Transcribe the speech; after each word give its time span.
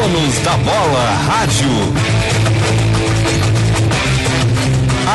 Donos 0.00 0.38
da 0.38 0.56
Bola 0.56 1.10
Rádio. 1.26 1.68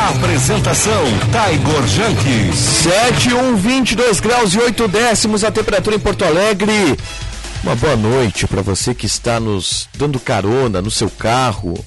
Apresentação 0.10 1.04
Taigor 1.32 1.88
Janke. 1.88 2.56
7, 2.56 3.34
1, 3.34 3.56
22 3.56 4.20
graus 4.20 4.54
e 4.54 4.60
8 4.60 4.88
décimos 4.88 5.44
a 5.44 5.50
temperatura 5.50 5.96
em 5.96 6.00
Porto 6.00 6.24
Alegre. 6.24 6.96
Uma 7.64 7.76
boa 7.76 7.96
noite 7.96 8.46
para 8.46 8.62
você 8.62 8.94
que 8.94 9.08
está 9.08 9.40
nos 9.40 9.90
dando 9.96 10.20
carona 10.20 10.84
no 10.84 10.92
seu 10.92 11.10
carro, 11.10 11.84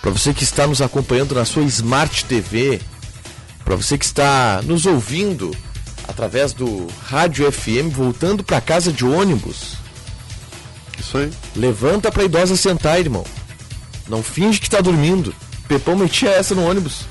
para 0.00 0.10
você 0.10 0.32
que 0.32 0.42
está 0.42 0.66
nos 0.66 0.80
acompanhando 0.80 1.34
na 1.34 1.44
sua 1.44 1.64
Smart 1.64 2.24
TV, 2.24 2.80
para 3.62 3.76
você 3.76 3.98
que 3.98 4.06
está 4.06 4.62
nos 4.64 4.86
ouvindo 4.86 5.54
através 6.08 6.54
do 6.54 6.86
Rádio 7.06 7.52
FM 7.52 7.92
voltando 7.92 8.42
para 8.42 8.58
casa 8.58 8.90
de 8.90 9.04
ônibus. 9.04 9.77
Isso 10.98 11.16
aí. 11.18 11.30
Levanta 11.54 12.10
pra 12.10 12.24
idosa 12.24 12.56
sentar, 12.56 12.98
irmão. 12.98 13.24
Não 14.08 14.22
finge 14.22 14.60
que 14.60 14.70
tá 14.70 14.80
dormindo. 14.80 15.34
Pepão 15.66 15.96
metia 15.96 16.30
essa 16.30 16.54
no 16.54 16.68
ônibus. 16.68 17.02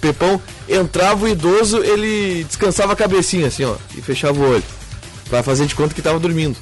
Pepão 0.00 0.40
entrava 0.68 1.24
o 1.24 1.28
idoso, 1.28 1.82
ele 1.82 2.44
descansava 2.44 2.92
a 2.92 2.96
cabecinha 2.96 3.46
assim, 3.46 3.64
ó, 3.64 3.76
e 3.96 4.02
fechava 4.02 4.38
o 4.38 4.50
olho. 4.50 4.64
Pra 5.28 5.42
fazer 5.42 5.66
de 5.66 5.74
conta 5.74 5.94
que 5.94 6.02
tava 6.02 6.18
dormindo. 6.18 6.56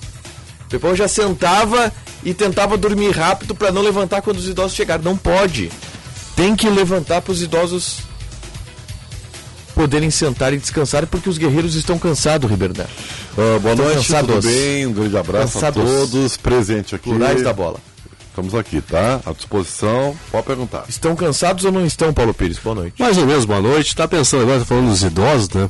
Pepão 0.68 0.94
já 0.94 1.08
sentava 1.08 1.92
e 2.24 2.32
tentava 2.32 2.78
dormir 2.78 3.10
rápido 3.10 3.54
para 3.54 3.72
não 3.72 3.82
levantar 3.82 4.22
quando 4.22 4.38
os 4.38 4.48
idosos 4.48 4.74
chegaram. 4.74 5.02
Não 5.02 5.16
pode. 5.16 5.70
Tem 6.36 6.56
que 6.56 6.68
levantar 6.70 7.20
para 7.20 7.32
os 7.32 7.42
idosos 7.42 7.98
poderem 9.74 10.10
sentar 10.10 10.52
e 10.52 10.58
descansar 10.58 11.06
porque 11.06 11.28
os 11.28 11.38
guerreiros 11.38 11.74
estão 11.74 11.98
cansados, 11.98 12.48
Ribeiro 12.50 12.74
Neto. 12.76 12.90
Ah, 13.32 13.58
boa 13.58 13.72
Estão 13.72 13.86
noite, 13.86 13.96
cansados. 14.06 14.34
tudo 14.36 14.46
bem? 14.48 14.86
Um 14.86 14.92
grande 14.92 15.16
abraço 15.16 15.52
Cansados. 15.54 15.82
a 15.82 15.86
todos. 15.86 16.36
Presente 16.36 16.94
aqui. 16.94 17.08
Plurais 17.10 17.42
da 17.42 17.52
bola. 17.52 17.78
Estamos 18.28 18.54
aqui, 18.54 18.80
tá? 18.80 19.20
À 19.26 19.32
disposição. 19.32 20.16
Pode 20.30 20.46
perguntar. 20.46 20.84
Estão 20.88 21.14
cansados 21.14 21.64
ou 21.66 21.72
não 21.72 21.84
estão, 21.84 22.12
Paulo 22.14 22.32
Pires? 22.32 22.58
Boa 22.58 22.74
noite. 22.76 22.94
Mais 22.98 23.18
ou 23.18 23.26
menos, 23.26 23.44
boa 23.44 23.60
noite. 23.60 23.94
Tá 23.94 24.08
pensando 24.08 24.42
agora, 24.44 24.60
tá 24.60 24.64
falando 24.64 24.88
dos 24.88 25.02
idosos, 25.02 25.50
né? 25.50 25.68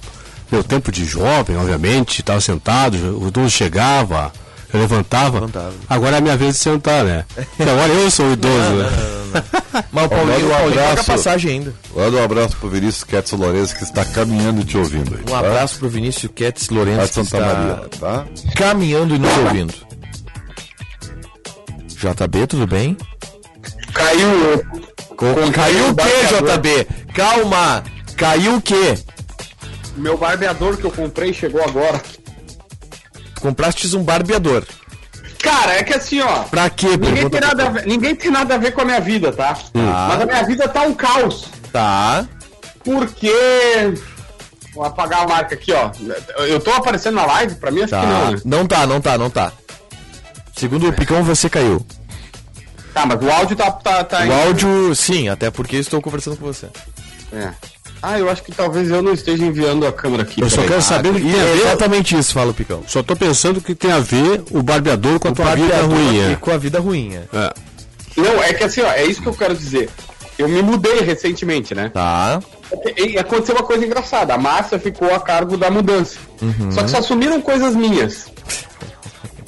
Meu 0.51 0.63
tempo 0.63 0.93
de 0.93 1.05
jovem, 1.05 1.57
obviamente, 1.57 2.21
estava 2.21 2.41
sentado, 2.41 2.95
o 3.21 3.27
idoso 3.29 3.49
chegava, 3.51 4.31
eu 4.73 4.79
levantava. 4.81 5.41
Levantava. 5.41 5.73
Agora 5.89 6.17
é 6.17 6.19
a 6.19 6.21
minha 6.21 6.37
vez 6.37 6.55
de 6.55 6.61
sentar, 6.61 7.05
né? 7.05 7.25
Porque 7.35 7.63
agora 7.63 7.93
eu 7.93 8.11
sou 8.11 8.27
o 8.27 8.33
idoso, 8.35 8.55
né? 8.75 9.22
Mas 9.93 10.05
o 10.05 10.09
Paulinho, 10.09 10.27
manda 10.33 10.45
um 10.45 10.49
o 10.49 10.51
Paulinho 10.51 10.81
abraço. 10.81 11.07
passagem 11.07 11.51
ainda. 11.53 11.75
Manda 11.95 12.17
um 12.17 12.25
abraço 12.25 12.57
pro 12.57 12.69
Vinícius 12.69 13.05
Ketson 13.05 13.37
Lourenço 13.37 13.77
que 13.77 13.85
está 13.85 14.05
caminhando 14.05 14.61
e 14.61 14.65
te 14.65 14.77
ouvindo 14.77 15.15
aí. 15.15 15.33
Um 15.33 15.35
abraço 15.37 15.79
pro 15.79 15.89
Vinícius 15.89 16.31
Quetes 16.35 16.67
Tá? 16.69 16.75
Lourenço 16.75 17.09
que 17.09 17.15
Santa 17.15 17.39
está 17.39 17.41
Maria, 17.55 17.89
tá? 18.01 18.27
caminhando 18.57 19.15
e 19.15 19.19
nos 19.19 19.37
ouvindo. 19.39 19.75
JB, 21.89 22.47
tudo 22.49 22.67
bem? 22.67 22.97
Caiu. 23.93 24.65
Caiu 25.53 25.89
o 25.89 25.95
que. 25.95 26.43
JB? 26.43 26.87
Calma! 27.15 27.85
Caiu 28.17 28.57
o 28.57 28.61
que? 28.63 28.99
Meu 29.97 30.17
barbeador 30.17 30.77
que 30.77 30.85
eu 30.85 30.91
comprei 30.91 31.33
chegou 31.33 31.63
agora. 31.63 32.01
Compraste 33.41 33.95
um 33.97 34.03
barbeador. 34.03 34.65
Cara, 35.43 35.75
é 35.75 35.83
que 35.83 35.93
assim, 35.93 36.21
ó. 36.21 36.45
Pra 36.45 36.71
quê? 36.71 36.97
Ninguém 36.97 37.29
tem, 37.29 37.41
nada 37.41 37.71
ver, 37.71 37.87
ninguém 37.87 38.15
tem 38.15 38.31
nada 38.31 38.55
a 38.55 38.59
ver 38.59 38.73
com 38.73 38.81
a 38.83 38.85
minha 38.85 39.01
vida, 39.01 39.33
tá? 39.33 39.57
Mas 39.75 40.21
a 40.21 40.27
minha 40.27 40.43
vida 40.45 40.69
tá 40.69 40.83
um 40.83 40.95
caos. 40.95 41.47
Tá. 41.73 42.25
Porque. 42.85 43.33
Vou 44.75 44.85
apagar 44.85 45.23
a 45.23 45.27
marca 45.27 45.55
aqui, 45.55 45.73
ó. 45.73 45.91
Eu 46.45 46.61
tô 46.61 46.71
aparecendo 46.73 47.17
na 47.17 47.27
live? 47.27 47.57
Pra 47.57 47.71
mim, 47.71 47.83
acho 47.83 47.89
que 47.93 48.07
não, 48.07 48.21
Tá. 48.25 48.31
né? 48.31 48.41
Não 48.45 48.67
tá, 48.67 48.87
não 48.87 49.01
tá, 49.01 49.19
não 49.19 49.29
tá. 49.31 49.53
Segundo 50.57 50.89
o 50.89 50.93
Picão, 50.93 51.23
você 51.25 51.51
caiu. 51.51 51.85
Tá, 52.95 53.05
mas 53.07 53.21
o 53.23 53.31
áudio 53.31 53.57
tá. 53.57 53.71
tá, 53.71 54.05
tá 54.05 54.25
O 54.25 54.33
áudio, 54.33 54.95
sim, 54.95 55.29
até 55.29 55.51
porque 55.51 55.77
estou 55.77 56.01
conversando 56.01 56.37
com 56.37 56.45
você. 56.47 56.69
É. 57.33 57.51
Ah, 58.03 58.19
eu 58.19 58.29
acho 58.29 58.43
que 58.43 58.51
talvez 58.51 58.91
eu 58.91 59.01
não 59.01 59.13
esteja 59.13 59.45
enviando 59.45 59.87
a 59.87 59.93
câmera 59.93 60.25
aqui. 60.25 60.41
Eu 60.41 60.51
só 60.51 60.63
quero 60.63 60.83
saber 60.83 61.11
o 61.11 61.15
que 61.15 61.21
E 61.21 61.31
tem 61.33 61.41
a 61.41 61.45
é 61.45 61.53
ver. 61.55 61.61
exatamente 61.67 62.19
isso, 62.19 62.33
fala 62.35 62.51
o 62.51 62.55
Picão. 62.55 62.83
Só 62.89 63.03
tô 63.03 63.15
pensando 63.15 63.61
que 63.61 63.75
tem 63.75 63.93
a 63.93 64.01
ver 64.01 64.43
o 64.51 64.63
barbeador 64.63 65.21
com 65.21 65.29
a 65.29 65.33
tua 65.33 65.55
vida 65.55 65.77
ruim. 65.83 66.37
com 66.41 66.51
a 66.51 66.57
vida 66.57 66.81
ruim. 66.81 67.15
é. 67.33 67.55
Não, 68.17 68.43
é 68.43 68.53
que 68.53 68.65
assim, 68.65 68.83
ó, 68.83 68.91
é 68.93 69.05
isso 69.07 69.23
que 69.23 69.29
eu 69.29 69.35
quero 69.35 69.55
dizer. 69.57 69.89
Eu 70.39 70.49
me 70.49 70.61
mudei 70.63 71.01
recentemente, 71.01 71.75
né? 71.75 71.91
Tá. 71.95 72.43
E 72.97 73.19
aconteceu 73.19 73.55
uma 73.55 73.63
coisa 73.65 73.87
engraçada. 73.87 74.35
A 74.35 74.39
Márcia 74.39 74.79
ficou 74.79 75.15
a 75.15 75.21
cargo 75.21 75.57
da 75.57 75.71
mudança. 75.71 76.19
Só 76.73 76.83
que 76.83 76.91
só 76.91 76.99
assumiram 76.99 77.41
coisas 77.41 77.75
minhas. 77.77 78.27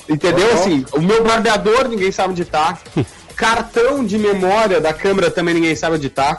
Entendeu? 0.08 0.52
Assim, 0.52 0.84
o 0.92 1.00
meu 1.00 1.24
barbeador 1.24 1.88
ninguém 1.88 2.12
sabe 2.12 2.32
onde 2.32 2.44
tá. 2.44 2.78
Cartão 3.36 4.04
de 4.04 4.16
memória 4.16 4.80
da 4.80 4.92
câmera 4.92 5.30
também 5.30 5.54
ninguém 5.54 5.74
sabe 5.74 5.96
onde 5.96 6.08
tá. 6.08 6.38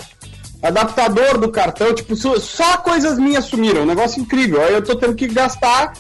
Adaptador 0.62 1.38
do 1.38 1.50
cartão, 1.52 1.94
tipo, 1.94 2.16
só- 2.16 2.40
só 2.40 2.78
coisas 2.78 3.18
minhas 3.20 3.46
sumiram. 3.46 3.82
Um 3.84 3.86
negócio 3.86 4.22
incrível. 4.22 4.62
Aí 4.64 4.74
eu 4.74 4.82
tô 4.84 4.96
tendo 4.96 5.14
que 5.16 5.28
gastar 5.28 5.94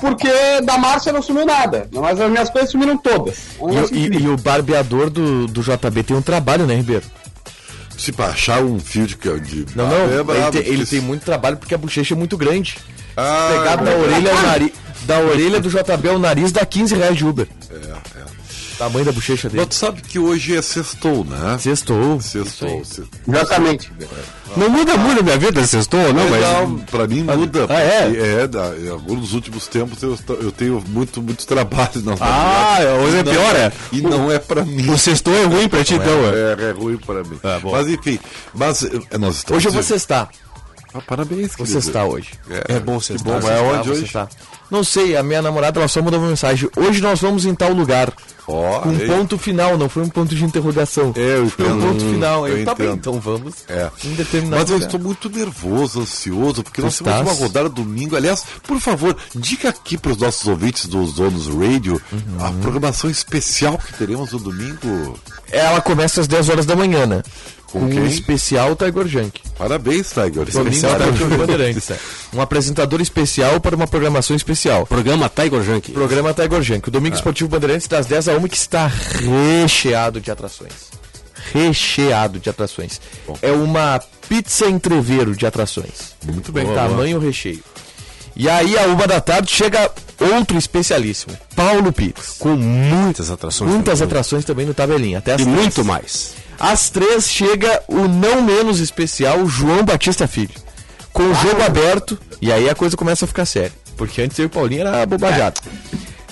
porque 0.00 0.28
da 0.64 0.78
Márcia 0.78 1.12
não 1.12 1.20
sumiu 1.22 1.44
nada. 1.44 1.88
Mas 1.92 2.20
as 2.20 2.30
minhas 2.30 2.48
coisas 2.48 2.70
sumiram 2.70 2.96
todas. 2.96 3.36
É 3.58 3.64
um 3.64 3.70
E, 3.92 4.08
e- 4.08 4.22
e 4.22 4.28
o 4.28 4.36
barbeador 4.36 5.10
do, 5.10 5.46
do 5.46 5.62
JB 5.62 6.02
tem 6.02 6.16
um 6.16 6.22
trabalho, 6.22 6.66
né, 6.66 6.74
Ribeiro? 6.76 7.04
Se 7.98 8.12
pra 8.12 8.26
achar 8.28 8.62
um 8.62 8.78
fio 8.80 9.06
de. 9.06 9.14
de 9.16 9.66
Não, 9.76 9.86
não, 9.86 9.96
é 9.96 10.38
ele, 10.38 10.50
tem, 10.50 10.72
ele 10.72 10.86
tem 10.86 11.00
muito 11.00 11.22
trabalho 11.22 11.58
porque 11.58 11.74
a 11.74 11.78
bochecha 11.78 12.14
é 12.14 12.16
muito 12.16 12.36
grande. 12.38 12.78
Ah, 13.16 13.48
Pegar 13.58 13.76
da 13.76 13.90
é 13.90 13.96
orelha 13.96 14.32
ao 14.32 14.42
nariz. 14.42 14.72
Da 15.02 15.18
orelha 15.18 15.60
do 15.60 15.68
JB 15.68 16.08
ao 16.08 16.18
nariz 16.18 16.50
dá 16.52 16.64
15 16.64 16.94
reais 16.94 17.16
de 17.16 17.26
Uber. 17.26 17.46
É, 17.70 17.74
é. 17.74 18.39
Tamanho 18.80 19.04
da 19.04 19.12
bochecha 19.12 19.46
dele. 19.50 19.60
Mas 19.60 19.68
tu 19.68 19.74
sabe 19.74 20.00
que 20.00 20.18
hoje 20.18 20.56
é 20.56 20.62
sextou, 20.62 21.22
né? 21.22 21.58
Sextou. 21.58 22.18
Sextou. 22.18 22.82
se- 22.82 23.04
Exatamente. 23.28 23.92
Não 24.56 24.70
muda 24.70 24.96
muito 24.96 25.20
a 25.20 25.22
minha 25.22 25.36
vida, 25.36 25.66
sextou 25.66 26.00
ou 26.00 26.14
não, 26.14 26.26
mas. 26.30 26.40
Não, 26.40 26.78
pra 26.78 27.06
mim 27.06 27.22
muda. 27.22 27.66
Ah, 27.68 27.78
é? 27.78 28.40
é 28.42 28.46
da- 28.48 28.74
em 28.78 28.88
alguns 28.88 29.20
dos 29.20 29.32
últimos 29.34 29.66
tempos 29.68 30.02
eu, 30.02 30.18
eu 30.40 30.50
tenho 30.50 30.82
muito, 30.88 31.20
muito 31.20 31.46
trabalho 31.46 31.90
na 32.02 32.14
Ah, 32.18 32.78
hoje 33.04 33.18
é 33.18 33.22
pior, 33.22 33.54
é? 33.54 33.70
E 33.92 34.00
não 34.00 34.32
é 34.32 34.38
pra 34.38 34.64
mim. 34.64 34.88
O 34.90 34.96
sextou 34.96 35.34
é 35.34 35.44
ruim 35.44 35.68
pra 35.68 35.84
ti, 35.84 35.94
então, 35.94 36.10
é. 36.30 36.56
É, 36.58 36.70
é 36.70 36.72
ruim 36.72 36.96
pra 36.96 37.22
mim. 37.22 37.38
Ah, 37.44 37.60
mas 37.62 37.86
enfim, 37.86 38.18
mas 38.54 38.82
eh, 38.82 39.18
nós 39.18 39.36
estamos. 39.36 39.58
Hoje 39.58 39.68
eu 39.68 39.72
vou 39.72 39.82
sextar. 39.82 40.30
Ah, 40.94 41.00
parabéns, 41.06 41.54
querido. 41.54 41.80
sextar 41.80 42.06
hoje. 42.06 42.30
É 42.66 42.80
bom 42.80 42.98
Que 42.98 43.04
sextar. 43.04 43.32
bom, 43.34 43.40
sextar, 43.42 43.58
aonde 43.58 43.82
vou 43.84 43.92
hoje? 43.92 44.00
sextar. 44.00 44.28
Não 44.70 44.84
sei, 44.84 45.16
a 45.16 45.22
minha 45.22 45.42
namorada 45.42 45.80
ela 45.80 45.88
só 45.88 46.00
mandou 46.00 46.20
uma 46.20 46.28
mensagem. 46.28 46.68
Hoje 46.76 47.00
nós 47.00 47.20
vamos 47.20 47.44
em 47.44 47.54
tal 47.54 47.72
lugar. 47.72 48.12
Com 48.46 48.88
um 48.88 48.98
ei. 48.98 49.06
ponto 49.06 49.38
final, 49.38 49.78
não 49.78 49.88
foi 49.88 50.02
um 50.02 50.08
ponto 50.08 50.34
de 50.34 50.44
interrogação. 50.44 51.12
É, 51.16 51.38
eu 51.38 51.48
Foi 51.48 51.70
um 51.70 51.80
ponto 51.80 52.00
final. 52.00 52.48
Eu 52.48 52.58
Eu, 52.58 52.64
tá 52.64 52.74
bem, 52.74 52.90
então 52.90 53.20
vamos. 53.20 53.54
É. 53.68 53.88
Em 54.04 54.14
determinado 54.14 54.62
Mas 54.62 54.70
eu 54.70 54.78
estou 54.78 54.98
muito 54.98 55.28
nervoso, 55.30 56.00
ansioso, 56.00 56.62
porque 56.64 56.80
nós 56.82 56.94
estás? 56.94 57.18
temos 57.18 57.32
uma 57.32 57.40
rodada 57.40 57.68
domingo. 57.68 58.16
Aliás, 58.16 58.44
por 58.66 58.80
favor, 58.80 59.16
diga 59.34 59.68
aqui 59.68 59.96
para 59.96 60.12
os 60.12 60.18
nossos 60.18 60.46
ouvintes 60.48 60.86
dos 60.86 61.14
Donos 61.14 61.46
Radio 61.48 62.00
Uhum. 62.12 62.44
a 62.44 62.50
programação 62.62 63.08
especial 63.10 63.78
que 63.78 63.92
teremos 63.94 64.32
no 64.32 64.38
domingo. 64.38 65.18
Ela 65.50 65.80
começa 65.80 66.20
às 66.20 66.26
10 66.26 66.48
horas 66.48 66.66
da 66.66 66.74
manhã, 66.74 67.06
né? 67.06 67.22
Com 67.66 67.78
um 67.78 68.06
especial 68.06 68.74
Tiger 68.74 69.06
Junk. 69.06 69.40
Parabéns, 69.56 70.10
Tiger. 70.10 70.48
Especial 70.48 70.98
Bandeirantes. 71.38 71.88
é. 71.92 71.98
Um 72.34 72.40
apresentador 72.40 73.00
especial 73.00 73.60
para 73.60 73.76
uma 73.76 73.86
programação 73.86 74.34
especial. 74.34 74.59
Programa 74.88 75.28
Tiger 75.28 75.62
Junk. 75.62 75.92
Programa 75.92 76.34
Tiger 76.34 76.62
Junk. 76.62 76.88
O 76.88 76.90
Domingo 76.90 77.14
Esportivo 77.16 77.48
Bandeirantes 77.48 77.86
das 77.88 78.06
10 78.06 78.28
a 78.28 78.32
1 78.36 78.48
que 78.48 78.56
está 78.56 78.86
recheado 78.86 80.20
de 80.20 80.30
atrações. 80.30 80.90
Recheado 81.52 82.38
de 82.38 82.48
atrações. 82.50 83.00
É 83.42 83.50
uma 83.50 84.00
pizza 84.28 84.66
entreveiro 84.66 85.34
de 85.34 85.46
atrações. 85.46 86.14
Muito 86.24 86.52
bem. 86.52 86.66
Tamanho 86.74 87.18
recheio. 87.18 87.62
E 88.36 88.48
aí, 88.48 88.78
a 88.78 88.82
uma 88.86 89.06
da 89.06 89.20
tarde, 89.20 89.50
chega 89.52 89.90
outro 90.36 90.56
especialíssimo, 90.56 91.36
Paulo 91.56 91.92
Pires. 91.92 92.36
Com 92.38 92.50
muitas 92.56 93.30
atrações. 93.30 93.70
Muitas 93.70 93.98
também. 93.98 94.06
atrações 94.12 94.44
também 94.44 94.66
no 94.66 94.72
tabelinha. 94.72 95.18
Até 95.18 95.32
as 95.34 95.40
E 95.40 95.44
três. 95.44 95.58
muito 95.58 95.84
mais. 95.84 96.34
Às 96.58 96.90
três 96.90 97.28
chega 97.28 97.82
o 97.88 98.06
não 98.06 98.40
menos 98.42 98.78
especial 98.78 99.44
João 99.48 99.82
Batista 99.84 100.28
Filho. 100.28 100.54
Com 101.12 101.24
o 101.24 101.34
jogo 101.34 101.60
aberto, 101.62 102.16
e 102.40 102.52
aí 102.52 102.68
a 102.70 102.74
coisa 102.74 102.96
começa 102.96 103.24
a 103.24 103.28
ficar 103.28 103.44
séria. 103.44 103.72
Porque 104.00 104.22
antes 104.22 104.38
eu 104.38 104.44
e 104.44 104.46
o 104.46 104.48
Paulinho 104.48 104.80
era 104.80 105.04
bobajado. 105.04 105.60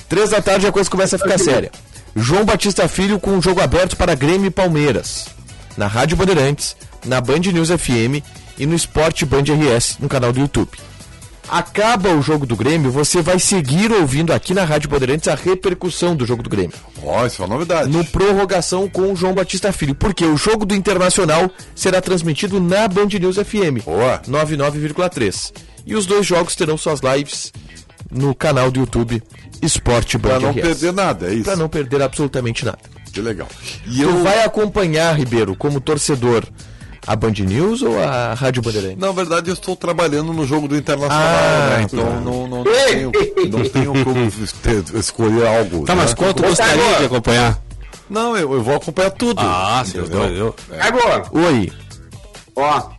Três 0.09 0.31
da 0.31 0.41
tarde 0.41 0.67
a 0.67 0.73
coisa 0.73 0.89
começa 0.89 1.17
a 1.17 1.19
ficar 1.19 1.37
séria. 1.37 1.71
João 2.17 2.43
Batista 2.43 2.89
Filho 2.89 3.21
com 3.21 3.37
o 3.37 3.43
jogo 3.43 3.61
aberto 3.61 3.95
para 3.95 4.15
Grêmio 4.15 4.47
e 4.47 4.51
Palmeiras. 4.51 5.27
Na 5.77 5.87
Rádio 5.87 6.17
Bandeirantes, 6.17 6.75
na 7.05 7.21
Band 7.21 7.41
News 7.41 7.69
FM 7.69 8.25
e 8.59 8.65
no 8.65 8.75
Esporte 8.75 9.27
Band 9.27 9.43
RS, 9.43 9.99
no 10.01 10.09
canal 10.09 10.33
do 10.33 10.41
YouTube. 10.41 10.71
Acaba 11.47 12.09
o 12.09 12.23
jogo 12.23 12.47
do 12.47 12.57
Grêmio, 12.57 12.91
você 12.91 13.21
vai 13.21 13.39
seguir 13.39 13.93
ouvindo 13.93 14.33
aqui 14.33 14.55
na 14.55 14.65
Rádio 14.65 14.89
Bandeirantes 14.89 15.29
a 15.29 15.35
repercussão 15.35 16.17
do 16.17 16.25
jogo 16.27 16.43
do 16.43 16.49
Grêmio 16.51 16.77
Ó, 17.03 17.27
isso 17.27 17.43
é 17.43 17.45
uma 17.45 17.55
novidade. 17.55 17.91
no 17.91 18.03
prorrogação 18.03 18.89
com 18.89 19.13
o 19.13 19.17
João 19.17 19.35
Batista 19.35 19.73
Filho, 19.73 19.95
porque 19.95 20.25
o 20.25 20.39
jogo 20.39 20.65
do 20.65 20.75
Internacional 20.75 21.51
será 21.75 22.01
transmitido 22.01 22.59
na 22.61 22.89
Band 22.89 23.09
News 23.21 23.37
FM, 23.37 23.85
Boa. 23.85 24.23
99,3. 24.27 25.53
E 25.89 25.95
os 25.97 26.07
dois 26.07 26.27
jogos 26.27 26.55
terão 26.55 26.77
suas 26.79 27.01
lives 27.01 27.53
no 28.11 28.35
canal 28.35 28.71
do 28.71 28.81
YouTube 28.81 29.23
Esporte 29.63 30.17
Band 30.19 30.29
Pra 30.29 30.41
não 30.41 30.51
RS. 30.53 30.61
perder 30.63 30.93
nada, 30.93 31.27
é 31.31 31.35
isso. 31.35 31.45
Pra 31.45 31.57
não 31.57 31.69
perder 31.69 32.03
absolutamente 32.03 32.65
nada. 32.65 32.79
Que 33.13 33.21
legal. 33.21 33.49
E 33.87 33.97
Tu 33.97 34.03
eu, 34.03 34.23
vai 34.23 34.45
acompanhar, 34.45 35.17
Ribeiro, 35.19 35.57
como 35.57 35.81
torcedor, 35.81 36.45
a 37.07 37.17
Band 37.17 37.33
News 37.41 37.81
ou 37.83 37.99
a 37.99 38.35
Rádio 38.35 38.61
Bandeirantes? 38.63 38.99
na 38.99 39.11
verdade, 39.13 39.49
eu 39.49 39.55
estou 39.55 39.75
trabalhando 39.75 40.33
no 40.33 40.47
jogo 40.47 40.69
do 40.69 40.77
Internacional, 40.77 41.19
Ah, 41.19 41.77
né? 41.79 41.83
Então 41.83 42.21
não, 42.21 42.47
não, 42.47 42.63
não 42.63 42.65
tenho, 42.65 43.11
não 43.51 43.69
tenho 43.69 44.05
como 44.05 44.31
ter- 44.63 44.85
escolher 44.97 45.47
algo. 45.47 45.85
Tá, 45.87 45.95
né? 45.95 46.03
mas 46.03 46.13
quanto 46.15 46.45
Ô, 46.45 46.49
gostaria 46.49 46.99
de 46.99 47.05
acompanhar? 47.07 47.59
Não, 48.11 48.37
eu, 48.37 48.53
eu 48.53 48.63
vou 48.63 48.77
acompanhar 48.77 49.11
tudo. 49.11 49.41
Ah, 49.41 49.83
entendeu? 49.87 50.23
eu, 50.25 50.35
eu, 50.37 50.55
Agora, 50.81 51.25
Oi. 51.33 51.73
ó. 52.57 52.91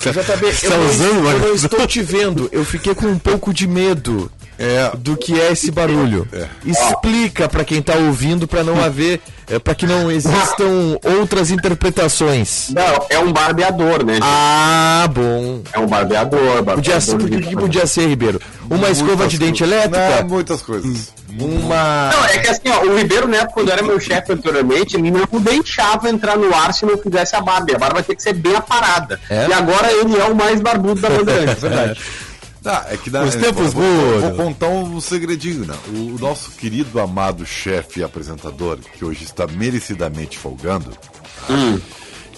JB, 0.00 0.52
Você 0.52 0.66
eu, 0.66 0.70
tá 0.70 0.76
não, 0.76 0.86
usando, 0.86 1.30
eu 1.30 1.38
não 1.40 1.54
estou 1.54 1.86
te 1.86 2.02
vendo. 2.02 2.48
Eu 2.52 2.64
fiquei 2.64 2.94
com 2.94 3.06
um 3.06 3.18
pouco 3.18 3.52
de 3.52 3.66
medo 3.66 4.30
É, 4.58 4.90
do 4.96 5.16
que 5.16 5.40
é 5.40 5.52
esse 5.52 5.70
barulho. 5.70 6.26
É. 6.32 6.46
Explica 6.64 7.48
pra 7.48 7.64
quem 7.64 7.80
tá 7.80 7.94
ouvindo 7.94 8.48
pra 8.48 8.64
não 8.64 8.82
haver, 8.82 9.20
é, 9.48 9.58
para 9.58 9.74
que 9.74 9.86
não 9.86 10.10
existam 10.10 10.98
outras 11.20 11.50
interpretações. 11.50 12.70
Não, 12.70 13.06
é 13.08 13.18
um 13.18 13.32
barbeador, 13.32 14.04
né? 14.04 14.18
Ah, 14.20 15.08
bom. 15.12 15.62
É 15.72 15.78
um 15.78 15.86
barbeador. 15.86 16.40
Podia 16.40 16.62
barbeador 16.62 17.00
ser, 17.00 17.16
por 17.16 17.30
que 17.30 17.56
podia 17.56 17.86
ser, 17.86 18.08
Ribeiro? 18.08 18.40
Uma 18.68 18.90
escova 18.90 19.14
muitas 19.14 19.30
de 19.32 19.38
dente 19.38 19.62
coisas. 19.62 19.78
elétrica? 19.78 20.22
Não, 20.22 20.28
muitas 20.28 20.62
coisas. 20.62 21.12
Uma. 21.38 22.10
Não, 22.12 22.24
é 22.24 22.38
que 22.38 22.48
assim, 22.48 22.68
ó, 22.68 22.84
o 22.84 22.96
Ribeiro 22.96 23.28
Neto, 23.28 23.52
quando 23.52 23.70
era 23.70 23.82
meu 23.82 24.00
chefe 24.00 24.32
anteriormente, 24.32 24.96
ele 24.96 25.10
não 25.10 25.26
deixava 25.40 26.08
entrar 26.08 26.36
no 26.36 26.52
ar 26.54 26.74
se 26.74 26.84
não 26.84 26.98
fizesse 26.98 27.36
a 27.36 27.40
barba. 27.40 27.72
A 27.74 27.78
barba 27.78 28.02
tinha 28.02 28.16
que 28.16 28.22
ser 28.22 28.32
bem 28.32 28.56
aparada. 28.56 29.20
É? 29.30 29.46
E 29.48 29.52
agora 29.52 29.90
ele 29.92 30.16
é 30.16 30.24
o 30.24 30.34
mais 30.34 30.60
barbudo 30.60 31.00
da 31.00 31.10
Bandeirantes, 31.10 31.62
verdade. 31.62 32.00
Ah, 32.64 32.86
é 32.90 32.96
que 32.96 33.08
na, 33.10 33.22
Os 33.22 33.34
tempos 33.36 33.72
vou, 33.72 33.82
vou, 33.84 34.20
vou 34.20 34.32
contar 34.34 34.68
um 34.68 35.00
segredinho, 35.00 35.64
né? 35.64 35.74
O, 35.88 36.16
o 36.16 36.18
nosso 36.18 36.50
querido, 36.52 37.00
amado 37.00 37.46
chefe 37.46 38.00
e 38.00 38.02
apresentador, 38.04 38.78
que 38.78 39.04
hoje 39.04 39.24
está 39.24 39.46
merecidamente 39.46 40.36
folgando, 40.38 40.90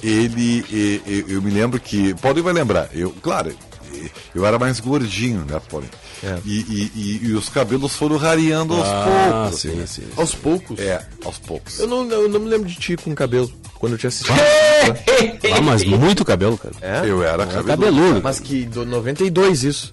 ele, 0.03 0.65
e- 0.71 1.03
e- 1.07 1.25
eu 1.29 1.43
me 1.43 1.51
lembro 1.51 1.79
que, 1.81 2.15
Paulinho 2.15 2.45
vai 2.45 2.53
lembrar, 2.53 2.89
eu, 2.95 3.11
claro, 3.23 3.53
eu 4.35 4.45
era 4.47 4.59
mais 4.59 4.81
gordinho, 4.81 5.45
né, 5.49 5.61
Paulinho? 5.71 5.91
É. 6.23 6.39
E, 6.45 6.59
e- 6.61 6.93
e- 6.95 7.21
e 7.29 7.33
os 7.33 7.49
cabelos 7.49 7.95
foram 7.97 8.17
rareando 8.17 8.75
aos 8.75 8.89
poucos. 8.89 9.61
sim, 9.61 9.87
sim. 9.87 10.03
Aos 10.17 10.35
poucos? 10.35 10.79
É, 10.79 11.07
aos 11.25 11.39
poucos. 11.39 11.79
Eu 11.79 11.87
não, 11.87 12.09
eu 12.11 12.29
não 12.29 12.41
me 12.41 12.49
lembro 12.49 12.69
de 12.69 12.75
ti 12.77 12.97
com 12.97 13.15
cabelo 13.15 13.51
quando 13.79 13.93
eu 13.93 13.99
te 13.99 14.07
assisti. 14.07 14.31
Ah, 15.55 15.61
mas 15.61 15.85
muito 15.85 16.25
cabelo, 16.25 16.57
cara. 16.57 16.75
É? 16.81 17.03
Eu 17.09 17.23
era 17.23 17.45
cabeludo. 17.47 17.67
Cabeludo. 17.67 18.21
Mas 18.23 18.41
que 18.41 18.65
do 18.65 18.87
92 18.87 19.65
isso. 19.65 19.93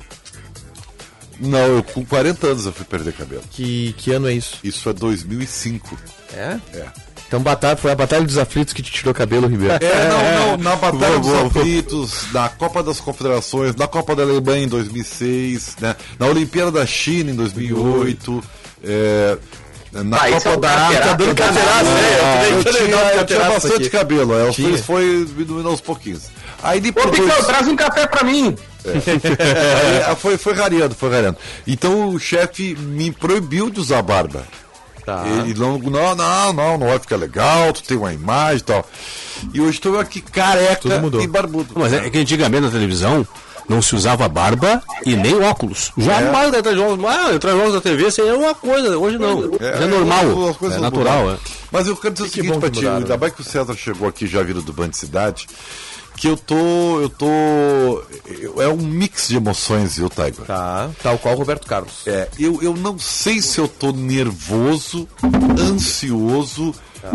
Não, 1.40 1.60
eu 1.60 1.84
com 1.84 2.04
40 2.06 2.48
anos 2.48 2.66
eu 2.66 2.72
fui 2.72 2.86
perder 2.86 3.14
cabelo. 3.14 3.44
Que, 3.52 3.94
que 3.98 4.12
ano 4.12 4.28
é 4.28 4.34
isso? 4.34 4.58
Isso 4.64 4.90
é 4.90 4.94
2005. 4.94 5.98
É? 6.34 6.58
É. 6.74 6.86
Então 7.28 7.42
batalha, 7.42 7.76
foi 7.76 7.92
a 7.92 7.96
Batalha 7.96 8.24
dos 8.24 8.38
Aflitos 8.38 8.74
que 8.74 8.82
te 8.82 8.92
tirou 8.92 9.14
cabelo, 9.14 9.48
Ribeiro. 9.48 9.74
É, 9.84 10.08
não, 10.10 10.48
não, 10.52 10.58
na 10.58 10.76
Batalha 10.78 11.20
dos. 11.20 11.34
Aflitos, 11.34 12.32
na 12.32 12.48
Copa 12.50 12.82
das 12.82 13.00
Confederações, 13.02 13.76
na 13.76 13.86
Copa 13.88 14.16
da 14.16 14.24
Alemanha 14.24 14.64
em 14.64 14.68
2006, 14.68 15.76
né, 15.82 15.96
na 16.18 16.26
Olimpíada 16.28 16.72
da 16.72 16.86
China 16.86 17.32
em 17.32 17.36
2008, 17.36 18.44
é, 18.84 19.38
na 19.92 20.22
Ah, 20.22 20.30
é 20.30 20.34
Copa 20.34 20.50
um 20.52 20.60
da 20.62 20.72
África. 20.88 21.14
dando 21.16 21.36
carteiraço, 21.36 21.80
Ah, 21.80 21.84
né? 21.84 22.50
Eu 22.50 22.58
eu, 22.58 22.64
também 22.64 22.84
tinha, 22.86 22.98
um 22.98 23.00
eu 23.10 23.26
tinha 23.26 23.40
bastante 23.40 23.76
aqui. 23.76 23.90
cabelo, 23.90 24.40
é, 24.40 24.52
Tinha. 24.52 24.70
foi, 24.78 24.78
foi 24.78 25.26
diminuindo 25.26 25.68
aos 25.70 25.82
pouquinhos. 25.82 26.24
Aí 26.64 26.80
Ô, 26.80 26.82
depois... 26.82 27.10
Picão, 27.12 27.44
traz 27.44 27.68
um 27.68 27.76
café 27.76 28.08
pra 28.08 28.24
mim. 28.24 28.56
Aí, 28.88 30.16
foi, 30.16 30.38
foi 30.38 30.54
rareando, 30.54 30.96
foi 30.96 31.10
rareando. 31.12 31.38
Então 31.68 32.10
o 32.10 32.20
chefe 32.20 32.74
me 32.76 33.12
proibiu 33.12 33.70
de 33.70 33.80
usar 33.82 34.02
barba. 34.02 34.44
Tá. 35.08 35.24
Ele 35.26 35.58
não, 35.58 35.78
não, 35.80 36.16
não, 36.16 36.52
não, 36.52 36.78
não 36.78 36.88
vai 36.88 37.00
ficar 37.00 37.16
legal, 37.16 37.72
tu 37.72 37.82
tem 37.82 37.96
uma 37.96 38.12
imagem 38.12 38.58
e 38.58 38.62
tal. 38.62 38.86
E 39.54 39.62
hoje 39.62 39.78
estou 39.78 39.98
aqui 39.98 40.20
careca 40.20 40.86
e 41.22 41.28
barbudo. 41.28 41.72
Mas 41.76 41.94
é 41.94 42.10
que 42.10 42.18
antigamente 42.18 42.66
na 42.66 42.70
televisão 42.70 43.26
não 43.70 43.82
se 43.82 43.96
usava 43.96 44.28
barba 44.28 44.84
e 45.06 45.16
nem 45.16 45.42
óculos. 45.42 45.94
Jamais 45.98 46.54
é. 46.54 46.76
jogos. 46.76 47.06
Ah, 47.06 47.34
entrar 47.34 47.52
jogos 47.52 47.72
da 47.72 47.80
TV 47.80 48.08
isso 48.08 48.22
aí 48.22 48.28
é 48.28 48.34
uma 48.34 48.54
coisa. 48.54 48.98
Hoje 48.98 49.18
não. 49.18 49.50
É, 49.62 49.88
normal. 49.88 50.50
as 50.50 50.58
coisas 50.58 50.78
É 50.78 50.82
natural, 50.82 51.32
é. 51.32 51.38
Mas 51.72 51.88
eu 51.88 51.96
quero 51.96 52.14
dizer 52.14 52.26
o 52.26 52.30
Que 52.30 52.42
seguinte 52.42 52.60
pra 52.60 52.70
que 52.70 52.80
ti, 52.80 52.88
ainda 52.88 53.16
bem 53.16 53.32
que 53.32 53.40
o 53.40 53.46
César 53.46 53.76
chegou 53.78 54.10
aqui 54.10 54.28
já 54.28 54.44
vindo 54.44 54.62
do 54.62 54.74
Band 54.74 54.92
Cidade, 54.92 55.48
que 56.18 56.28
eu 56.28 56.36
tô. 56.36 57.00
Eu 57.00 57.10
tô. 57.10 57.26
eu- 58.28 58.62
é 58.62 58.68
um 58.68 58.78
mix 58.78 59.28
de 59.30 59.38
emoções, 59.38 59.96
viu, 59.98 60.10
Taigo? 60.10 60.44
Tá. 60.44 60.90
Tal 61.02 61.18
qual 61.18 61.36
o 61.36 61.38
Roberto 61.38 61.66
Carlos. 61.68 62.06
É, 62.08 62.28
eu, 62.40 62.62
eu 62.62 62.74
não 62.76 62.98
sei 63.00 63.40
se 63.42 63.60
eu 63.60 63.68
tô 63.68 63.92
nervoso, 63.92 65.08
ansioso 65.60 66.74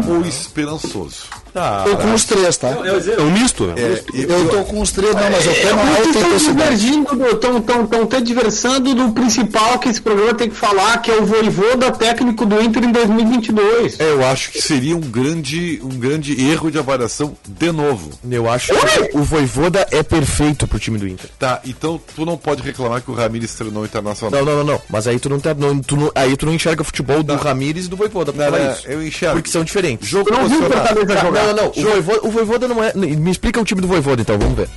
ou 0.09 0.25
esperançoso. 0.27 1.17
Tá. 1.53 1.85
Tô 1.85 1.97
com 1.99 2.15
os 2.15 2.25
três, 2.25 2.57
tá? 2.57 2.69
É 2.69 3.21
um 3.23 3.31
misto, 3.31 3.67
né? 3.67 3.75
É, 3.77 4.03
Eu 4.15 4.49
tô 4.49 4.65
com 4.65 4.81
os 4.81 4.91
três, 4.91 5.15
não, 5.15 5.31
mas 5.31 5.45
eu 5.45 5.55
tô 5.55 5.77
na 5.77 5.83
Vocês 5.83 5.97
alta 5.97 6.09
estão 6.09 6.23
intensidade. 6.23 6.87
estão 6.89 7.61
tão, 7.61 7.87
tão, 7.87 8.07
tão 8.07 8.21
diversando 8.23 8.95
do 8.95 9.13
principal 9.13 9.79
que 9.79 9.89
esse 9.91 10.01
programa 10.01 10.33
tem 10.33 10.49
que 10.49 10.57
falar, 10.57 10.97
que 11.03 11.11
é 11.11 11.17
o 11.17 11.27
voivoda 11.27 11.91
técnico 11.93 12.47
do 12.47 12.61
Inter 12.63 12.85
em 12.85 12.93
2022. 12.93 14.01
É, 14.01 14.13
eu 14.13 14.25
acho 14.25 14.51
que 14.53 14.63
seria 14.63 14.97
um 14.97 15.01
grande, 15.01 15.79
um 15.85 15.91
grande 15.99 16.41
erro 16.41 16.71
de 16.71 16.79
avaliação 16.79 17.37
de 17.47 17.71
novo. 17.71 18.11
Eu 18.31 18.49
acho 18.51 18.73
que 18.73 19.17
o 19.17 19.23
Voivoda 19.23 19.87
é 19.91 20.03
perfeito 20.03 20.67
pro 20.67 20.79
time 20.79 20.99
do 20.99 21.07
Inter. 21.07 21.29
Tá, 21.39 21.61
então 21.67 22.01
tu 22.15 22.25
não 22.25 22.37
pode 22.37 22.63
reclamar 22.63 23.03
que 23.03 23.11
o 23.11 23.15
Ramires 23.15 23.53
treinou 23.55 23.85
internacional. 23.85 24.43
Não, 24.43 24.47
não, 24.53 24.65
não, 24.65 24.73
não. 24.73 24.83
Mas 24.89 25.07
aí 25.07 25.19
tu 25.19 25.29
não, 25.29 25.39
tá, 25.39 25.53
não, 25.55 25.79
tu 25.81 25.97
não, 25.97 26.11
aí 26.15 26.37
tu 26.37 26.47
não 26.47 26.55
enxerga 26.55 26.81
o 26.83 26.85
futebol 26.85 27.23
do 27.23 27.35
Ramires 27.35 27.87
e 27.87 27.89
do 27.89 27.97
Voivoda 27.97 28.33
Não, 28.33 28.51
não, 28.51 28.73
isso. 28.73 28.87
eu 28.87 29.07
enxergo. 29.07 29.37
Porque 29.37 29.51
são 29.51 29.65
diferentes. 29.73 30.09
Jogo 30.09 30.31
não 30.31 30.49
viu 30.49 30.59
o. 30.59 30.71
Fortaleza 30.71 31.17
jogar? 31.19 31.47
não, 31.47 31.55
não, 31.55 31.63
não. 31.65 31.71
O 31.71 31.83
Voivoda, 31.83 32.27
o 32.27 32.31
Voivoda 32.31 32.69
não 32.69 32.85
é. 32.85 32.93
Me 32.95 33.31
explica 33.31 33.61
o 33.61 33.65
time 33.65 33.81
do 33.81 33.89
Voivoda, 33.89 34.21
então, 34.23 34.39
vamos 34.39 34.57
ver. 34.57 34.69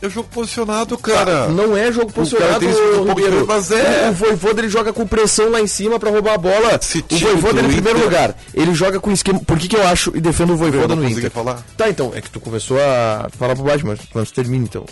É 0.00 0.08
jogo 0.08 0.28
posicionado, 0.32 0.96
cara. 0.96 1.48
Não 1.48 1.76
é 1.76 1.90
jogo 1.90 2.12
posicionado, 2.12 2.60
pouco 2.64 3.08
Ribeiro. 3.20 3.44
mas 3.48 3.70
é. 3.72 4.08
O 4.10 4.12
Voivoda 4.12 4.60
ele 4.60 4.68
joga 4.68 4.92
com 4.92 5.04
pressão 5.06 5.50
lá 5.50 5.60
em 5.60 5.66
cima 5.66 5.98
pra 5.98 6.08
roubar 6.10 6.34
a 6.34 6.38
bola. 6.38 6.78
Esse 6.80 7.04
O 7.10 7.16
Voivoda, 7.18 7.58
ele, 7.58 7.68
em 7.68 7.72
primeiro 7.72 8.00
lugar, 8.04 8.36
ele 8.54 8.72
joga 8.74 9.00
com 9.00 9.10
esquema. 9.10 9.40
Por 9.40 9.58
que, 9.58 9.66
que 9.66 9.76
eu 9.76 9.86
acho 9.86 10.12
e 10.16 10.20
defendo 10.20 10.52
o 10.52 10.56
Voivoda 10.56 10.84
Eu 10.94 10.96
não 10.96 11.02
no 11.02 11.08
Inter? 11.10 11.30
falar. 11.30 11.64
Tá, 11.76 11.88
então, 11.88 12.12
é 12.14 12.20
que 12.20 12.30
tu 12.30 12.38
começou 12.38 12.78
a 12.80 13.28
falar 13.36 13.54
bobagem, 13.56 13.84
mas 13.86 13.98
quando 14.12 14.30
termina, 14.30 14.64
então. 14.64 14.86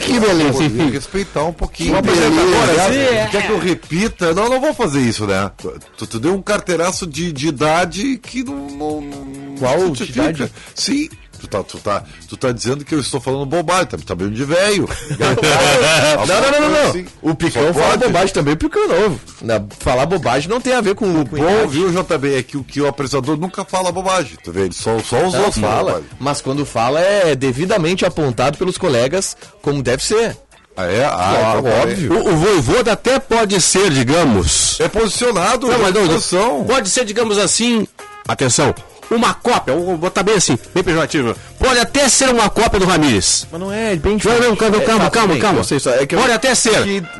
Que 0.00 0.20
beleza. 0.20 0.58
Tem 0.58 0.70
que 0.70 0.90
respeitar 0.90 1.44
um 1.44 1.52
pouquinho. 1.52 1.92
Uma 1.94 2.02
Por 2.02 2.12
exemplo, 2.12 2.34
beleza. 2.36 2.62
agora, 2.72 2.92
Sim, 2.92 2.98
né, 2.98 3.28
quer 3.30 3.46
que 3.46 3.52
eu 3.52 3.58
repita? 3.58 4.34
Não, 4.34 4.48
não 4.50 4.60
vou 4.60 4.74
fazer 4.74 5.00
isso, 5.00 5.26
né? 5.26 5.50
Tu, 5.96 6.06
tu 6.06 6.20
deu 6.20 6.34
um 6.34 6.42
carteiraço 6.42 7.06
de, 7.06 7.32
de 7.32 7.48
idade 7.48 8.18
que 8.18 8.44
não. 8.44 8.68
não, 8.70 9.00
não 9.00 9.54
Qual 9.58 9.78
de 9.78 9.98
justifica. 10.00 10.28
idade? 10.28 10.52
Sim. 10.74 11.08
Tu 11.42 11.48
tá, 11.48 11.62
tu, 11.64 11.78
tá, 11.78 12.04
tu 12.28 12.36
tá 12.36 12.52
dizendo 12.52 12.84
que 12.84 12.94
eu 12.94 13.00
estou 13.00 13.20
falando 13.20 13.44
bobagem, 13.44 13.86
tá, 13.86 13.98
tá 13.98 14.14
bem 14.14 14.30
de 14.30 14.44
velho. 14.44 14.88
Não, 15.18 16.26
não, 16.26 16.50
não, 16.52 16.60
não, 16.60 16.70
não. 16.70 16.90
Assim, 16.90 17.06
O 17.20 17.34
Picão 17.34 17.66
só 17.66 17.72
fala 17.74 17.88
pode. 17.98 18.04
bobagem 18.06 18.32
também, 18.34 18.54
o 18.54 18.56
Picão 18.56 18.84
é 18.84 18.86
novo. 19.00 19.20
Na- 19.42 19.62
falar 19.80 20.06
bobagem 20.06 20.48
não 20.48 20.60
tem 20.60 20.72
a 20.72 20.80
ver 20.80 20.94
com 20.94 21.04
o 21.06 21.24
Bom, 21.24 21.66
viu, 21.68 21.90
JB? 21.90 22.34
É 22.38 22.42
que 22.44 22.56
o, 22.56 22.62
que 22.62 22.80
o 22.80 22.86
apresentador 22.86 23.36
nunca 23.36 23.64
fala 23.64 23.90
bobagem, 23.90 24.38
tu 24.42 24.52
vê? 24.52 24.62
Ele 24.62 24.72
só, 24.72 24.98
só 25.00 25.26
os 25.26 25.32
Não, 25.32 25.40
outros 25.40 25.58
falam 25.58 25.76
fala, 25.76 25.90
bobagem. 25.94 26.08
mas 26.20 26.40
quando 26.40 26.64
fala 26.64 27.00
é 27.00 27.34
devidamente 27.34 28.04
apontado 28.04 28.56
pelos 28.56 28.78
colegas 28.78 29.36
como 29.60 29.82
deve 29.82 30.04
ser. 30.04 30.36
Ah, 30.76 30.86
é? 30.86 31.04
Ah, 31.04 31.10
Claro, 31.10 31.58
então 31.58 31.70
tá 31.72 31.82
óbvio. 31.82 32.12
O, 32.14 32.32
o 32.32 32.36
voivoda 32.36 32.92
até 32.92 33.18
pode 33.18 33.60
ser, 33.60 33.90
digamos. 33.90 34.78
É 34.80 34.88
posicionado, 34.88 35.66
Não, 35.66 35.74
é 35.74 35.78
mas 35.78 35.94
não, 35.94 36.06
posição. 36.06 36.64
pode 36.64 36.88
ser, 36.88 37.04
digamos 37.04 37.36
assim. 37.36 37.86
Atenção. 38.26 38.72
Uma 39.10 39.34
cópia, 39.34 39.74
vou 39.74 39.96
botar 39.98 40.22
bem 40.22 40.36
assim, 40.36 40.58
bem 40.74 40.82
pejorativo. 40.82 41.36
Pode 41.58 41.78
até 41.78 42.08
ser 42.08 42.30
uma 42.30 42.48
cópia 42.48 42.80
do 42.80 42.86
Ramires. 42.86 43.46
Mas 43.50 43.60
não 43.60 43.72
é 43.72 43.94
bem 43.96 44.18
Não, 44.24 44.40
não, 44.40 44.56
calma, 44.56 44.76
É, 44.78 44.80
calma, 44.80 45.04
tá, 45.04 45.10
calma, 45.10 45.36
calma. 45.38 45.64
só 45.64 45.90
é 45.90 46.06
Pode 46.06 46.32
até 46.32 46.54
ser. 46.54 46.72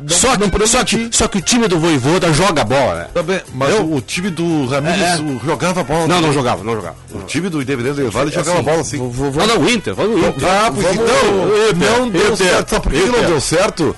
só, 0.07 0.35
que, 0.35 0.67
só, 0.67 0.83
que, 0.83 1.09
só 1.11 1.27
que 1.27 1.37
o 1.37 1.41
time 1.41 1.67
do 1.67 1.79
Voivoda 1.79 2.33
joga 2.33 2.63
bola, 2.63 2.95
né? 2.95 3.07
Tá 3.13 3.21
bem, 3.21 3.41
mas 3.53 3.73
o, 3.79 4.01
time 4.01 4.29
do 4.29 4.65
Ramires 4.65 5.01
É, 5.01 5.17
jogava 5.45 5.83
bola. 5.83 6.07
Não, 6.07 6.19
não 6.21 6.33
jogava, 6.33 6.63
não 6.63 6.75
jogava. 6.75 6.95
O 7.13 7.19
time 7.23 7.49
do 7.49 7.61
Independente 7.61 7.95
Del 7.95 8.11
Vale 8.11 8.31
jogava 8.31 8.61
bola 8.61 8.81
assim. 8.81 8.97
Vou, 8.97 9.11
vou, 9.11 9.31
Não, 9.31 9.55
não, 9.55 9.61
o 9.65 9.69
Inter, 9.69 9.93
vamos 9.93 10.19
no 10.19 10.27
Inter. 10.27 10.47
Ah, 10.49 10.71
pois 10.73 10.87
então, 10.95 11.99
não 11.99 12.09
deu 12.09 12.35
certo. 12.35 12.69
Sabe 12.69 12.81
por 12.83 12.91
que, 12.91 13.05
não 13.05 13.25
deu 13.25 13.41
certo? 13.41 13.95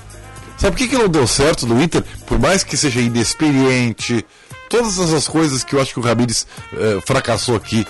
Sabe 0.58 0.72
por 0.72 0.78
que, 0.78 0.88
que 0.88 0.96
não 0.96 1.08
deu 1.08 1.26
certo 1.26 1.66
no 1.66 1.82
Inter? 1.82 2.02
Por 2.26 2.38
mais 2.38 2.62
que 2.62 2.76
seja 2.76 3.00
inexperiente, 3.00 4.24
todas 4.68 4.98
essas 4.98 5.28
coisas 5.28 5.64
que 5.64 5.74
eu 5.74 5.80
acho 5.80 5.92
que 5.92 6.00
o 6.00 6.02
Ramires 6.02 6.46
eh, 6.72 6.98
fracassou 7.06 7.56
aqui. 7.56 7.86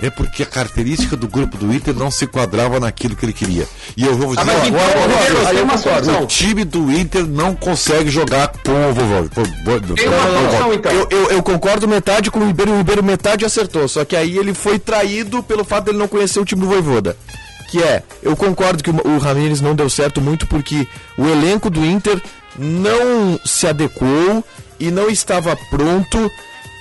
É 0.00 0.10
porque 0.10 0.44
a 0.44 0.46
característica 0.46 1.16
do 1.16 1.26
grupo 1.26 1.56
do 1.56 1.74
Inter 1.74 1.92
não 1.92 2.08
se 2.08 2.24
enquadrava 2.24 2.78
naquilo 2.78 3.16
que 3.16 3.24
ele 3.24 3.32
queria. 3.32 3.66
E 3.96 4.04
eu 4.04 4.14
vou 4.14 4.28
dizer 4.28 4.44
mas 4.44 4.68
então, 4.68 4.80
agora, 4.80 5.04
agora, 5.04 5.78
solução. 5.78 6.22
o 6.22 6.26
time 6.26 6.64
do 6.64 6.92
Inter 6.92 7.26
não 7.26 7.52
consegue 7.52 8.08
jogar 8.08 8.48
com 8.64 8.90
o 8.90 8.94
vovô. 8.94 9.28
Então. 10.72 10.92
Eu, 10.92 11.08
eu, 11.10 11.30
eu 11.32 11.42
concordo 11.42 11.88
metade 11.88 12.30
com 12.30 12.38
o 12.38 12.46
Ribeiro, 12.46 12.72
o 12.72 12.76
Ribeiro 12.76 13.02
metade 13.02 13.44
acertou. 13.44 13.88
Só 13.88 14.04
que 14.04 14.14
aí 14.14 14.38
ele 14.38 14.54
foi 14.54 14.78
traído 14.78 15.42
pelo 15.42 15.64
fato 15.64 15.86
dele 15.86 15.98
não 15.98 16.06
conhecer 16.06 16.38
o 16.38 16.44
time 16.44 16.60
do 16.60 16.68
Voivoda. 16.68 17.16
Que 17.68 17.82
é, 17.82 18.02
eu 18.22 18.36
concordo 18.36 18.82
que 18.82 18.90
o, 18.90 18.94
o 19.04 19.18
Ramires 19.18 19.60
não 19.60 19.74
deu 19.74 19.90
certo 19.90 20.20
muito 20.20 20.46
porque 20.46 20.86
o 21.18 21.26
elenco 21.26 21.68
do 21.68 21.84
Inter 21.84 22.22
não 22.58 23.38
se 23.44 23.66
adequou 23.66 24.44
e 24.80 24.90
não 24.90 25.08
estava 25.08 25.56
pronto 25.70 26.30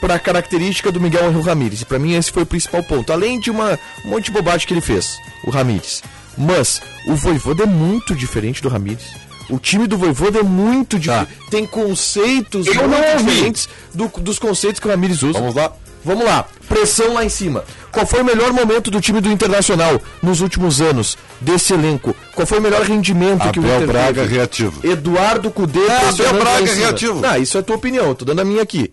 para 0.01 0.15
a 0.15 0.19
característica 0.19 0.91
do 0.91 0.99
Miguel 0.99 1.25
Angel 1.27 1.41
Ramírez. 1.41 1.81
E 1.81 1.85
para 1.85 1.99
mim 1.99 2.13
esse 2.13 2.31
foi 2.31 2.43
o 2.43 2.45
principal 2.47 2.83
ponto. 2.83 3.11
Além 3.11 3.39
de 3.39 3.49
uma, 3.49 3.79
um 4.05 4.09
monte 4.09 4.25
de 4.25 4.31
bobagem 4.31 4.67
que 4.67 4.73
ele 4.73 4.81
fez, 4.81 5.17
o 5.43 5.49
Ramírez. 5.49 6.03
Mas 6.37 6.81
o 7.07 7.15
Voivoda 7.15 7.63
é 7.63 7.65
muito 7.65 8.13
diferente 8.15 8.61
do 8.61 8.69
Ramírez. 8.69 9.03
O 9.49 9.57
time 9.57 9.87
do 9.87 9.97
Voivoda 9.97 10.39
é 10.39 10.43
muito 10.43 10.99
diferente. 10.99 11.31
Tem 11.49 11.65
conceitos 11.65 12.67
Eu 12.67 12.87
muito 12.87 13.17
diferentes 13.25 13.69
do- 13.93 14.07
dos 14.21 14.37
conceitos 14.37 14.79
que 14.79 14.87
o 14.87 14.91
Ramírez 14.91 15.23
usa. 15.23 15.39
Vamos 15.39 15.55
lá. 15.55 15.71
Vamos 16.07 16.25
lá, 16.25 16.45
pressão 16.69 17.13
lá 17.13 17.25
em 17.25 17.29
cima. 17.29 17.63
Qual 17.91 18.05
foi 18.07 18.21
o 18.21 18.25
melhor 18.25 18.53
momento 18.53 18.89
do 18.89 19.01
time 19.01 19.19
do 19.19 19.29
Internacional 19.31 20.01
nos 20.23 20.39
últimos 20.41 20.79
anos, 20.79 21.17
desse 21.41 21.73
elenco? 21.73 22.15
Qual 22.33 22.47
foi 22.47 22.59
o 22.59 22.61
melhor 22.61 22.81
rendimento 22.83 23.51
que 23.51 23.59
o 23.59 23.63
Abel 23.63 23.75
Inter 23.75 23.87
Braga 23.87 24.21
teve? 24.21 24.35
reativo. 24.35 24.87
Eduardo 24.87 25.51
Cudê 25.51 25.79
É, 25.85 26.07
Abel 26.09 26.33
Braga 26.33 26.43
lá 26.49 26.61
em 26.61 26.67
cima. 26.67 26.79
reativo. 26.85 27.19
Não, 27.19 27.35
isso 27.37 27.57
é 27.57 27.59
a 27.59 27.63
tua 27.63 27.75
opinião, 27.75 28.05
eu 28.07 28.15
tô 28.15 28.23
dando 28.25 28.39
a 28.39 28.45
minha 28.45 28.61
aqui. 28.61 28.89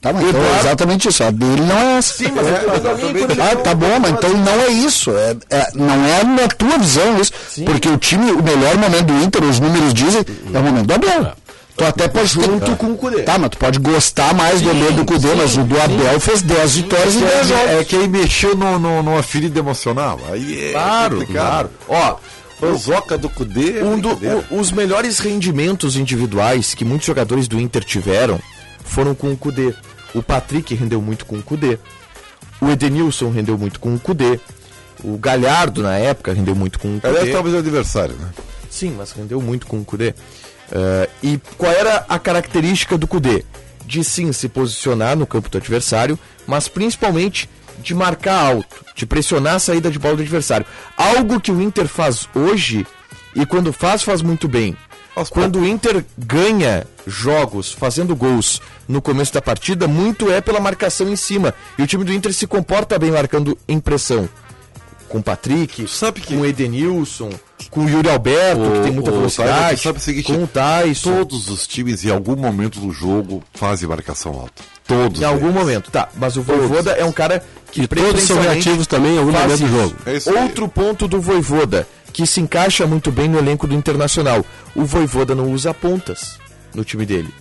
Tá, 0.00 0.12
mas 0.12 0.22
então 0.28 0.40
é 0.40 0.44
Eduardo- 0.44 0.66
exatamente 0.66 1.08
isso. 1.08 1.24
A 1.24 1.30
dele 1.30 1.60
não 1.62 1.76
é 1.78 1.98
essa. 1.98 2.14
Sim, 2.14 2.32
mas 2.34 2.46
quando 2.46 3.16
ele 3.18 3.42
Ah, 3.42 3.56
tá 3.56 3.74
bom, 3.74 3.98
mas 4.00 4.12
então 4.12 4.30
não 4.30 4.60
é 4.62 4.68
isso. 4.68 5.10
É, 5.10 5.36
é- 5.50 5.68
não 5.74 6.04
é 6.06 6.22
na 6.24 6.48
tua 6.48 6.78
visão 6.78 7.20
isso. 7.20 7.32
Porque 7.66 7.88
o 7.88 7.96
time, 7.98 8.30
o 8.32 8.42
melhor 8.42 8.76
momento 8.76 9.06
do 9.06 9.14
Inter, 9.24 9.42
os 9.44 9.58
números 9.58 9.92
dizem, 9.92 10.22
é 10.54 10.58
o 10.58 10.62
momento 10.62 10.86
do 10.86 10.94
Abel. 10.94 11.32
Tu 11.78 11.84
até 11.84 12.08
pode 12.08 12.26
Junto 12.28 12.66
ter, 12.66 12.76
com 12.76 12.92
o 12.92 12.96
Cudê. 12.96 13.22
Tá, 13.22 13.38
mas 13.38 13.50
tu 13.50 13.58
pode 13.58 13.78
gostar 13.78 14.34
mais 14.34 14.60
do 14.60 14.68
Abel 14.70 14.92
do 14.92 15.04
Cudê, 15.04 15.32
mas 15.36 15.56
o 15.56 15.62
do 15.62 15.80
Abel 15.80 16.18
fez 16.20 16.42
10 16.42 16.74
vitórias 16.76 17.14
em 17.14 17.20
10 17.20 17.46
jogos. 17.48 17.70
É 17.70 17.84
que 17.84 17.94
aí 17.96 18.08
mexeu 18.08 18.56
no, 18.56 18.78
no, 18.80 19.02
numa 19.02 19.22
ferida 19.22 19.60
emocional. 19.60 20.18
Aí 20.30 20.70
é 20.70 20.72
Claro, 20.72 21.18
complicado. 21.20 21.70
Ó, 21.88 22.16
Panzoca 22.60 23.16
do 23.16 23.28
Cudê. 23.30 23.78
é 23.78 23.84
um 23.84 23.98
do- 24.00 24.10
o- 24.10 24.58
os 24.58 24.72
melhores 24.72 25.20
rendimentos 25.20 25.94
individuais 25.96 26.74
que 26.74 26.84
muitos 26.84 27.06
jogadores 27.06 27.46
do 27.46 27.60
Inter 27.60 27.84
tiveram 27.84 28.40
foram 28.84 29.14
com 29.14 29.30
o 29.32 29.36
Cudê. 29.36 29.72
O 30.12 30.20
Patrick 30.22 30.74
rendeu 30.74 31.00
muito 31.00 31.24
com 31.26 31.36
o 31.36 31.42
Cudê. 31.42 31.78
O 32.60 32.68
Edenilson 32.70 33.30
rendeu 33.30 33.56
muito 33.56 33.78
com 33.78 33.94
o 33.94 34.00
Cudê. 34.00 34.40
O 35.04 35.16
Galhardo, 35.16 35.80
na 35.80 35.96
época, 35.96 36.32
rendeu 36.32 36.56
muito 36.56 36.76
com 36.80 36.96
o 36.96 37.00
Cudê. 37.00 37.30
talvez 37.30 37.54
o 37.54 37.58
adversário, 37.58 38.16
né? 38.16 38.30
Sim, 38.68 38.94
mas 38.98 39.12
rendeu 39.12 39.40
muito 39.40 39.66
com 39.66 39.78
o 39.78 39.84
Kudê. 39.84 40.12
Eh, 40.70 41.08
e 41.22 41.40
qual 41.56 41.72
era 41.72 42.04
a 42.08 42.18
característica 42.18 42.96
do 42.98 43.06
Kudê? 43.06 43.44
De 43.86 44.04
sim 44.04 44.32
se 44.32 44.48
posicionar 44.48 45.16
no 45.16 45.26
campo 45.26 45.48
do 45.48 45.58
adversário, 45.58 46.18
mas 46.46 46.68
principalmente 46.68 47.48
de 47.82 47.94
marcar 47.94 48.38
alto, 48.38 48.84
de 48.94 49.06
pressionar 49.06 49.54
a 49.54 49.58
saída 49.58 49.90
de 49.90 49.98
bola 49.98 50.16
do 50.16 50.22
adversário. 50.22 50.66
Algo 50.96 51.40
que 51.40 51.50
o 51.52 51.62
Inter 51.62 51.86
faz 51.86 52.28
hoje 52.34 52.86
e 53.34 53.46
quando 53.46 53.72
faz, 53.72 54.02
faz 54.02 54.20
muito 54.20 54.48
bem. 54.48 54.76
Quando 55.30 55.58
o 55.60 55.66
Inter 55.66 56.04
ganha 56.16 56.86
jogos 57.04 57.72
fazendo 57.72 58.14
gols 58.14 58.60
no 58.86 59.02
começo 59.02 59.32
da 59.32 59.42
partida, 59.42 59.88
muito 59.88 60.30
é 60.30 60.40
pela 60.40 60.60
marcação 60.60 61.08
em 61.08 61.16
cima. 61.16 61.52
E 61.76 61.82
o 61.82 61.86
time 61.88 62.04
do 62.04 62.12
Inter 62.12 62.32
se 62.32 62.46
comporta 62.46 62.96
bem 63.00 63.10
marcando 63.10 63.58
em 63.66 63.80
pressão 63.80 64.28
com 65.08 65.18
o 65.18 65.22
Patrick, 65.22 65.88
Sabe 65.88 66.20
que- 66.20 66.34
com 66.36 66.42
o 66.42 66.46
Edenilson, 66.46 67.30
com 67.70 67.84
o 67.84 67.88
Yuri 67.88 68.08
Alberto, 68.08 68.70
que 68.72 68.80
tem 68.80 68.92
muita 68.92 69.10
o 69.10 69.14
velocidade, 69.14 69.80
sabe 69.80 69.98
o 69.98 70.00
seguinte, 70.00 70.32
com 70.32 70.42
o 70.42 70.46
Tyson. 70.46 71.18
Todos 71.18 71.48
os 71.48 71.66
times, 71.66 72.04
em 72.04 72.10
algum 72.10 72.36
momento 72.36 72.80
do 72.80 72.92
jogo, 72.92 73.42
fazem 73.52 73.88
marcação 73.88 74.32
alta. 74.32 74.62
Todos. 74.86 75.20
Em 75.20 75.24
algum 75.24 75.48
eles. 75.48 75.58
momento, 75.58 75.90
tá. 75.90 76.08
Mas 76.16 76.36
o 76.36 76.42
Voivoda 76.42 76.92
é 76.92 77.04
um 77.04 77.12
cara 77.12 77.44
que 77.70 77.82
E 77.82 77.86
todos 77.86 78.22
são 78.22 78.40
reativos 78.40 78.86
também 78.86 79.16
em 79.16 79.18
algum 79.18 79.32
momento 79.32 79.58
do 79.58 79.68
jogo. 79.68 79.96
É. 80.06 80.42
Outro 80.42 80.68
ponto 80.68 81.06
do 81.06 81.20
Voivoda, 81.20 81.86
que 82.12 82.26
se 82.26 82.40
encaixa 82.40 82.86
muito 82.86 83.12
bem 83.12 83.28
no 83.28 83.38
elenco 83.38 83.66
do 83.66 83.74
Internacional. 83.74 84.44
O 84.74 84.84
Voivoda 84.84 85.34
não 85.34 85.52
usa 85.52 85.74
pontas 85.74 86.38
no 86.74 86.84
time 86.84 87.04
dele. 87.04 87.32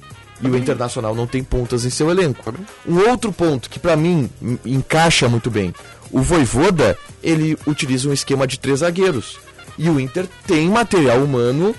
E 0.42 0.48
o 0.48 0.56
Internacional 0.56 1.16
não 1.16 1.26
tem 1.26 1.44
pontas 1.44 1.84
em 1.86 1.90
seu 1.90 2.12
elenco. 2.12 2.54
Um 2.86 3.10
outro 3.10 3.32
ponto 3.32 3.70
que 3.70 3.80
pra 3.80 3.96
mim 3.96 4.30
encaixa 4.66 5.28
muito 5.28 5.50
bem. 5.50 5.74
O 6.12 6.22
Voivoda, 6.22 6.98
ele 7.24 7.58
utiliza 7.66 8.08
um 8.08 8.14
esquema 8.14 8.46
de 8.46 8.60
três 8.60 8.80
zagueiros. 8.80 9.40
E 9.78 9.90
o 9.90 10.00
Inter 10.00 10.28
tem 10.46 10.70
material 10.70 11.20
humano 11.20 11.76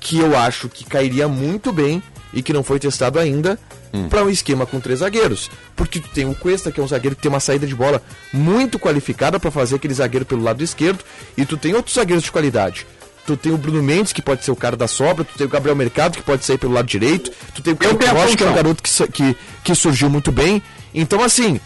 que 0.00 0.18
eu 0.18 0.36
acho 0.36 0.68
que 0.68 0.84
cairia 0.84 1.26
muito 1.26 1.72
bem 1.72 2.02
e 2.32 2.42
que 2.42 2.52
não 2.52 2.62
foi 2.62 2.78
testado 2.78 3.18
ainda 3.18 3.58
para 4.10 4.24
um 4.24 4.30
esquema 4.30 4.66
com 4.66 4.80
três 4.80 5.00
zagueiros. 5.00 5.50
Porque 5.76 6.00
tu 6.00 6.08
tem 6.08 6.28
o 6.28 6.34
Cuesta, 6.34 6.72
que 6.72 6.80
é 6.80 6.82
um 6.82 6.88
zagueiro 6.88 7.14
que 7.14 7.22
tem 7.22 7.30
uma 7.30 7.40
saída 7.40 7.66
de 7.66 7.74
bola 7.74 8.02
muito 8.32 8.78
qualificada 8.78 9.38
para 9.38 9.50
fazer 9.50 9.76
aquele 9.76 9.94
zagueiro 9.94 10.26
pelo 10.26 10.42
lado 10.42 10.62
esquerdo, 10.62 11.04
e 11.36 11.44
tu 11.44 11.56
tem 11.56 11.74
outros 11.74 11.94
zagueiros 11.94 12.24
de 12.24 12.32
qualidade. 12.32 12.86
Tu 13.26 13.36
tem 13.36 13.52
o 13.52 13.56
Bruno 13.56 13.82
Mendes, 13.82 14.12
que 14.12 14.20
pode 14.20 14.44
ser 14.44 14.50
o 14.50 14.56
cara 14.56 14.76
da 14.76 14.86
sobra, 14.86 15.24
tu 15.24 15.38
tem 15.38 15.46
o 15.46 15.50
Gabriel 15.50 15.76
Mercado, 15.76 16.16
que 16.16 16.22
pode 16.22 16.44
sair 16.44 16.58
pelo 16.58 16.74
lado 16.74 16.86
direito, 16.86 17.30
tu 17.54 17.62
tem 17.62 17.72
o 17.72 17.76
Caio 17.76 17.96
Rocha, 17.96 18.36
que 18.36 18.44
é 18.44 18.50
um 18.50 18.54
garoto 18.54 18.82
que, 18.82 19.08
que, 19.08 19.36
que 19.62 19.74
surgiu 19.74 20.10
muito 20.10 20.30
bem. 20.30 20.62
Então, 20.92 21.22
assim, 21.22 21.58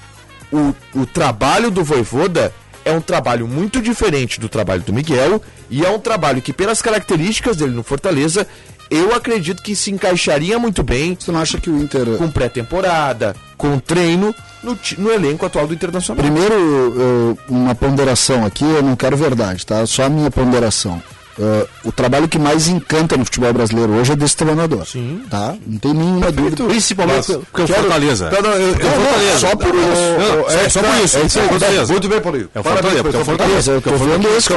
o, 0.52 0.74
o 0.94 1.06
trabalho 1.06 1.70
do 1.70 1.82
Voivoda 1.82 2.54
é 2.88 2.92
um 2.92 3.00
trabalho 3.00 3.46
muito 3.46 3.80
diferente 3.80 4.40
do 4.40 4.48
trabalho 4.48 4.82
do 4.82 4.92
Miguel 4.92 5.40
e 5.70 5.84
é 5.84 5.90
um 5.90 5.98
trabalho 5.98 6.40
que, 6.42 6.52
pelas 6.52 6.80
características 6.82 7.56
dele 7.56 7.72
no 7.72 7.82
Fortaleza, 7.82 8.46
eu 8.90 9.14
acredito 9.14 9.62
que 9.62 9.76
se 9.76 9.90
encaixaria 9.90 10.58
muito 10.58 10.82
bem 10.82 11.14
Tu 11.14 11.30
não 11.30 11.40
acha 11.40 11.60
que 11.60 11.68
o 11.68 11.76
Inter. 11.82 12.16
com 12.16 12.30
pré-temporada, 12.30 13.36
com 13.56 13.78
treino 13.78 14.34
no, 14.62 14.78
no 14.98 15.10
elenco 15.12 15.44
atual 15.44 15.66
do 15.66 15.74
Internacional. 15.74 16.22
Primeiro, 16.22 16.54
eu- 16.54 17.38
uma 17.48 17.74
ponderação 17.74 18.44
aqui, 18.46 18.64
eu 18.64 18.82
não 18.82 18.96
quero 18.96 19.16
verdade, 19.16 19.64
tá? 19.66 19.84
Só 19.86 20.04
a 20.04 20.08
minha 20.08 20.30
ponderação. 20.30 21.02
Uh, 21.38 21.68
o 21.84 21.92
trabalho 21.92 22.26
que 22.26 22.36
mais 22.36 22.66
encanta 22.66 23.16
no 23.16 23.24
futebol 23.24 23.52
brasileiro 23.52 23.92
hoje 23.92 24.10
é 24.10 24.16
desse 24.16 24.36
treinador. 24.36 24.84
Sim. 24.84 25.22
Tá? 25.30 25.54
Não 25.64 25.78
tem 25.78 25.94
nenhuma 25.94 26.32
dúvida. 26.32 26.64
Principalmente 26.64 27.38
porque 27.52 27.60
é 27.60 27.64
o 27.64 27.68
Fortaleza. 27.68 28.30
Não, 28.30 28.42
não, 28.42 28.50
eu, 28.50 28.60
eu, 28.60 28.74
Não, 28.74 28.74
não, 28.74 29.04
Fortaleza. 29.04 29.38
só 29.38 29.56
por 29.56 29.74
isso. 29.74 29.86
Não, 30.18 30.50
é, 30.50 30.68
só 30.68 30.80
por 30.82 31.04
isso. 31.04 31.18
É 31.18 31.22
isso 31.22 31.40
Fortaleza. 31.40 31.92
Muito 31.92 32.08
bem, 32.08 32.20
Paulinho. 32.20 32.50
É 32.52 32.60
o 32.60 32.62
Fortaleza, 32.64 33.02
porque 33.02 33.16
é 33.16 33.20
o. 33.20 33.24
Fortaleza. 33.24 33.70
Eu 33.72 33.78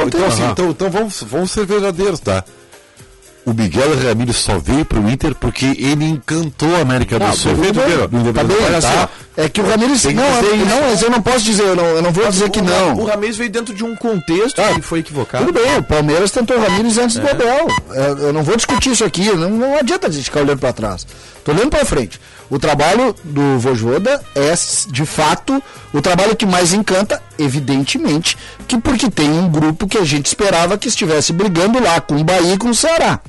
Então, 0.08 0.20
então, 0.20 0.26
assim, 0.26 0.50
então, 0.50 0.70
então 0.70 0.90
vamos, 0.90 1.22
vamos 1.22 1.50
ser 1.52 1.64
verdadeiros, 1.64 2.18
tá? 2.18 2.44
O 3.44 3.52
Miguel 3.52 3.88
Ramírez 4.00 4.36
só 4.36 4.56
veio 4.58 4.84
pro 4.84 5.08
Inter 5.10 5.34
porque 5.34 5.64
ele 5.78 6.04
encantou 6.04 6.76
a 6.76 6.80
América 6.80 7.18
do 7.18 7.32
Sul. 7.36 7.54
Tudo 7.56 7.72
bem, 7.72 8.32
tá 8.32 8.44
bem, 8.44 8.56
Olha 8.64 8.80
tá? 8.80 8.92
só, 8.92 9.08
É 9.36 9.48
que 9.48 9.60
o 9.60 9.64
que 9.64 9.70
Não, 9.76 9.88
dizer 9.88 10.10
é- 10.10 10.56
não, 10.64 10.80
mas 10.82 11.02
eu 11.02 11.10
não 11.10 11.20
posso 11.20 11.40
dizer, 11.40 11.64
eu 11.64 11.74
não, 11.74 11.84
eu 11.84 12.02
não 12.02 12.12
vou 12.12 12.28
dizer 12.30 12.50
que 12.50 12.60
o, 12.60 12.62
não. 12.64 12.94
O 12.94 13.04
Ramires 13.04 13.36
veio 13.36 13.50
dentro 13.50 13.74
de 13.74 13.82
um 13.82 13.96
contexto 13.96 14.60
Ah, 14.60 14.74
que 14.74 14.82
foi 14.82 15.00
equivocado. 15.00 15.44
Tudo 15.46 15.58
bem, 15.60 15.76
o 15.78 15.82
Palmeiras 15.82 16.30
tentou 16.30 16.56
o 16.56 16.60
Ramires 16.60 16.98
antes 16.98 17.16
do 17.16 17.28
Abel. 17.28 17.66
É, 17.90 18.26
Eu 18.26 18.32
não 18.32 18.44
vou 18.44 18.54
discutir 18.56 18.92
isso 18.92 19.04
aqui, 19.04 19.24
não, 19.34 19.50
não 19.50 19.76
adianta 19.76 20.06
a 20.06 20.10
gente 20.10 20.24
ficar 20.24 20.40
olhando 20.40 20.58
para 20.60 20.72
trás. 20.72 21.04
Tô 21.44 21.50
olhando 21.50 21.70
para 21.70 21.84
frente. 21.84 22.20
O 22.48 22.58
trabalho 22.60 23.12
do 23.24 23.58
Vojoda 23.58 24.22
é, 24.36 24.52
de 24.88 25.04
fato, 25.04 25.60
o 25.92 26.00
trabalho 26.00 26.36
que 26.36 26.46
mais 26.46 26.72
encanta, 26.72 27.20
evidentemente, 27.42 28.36
que 28.66 28.78
porque 28.78 29.10
tem 29.10 29.30
um 29.30 29.48
grupo 29.48 29.86
que 29.86 29.98
a 29.98 30.04
gente 30.04 30.26
esperava 30.26 30.78
que 30.78 30.88
estivesse 30.88 31.32
brigando 31.32 31.82
lá 31.82 32.00
com 32.00 32.16
o 32.16 32.24
Bahia 32.24 32.54
e 32.54 32.58
com 32.58 32.70
o 32.70 32.74
Ceará. 32.74 33.20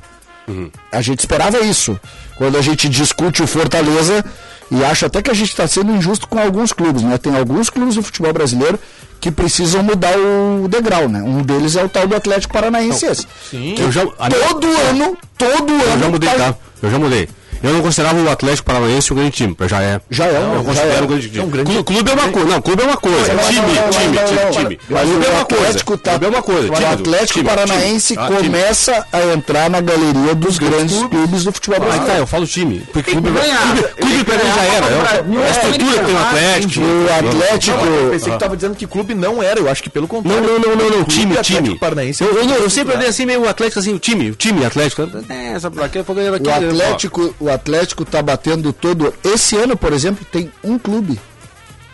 A 0.91 1.01
gente 1.01 1.19
esperava 1.19 1.59
isso. 1.59 1.99
Quando 2.37 2.57
a 2.57 2.61
gente 2.61 2.89
discute 2.89 3.41
o 3.41 3.47
Fortaleza, 3.47 4.23
e 4.71 4.83
acho 4.83 5.05
até 5.05 5.21
que 5.21 5.31
a 5.31 5.33
gente 5.33 5.49
está 5.49 5.67
sendo 5.67 5.91
injusto 5.93 6.27
com 6.27 6.39
alguns 6.39 6.73
clubes, 6.73 7.01
né? 7.03 7.17
Tem 7.17 7.35
alguns 7.35 7.69
clubes 7.69 7.95
do 7.95 8.03
futebol 8.03 8.33
brasileiro 8.33 8.79
que 9.21 9.31
precisam 9.31 9.81
mudar 9.83 10.13
o 10.17 10.67
degrau, 10.67 11.07
né? 11.07 11.21
Um 11.21 11.41
deles 11.41 11.75
é 11.75 11.83
o 11.83 11.87
tal 11.87 12.07
do 12.07 12.15
Atlético 12.15 12.53
Paranaense. 12.53 13.05
esse. 13.05 13.25
Sim. 13.49 13.75
Eu 13.77 13.91
já, 13.91 14.05
Todo 14.05 14.67
ano, 14.67 15.17
todo 15.37 15.71
eu 15.73 15.91
ano. 15.91 15.99
já 16.03 16.09
mudei, 16.09 16.29
tá? 16.29 16.55
Eu 16.81 16.91
já 16.91 16.99
mudei. 16.99 17.29
Eu 17.63 17.73
não 17.73 17.81
considerava 17.81 18.21
o 18.21 18.29
Atlético 18.29 18.65
Paranaense 18.65 19.13
um 19.13 19.15
grande 19.15 19.31
time, 19.31 19.55
já 19.67 19.81
é. 19.81 20.01
Já 20.09 20.25
é, 20.25 20.35
Eu 20.35 20.57
já 20.57 20.63
considero 20.63 20.91
é. 20.97 21.01
um 21.01 21.07
grande 21.07 21.27
time. 21.29 21.39
É 21.39 21.43
um 21.43 21.49
grande- 21.49 21.71
Clu- 21.71 21.83
clube 21.83 22.11
é 22.11 22.13
uma 22.13 22.29
coisa. 22.29 22.47
Não, 22.49 22.61
clube 22.61 22.81
é 22.81 22.85
uma 22.85 22.97
coisa. 22.97 23.27
Não, 23.33 23.35
não, 23.35 23.43
time, 23.49 23.61
não, 23.61 23.67
não, 23.73 23.89
time, 23.89 24.05
não, 24.17 24.25
time, 24.25 24.39
não, 24.43 24.51
time. 24.51 24.79
Mas 24.89 25.01
Clube 25.09 25.25
é 25.25 25.29
o 25.29 25.31
uma 25.33 25.45
coisa. 25.45 25.63
Atlético 25.63 25.97
tá- 25.97 26.11
Clube 26.11 26.25
é 26.25 26.29
uma 26.29 26.43
coisa. 26.43 26.67
O 26.67 26.71
time, 26.75 26.85
Atlético 26.85 27.33
time, 27.39 27.49
Paranaense 27.49 28.13
time. 28.13 28.19
Ah, 28.25 28.27
time. 28.27 28.43
começa 28.49 29.05
a 29.13 29.21
entrar 29.33 29.69
na 29.69 29.79
galeria 29.81 30.35
dos 30.35 30.57
grandes 30.57 30.97
clubes, 31.03 31.43
do 31.45 31.51
futebol 31.53 31.77
Ah, 31.77 31.79
brasileiro. 31.85 32.13
tá, 32.13 32.19
eu 32.19 32.27
falo 32.27 32.45
time. 32.45 32.83
Porque 32.91 33.11
clube, 33.11 33.29
clube, 33.31 33.83
clube 33.95 34.23
pra 34.25 34.35
já 34.37 34.63
era. 34.63 34.85
É 34.85 35.47
a 35.47 35.49
estrutura 35.51 36.03
tem 36.03 36.13
o 36.15 36.19
Atlético. 36.19 36.81
O 36.83 37.29
Atlético. 37.29 37.85
Não, 37.85 37.95
eu 37.95 38.11
pensei 38.11 38.33
que 38.33 38.39
tava 38.39 38.55
dizendo 38.55 38.75
que 38.75 38.85
clube 38.87 39.13
não 39.15 39.41
era, 39.41 39.59
eu 39.59 39.69
acho 39.69 39.81
que 39.81 39.89
pelo 39.89 40.03
Não, 40.03 40.09
contrário. 40.09 40.41
não, 40.43 40.59
não, 40.59 40.75
não, 40.75 40.85
não, 40.89 41.03
Clube 41.05 41.05
time, 41.13 41.37
time. 41.37 41.79
Paranaense. 41.79 42.23
Eu, 42.23 42.33
eu, 42.39 42.45
não- 42.45 42.55
eu 42.55 42.69
sempre 42.69 42.93
olhei 42.95 43.07
assim, 43.07 43.25
meio 43.25 43.41
o 43.41 43.47
Atlético, 43.47 43.79
assim, 43.79 43.93
o 43.93 43.99
time, 43.99 44.31
o 44.31 44.35
time 44.35 44.65
Atlético. 44.65 45.03
É, 45.29 45.55
a 45.55 45.69
pouco 46.03 46.19
era 46.19 46.35
aqui. 46.37 46.47
O 46.47 46.53
Atlético, 46.53 47.35
o 47.39 47.52
Atlético 47.53 48.03
tá 48.05 48.21
batendo 48.21 48.71
todo. 48.73 49.13
Esse 49.23 49.55
ano, 49.57 49.75
por 49.77 49.93
exemplo, 49.93 50.25
tem 50.31 50.51
um 50.63 50.77
clube. 50.77 51.19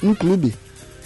Um 0.02 0.14
clube. 0.16 0.56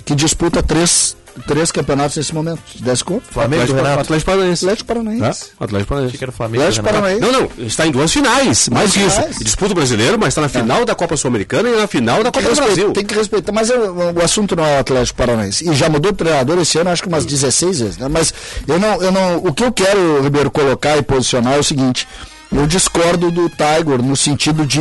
Que 0.05 0.13
disputa 0.15 0.61
três, 0.61 1.15
três 1.47 1.71
campeonatos 1.71 2.17
nesse 2.17 2.35
momento. 2.35 2.59
Se 2.75 2.83
desse 2.83 3.03
conta. 3.03 3.23
Flamengo, 3.31 3.63
Atlético, 3.63 3.77
Renato. 3.83 4.01
Atlético 4.01 4.31
Paranaense. 4.31 4.65
Atlético 4.65 4.87
Paranaense. 4.87 5.23
É? 5.23 5.63
Atlético 5.63 5.89
Paranaense. 5.89 6.17
Que 6.17 6.23
era 6.25 6.31
Flamengo. 6.31 6.61
Atlético. 6.63 6.85
Paranaense. 6.85 7.21
Não, 7.21 7.31
não, 7.31 7.49
está 7.65 7.87
em 7.87 7.91
duas 7.91 8.11
finais, 8.11 8.69
mais 8.69 8.91
que 8.93 8.99
isso. 8.99 9.15
finais. 9.15 9.37
Disputa 9.39 9.71
o 9.71 9.75
brasileiro, 9.75 10.19
mas 10.19 10.27
está 10.29 10.41
na 10.41 10.49
final 10.49 10.83
da 10.85 10.93
Copa 10.93 11.15
Sul-Americana 11.17 11.69
e 11.69 11.75
na 11.77 11.87
final 11.87 12.21
da 12.23 12.31
Copa 12.31 12.49
do 12.49 12.55
Brasil. 12.55 12.91
tem 12.91 13.05
que 13.05 13.15
respeitar, 13.15 13.51
mas 13.53 13.69
eu- 13.69 13.93
o 14.13 14.21
assunto 14.23 14.55
não 14.55 14.65
é 14.65 14.75
o 14.75 14.79
Atlético 14.81 15.17
Paranaense. 15.17 15.67
E 15.69 15.73
já 15.73 15.89
mudou 15.89 16.11
de 16.11 16.17
treinador 16.17 16.59
esse 16.59 16.77
ano, 16.77 16.89
acho 16.89 17.01
que 17.01 17.07
umas 17.07 17.25
16 17.25 17.79
vezes, 17.79 17.97
né? 17.97 18.07
Mas 18.09 18.33
eu 18.67 18.77
não, 18.77 19.01
eu 19.01 19.11
não, 19.11 19.37
o 19.37 19.53
que 19.53 19.63
eu 19.63 19.71
quero, 19.71 20.21
Ribeiro, 20.21 20.51
colocar 20.51 20.97
e 20.97 21.01
posicionar 21.01 21.53
é 21.53 21.59
o 21.59 21.63
seguinte: 21.63 22.05
eu 22.53 22.67
discordo 22.67 23.31
do 23.31 23.49
Tiger 23.49 24.01
no 24.01 24.15
sentido 24.15 24.65
de 24.65 24.79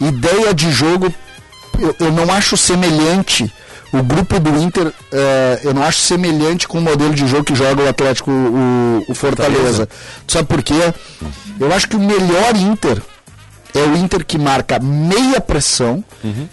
ideia 0.00 0.54
de 0.54 0.70
jogo 0.70 1.12
eu, 1.78 1.96
eu 1.98 2.12
não 2.12 2.32
acho 2.32 2.56
semelhante 2.56 3.52
o 3.92 4.02
grupo 4.02 4.40
do 4.40 4.50
Inter, 4.58 4.90
eh, 5.12 5.60
eu 5.64 5.74
não 5.74 5.82
acho 5.82 6.00
semelhante 6.00 6.66
com 6.66 6.78
o 6.78 6.80
modelo 6.80 7.12
de 7.12 7.26
jogo 7.26 7.44
que 7.44 7.54
joga 7.54 7.82
o 7.82 7.88
Atlético, 7.88 8.30
o, 8.30 9.04
o 9.06 9.14
Fortaleza. 9.14 9.86
Tu 10.26 10.32
sabe 10.32 10.48
por 10.48 10.62
quê? 10.62 10.94
Eu 11.60 11.70
acho 11.74 11.86
que 11.86 11.96
o 11.96 12.00
melhor 12.00 12.56
Inter 12.56 13.02
é 13.74 13.80
o 13.80 13.94
Inter 13.94 14.24
que 14.24 14.38
marca 14.38 14.78
meia 14.78 15.42
pressão, 15.42 16.02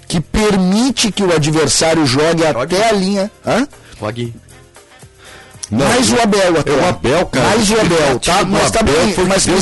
que 0.05 0.19
permite 0.19 1.13
que 1.13 1.23
o 1.23 1.33
adversário 1.33 2.05
jogue 2.05 2.45
até 2.45 2.89
a 2.89 2.91
linha. 2.91 3.31
Hã? 3.45 3.65
Login. 5.71 5.85
mais 5.89 6.11
o 6.11 6.21
Abel 6.21 6.59
até. 6.59 6.71
É 6.71 6.75
o 6.75 6.85
Abel, 6.89 7.25
cara. 7.27 7.47
Mais 7.49 7.69
o 7.69 7.79
Abel, 7.79 8.19
tá? 8.19 8.41
O 8.41 8.47
Mas 8.47 8.71
tá 8.71 8.83
bem, 8.83 9.13
foi 9.13 9.25
mas 9.25 9.45
deu. 9.45 9.59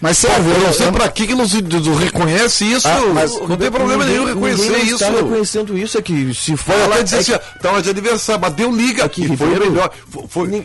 Mas 0.00 0.18
serve. 0.18 0.50
Eu 0.50 0.58
não 0.58 0.72
sei 0.72 0.92
pra 0.92 1.08
que 1.08 1.26
que 1.26 1.34
não 1.34 1.48
se 1.48 1.62
não 1.62 1.94
reconhece 1.94 2.64
isso. 2.66 2.86
Ah, 2.86 3.00
não 3.48 3.56
tem 3.56 3.70
problema 3.70 4.04
nenhum 4.04 4.26
reconhecer 4.26 4.76
isso. 4.78 4.94
Está 4.96 5.08
reconhecendo 5.08 5.78
isso, 5.78 5.96
é 5.96 6.02
que 6.02 6.34
se 6.34 6.54
fala... 6.58 6.96
até 6.96 7.02
dizer 7.02 7.16
é 7.16 7.20
assim, 7.20 7.44
tava 7.62 7.80
de 7.80 7.88
aniversário, 7.88 8.40
mas 8.42 8.52
deu 8.52 8.70
liga 8.70 9.04
Aqui, 9.04 9.24
aqui, 9.24 9.36
foi 9.36 9.46
o 9.46 9.50
melhor. 9.50 9.90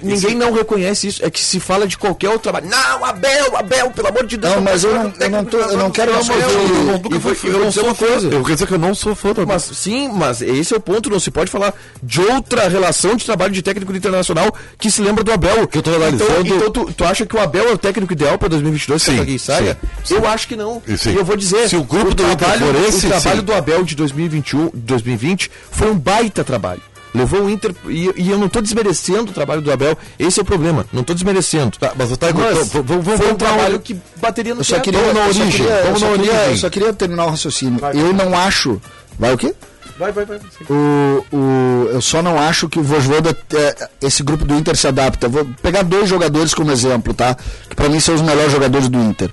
Ninguém 0.04 0.36
não 0.36 0.52
reconhece 0.52 1.08
isso, 1.08 1.26
é 1.26 1.30
que 1.30 1.40
se 1.40 1.60
fala 1.60 1.88
de 1.88 1.98
qualquer 1.98 2.28
outro 2.28 2.44
trabalho. 2.44 2.68
Não, 2.70 3.06
Abel, 3.06 3.56
Abel, 3.58 3.92
pelo 3.92 4.08
amor 4.10 4.26
de 4.26 4.36
Deus. 4.36 4.56
Não, 4.56 4.62
mas 4.62 4.84
eu 4.84 4.94
não- 4.94 5.14
eu 5.20 5.30
não 5.30 5.46
tô- 5.46 5.58
eu 5.58 5.78
não 5.78 5.92
quero 5.92 6.12
Não, 6.12 6.24
mas 6.24 6.30
eu, 6.30 6.52
eu, 6.52 7.54
não 7.54 7.60
não 7.60 7.72
sou 7.72 7.96
fã. 7.96 8.06
coisa. 8.08 8.28
Eu 8.28 8.42
quero 8.42 8.54
dizer 8.54 8.68
que 8.68 8.74
eu 8.74 8.80
não 8.80 8.94
sou 8.94 9.16
fã 9.16 9.30
do 9.32 9.42
Abel. 9.42 9.54
Mas 9.54 9.64
sim, 9.74 10.10
mas 10.14 10.42
esse 10.42 10.74
é 10.74 10.78
o 10.78 10.82
ponto, 10.82 11.10
não 11.10 11.20
se 11.20 11.32
pode 11.32 11.50
falar 11.50 11.74
de 12.04 12.20
outra 12.22 12.68
relação 12.68 13.16
de 13.16 13.26
trabalho 13.26 13.54
de 13.54 13.62
técnico 13.62 13.96
internacional 13.96 14.54
que 14.78 14.90
se 14.92 15.02
lembra 15.02 15.24
do 15.24 15.32
Abel. 15.32 15.68
Que 15.68 15.78
eu 15.78 15.82
tô 15.82 15.90
analisando- 15.94 16.24
Então, 16.42 16.58
então 16.58 16.72
tu, 16.72 16.94
tu 16.94 17.04
acha 17.04 17.26
que 17.26 17.36
o 17.36 17.40
Abel 17.42 17.70
é 17.70 17.74
o 17.74 17.78
técnico 17.78 18.14
ideal 18.14 18.38
para 18.38 18.50
2022, 18.50 19.02
Sim, 19.02 19.14
se 19.14 19.20
alguém 19.20 19.38
saia? 19.38 19.78
sim, 20.04 20.16
Eu 20.16 20.28
acho 20.28 20.48
que 20.48 20.56
não. 20.56 20.82
E 20.88 20.98
sim. 20.98 21.12
E 21.12 21.16
eu 21.16 21.26
vou 21.26 21.36
dizer, 21.38 21.68
Se 21.70 21.76
o 21.76 21.84
grupo 21.84 22.14
do 22.14 22.24
Inter 22.24 22.38
trabalho, 22.38 22.66
for 22.66 22.76
esse, 22.88 23.06
o 23.06 23.10
trabalho 23.10 23.40
sim. 23.40 23.46
do 23.46 23.54
Abel 23.54 23.84
de 23.84 23.96
2021, 23.96 24.66
de 24.70 24.80
2020 24.80 25.52
foi 25.72 25.92
um 25.92 25.96
baita 25.98 26.44
trabalho. 26.44 26.82
Levou 27.12 27.42
o 27.46 27.50
Inter, 27.50 27.74
e, 27.88 28.12
e 28.18 28.30
eu 28.30 28.38
não 28.38 28.46
estou 28.46 28.62
desmerecendo 28.62 29.32
o 29.32 29.34
trabalho 29.34 29.62
do 29.64 29.72
Abel, 29.72 29.98
esse 30.20 30.40
é 30.40 30.44
o 30.44 30.46
problema, 30.46 30.86
não 30.94 31.02
estou 31.02 31.16
desmerecendo. 31.16 31.76
Tá, 31.80 31.92
mas 31.98 32.12
o 32.12 32.16
Taigo, 32.18 32.40
Mas 32.40 32.68
então, 32.68 32.84
vamos, 32.84 33.04
vamos, 33.04 33.20
foi 33.22 33.32
um 33.32 33.36
trabalho 33.36 33.80
que 33.80 33.98
bateria 34.18 34.54
no 34.54 34.60
Eu 34.62 34.64
só 34.64 34.80
queria, 34.80 35.00
Vamos 35.00 35.16
na 35.16 35.26
origem, 35.26 35.66
eu 35.66 35.84
vamos 35.86 36.00
só 36.02 36.06
na 36.12 36.16
queria- 36.18 36.32
origem. 36.34 36.52
eu 36.52 36.58
só 36.58 36.70
queria 36.70 36.94
terminar 36.94 37.26
o 37.26 37.30
raciocínio. 37.32 37.80
Eu 37.96 38.14
não 38.14 38.38
acho. 38.38 38.80
Vai 39.18 39.34
o 39.34 39.38
quê? 39.40 39.56
Vai, 40.00 40.14
vai, 40.14 40.24
vai. 40.24 40.40
O, 40.70 41.26
o, 41.36 41.90
eu 41.92 42.02
só 42.02 42.22
não 42.22 42.40
acho 42.40 42.70
que 42.70 42.80
o 42.80 42.84
Vojvoda, 42.84 43.36
é, 43.54 43.90
esse 44.02 44.24
grupo 44.24 44.46
do 44.46 44.56
Inter 44.56 44.78
se 44.78 44.88
adapta. 44.88 45.28
Vou 45.28 45.46
pegar 45.62 45.84
dois 45.84 46.08
jogadores 46.08 46.54
como 46.54 46.72
exemplo, 46.72 47.14
tá? 47.14 47.36
Que 47.70 47.76
pra 47.76 47.90
mim 47.90 48.00
são 48.00 48.16
os 48.16 48.22
melhores 48.22 48.50
jogadores 48.52 48.88
do 48.88 48.98
Inter. 48.98 49.30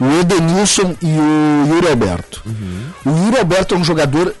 O 0.00 0.04
Edenilson 0.20 0.96
e 1.00 1.06
o 1.06 1.66
Yuri 1.74 1.88
Alberto. 1.88 2.42
O 3.06 3.10
Yuri 3.10 3.38
Alberto 3.38 3.76
é 3.76 3.78
um 3.78 3.84
jogador 3.84 4.34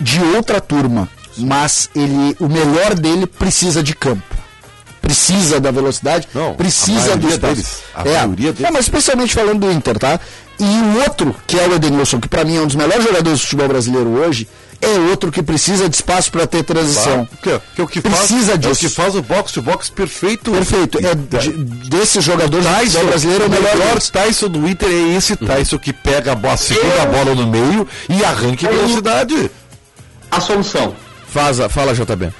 de 0.00 0.20
outra 0.36 0.60
turma, 0.60 1.08
mas 1.36 1.90
ele, 1.96 2.36
o 2.38 2.48
melhor 2.48 2.94
dele 2.94 3.26
precisa 3.26 3.82
de 3.82 3.94
campo. 3.94 4.22
Precisa 5.02 5.60
da 5.60 5.70
velocidade, 5.70 6.28
Não, 6.32 6.54
precisa 6.54 7.16
do 7.16 7.28
espaço. 7.28 7.54
deles, 7.54 7.82
a 7.94 8.08
é, 8.08 8.14
maioria 8.18 8.52
deles. 8.52 8.68
é, 8.68 8.72
mas 8.72 8.86
especialmente 8.86 9.34
falando 9.34 9.60
do 9.60 9.70
Inter, 9.70 9.98
tá? 9.98 10.18
E 10.58 10.64
o 10.64 11.00
outro, 11.02 11.34
que 11.46 11.58
é 11.58 11.68
o 11.68 11.74
Edenilson, 11.74 12.20
que 12.20 12.28
pra 12.28 12.44
mim 12.44 12.56
é 12.56 12.60
um 12.60 12.66
dos 12.66 12.74
melhores 12.76 13.04
jogadores 13.04 13.38
do 13.40 13.42
futebol 13.42 13.68
brasileiro 13.68 14.08
hoje, 14.08 14.48
é 14.80 14.98
outro 15.10 15.30
que 15.32 15.42
precisa 15.42 15.88
de 15.88 15.96
espaço 15.96 16.30
pra 16.30 16.46
ter 16.46 16.62
transição. 16.62 17.26
Que, 17.42 17.50
é- 17.50 17.60
que 17.74 17.80
é 17.80 17.84
o 17.84 17.86
que 17.88 18.00
faz, 18.00 18.14
Precisa 18.18 18.52
é 18.52 18.54
o 18.54 18.58
disso. 18.58 18.80
que 18.80 18.88
faz 18.88 19.14
o 19.14 19.22
box 19.22 19.52
to 19.52 19.62
box 19.62 19.90
perfeito. 19.90 20.50
Perfeito. 20.50 20.98
É 21.04 21.14
de, 21.14 21.52
desses 21.88 22.22
jogadores 22.24 22.66
do 22.66 22.72
futebol 22.74 23.04
brasileiro 23.06 23.44
é 23.44 23.46
o 23.46 23.50
melhor. 23.50 23.76
deles. 23.88 24.10
Tyson 24.10 24.48
do 24.48 24.68
Inter 24.68 24.88
é 24.88 25.16
esse 25.16 25.36
Tyson 25.36 25.78
que 25.78 25.92
pega 25.92 26.32
a, 26.32 26.34
bola, 26.34 26.56
segura 26.56 27.02
a 27.02 27.06
bola 27.06 27.34
no 27.34 27.46
meio 27.46 27.86
e 28.08 28.24
arranca 28.24 28.66
em 28.66 28.76
velocidade. 28.76 29.50
A 30.30 30.40
solução. 30.40 30.94
Faza, 31.28 31.68
fala, 31.68 31.94
JB. 31.94 32.32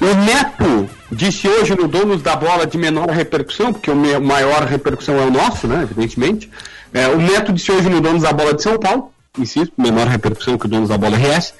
O 0.00 0.14
Neto 0.14 0.88
disse 1.10 1.48
hoje 1.48 1.74
no 1.74 1.88
Donos 1.88 2.22
da 2.22 2.36
Bola 2.36 2.64
de 2.66 2.78
menor 2.78 3.08
repercussão, 3.08 3.72
porque 3.72 3.90
o 3.90 3.96
maior 4.20 4.62
repercussão 4.64 5.18
é 5.18 5.24
o 5.26 5.30
nosso, 5.30 5.66
né, 5.66 5.82
evidentemente. 5.82 6.48
É, 6.94 7.08
o 7.08 7.18
Neto 7.18 7.52
disse 7.52 7.72
hoje 7.72 7.88
no 7.88 8.00
Donos 8.00 8.22
da 8.22 8.32
Bola 8.32 8.54
de 8.54 8.62
São 8.62 8.78
Paulo, 8.78 9.10
insisto, 9.38 9.72
menor 9.78 10.06
repercussão 10.06 10.58
que 10.58 10.66
o 10.66 10.68
Donos 10.68 10.88
da 10.88 10.98
Bola 10.98 11.16
RS, 11.16 11.54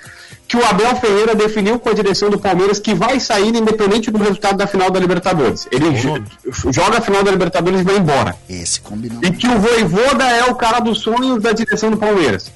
que 0.47 0.57
o 0.57 0.65
Abel 0.65 0.95
Ferreira 0.97 1.35
definiu 1.35 1.79
com 1.79 1.89
a 1.91 1.93
direção 1.93 2.31
do 2.31 2.39
Palmeiras 2.39 2.79
que 2.79 2.95
vai 2.95 3.21
sair 3.21 3.55
independente 3.55 4.11
do 4.11 4.19
resultado 4.19 4.57
da 4.57 4.67
final 4.67 4.91
da 4.91 4.99
Libertadores. 4.99 5.69
Ele 5.71 5.91
jo- 5.93 6.23
joga 6.73 6.99
a 6.99 7.01
final 7.01 7.23
da 7.23 7.31
Libertadores 7.31 7.81
e 7.81 7.85
vai 7.85 7.97
embora. 7.99 8.35
Esse 8.49 8.81
combinou. 8.81 9.21
E 9.23 9.31
que 9.31 9.47
o 9.47 9.59
Voivoda 9.59 10.25
é 10.25 10.45
o 10.51 10.55
cara 10.55 10.81
dos 10.81 11.01
sonhos 11.01 11.43
da 11.43 11.53
direção 11.53 11.91
do 11.91 11.97
Palmeiras. 11.99 12.51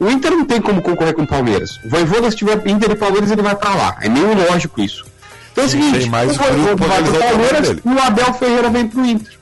O 0.00 0.08
Inter 0.10 0.30
não 0.32 0.44
tem 0.44 0.60
como 0.60 0.80
concorrer 0.82 1.14
com 1.14 1.22
o 1.22 1.26
Palmeiras. 1.26 1.78
O 1.84 1.88
Voivoda, 1.88 2.30
se 2.30 2.36
tiver 2.36 2.60
Inter 2.68 2.90
e 2.92 2.96
Palmeiras, 2.96 3.30
ele 3.30 3.42
vai 3.42 3.54
pra 3.54 3.74
lá. 3.74 3.96
É 4.00 4.08
meio 4.08 4.32
lógico 4.48 4.80
isso. 4.80 5.04
Então 5.52 5.64
é 5.64 5.66
o 5.66 5.70
seguinte, 5.70 6.08
o 6.08 6.10
Voivoda 6.34 6.86
vai 6.86 7.02
pro 7.02 7.18
Palmeiras 7.18 7.68
e 7.84 7.88
o 7.88 8.00
Abel 8.00 8.32
Ferreira 8.34 8.70
vem 8.70 8.86
pro 8.88 9.04
Inter. 9.04 9.37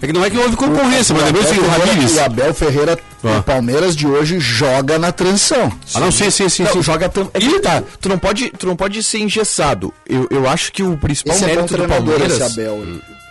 É 0.00 0.06
que 0.06 0.12
não 0.12 0.24
é 0.24 0.28
que 0.30 0.36
houve 0.36 0.56
concorrência, 0.56 1.14
mas 1.14 1.24
lembrando 1.24 1.46
que 1.52 1.58
o 1.60 1.64
Abel 1.64 1.78
Ramires. 1.86 2.12
Ferreira- 2.12 2.20
o 2.22 2.24
Abel 2.26 2.54
Ferreira, 2.54 2.98
Ah. 3.24 3.38
o 3.38 3.42
Palmeiras 3.42 3.96
de 3.96 4.06
hoje, 4.06 4.38
joga 4.38 4.98
na 4.98 5.10
transição. 5.12 5.72
Ah, 5.94 6.00
não, 6.00 6.12
sim, 6.12 6.30
sim, 6.30 6.48
sim. 6.48 6.64
Não, 6.64 6.72
sim. 6.72 6.82
joga 6.82 7.08
tam... 7.08 7.30
é 7.32 7.38
que 7.40 7.60
tá. 7.60 7.82
Tu 8.00 8.08
não 8.08 8.18
pode, 8.18 8.50
tu 8.50 8.66
não 8.66 8.76
pode 8.76 9.02
ser 9.02 9.18
engessado. 9.20 9.92
Eu, 10.06 10.26
eu 10.30 10.48
acho 10.48 10.70
que 10.72 10.82
o 10.82 10.96
principal 10.98 11.34
Esse 11.34 11.44
é 11.44 11.48
bom 11.48 11.54
mérito 11.54 11.72
do 11.76 11.76
treinador, 11.78 12.06
Palmeiras, 12.18 12.40
esse 12.40 12.60
Abel. 12.60 12.74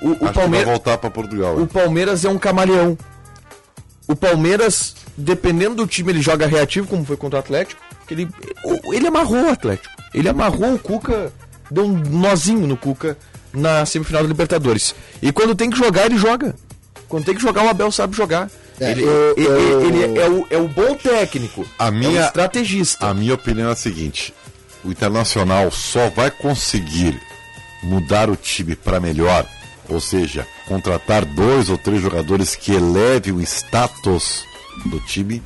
o, 0.01 0.09
o 0.11 0.15
vai 0.19 0.33
Palmeiras, 0.33 0.67
voltar 0.69 0.97
para 0.97 1.09
Portugal. 1.11 1.55
o 1.57 1.67
Palmeiras 1.67 2.25
é 2.25 2.29
um 2.29 2.37
camaleão. 2.37 2.97
O 4.07 4.15
Palmeiras, 4.15 4.95
dependendo 5.17 5.75
do 5.75 5.87
time, 5.87 6.11
ele 6.11 6.21
joga 6.21 6.45
reativo, 6.45 6.87
como 6.87 7.03
foi 7.05 7.17
contra 7.17 7.37
o 7.37 7.39
Atlético. 7.39 7.81
Ele, 8.09 8.27
o- 8.63 8.93
ele 8.93 9.07
amarrou 9.07 9.45
o 9.45 9.49
Atlético. 9.49 9.93
Ele 10.13 10.29
amarrou 10.29 10.75
o 10.75 10.79
Cuca, 10.79 11.31
deu 11.71 11.85
um 11.85 11.91
nozinho 11.97 12.67
no 12.67 12.77
Cuca 12.77 13.17
na 13.55 13.85
semifinal 13.85 14.21
da 14.23 14.27
Libertadores. 14.27 14.93
E 15.21 15.31
quando 15.31 15.55
tem 15.55 15.69
que 15.69 15.77
jogar, 15.77 16.05
ele 16.05 16.17
joga. 16.17 16.55
Quando 17.07 17.25
tem 17.25 17.35
que 17.35 17.41
jogar, 17.41 17.63
o 17.65 17.69
Abel 17.69 17.91
sabe 17.91 18.15
jogar. 18.15 18.49
É, 18.79 18.91
ele 18.91 19.03
eu- 19.03 19.33
ele- 19.37 19.47
eu- 19.47 19.85
ele 19.85 20.19
é, 20.19 20.29
o, 20.29 20.47
é 20.49 20.57
o 20.57 20.67
bom 20.67 20.95
técnico. 20.95 21.65
A 21.79 21.87
é 21.87 21.91
minha- 21.91 22.21
o 22.21 22.25
estrategista. 22.25 23.05
A 23.07 23.13
minha 23.13 23.33
opinião 23.35 23.69
é 23.69 23.71
a 23.71 23.75
seguinte: 23.75 24.33
o 24.83 24.91
Internacional 24.91 25.71
só 25.71 26.09
vai 26.09 26.29
conseguir 26.31 27.19
mudar 27.83 28.29
o 28.29 28.35
time 28.35 28.75
para 28.75 28.99
melhor, 28.99 29.45
ou 29.87 30.01
seja, 30.01 30.45
contratar 30.67 31.23
dois 31.23 31.69
ou 31.69 31.77
três 31.77 32.01
jogadores 32.01 32.55
que 32.55 32.71
elevem 32.73 33.33
o 33.33 33.41
status 33.41 34.43
do 34.87 34.99
time, 34.99 35.41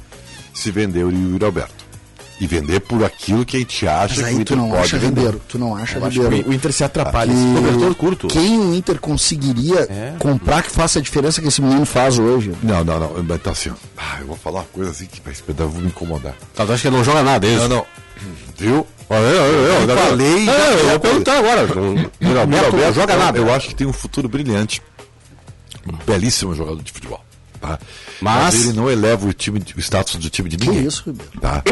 se 0.53 0.71
vender 0.71 1.03
o 1.03 1.11
Yuri 1.11 1.43
Alberto. 1.45 1.78
E 2.39 2.47
vender 2.47 2.79
por 2.79 3.03
aquilo 3.03 3.45
que 3.45 3.57
a 3.57 3.59
gente 3.59 3.85
acha 3.87 4.15
que 4.15 4.21
o 4.21 4.25
aí 4.25 4.35
tu 4.35 4.41
Inter 4.41 4.57
não 4.57 4.69
pode 4.69 4.81
acha 4.83 4.97
vender. 4.97 5.19
Ribeiro. 5.21 5.41
Tu 5.47 5.59
não 5.59 5.75
acha 5.75 5.97
Eu 5.97 6.07
Ribeiro. 6.07 6.49
o 6.49 6.53
Inter 6.53 6.71
se 6.71 6.83
atrapalha. 6.83 7.31
Esse 7.31 7.53
cobertor 7.53 7.95
curto. 7.95 8.27
Quem 8.27 8.57
o 8.59 8.73
Inter 8.73 8.99
conseguiria 8.99 9.79
É. 9.89 10.13
comprar 10.19 10.63
que 10.63 10.71
faça 10.71 10.99
a 10.99 11.01
diferença 11.01 11.41
que 11.41 11.47
esse 11.49 11.61
menino 11.61 11.85
faz 11.85 12.17
hoje? 12.17 12.53
Não, 12.63 12.83
não, 12.83 12.99
não. 12.99 13.23
Mas 13.27 13.41
tá 13.41 13.51
assim, 13.51 13.69
ó. 13.69 13.73
Ah, 13.97 14.17
eu 14.21 14.27
vou 14.27 14.37
falar 14.37 14.59
uma 14.61 14.65
coisa 14.71 14.91
assim 14.91 15.05
que 15.05 15.19
vai 15.21 15.33
eu 15.59 15.69
vou 15.69 15.81
me 15.81 15.87
incomodar. 15.87 16.33
Tá, 16.55 16.65
tu 16.65 16.71
acha 16.71 16.81
que 16.81 16.87
ele 16.87 16.95
não 16.97 17.03
joga 17.03 17.23
nada, 17.23 17.45
é 17.45 17.49
isso? 17.51 17.67
Não, 17.67 17.77
não. 17.77 17.85
Viu? 18.57 18.87
Olha, 19.09 19.19
eu, 19.21 19.43
eu, 19.43 19.63
eu, 19.81 19.89
Eu 19.89 19.97
falei, 19.97 20.49
É, 20.49 20.73
eu 20.81 20.89
vou 20.89 20.99
perguntar 20.99 21.37
agora. 21.39 21.67
Não 22.21 22.93
joga 22.93 23.15
nada. 23.17 23.37
Eu 23.39 23.51
acho 23.53 23.69
que 23.69 23.75
tem 23.75 23.87
um 23.87 23.93
futuro 23.93 24.27
brilhante. 24.29 24.81
Um 25.87 25.93
belíssimo 26.05 26.53
jogador 26.53 26.83
de 26.83 26.91
futebol. 26.91 27.23
Tá? 27.59 27.79
Mas- 28.21 28.65
ele 28.65 28.73
não 28.73 28.89
eleva 28.89 29.27
o, 29.27 29.33
time, 29.33 29.61
o 29.75 29.79
status 29.79 30.15
do 30.15 30.29
time 30.29 30.49
de 30.49 30.57
Que 30.57 30.67
ninguém. 30.67 30.85
isso, 30.85 31.03
Ribeiro? 31.05 31.31
Tá? 31.41 31.63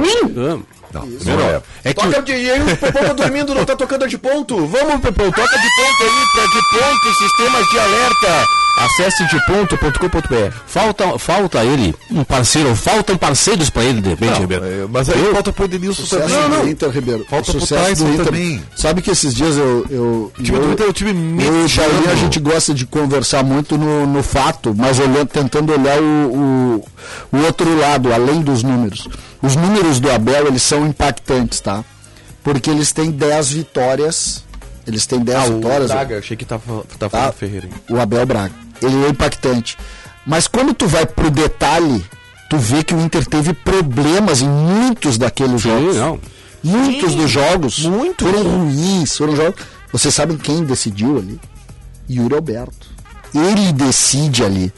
Não, 0.94 1.02
não 1.02 1.10
Melhor. 1.26 1.40
eleva. 1.42 1.64
É 1.84 1.94
que 1.94 2.02
Toca 2.06 2.22
de. 2.22 2.32
E 2.34 2.52
aí 2.52 2.62
o 2.62 2.78
Pepão 2.78 3.04
tá 3.04 3.14
dormindo, 3.14 3.54
não 3.56 3.66
tá 3.66 3.76
tocando 3.76 4.08
de 4.08 4.18
ponto? 4.18 4.56
Vamos, 4.68 5.02
Pepão, 5.02 5.32
toca 5.32 5.58
de 5.58 5.68
ponto 5.76 6.04
aí, 6.04 6.26
pra 6.34 6.46
de 6.46 6.70
ponto, 6.70 7.14
sistemas 7.18 7.68
de 7.70 7.80
alerta. 7.80 8.48
Acesse 8.80 9.26
de 9.28 9.44
ponto.com.br. 9.48 10.56
falta, 10.68 11.18
falta 11.18 11.64
ele 11.66 11.96
um 12.12 12.24
parceiro, 12.24 12.76
faltam 12.76 13.18
parceiros 13.18 13.72
pra 13.72 13.84
ele, 13.84 14.02
de 14.02 14.10
repente, 14.10 14.34
Não, 14.34 14.42
Ribeiro. 14.42 14.66
é, 14.66 14.86
mas 14.88 15.10
aí 15.10 15.20
Eu- 15.26 15.34
falta 15.34 15.52
pro 15.52 15.66
Edenilson 15.66 16.04
Sucesso 16.04 16.28
também. 16.36 16.60
do 16.62 16.70
Inter, 16.70 16.90
Ribeiro. 16.92 17.26
Falta 17.28 17.50
o 17.50 17.52
pro 17.54 17.60
sucesso 17.62 18.04
do 18.04 18.14
Inter. 18.14 18.26
também. 18.26 18.64
Sabe 18.76 19.02
que 19.02 19.10
esses 19.10 19.34
dias 19.34 19.58
eu. 19.58 19.84
eu 19.90 20.32
O 20.38 20.44
time 20.44 20.58
eu, 20.60 20.64
do 20.64 20.72
Inter 20.74 20.86
é 20.86 20.90
um 20.90 20.94
time 20.94 21.44
eu 21.44 21.54
o 21.54 22.10
a 22.12 22.16
gente 22.16 22.40
gosta 22.40 22.72
de 22.72 22.86
conversar 22.86 23.44
muito 23.44 23.80
no, 23.80 24.06
no 24.06 24.22
fato, 24.22 24.76
mas 24.78 25.00
olhando, 25.00 25.26
tentando 25.26 25.74
olhar 25.74 26.00
o, 26.00 26.04
o, 26.06 26.88
o 27.32 27.38
outro 27.38 27.78
lado, 27.80 28.14
além 28.14 28.42
dos 28.42 28.64
números. 28.64 29.08
Os 29.42 29.56
números 29.56 30.00
do 30.00 30.12
Abel, 30.12 30.48
eles 30.48 30.64
são 30.64 30.86
impactantes, 30.88 31.60
tá? 31.60 31.84
Porque 32.44 32.70
eles 32.70 32.92
têm 32.92 33.12
10 33.12 33.50
vitórias. 33.52 34.44
Eles 34.86 35.06
têm 35.06 35.20
10 35.20 35.50
vitórias. 35.50 35.92
Braga, 35.92 36.18
achei 36.20 36.38
que 36.38 36.46
tava, 36.46 36.84
tava 36.98 37.10
Tá. 37.10 37.10
falando 37.10 37.34
Ferreira. 37.34 37.68
hein? 37.68 37.74
o 37.90 38.00
Abel 38.00 38.26
Braga. 38.26 38.54
Ele 38.82 39.06
é 39.06 39.10
impactante. 39.10 39.78
Mas 40.26 40.48
quando 40.48 40.74
tu 40.74 40.88
vai 40.88 41.06
pro 41.06 41.30
detalhe, 41.30 42.04
tu 42.50 42.58
vê 42.58 42.84
que 42.84 42.94
o 42.94 43.00
Inter 43.02 43.26
teve 43.26 43.54
problemas 43.54 44.42
em 44.42 44.48
muitos 44.50 45.18
daqueles 45.18 45.62
jogos. 45.62 45.96
não. 45.98 46.20
Muitos 46.64 47.14
dos 47.16 47.30
jogos 47.30 47.80
muitos. 47.86 48.28
foram 48.28 48.44
ruins, 48.44 49.16
foram 49.16 49.36
jogos. 49.36 49.62
Vocês 49.92 50.14
sabem 50.14 50.36
quem 50.38 50.64
decidiu 50.66 51.18
ali? 51.18 51.40
Yuri 52.10 52.34
Alberto. 52.36 52.88
Ele 53.34 53.72
decide 53.72 54.44
ali. 54.44 54.74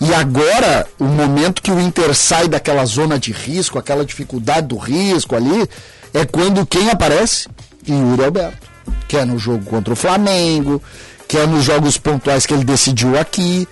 E 0.00 0.12
agora, 0.14 0.86
o 0.98 1.04
momento 1.04 1.62
que 1.62 1.70
o 1.70 1.80
Inter 1.80 2.14
sai 2.14 2.48
daquela 2.48 2.84
zona 2.84 3.18
de 3.18 3.32
risco, 3.32 3.78
aquela 3.78 4.04
dificuldade 4.04 4.66
do 4.68 4.76
risco 4.76 5.34
ali, 5.34 5.68
é 6.14 6.24
quando 6.24 6.66
quem 6.66 6.90
aparece? 6.90 7.48
Yuri 7.88 8.24
Alberto. 8.24 8.68
Que 9.06 9.16
é 9.18 9.24
no 9.24 9.38
jogo 9.38 9.64
contra 9.64 9.92
o 9.92 9.96
Flamengo, 9.96 10.82
que 11.26 11.36
é 11.38 11.46
nos 11.46 11.64
jogos 11.64 11.96
pontuais 11.98 12.44
que 12.46 12.54
ele 12.54 12.64
decidiu 12.64 13.18
aqui. 13.18 13.66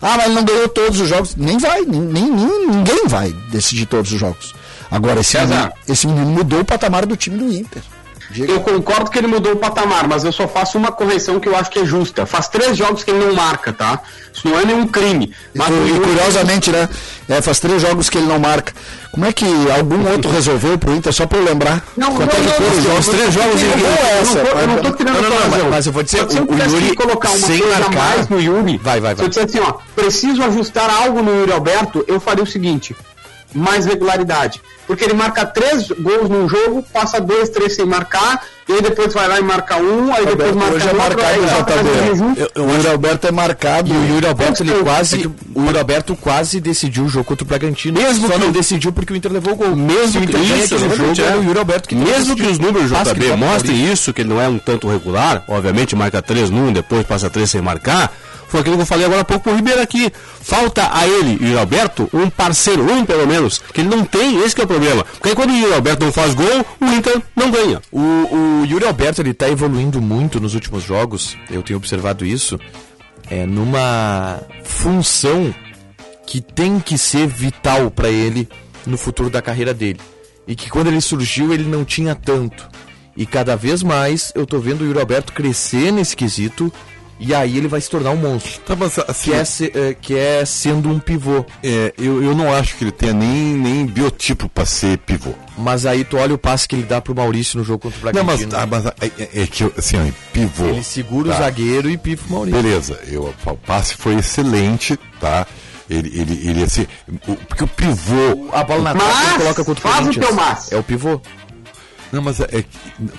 Ah, 0.00 0.16
mas 0.16 0.26
ele 0.26 0.34
não 0.34 0.44
ganhou 0.44 0.68
todos 0.68 1.00
os 1.00 1.08
jogos. 1.08 1.36
Nem 1.36 1.58
vai, 1.58 1.82
nem, 1.82 2.00
nem- 2.00 2.66
ninguém 2.68 3.06
vai 3.06 3.32
decidir 3.50 3.86
todos 3.86 4.12
os 4.12 4.18
jogos. 4.18 4.54
Agora, 4.90 5.20
esse 5.20 5.30
César. 5.30 5.46
menino, 5.54 5.72
esse 5.88 6.06
menino 6.06 6.26
mudou 6.26 6.60
o 6.60 6.64
patamar 6.64 7.06
do 7.06 7.16
time 7.16 7.38
do 7.38 7.52
Inter. 7.52 7.82
Diga. 8.32 8.52
Eu 8.52 8.60
concordo 8.60 9.10
que 9.10 9.18
ele 9.18 9.26
mudou 9.26 9.52
o 9.52 9.56
patamar, 9.56 10.08
mas 10.08 10.24
eu 10.24 10.32
só 10.32 10.48
faço 10.48 10.78
uma 10.78 10.90
correção 10.90 11.38
que 11.38 11.48
eu 11.48 11.54
acho 11.56 11.70
que 11.70 11.78
é 11.80 11.84
justa. 11.84 12.24
Faz 12.26 12.48
três 12.48 12.76
jogos 12.76 13.04
que 13.04 13.10
ele 13.10 13.24
não 13.26 13.34
marca, 13.34 13.72
tá? 13.72 14.00
Isso 14.32 14.48
não 14.48 14.58
é 14.58 14.64
nenhum 14.64 14.86
crime. 14.86 15.32
Mas 15.54 15.68
E, 15.68 16.00
curiosamente, 16.00 16.70
né? 16.70 16.88
É, 17.28 17.42
faz 17.42 17.60
três 17.60 17.82
jogos 17.82 18.08
que 18.08 18.16
ele 18.18 18.26
não 18.26 18.38
marca. 18.38 18.72
Como 19.12 19.26
é 19.26 19.32
que 19.32 19.44
algum 19.76 20.10
outro 20.10 20.30
resolveu 20.30 20.78
pro 20.78 20.94
Inter, 20.94 21.12
só 21.12 21.26
pra 21.26 21.38
eu 21.38 21.44
lembrar? 21.44 21.84
Não, 21.96 22.08
não, 22.10 22.18
não, 22.20 22.24
os 22.26 22.32
não, 22.32 22.94
não, 22.94 23.02
três 23.02 23.34
jogos 23.34 23.62
não, 23.62 23.68
e 23.78 24.20
essa. 24.20 24.38
eu 24.38 24.66
não 24.66 24.76
tô 24.78 24.90
tirando 24.92 25.20
Não, 25.20 25.58
não, 25.58 25.70
mas 25.70 25.86
eu 25.86 25.92
vou 25.92 26.02
dizer, 26.02 26.30
se 26.30 26.38
eu 26.38 26.44
o- 26.44 26.54
Yuri, 26.58 26.94
colocar 26.94 27.28
uma 27.28 27.38
sem 27.38 27.58
coisa 27.60 27.78
marcar- 27.80 27.94
mais 28.16 28.28
no 28.28 28.40
Yuri, 28.40 28.78
Vai, 28.82 29.00
vai, 29.00 29.14
vai. 29.14 29.16
se 29.16 29.22
eu 29.24 29.28
dissesse 29.44 29.58
assim, 29.58 29.68
ó, 29.68 29.74
preciso 29.94 30.42
ajustar 30.42 30.88
algo 30.88 31.20
no 31.22 31.30
Yuri 31.40 31.52
Alberto, 31.52 32.02
eu 32.08 32.18
faria 32.18 32.42
o 32.42 32.46
seguinte, 32.46 32.96
mais 33.54 33.84
regularidade. 33.86 34.60
Porque 34.86 35.04
ele 35.04 35.14
marca 35.14 35.46
três 35.46 35.88
gols 35.88 36.28
num 36.28 36.48
jogo, 36.48 36.84
passa 36.92 37.20
dois, 37.20 37.48
três 37.48 37.74
sem 37.74 37.86
marcar, 37.86 38.42
e 38.68 38.72
aí 38.72 38.82
depois 38.82 39.12
vai 39.14 39.28
lá 39.28 39.38
e 39.38 39.42
marca 39.42 39.76
um, 39.76 40.12
aí 40.12 40.26
depois 40.26 40.54
marca 40.54 40.74
Hoje 40.74 40.88
é 40.88 40.92
outro, 40.92 41.02
marcado 41.02 41.26
aí 41.28 41.38
o 41.38 42.24
um. 42.24 42.34
JB. 42.34 42.60
O 42.60 42.74
Yuri 42.76 42.88
Alberto 42.88 43.26
é 43.26 43.30
marcado. 43.30 43.88
E 43.92 43.96
o 43.96 44.14
Yuri 44.14 44.26
Alberto, 44.26 44.62
ele 44.62 44.74
quase. 44.82 45.16
é 45.16 45.18
que- 45.20 45.26
O 45.54 45.64
Yuri 45.66 45.78
Alberto 45.78 46.16
quase 46.16 46.60
decidiu 46.60 47.04
o 47.04 47.08
jogo 47.08 47.24
contra 47.24 47.44
o 47.44 47.46
Bragantino. 47.46 48.00
Mesmo 48.00 48.26
só 48.26 48.34
que 48.34 48.40
não 48.40 48.50
decidiu 48.50 48.92
porque 48.92 49.12
o 49.12 49.16
Inter 49.16 49.32
levou 49.32 49.52
o 49.54 49.56
gol. 49.56 49.76
Mesmo 49.76 50.20
o 50.22 50.26
que 50.26 50.32
Inter 50.36 50.40
ganha 50.48 50.64
isso, 50.64 50.78
jogo, 50.78 51.20
é. 51.20 51.24
era 51.24 51.38
o 51.38 51.44
Yuri 51.44 51.58
Alberto 51.58 51.88
que 51.88 51.94
Mesmo 51.94 52.34
que 52.36 52.42
os 52.46 52.58
números 52.58 52.90
que 52.90 52.96
JB 53.14 53.36
mostrem 53.36 53.92
isso, 53.92 54.12
que 54.12 54.22
ele 54.22 54.28
não 54.30 54.40
é 54.40 54.48
um 54.48 54.58
tanto 54.58 54.88
regular, 54.88 55.44
obviamente 55.48 55.94
marca 55.94 56.20
três 56.20 56.50
num, 56.50 56.72
depois 56.72 57.06
passa 57.06 57.30
três 57.30 57.50
sem 57.50 57.60
marcar, 57.60 58.12
foi 58.52 58.60
aquilo 58.60 58.76
que 58.76 58.82
eu 58.82 58.86
falei 58.86 59.06
agora 59.06 59.22
há 59.22 59.24
pouco 59.24 59.44
pro 59.44 59.56
Ribeiro 59.56 59.80
aqui. 59.80 60.12
Falta 60.42 60.94
a 60.94 61.08
ele, 61.08 61.42
Yuri 61.42 61.56
Alberto, 61.56 62.06
um 62.12 62.28
parceiro, 62.28 62.84
um 62.84 63.02
pelo 63.02 63.26
menos, 63.26 63.58
que 63.72 63.80
ele 63.80 63.88
não 63.88 64.04
tem, 64.04 64.44
esse 64.44 64.60
é 64.60 64.64
o 64.64 64.66
problema. 64.66 65.04
Porque 65.04 65.34
quando 65.34 65.52
o 65.52 65.56
Yuri 65.56 65.72
Alberto 65.72 66.04
não 66.04 66.12
faz 66.12 66.34
gol, 66.34 66.66
o 66.78 66.84
Inter 66.84 67.22
não 67.34 67.50
ganha. 67.50 67.80
O, 67.90 67.98
o 67.98 68.66
Yuri 68.66 68.84
Alberto 68.84 69.22
ele 69.22 69.32
tá 69.32 69.48
evoluindo 69.48 70.02
muito 70.02 70.38
nos 70.38 70.54
últimos 70.54 70.84
jogos, 70.84 71.34
eu 71.50 71.62
tenho 71.62 71.78
observado 71.78 72.26
isso, 72.26 72.60
é 73.30 73.46
numa 73.46 74.42
função 74.62 75.54
que 76.26 76.42
tem 76.42 76.78
que 76.78 76.98
ser 76.98 77.26
vital 77.26 77.90
para 77.90 78.10
ele 78.10 78.46
no 78.86 78.98
futuro 78.98 79.30
da 79.30 79.40
carreira 79.40 79.72
dele. 79.72 80.00
E 80.46 80.54
que 80.54 80.68
quando 80.68 80.88
ele 80.88 81.00
surgiu 81.00 81.54
ele 81.54 81.64
não 81.64 81.86
tinha 81.86 82.14
tanto. 82.14 82.68
E 83.16 83.24
cada 83.24 83.56
vez 83.56 83.82
mais 83.82 84.30
eu 84.34 84.44
tô 84.44 84.58
vendo 84.58 84.82
o 84.82 84.86
Yuri 84.86 85.00
Alberto 85.00 85.32
crescer 85.32 85.90
nesse 85.90 86.14
quesito 86.14 86.70
e 87.24 87.34
aí 87.34 87.56
ele 87.56 87.68
vai 87.68 87.80
se 87.80 87.88
tornar 87.88 88.10
um 88.10 88.16
monstro. 88.16 88.60
Tá, 88.66 88.74
mas 88.76 88.98
assim, 88.98 89.30
Que 89.30 89.36
é, 89.36 89.44
se- 89.44 89.72
é, 89.74 89.94
que 89.94 90.16
é 90.18 90.44
sendo 90.44 90.88
um 90.90 90.98
pivô. 90.98 91.44
é, 91.62 91.92
eu, 91.98 92.22
eu 92.22 92.34
não 92.34 92.52
acho 92.52 92.76
que 92.76 92.84
ele 92.84 92.90
tenha 92.92 93.12
nem, 93.12 93.54
nem 93.54 93.86
biotipo 93.86 94.48
pra 94.48 94.66
ser 94.66 94.98
pivô. 94.98 95.30
Mas 95.56 95.86
aí 95.86 96.02
tu 96.04 96.16
olha 96.16 96.34
o 96.34 96.38
passe 96.38 96.66
que 96.66 96.74
ele 96.76 96.82
dá 96.84 97.00
pro 97.00 97.14
Maurício 97.14 97.58
no 97.58 97.64
jogo 97.64 97.78
contra 97.90 98.10
o 98.10 98.12
Não, 98.14 98.24
mas, 98.24 98.44
Bragantino. 98.44 98.60
ah, 98.62 98.66
mas 98.66 98.86
é, 98.86 99.22
é- 99.38 99.42
é 99.42 99.46
que, 99.46 99.64
assim, 99.76 99.96
ó, 99.98 100.12
pivô. 100.32 100.66
Ele 100.66 100.82
segura 100.82 101.30
Tá. 101.30 101.36
o 101.36 101.38
zagueiro 101.42 101.90
e 101.90 101.96
pifa 101.96 102.26
o 102.28 102.32
Maurício. 102.32 102.62
Beleza, 102.62 102.98
eu, 103.06 103.32
o 103.46 103.56
passe 103.56 103.94
foi 103.94 104.14
excelente, 104.16 104.98
tá? 105.20 105.46
Ele, 105.90 106.08
ele, 106.18 106.48
ele 106.48 106.62
assim, 106.62 106.86
o- 107.28 107.36
porque 107.36 107.64
o 107.64 107.68
pivô. 107.68 108.48
A 108.52 108.64
bola 108.64 108.82
na 108.82 108.94
Mas 108.94 109.12
trave 109.20 109.38
coloca 109.38 109.64
contra 109.64 109.88
o 109.88 109.92
faz 109.92 109.94
o 110.00 110.02
Corinthians. 110.08 110.26
teu 110.26 110.34
mas. 110.34 110.72
É 110.72 110.76
o 110.78 110.82
pivô. 110.82 111.20
Não, 112.12 112.20
mas 112.22 112.38
é, 112.40 112.44
é- 112.52 112.64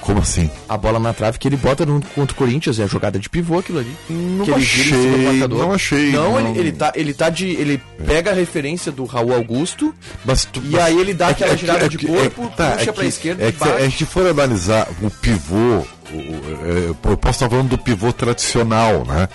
Como 0.02 0.20
assim? 0.20 0.50
A 0.70 0.78
bola 0.78 1.00
na 1.00 1.14
trave 1.14 1.40
que 1.40 1.48
ele 1.48 1.58
bota 1.58 1.86
no, 1.86 2.00
contra 2.14 2.34
o 2.34 2.38
Corinthians 2.38 2.80
é 2.80 2.84
a 2.84 2.88
jogada 2.88 3.18
de 3.18 3.28
pivô 3.30 3.58
aquilo 3.60 3.80
ali. 3.80 3.92
Não 4.10 4.46
que 4.46 4.52
achei, 4.54 5.48
não 5.48 5.72
achei, 5.72 6.12
Não, 6.12 6.40
não. 6.40 6.50
Ele, 6.52 6.60
ele 6.60 6.72
tá, 6.72 6.92
ele 6.96 7.14
tá 7.14 7.30
de. 7.30 7.48
Ele 7.48 7.82
pega 8.06 8.32
a 8.32 8.34
referência 8.34 8.92
do 8.92 9.06
Raul 9.06 9.34
Augusto 9.34 9.94
Mas 10.24 10.46
tu- 10.46 10.62
E 10.64 10.70
mas- 10.70 10.82
aí 10.84 11.00
ele 11.00 11.14
dá 11.14 11.30
é 11.30 11.34
que- 11.34 11.44
aquela 11.44 11.54
é 11.56 11.58
girada 11.58 11.86
é 11.86 11.90
de 11.90 11.98
corpo, 11.98 12.44
é 12.44 12.48
tá, 12.56 12.72
puxa 12.78 12.90
é 12.90 12.94
pra 12.94 13.04
que- 13.04 13.10
esquerda 13.10 13.44
é 13.44 13.48
e 13.50 13.52
que 13.52 13.58
se 13.64 13.70
a 13.70 13.80
gente 13.80 14.06
for 14.06 14.28
analisar 14.28 14.88
o 15.02 15.10
pivô, 15.10 15.58
o- 15.58 15.86
é, 16.14 16.90
eu 16.90 17.18
posso 17.18 17.38
estar 17.38 17.50
falando 17.50 17.70
do 17.70 17.78
pivô 17.78 18.14
tradicional, 18.14 19.04
né? 19.06 19.28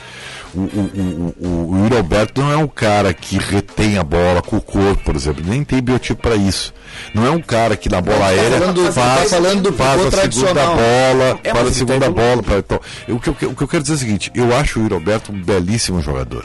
O, 0.55 0.61
o, 0.61 0.65
o, 0.65 1.47
o, 1.47 1.71
o 1.73 1.79
Yuri 1.85 1.97
Alberto 1.99 2.41
não 2.41 2.51
é 2.51 2.57
um 2.57 2.67
cara 2.67 3.13
que 3.13 3.37
retém 3.39 3.99
a 3.99 4.03
bola 4.03 4.41
com 4.41 4.57
o 4.57 4.61
corpo, 4.63 5.03
por 5.05 5.15
exemplo, 5.15 5.45
nem 5.47 5.63
tem 5.63 5.83
biotipo 5.83 6.23
para 6.23 6.37
isso. 6.37 6.73
Não 7.15 7.27
é 7.27 7.31
um 7.31 7.41
cara 7.41 7.77
que 7.77 7.89
na 7.91 8.01
bola 8.01 8.27
aérea 8.27 8.59
falando- 8.59 8.85
tá 8.87 8.93
faz, 8.93 9.31
falando 9.31 9.73
faz 9.75 10.07
a 10.07 10.11
segunda 10.23 10.65
bola, 10.67 11.41
É, 11.45 11.51
faz 11.53 11.67
a 11.67 11.69
tá 11.69 11.75
segunda 11.75 12.07
evoluindo. 12.07 12.13
bola. 12.15 12.43
Pra, 12.43 12.59
então, 12.59 12.81
o, 13.09 13.21
que 13.21 13.29
eu, 13.29 13.51
o 13.51 13.55
que 13.55 13.63
eu 13.63 13.69
quero 13.69 13.83
dizer 13.83 13.93
é 13.95 13.97
o 13.97 13.99
seguinte, 13.99 14.31
eu 14.35 14.57
acho 14.57 14.79
o 14.81 14.83
Yuri 14.85 14.95
Alberto 14.95 15.33
um 15.33 15.43
belíssimo 15.43 16.01
jogador. 16.01 16.45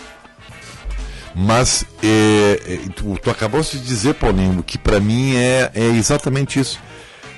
Mas 1.36 1.86
é, 2.04 2.62
é, 2.68 2.78
tu, 2.96 3.18
tu 3.22 3.30
acabou 3.32 3.62
de 3.62 3.80
dizer, 3.80 4.14
Paulinho, 4.16 4.62
que 4.62 4.78
pra 4.78 5.00
mim 5.00 5.36
é, 5.36 5.72
é 5.74 5.86
exatamente 5.86 6.60
isso. 6.60 6.80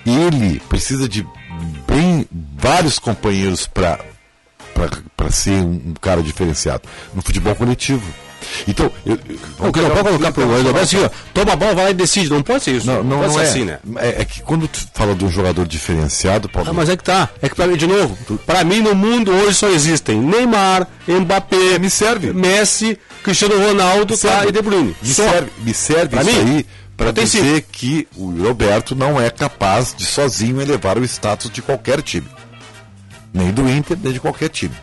Ele 0.06 0.60
precisa 0.68 1.08
de 1.08 1.26
bem 1.88 2.28
vários 2.58 3.00
companheiros 3.00 3.66
pra 3.68 4.00
para 5.16 5.32
ser 5.32 5.52
um, 5.64 5.94
cara 6.02 6.22
diferenciado 6.22 6.84
no 7.14 7.22
futebol 7.22 7.56
coletivo. 7.56 8.04
Então, 8.68 8.92
eu, 9.06 9.18
eu- 9.28 9.40
O 9.68 9.72
que 9.72 9.82
não 9.82 9.90
pode 9.90 10.04
colocar 10.20 10.42
Alberto 10.42 10.78
assim, 10.80 11.04
ó, 11.04 11.10
toma 11.34 11.54
a 11.54 11.56
bola, 11.56 11.74
vai 11.74 11.86
lá 11.86 11.90
e 11.92 11.94
decide. 11.96 12.30
Não 12.30 12.44
pode 12.44 12.64
ser 12.64 12.76
isso. 12.76 12.86
não, 12.86 13.04
não, 13.04 13.18
pode 13.18 13.30
não 13.30 13.34
ser 13.40 13.46
é. 13.46 13.50
assim, 13.50 13.66
né? 13.66 13.80
é. 13.98 14.22
é 14.22 14.26
que 14.26 14.42
quando 14.44 14.68
tu 14.68 14.80
fala 14.94 15.16
de 15.16 15.26
um 15.26 15.32
jogador 15.32 15.66
diferenciado, 15.66 16.48
Paulo, 16.48 16.70
Ah, 16.70 16.74
mas 16.74 16.90
é 16.90 16.96
que 16.96 17.04
tá. 17.04 17.28
É 17.42 17.50
que 17.50 17.56
pra 17.56 17.66
mim, 17.66 17.76
de 17.76 17.88
novo, 17.88 18.16
pra 18.46 18.64
mim 18.64 18.82
no 18.82 18.94
mundo 18.94 19.32
hoje 19.32 19.56
só 19.56 19.68
existem 19.70 20.22
Neymar, 20.22 20.86
Mbappé, 21.08 21.80
Me 21.80 21.90
serve. 21.90 22.34
Messi, 22.34 23.00
Cristiano 23.24 23.58
Ronaldo 23.58 24.16
tá, 24.16 24.46
e 24.46 24.52
De 24.52 24.62
Bruyne. 24.62 24.96
me 25.02 25.14
Só. 25.14 25.28
serve, 25.28 25.50
me 25.64 25.74
serve 25.74 26.08
Pra 26.10 26.22
isso 26.22 26.32
mim, 26.44 26.56
aí 26.58 26.66
para 26.96 27.12
dizer 27.12 27.66
que 27.72 28.08
o 28.16 28.30
Roberto 28.44 28.96
não 28.96 29.20
é 29.20 29.30
capaz 29.30 29.94
de 29.98 30.06
sozinho 30.06 30.62
elevar 30.62 30.98
o 31.00 31.04
status 31.04 31.50
de 31.50 31.62
qualquer 31.64 32.02
time. 32.04 32.28
Nem 33.36 33.52
do 33.52 33.70
Inter, 33.70 33.98
nem 34.02 34.14
de 34.14 34.20
qualquer 34.20 34.50
time. 34.50 34.74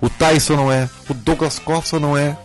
O 0.00 0.10
Tyson 0.10 0.56
não 0.56 0.70
é, 0.70 0.88
o 1.08 1.14
Douglas 1.14 1.58
Costa 1.58 1.98
não 1.98 2.16
é. 2.16 2.36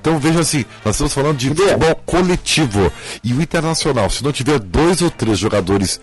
Então 0.00 0.18
veja 0.18 0.40
assim, 0.40 0.64
nós 0.84 0.96
estamos 0.96 1.14
falando 1.14 1.36
de 1.36 1.48
futebol 1.48 1.94
coletivo. 2.04 2.90
E 3.22 3.32
o 3.32 3.40
Internacional, 3.40 4.10
se 4.10 4.24
não 4.24 4.32
tiver 4.32 4.58
dois 4.58 5.00
ou 5.00 5.08
três 5.10 5.38
jogadores 5.38 6.00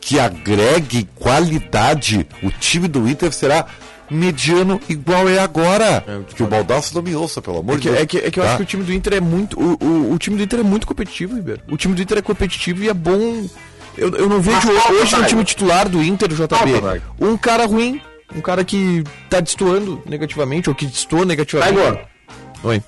que 0.00 0.18
agreguem 0.18 1.06
qualidade, 1.14 2.26
o 2.42 2.50
time 2.50 2.88
do 2.88 3.06
Inter 3.06 3.30
será 3.32 3.66
mediano 4.10 4.80
igual 4.88 5.28
é 5.28 5.38
agora. 5.38 6.02
que 6.34 6.42
o 6.42 6.46
Baldasso 6.46 6.94
não 6.94 7.02
me 7.02 7.14
ouça, 7.14 7.42
pelo 7.42 7.58
amor 7.58 7.74
É 7.74 7.76
de 7.76 7.82
que, 7.82 7.88
Deus. 7.90 8.00
é 8.02 8.06
que, 8.06 8.18
é 8.18 8.30
que 8.30 8.40
eu 8.40 8.44
Tá? 8.44 8.48
acho 8.50 8.56
que 8.58 8.62
o 8.62 8.66
time 8.66 8.84
do 8.84 8.92
Inter 8.92 9.14
é 9.14 9.20
muito. 9.20 9.60
O, 9.60 9.76
o, 9.84 10.12
o 10.14 10.18
time 10.18 10.36
do 10.38 10.42
Inter 10.42 10.60
é 10.60 10.62
muito 10.62 10.86
competitivo, 10.86 11.34
Ribeiro. 11.36 11.60
O 11.70 11.76
time 11.76 11.94
do 11.94 12.00
Inter 12.02 12.18
é 12.18 12.22
competitivo 12.22 12.82
e 12.82 12.88
é 12.88 12.94
bom. 12.94 13.46
Eu, 13.98 14.08
eu 14.16 14.28
não 14.30 14.40
vejo 14.40 14.56
Mas 14.72 14.90
hoje 14.90 15.16
no 15.16 15.26
time 15.26 15.44
titular 15.44 15.88
do 15.90 16.02
Inter, 16.02 16.26
do 16.28 16.34
JB, 16.34 17.02
um 17.20 17.36
cara 17.36 17.66
ruim, 17.66 18.00
um 18.36 18.40
cara 18.40 18.64
que 18.64 19.04
tá 19.30 19.40
destoando 19.40 20.02
negativamente, 20.06 20.68
ou 20.68 20.74
que 20.74 20.86
destoa 20.86 21.24
negativamente. 21.24 21.74
Tiger. 21.76 22.04
Oi. 22.64 22.82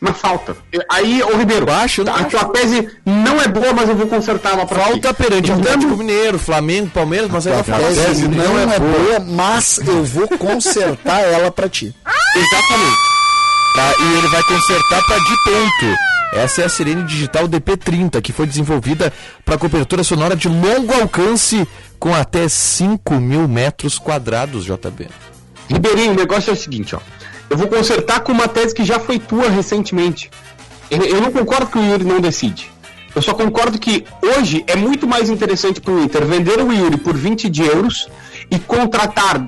Mas 0.00 0.18
falta. 0.18 0.54
Aí, 0.90 1.22
ô 1.22 1.36
Ribeiro, 1.36 1.64
Baixo, 1.64 2.02
eu 2.02 2.04
não 2.04 2.12
a 2.12 2.16
acho. 2.16 2.28
tua 2.28 2.44
tese 2.50 2.88
não 3.06 3.40
é 3.40 3.48
boa, 3.48 3.72
mas 3.72 3.88
eu 3.88 3.96
vou 3.96 4.06
consertar 4.06 4.52
ela 4.52 4.66
pra 4.66 4.78
Falta 4.84 5.14
ti. 5.14 5.22
perante 5.22 5.50
Nós 5.50 5.58
Atlético 5.60 5.82
temos- 5.84 5.98
Mineiro, 5.98 6.38
Flamengo, 6.38 6.90
Palmeiras, 6.90 7.30
mas 7.30 7.46
aí 7.46 7.54
vai 7.54 7.62
falar. 7.62 7.78
tese 7.88 8.04
tese 8.04 8.28
não, 8.28 8.44
não 8.44 8.58
é 8.72 8.76
é 8.76 8.78
boa, 8.80 9.20
mas 9.20 9.78
eu 9.78 10.04
vou 10.04 10.28
consertar 10.28 11.20
ela 11.22 11.50
pra 11.50 11.68
ti. 11.70 11.94
Exatamente. 12.36 13.13
Tá? 13.74 13.92
E 13.98 14.18
ele 14.18 14.28
vai 14.28 14.42
consertar 14.44 15.04
para 15.04 15.18
de 15.18 15.36
ponto. 15.44 15.98
Essa 16.34 16.62
é 16.62 16.64
a 16.64 16.68
Sirene 16.68 17.02
Digital 17.04 17.48
DP30, 17.48 18.20
que 18.22 18.32
foi 18.32 18.46
desenvolvida 18.46 19.12
para 19.44 19.58
cobertura 19.58 20.04
sonora 20.04 20.36
de 20.36 20.48
longo 20.48 20.92
alcance 20.94 21.66
com 21.98 22.14
até 22.14 22.48
5 22.48 23.14
mil 23.14 23.48
metros 23.48 23.98
quadrados, 23.98 24.64
JB. 24.64 25.08
Ribeirinho, 25.68 26.12
o 26.12 26.16
negócio 26.16 26.50
é 26.50 26.52
o 26.52 26.56
seguinte, 26.56 26.94
ó. 26.94 27.00
Eu 27.50 27.56
vou 27.56 27.68
consertar 27.68 28.20
com 28.20 28.32
uma 28.32 28.48
tese 28.48 28.74
que 28.74 28.84
já 28.84 28.98
foi 28.98 29.18
tua 29.18 29.48
recentemente. 29.48 30.30
Eu, 30.90 31.02
eu 31.02 31.20
não 31.20 31.32
concordo 31.32 31.66
que 31.66 31.78
o 31.78 31.84
Yuri 31.84 32.04
não 32.04 32.20
decide. 32.20 32.70
Eu 33.14 33.22
só 33.22 33.32
concordo 33.32 33.78
que 33.78 34.04
hoje 34.20 34.64
é 34.66 34.74
muito 34.74 35.06
mais 35.06 35.30
interessante 35.30 35.80
pro 35.80 36.02
Inter 36.02 36.24
vender 36.26 36.60
o 36.60 36.72
Yuri 36.72 36.96
por 36.96 37.16
20 37.16 37.48
de 37.48 37.62
euros 37.62 38.08
e 38.50 38.58
contratar 38.58 39.46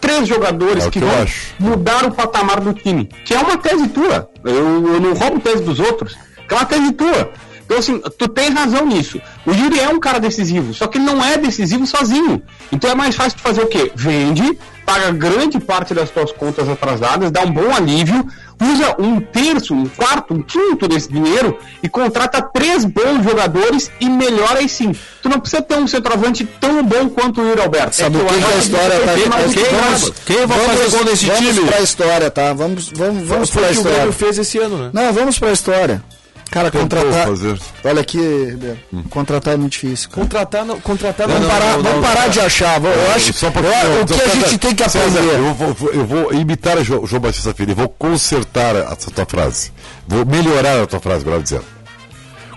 três 0.00 0.26
jogadores 0.28 0.84
É 0.86 0.90
que 0.90 0.98
que 1.00 1.04
vão 1.04 1.22
acho. 1.22 1.54
mudar 1.58 2.04
o 2.04 2.12
patamar 2.12 2.60
do 2.60 2.72
time. 2.72 3.08
Que 3.24 3.34
é 3.34 3.38
uma 3.38 3.56
tese 3.58 3.88
tua. 3.88 4.28
Eu, 4.44 4.54
eu 4.94 5.00
não 5.00 5.12
roubo 5.14 5.40
tese 5.40 5.62
dos 5.62 5.78
outros. 5.80 6.16
Que 6.48 6.54
é 6.54 6.56
uma 6.56 6.66
tese 6.66 6.92
tua. 6.92 7.30
Então, 7.68 7.76
assim, 7.80 8.00
tu 8.16 8.26
tem 8.28 8.48
razão 8.48 8.86
nisso. 8.86 9.20
O 9.44 9.52
Yuri 9.52 9.78
é 9.78 9.90
um 9.90 10.00
cara 10.00 10.18
decisivo, 10.18 10.72
só 10.72 10.86
que 10.86 10.96
ele 10.96 11.04
não 11.04 11.22
é 11.22 11.36
decisivo 11.36 11.86
sozinho. 11.86 12.42
Então 12.72 12.90
é 12.90 12.94
mais 12.94 13.14
fácil 13.14 13.36
tu 13.36 13.42
fazer 13.42 13.60
o 13.60 13.66
quê? 13.66 13.92
Vende, 13.94 14.58
paga 14.86 15.12
grande 15.12 15.60
parte 15.60 15.92
das 15.92 16.08
tuas 16.08 16.32
contas 16.32 16.66
atrasadas, 16.66 17.30
dá 17.30 17.42
um 17.42 17.50
bom 17.52 17.70
alívio, 17.74 18.26
usa 18.58 18.96
um 18.98 19.20
terço, 19.20 19.74
um 19.74 19.86
quarto, 19.86 20.32
um 20.32 20.40
quinto 20.40 20.88
desse 20.88 21.12
dinheiro 21.12 21.58
e 21.82 21.90
contrata 21.90 22.40
três 22.40 22.86
bons 22.86 23.22
jogadores 23.22 23.90
e 24.00 24.08
melhora 24.08 24.60
aí 24.60 24.68
sim. 24.68 24.96
Tu 25.22 25.28
não 25.28 25.38
precisa 25.38 25.60
ter 25.60 25.76
um 25.76 25.86
centroavante 25.86 26.46
tão 26.58 26.82
bom 26.82 27.10
quanto 27.10 27.42
o 27.42 27.48
Yuri 27.50 27.60
Alberto. 27.60 27.96
Sabe 27.96 28.16
É 28.16 28.24
que 28.24 28.34
que 28.38 28.44
a 28.44 28.56
história 28.56 29.00
tá 29.00 29.28
mais 29.28 29.52
quem, 29.54 29.62
que 29.64 29.70
vamos. 29.74 30.12
Quem 30.24 30.46
vai 30.46 30.58
fazer 30.58 30.96
gol 30.96 31.04
nesse 31.04 31.26
vamos 31.26 31.54
time? 31.54 31.66
pra 31.66 31.80
história, 31.82 32.30
tá? 32.30 32.52
Vamos, 32.54 32.88
vamos, 32.88 33.24
vamos, 33.24 33.28
vamos 33.28 33.50
pra 33.50 33.60
o 33.60 33.66
que 33.66 33.78
o 33.78 33.82
Grêmio 33.82 33.92
história. 33.92 34.12
fez 34.14 34.38
esse 34.38 34.56
ano, 34.56 34.78
né? 34.78 34.90
Não, 34.90 35.12
vamos 35.12 35.38
pra 35.38 35.52
história. 35.52 36.02
Cara, 36.50 36.70
Tentou 36.70 36.98
contratar. 37.00 37.26
fazer. 37.28 37.58
Olha 37.84 38.00
aqui, 38.00 38.18
Ribeiro. 38.18 38.78
Contratar 39.10 39.54
é 39.54 39.56
muito 39.58 39.72
difícil. 39.72 40.08
Cara. 40.08 40.22
Contratar 40.22 40.64
não, 40.64 40.80
contratar 40.80 41.28
não, 41.28 41.34
Vamos 41.34 41.48
não, 41.48 41.54
parar, 41.58 41.76
não, 41.76 41.82
vamos 41.82 42.06
parar 42.08 42.22
não. 42.22 42.28
de 42.30 42.40
achar. 42.40 42.80
vou- 42.80 42.90
Eu 42.90 43.10
acho 43.12 43.32
Só 43.34 43.48
um 43.48 43.50
eu- 43.50 44.02
o 44.02 44.06
que 44.06 44.14
a 44.22 44.28
gente 44.28 44.58
tem 44.58 44.74
que 44.74 44.82
aprender. 44.82 45.18
eu, 45.34 45.54
vou, 45.54 45.90
eu 45.92 46.06
vou 46.06 46.32
imitar 46.32 46.78
o 46.78 46.84
João, 46.84 47.06
João 47.06 47.20
Batista 47.20 47.52
Filho, 47.52 47.72
eu 47.72 47.76
vou 47.76 47.88
consertar 47.88 48.74
essa 48.76 49.10
tua 49.10 49.26
frase. 49.26 49.72
Vou 50.06 50.24
melhorar 50.24 50.82
a 50.82 50.86
tua 50.86 51.00
frase, 51.00 51.24
melhor 51.24 51.42
dizendo. 51.42 51.64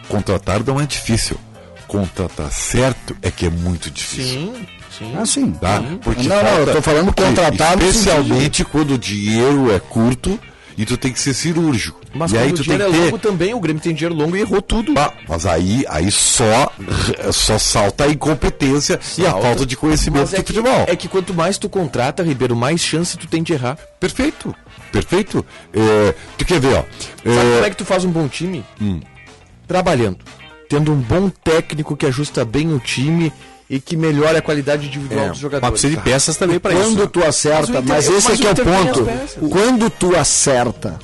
Contratar 0.08 0.64
não 0.66 0.80
é 0.80 0.86
difícil. 0.86 1.38
Contratar 1.88 2.52
certo 2.52 3.16
é 3.22 3.30
que 3.30 3.46
é 3.46 3.50
muito 3.50 3.92
difícil. 3.92 4.24
Sim, 4.54 4.68
sim. 4.98 5.14
Ah, 5.20 5.26
sim. 5.26 5.52
Tá? 5.52 5.84
Porque 6.02 6.28
não, 6.28 6.42
não, 6.44 6.58
eu 6.60 6.74
tô 6.74 6.82
falando 6.82 7.14
contratar 7.14 7.78
Especialmente 7.78 8.64
quando 8.64 8.92
o 8.94 8.98
dinheiro 8.98 9.70
é 9.74 9.80
curto 9.80 10.40
e 10.78 10.86
tu 10.86 10.96
tem 10.96 11.12
que 11.12 11.20
ser 11.20 11.34
cirúrgico. 11.34 12.00
Mas 12.14 12.32
e 12.34 12.38
aí 12.38 12.52
o 12.52 12.54
tu 12.54 12.64
tem 12.64 12.64
dinheiro 12.78 12.86
que 12.86 12.90
é 12.90 13.00
ter. 13.00 13.06
longo 13.06 13.18
também, 13.20 13.54
o 13.54 13.60
Grêmio 13.60 13.82
tem 13.82 13.94
dinheiro 13.94 14.14
longo 14.16 14.36
e 14.36 14.42
errou 14.42 14.62
tudo. 14.62 14.94
Ah, 14.98 15.14
mas 15.30 15.46
aí, 15.46 15.86
aí 15.88 16.12
só, 16.12 16.72
só 17.32 17.58
salta 17.58 18.04
a 18.04 18.08
incompetência 18.10 19.00
e 19.18 19.26
a 19.26 19.32
Salta. 19.32 19.48
falta 19.48 19.66
de 19.66 19.78
conhecimento 19.78 20.22
Mas 20.24 20.34
é 20.34 20.38
de 20.38 20.44
que, 20.44 20.54
futebol. 20.54 20.86
é 20.88 20.96
que 20.96 21.08
quanto 21.08 21.34
mais 21.34 21.58
tu 21.58 21.70
contrata, 21.70 22.22
Ribeiro, 22.22 22.56
mais 22.56 22.82
chance 22.82 23.18
tu 23.18 23.28
tem 23.28 23.42
de 23.42 23.54
errar. 23.54 23.78
Perfeito, 24.00 24.54
perfeito. 24.92 25.46
É, 25.74 26.14
tu 26.38 26.44
quer 26.46 26.60
ver, 26.60 26.74
ó. 26.76 26.84
Sabe 26.84 26.90
é, 27.50 27.54
como 27.56 27.66
é 27.66 27.70
que 27.70 27.78
tu 27.78 27.86
faz 27.86 28.04
um 28.04 28.12
bom 28.12 28.28
time? 28.28 28.64
Trabalhando. 29.68 30.18
Tendo 30.70 30.92
um 30.92 30.98
bom 30.98 31.30
técnico 31.30 31.96
que 31.96 32.06
ajusta 32.06 32.44
bem 32.46 32.74
o 32.74 32.80
time 32.80 33.32
e 33.70 33.80
que 33.80 33.96
melhora 33.96 34.40
a 34.40 34.42
qualidade 34.42 34.88
individual 34.88 35.20
É, 35.20 35.30
dos 35.30 35.30
Mas 35.30 35.40
jogadores. 35.40 35.72
precisa 35.82 35.96
de 35.98 36.02
peças 36.04 36.36
também 36.38 36.60
pra 36.60 36.74
isso. 36.74 36.84
Quando 36.84 37.08
tu 37.08 37.24
acerta, 37.24 37.82
Mas 37.82 37.84
o 37.84 37.88
mas 37.88 38.08
esse 38.10 38.30
mas 38.30 38.40
aqui 38.40 38.44
o 38.46 38.48
é 38.48 38.52
o 38.52 38.56
tem 38.56 38.66
ponto. 38.66 39.50
Quando 39.50 39.90
tu 39.90 40.16
acerta, 40.16 41.00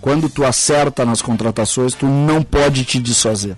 quando 0.00 0.28
tu 0.28 0.44
acerta 0.44 1.04
nas 1.04 1.20
contratações, 1.22 1.94
tu 1.94 2.06
não 2.06 2.42
pode 2.42 2.84
te 2.84 2.98
desfazer. 2.98 3.56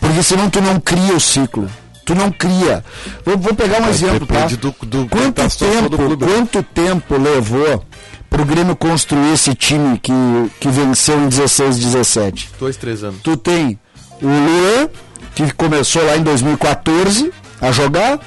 Porque 0.00 0.22
senão 0.22 0.48
tu 0.50 0.60
não 0.60 0.78
cria 0.80 1.14
o 1.14 1.20
ciclo. 1.20 1.68
Tu 2.04 2.14
não 2.14 2.30
cria. 2.30 2.82
Vou, 3.24 3.36
vou 3.36 3.54
pegar 3.54 3.78
um 3.78 3.86
Mas 3.86 4.02
exemplo, 4.02 4.26
tá? 4.26 4.46
do- 4.46 4.56
do- 4.86 5.06
quanto 5.08 5.42
tempo, 5.58 6.16
quanto 6.18 6.62
tempo 6.62 7.16
levou 7.18 7.84
pro 8.30 8.44
Grêmio 8.46 8.74
construir 8.74 9.32
esse 9.34 9.54
time 9.54 9.98
que, 9.98 10.12
que 10.58 10.68
venceu 10.68 11.20
em 11.22 11.28
16, 11.28 11.78
17? 11.78 12.50
Dois, 12.58 12.76
três 12.76 13.04
anos. 13.04 13.20
Tu 13.22 13.36
tem 13.36 13.78
o 14.22 14.26
Luan, 14.26 14.88
que 15.34 15.52
começou 15.52 16.02
lá 16.06 16.16
em 16.16 16.22
2014 16.22 17.30
a 17.60 17.70
jogar. 17.72 18.18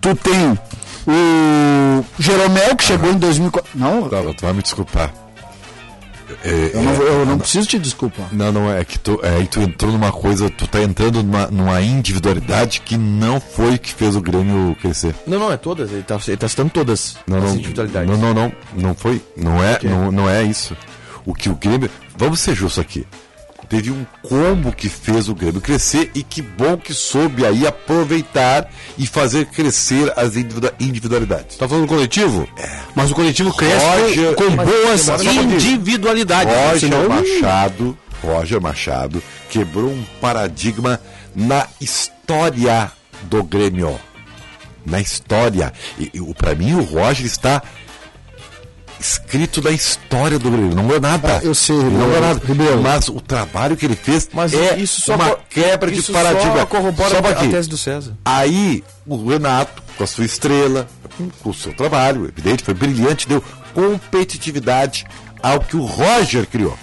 Tu 0.00 0.14
tem 0.14 0.58
o 1.06 2.04
Jeromel, 2.18 2.76
que 2.76 2.84
chegou 2.84 3.10
em 3.10 3.18
2014. 3.18 3.68
Não, 3.74 4.08
Tá, 4.08 4.22
tu 4.36 4.42
vai 4.42 4.52
me 4.54 4.62
desculpar. 4.62 5.12
É, 6.44 6.70
eu 6.74 6.82
não, 6.82 6.92
vou- 6.94 7.06
é, 7.06 7.10
eu 7.10 7.26
não 7.26 7.38
preciso 7.38 7.66
te 7.68 7.78
desculpar. 7.78 8.28
Não, 8.32 8.52
não, 8.52 8.70
é 8.72 8.84
que 8.84 8.98
tu, 8.98 9.18
é, 9.22 9.42
tu 9.44 9.60
entrou 9.60 9.90
numa 9.92 10.12
coisa, 10.12 10.48
tu 10.50 10.66
tá 10.66 10.82
entrando 10.82 11.22
numa, 11.22 11.46
numa 11.48 11.80
individualidade 11.80 12.80
que 12.84 12.96
não 12.96 13.40
foi 13.40 13.74
o 13.74 13.78
que 13.78 13.92
fez 13.92 14.14
o 14.16 14.20
Grêmio 14.20 14.76
crescer. 14.80 15.14
Não, 15.26 15.38
não, 15.38 15.52
é 15.52 15.56
todas. 15.56 15.90
Ele 15.90 16.02
tá, 16.02 16.18
ele 16.26 16.36
tá 16.36 16.48
citando 16.48 16.70
todas 16.70 17.16
Não, 17.26 17.38
as 17.38 17.44
não, 17.44 17.54
individualidades. 17.54 18.10
não, 18.10 18.18
não, 18.18 18.34
não, 18.34 18.52
não 18.74 18.94
foi, 18.94 19.22
não 19.36 19.62
é, 19.62 19.78
não, 19.84 20.10
não 20.12 20.28
é 20.30 20.42
isso. 20.42 20.76
O 21.24 21.34
que 21.34 21.48
o 21.48 21.54
Grêmio, 21.54 21.90
vamos 22.16 22.40
ser 22.40 22.54
justos 22.54 22.78
aqui. 22.80 23.06
Teve 23.68 23.90
um 23.90 24.06
combo 24.22 24.72
que 24.72 24.88
fez 24.88 25.28
o 25.28 25.34
Grêmio 25.34 25.60
crescer 25.60 26.10
e 26.14 26.22
que 26.22 26.40
bom 26.40 26.76
que 26.78 26.94
soube 26.94 27.44
aí 27.44 27.66
aproveitar 27.66 28.70
e 28.96 29.06
fazer 29.06 29.44
crescer 29.46 30.10
as 30.16 30.36
individua- 30.36 30.72
individualidades. 30.80 31.56
Tá 31.58 31.68
falando 31.68 31.84
do 31.84 31.88
coletivo? 31.88 32.48
Mas 32.94 33.10
o 33.10 33.14
coletivo 33.14 33.52
cresce 33.54 33.84
Roger- 33.84 34.34
com, 34.34 34.56
boas 34.56 35.06
individualidades. 35.66 36.54
Roger 36.54 37.08
Machado, 37.08 37.98
Roger 38.22 38.60
Machado 38.60 39.22
quebrou 39.50 39.90
um 39.90 40.04
paradigma 40.20 40.98
na 41.36 41.66
história 41.80 42.90
do 43.24 43.42
Grêmio. 43.42 43.98
Na 44.86 45.00
história. 45.00 45.72
E, 45.98 46.10
e 46.14 46.20
o- 46.20 46.32
pra 46.34 46.54
mim 46.54 46.72
o 46.74 46.82
Roger 46.82 47.26
está 47.26 47.62
escrito 49.00 49.62
na 49.62 49.70
história 49.70 50.38
do 50.38 50.50
Grêmio. 50.50 50.74
Não 50.74 50.92
é 50.94 50.98
nada. 51.00 51.38
Ah, 51.38 51.44
eu 51.44 51.54
sei, 51.54 51.76
Ele 51.76 51.90
não 51.90 52.02
é 52.02 52.04
Ribeiro, 52.04 52.26
nada. 52.26 52.40
Ribeiro. 52.46 52.82
Mas 52.82 53.08
o 53.08 53.20
trabalho 53.20 53.76
que 53.76 53.86
ele 53.86 53.96
fez 53.96 54.28
Mas 54.32 54.52
é 54.52 54.76
isso 54.76 55.00
só 55.00 55.14
uma 55.14 55.36
quebra 55.48 55.90
de 55.90 56.00
isso 56.00 56.12
paradigma. 56.12 56.58
Só 56.60 56.66
corrobora 56.66 57.10
Só 57.10 57.16
a, 57.18 57.30
aqui. 57.30 57.46
a 57.46 57.50
tese 57.50 57.68
do 57.68 57.76
César. 57.78 58.12
Aí 58.24 58.82
o 59.06 59.28
Renato, 59.28 59.82
com 59.96 60.04
a 60.04 60.06
sua 60.06 60.24
estrela, 60.24 60.86
com, 61.42 61.50
o 61.50 61.54
seu 61.54 61.72
trabalho, 61.74 62.26
evidente, 62.26 62.62
foi 62.64 62.74
brilhante, 62.74 63.28
deu 63.28 63.42
competitividade 63.74 65.06
ao 65.42 65.60
que 65.60 65.76
o 65.76 65.84
Roger 65.84 66.46
criou. 66.46 66.76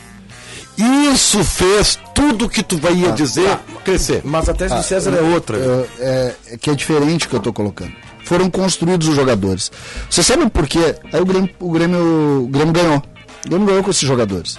Isso 0.78 1.41
fez 1.43 1.97
tudo 2.13 2.49
que 2.49 2.62
tu 2.62 2.78
vai 2.78 2.93
dizer 3.13 3.58
crescer. 3.86 4.21
Mas 4.25 4.49
a 4.49 4.54
tese 4.54 4.75
do 4.75 4.84
César 4.84 5.13
é 5.15 5.21
outra. 5.21 5.58
É, 5.58 5.88
é- 5.99 6.36
é 6.54 6.58
que 6.58 6.69
é 6.69 6.75
diferente 6.75 7.28
que 7.30 7.34
eu 7.36 7.39
tô 7.39 7.54
colocando. 7.54 7.93
Foram 8.25 8.49
construídos 8.49 9.07
os 9.07 9.15
jogadores. 9.15 9.71
Você 10.09 10.21
sabe 10.23 10.49
por 10.49 10.67
quê? 10.67 10.95
Aí 11.13 11.21
o 11.21 11.25
Grêmio, 11.25 11.49
o 11.59 11.71
Grêmio, 11.71 12.43
o 12.43 12.47
Grêmio 12.47 12.73
ganhou. 12.73 12.97
O 13.45 13.49
Grêmio 13.49 13.67
ganhou 13.67 13.83
com 13.83 13.91
esses 13.91 14.05
jogadores. 14.05 14.57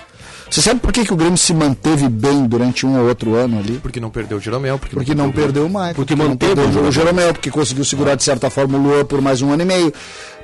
Você 0.49 0.63
sabe 0.63 0.79
por 0.79 0.93
que, 0.93 1.05
que 1.05 1.13
o 1.13 1.17
Grêmio 1.17 1.37
se 1.37 1.53
manteve 1.53 2.09
bem 2.09 2.47
durante 2.47 2.87
um 2.87 2.97
ou 2.99 3.09
outro 3.09 3.35
ano 3.35 3.59
ali? 3.59 3.79
Porque 3.79 3.99
não 3.99 4.11
perdeu 4.11 4.39
o 4.39 4.41
Jeromel. 4.41 4.79
Porque, 4.79 4.95
Porque 4.95 5.15
não 5.15 5.33
perdeu 5.33 5.67
o 5.67 5.71
Maicon. 5.71 5.97
Porque 5.97 6.15
não 6.15 6.29
manteve 6.29 6.55
perdeu 6.55 6.83
o 6.83 6.89
o. 6.89 6.93
Jeromel, 6.93 7.33
porque 7.33 7.51
conseguiu 7.51 7.85
segurar 7.85 8.15
de 8.15 8.23
certa 8.23 8.49
forma 8.49 8.79
o 8.79 8.81
Luan 8.83 9.05
por 9.05 9.21
mais 9.21 9.43
um 9.43 9.53
ano 9.53 9.63
e 9.63 9.67
meio. 9.67 9.93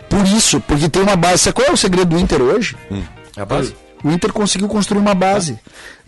Por 0.08 0.26
isso, 0.26 0.60
porque 0.60 0.88
tem 0.88 1.02
uma 1.02 1.16
base. 1.16 1.52
Qual 1.52 1.66
é 1.66 1.70
o 1.70 1.76
segredo 1.76 2.16
do 2.16 2.18
Inter 2.18 2.42
hoje? 2.42 2.76
É 3.36 3.42
a 3.42 3.46
base. 3.46 3.74
O 4.04 4.10
Inter 4.10 4.32
conseguiu 4.32 4.66
construir 4.68 4.98
uma 5.00 5.14
base. 5.14 5.58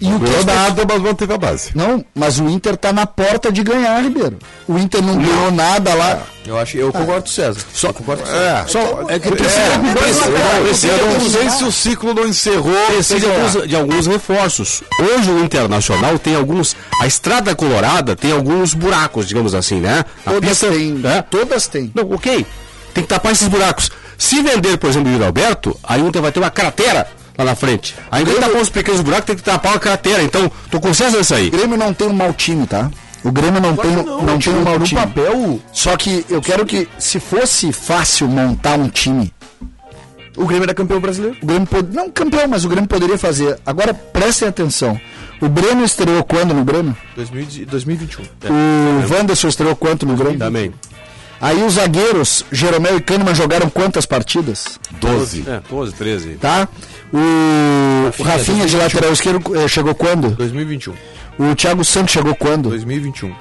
E 0.00 0.12
o 0.12 0.18
Ganhou 0.18 0.38
as 0.40 0.44
nada, 0.44 0.84
mas 0.88 1.00
manteve 1.00 1.32
a 1.32 1.38
base. 1.38 1.70
Não, 1.74 2.04
mas 2.14 2.40
o 2.40 2.48
Inter 2.48 2.76
tá 2.76 2.92
na 2.92 3.06
porta 3.06 3.52
de 3.52 3.62
ganhar, 3.62 4.02
Ribeiro. 4.02 4.36
O 4.66 4.76
Inter 4.76 5.00
não 5.00 5.16
ganhou 5.16 5.52
nada 5.52 5.94
lá. 5.94 6.22
Eu, 6.44 6.58
acho, 6.58 6.76
eu 6.76 6.92
concordo 6.92 7.22
com 7.22 7.28
o 7.28 7.32
César. 7.32 7.60
Só 7.72 7.92
concordo 7.92 8.22
com 8.24 8.28
o 8.28 8.32
César. 8.32 8.64
É, 8.64 8.66
Só, 8.66 8.80
é 9.08 9.18
que 9.20 9.28
é, 9.28 11.00
eu 11.00 11.18
não 11.20 11.30
sei 11.30 11.50
se 11.50 11.64
o 11.64 11.72
ciclo 11.72 12.12
não 12.14 12.26
encerrou. 12.26 12.74
precisa 12.86 13.20
de, 13.20 13.26
alguns, 13.26 13.68
de 13.68 13.76
alguns 13.76 14.06
reforços. 14.06 14.82
Hoje 15.00 15.30
o 15.30 15.38
Internacional 15.44 16.18
tem 16.18 16.34
alguns. 16.34 16.76
A 17.00 17.06
Estrada 17.06 17.54
Colorada 17.54 18.16
tem 18.16 18.32
alguns 18.32 18.74
buracos, 18.74 19.28
digamos 19.28 19.54
assim, 19.54 19.80
né? 19.80 20.04
A 20.26 20.30
Todas 20.32 20.48
pista- 20.50 20.68
têm. 20.70 21.00
é? 21.04 21.22
Todas 21.22 21.66
têm. 21.68 21.92
Não, 21.94 22.10
ok. 22.12 22.46
Tem 22.92 23.02
que 23.04 23.08
tapar 23.08 23.32
esses 23.32 23.48
buracos. 23.48 23.90
Se 24.18 24.40
vender, 24.42 24.76
por 24.78 24.90
exemplo, 24.90 25.08
o 25.10 25.12
Yuri 25.12 25.24
Alberto, 25.24 25.78
aí 25.82 26.00
o 26.02 26.08
Inter 26.08 26.22
vai 26.22 26.30
ter 26.32 26.40
uma 26.40 26.50
cratera 26.50 27.06
lá 27.36 27.44
na 27.44 27.54
frente. 27.54 27.94
Vez 28.12 28.28
de 28.28 28.34
tapar 28.34 28.62
os 28.62 28.70
pequenos 28.70 29.00
buracos, 29.00 29.26
tem 29.26 29.36
que 29.36 29.42
tapar 29.42 29.72
uma 29.72 29.78
cratera. 29.78 30.22
Então, 30.22 30.50
tô 30.70 30.80
com 30.80 30.94
César 30.94 31.18
nessa 31.18 31.36
aí. 31.36 31.48
O 31.48 31.50
Grêmio 31.50 31.76
não 31.76 31.92
tem 31.92 32.06
um 32.08 32.12
mau 32.12 32.32
time, 32.32 32.66
tá? 32.66 32.90
O 33.22 33.32
Grêmio 33.32 33.60
não 33.60 33.74
tem, 33.74 33.90
não, 33.90 34.38
tem 34.38 34.52
um 34.52 34.62
mau 34.62 34.78
no 34.78 34.84
time. 34.84 35.00
papel, 35.00 35.58
Só 35.72 35.96
que 35.96 36.26
eu 36.28 36.42
quero 36.42 36.66
que, 36.66 36.86
se 36.98 37.18
fosse 37.18 37.72
fácil 37.72 38.28
montar 38.28 38.78
um 38.78 38.88
time, 38.88 39.32
o 40.36 40.46
Grêmio 40.46 40.64
era 40.64 40.74
campeão 40.74 41.00
brasileiro. 41.00 41.36
o 41.42 41.46
Grêmio 41.46 41.66
pod... 41.66 41.94
não 41.94 42.10
campeão, 42.10 42.46
mas 42.48 42.64
o 42.64 42.68
Grêmio 42.68 42.88
poderia 42.88 43.16
fazer. 43.16 43.58
Agora 43.64 43.94
prestem 43.94 44.48
atenção. 44.48 45.00
O 45.40 45.48
Grêmio 45.48 45.84
estreou 45.84 46.22
quando 46.24 46.52
no 46.52 46.64
Grêmio? 46.64 46.96
2000 47.16 47.66
2021. 47.66 48.24
O 48.50 49.12
Wanderson 49.14 49.48
estreou 49.48 49.74
quanto 49.76 50.04
no 50.06 50.16
Grêmio? 50.16 50.38
Também. 50.38 50.72
Aí 51.40 51.62
os 51.62 51.74
zagueiros, 51.74 52.44
Jeromel 52.50 52.96
e 52.96 53.00
Kahneman, 53.00 53.34
jogaram 53.34 53.68
quantas 53.68 54.06
partidas? 54.06 54.78
12. 55.00 55.44
É, 55.46 55.60
12, 55.68 55.92
13. 55.92 56.28
Tá? 56.34 56.68
O, 57.12 57.18
o 58.18 58.22
Rafinha 58.22 58.66
de 58.66 58.76
lateral 58.76 59.12
esquerdo 59.12 59.56
eh, 59.56 59.68
chegou 59.68 59.94
quando? 59.94 60.30
2021. 60.30 60.94
O 61.38 61.54
Thiago 61.54 61.84
Santos 61.84 62.12
chegou 62.12 62.34
quando? 62.34 62.70
2021. 62.70 63.34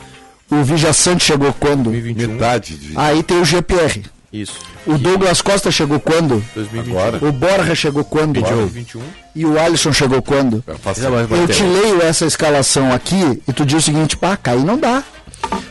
O 0.52 0.64
Vigia 0.64 0.94
Santos 0.94 1.24
chegou 1.24 1.54
quando? 1.54 1.84
2021. 1.90 2.34
Metade 2.34 2.76
de 2.76 2.94
Aí 2.96 3.24
tem 3.24 3.40
o 3.40 3.46
GPR. 3.46 4.04
Isso. 4.32 4.60
O 4.86 4.98
Douglas 4.98 5.42
Costa 5.42 5.72
chegou 5.72 6.00
quando? 6.00 6.44
2021. 6.56 7.00
agora. 7.00 7.26
O 7.26 7.32
Borja 7.32 7.76
chegou 7.76 8.04
quando? 8.04 8.42
2021. 8.42 9.02
E 9.36 9.46
o 9.46 9.60
Alisson 9.60 9.94
chegou 9.94 10.22
quando? 10.22 10.64
Eu 10.68 11.38
Eu 11.38 11.48
te 11.48 11.64
leio 11.64 12.02
essa 12.02 12.26
escalação 12.26 12.92
aqui 12.92 13.42
e 13.48 13.54
tu 13.54 13.64
diz 13.66 13.78
o 13.78 13.82
seguinte, 13.82 14.18
pá, 14.18 14.36
cair 14.36 14.64
não 14.64 14.78
dá. 14.78 15.04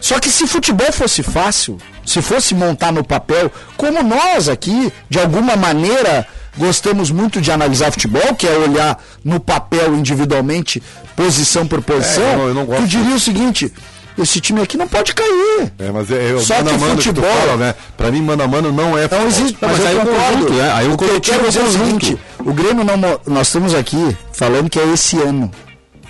Só 0.00 0.18
que 0.18 0.28
se 0.28 0.46
futebol 0.46 0.92
fosse 0.92 1.22
fácil, 1.22 1.78
se 2.04 2.20
fosse 2.20 2.54
montar 2.54 2.92
no 2.92 3.04
papel, 3.04 3.50
como 3.76 4.02
nós 4.02 4.48
aqui, 4.48 4.92
de 5.08 5.18
alguma 5.18 5.56
maneira, 5.56 6.26
gostamos 6.56 7.10
muito 7.10 7.40
de 7.40 7.50
analisar 7.52 7.90
futebol, 7.92 8.34
que 8.34 8.46
é 8.46 8.50
olhar 8.56 8.98
no 9.24 9.38
papel 9.40 9.94
individualmente, 9.94 10.82
posição 11.16 11.66
por 11.66 11.80
posição, 11.82 12.22
É, 12.24 12.32
eu 12.34 12.38
não- 12.38 12.48
eu 12.48 12.54
não 12.54 12.64
gosto 12.66 12.82
tu 12.82 12.88
diria 12.88 13.14
o 13.14 13.20
seguinte, 13.20 13.72
esse 14.18 14.40
time 14.40 14.60
aqui 14.60 14.76
não 14.76 14.88
pode 14.88 15.14
cair. 15.14 15.72
É, 15.78 15.90
mas 15.92 16.10
é, 16.10 16.36
Só 16.40 16.56
mano 16.56 16.70
que 16.70 16.76
mano 16.78 16.96
que 16.96 17.02
futebol- 17.04 17.30
fala, 17.30 17.56
né? 17.56 17.74
Pra 17.96 18.10
mim, 18.10 18.20
mano 18.22 18.42
a 18.42 18.48
mano 18.48 18.72
não 18.72 18.98
é 18.98 19.08
Não 19.08 19.26
existe, 19.26 19.56
mas, 19.60 19.78
mas 19.78 19.86
aí 19.86 19.94
eu 19.94 20.00
concordo. 20.00 20.32
conjunto, 20.32 20.52
né? 20.54 20.72
Aí 20.72 20.88
o 20.88 20.94
o 20.94 20.98
que 20.98 21.04
eu 21.04 21.20
quero 21.20 21.46
dizer 21.46 21.60
é 21.60 21.64
o 21.64 21.70
seguinte, 21.70 22.18
o 22.40 22.52
Grêmio 22.52 22.84
não, 22.84 22.96
nós 23.26 23.46
estamos 23.46 23.72
aqui 23.74 24.16
falando 24.32 24.68
que 24.68 24.78
é 24.80 24.86
esse 24.92 25.16
ano, 25.18 25.50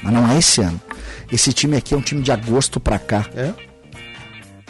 mas 0.02 0.12
não 0.12 0.28
é 0.32 0.38
esse 0.38 0.60
ano. 0.62 0.80
Esse 1.32 1.52
time 1.52 1.76
aqui 1.76 1.94
é 1.94 1.96
um 1.96 2.00
time 2.02 2.20
de 2.22 2.30
agosto 2.30 2.78
pra 2.78 2.98
cá. 2.98 3.24
É? 3.34 3.50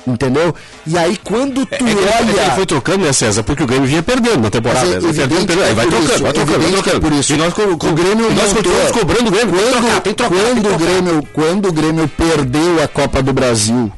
Entendeu? 0.04 0.52
E 0.84 0.98
aí 0.98 1.16
quando 1.16 1.64
tu 1.64 1.74
É 1.74 1.78
que 1.78 1.84
ele- 1.84 1.92
é 2.04 2.12
que 2.12 2.22
ele 2.24 2.40
olha 2.40 2.50
foi 2.56 2.66
trocando, 2.66 3.04
né, 3.04 3.12
César? 3.12 3.44
Porque 3.44 3.62
o 3.62 3.66
Grêmio 3.66 3.86
vinha 3.86 4.02
perdendo 4.02 4.40
na 4.42 4.50
temporada. 4.50 4.84
Mas 4.86 4.96
é 4.96 5.06
né? 5.06 5.12
Perdendo, 5.12 5.46
perdendo, 5.46 5.62
aí 5.64 5.74
vai 5.74 5.84
é 5.86 5.88
por 5.88 5.90
trocando, 5.96 6.12
isso, 6.14 6.22
vai 6.22 6.32
trocando, 6.32 6.58
vai 6.58 6.68
é 6.68 6.72
trocando. 6.82 7.00
por 7.00 7.12
isso. 7.12 7.32
E 7.32 7.36
nós, 7.36 7.54
co- 7.54 7.76
co- 7.78 7.86
O 7.88 7.92
Grêmio 7.94 8.26
e 8.30 8.34
nós 8.34 8.52
montou- 8.52 8.62
continuamos 8.62 8.90
cobrando 8.92 9.28
o 9.28 9.30
Grêmio. 9.30 9.52
Tem 9.54 9.62
que 9.62 9.70
trocar, 9.80 10.00
tem 10.00 10.14
trocar, 10.14 10.34
tem 10.34 10.44
quando 10.44 10.58
o 10.58 10.62
trocar. 10.62 10.78
Grêmio, 10.84 11.28
quando 11.32 11.68
o 11.68 11.72
Grêmio 11.72 12.08
perdeu 12.08 12.82
a 12.82 12.88
Copa 12.88 13.22
do 13.22 13.32
Brasil, 13.32 13.92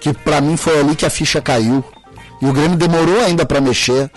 que 0.00 0.14
pra 0.14 0.40
mim 0.40 0.56
foi 0.56 0.78
ali 0.80 0.96
que 0.96 1.04
a 1.04 1.10
ficha 1.10 1.42
caiu. 1.42 1.84
E 2.40 2.46
o 2.46 2.52
Grêmio 2.54 2.76
demorou 2.78 3.20
ainda 3.20 3.44
pra 3.44 3.60
mexer. 3.60 4.10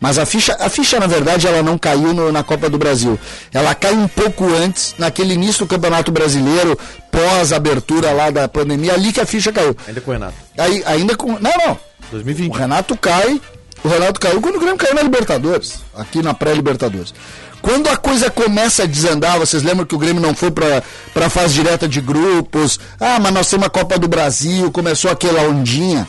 Mas 0.00 0.16
a 0.18 0.24
ficha, 0.24 0.56
a 0.60 0.68
ficha, 0.68 1.00
na 1.00 1.06
verdade, 1.08 1.46
ela 1.46 1.60
não 1.62 1.76
caiu 1.76 2.14
no- 2.14 2.30
na 2.30 2.42
Copa 2.44 2.70
do 2.70 2.78
Brasil. 2.78 3.18
Ela 3.52 3.74
cai 3.74 3.92
um 3.94 4.06
pouco 4.06 4.44
antes, 4.54 4.94
naquele 4.96 5.34
início 5.34 5.64
do 5.64 5.68
Campeonato 5.68 6.12
Brasileiro, 6.12 6.78
pós 7.10 7.52
abertura 7.52 8.12
lá 8.12 8.30
da 8.30 8.46
pandemia, 8.46 8.94
ali 8.94 9.12
que 9.12 9.20
a 9.20 9.26
ficha 9.26 9.52
caiu. 9.52 9.76
Ainda 9.88 10.00
com 10.00 10.10
o 10.10 10.14
Renato. 10.14 10.34
Aí, 10.56 10.82
ainda 10.86 11.16
com. 11.16 11.32
Não, 11.40 11.50
não. 11.66 11.72
O 11.72 11.78
2020. 12.12 12.52
Renato 12.54 12.96
cai. 12.96 13.40
O 13.82 13.88
Renato 13.88 14.20
caiu 14.20 14.40
quando 14.40 14.56
o 14.56 14.60
Grêmio 14.60 14.76
caiu 14.78 14.94
na 14.94 15.02
Libertadores. 15.02 15.82
Aqui 15.96 16.22
na 16.22 16.32
pré-Libertadores. 16.34 17.12
Quando 17.60 17.88
a 17.88 17.96
coisa 17.96 18.30
começa 18.30 18.84
a 18.84 18.86
desandar, 18.86 19.36
vocês 19.38 19.64
lembram 19.64 19.84
que 19.84 19.94
o 19.94 19.98
Grêmio 19.98 20.22
não 20.22 20.32
foi 20.34 20.50
pra, 20.50 20.80
pra 21.12 21.28
fase 21.28 21.54
direta 21.54 21.88
de 21.88 22.00
grupos? 22.00 22.78
Ah, 23.00 23.18
mas 23.20 23.32
nós 23.32 23.48
temos 23.50 23.66
a 23.66 23.70
Copa 23.70 23.98
do 23.98 24.06
Brasil, 24.06 24.70
começou 24.70 25.10
aquela 25.10 25.42
ondinha. 25.42 26.06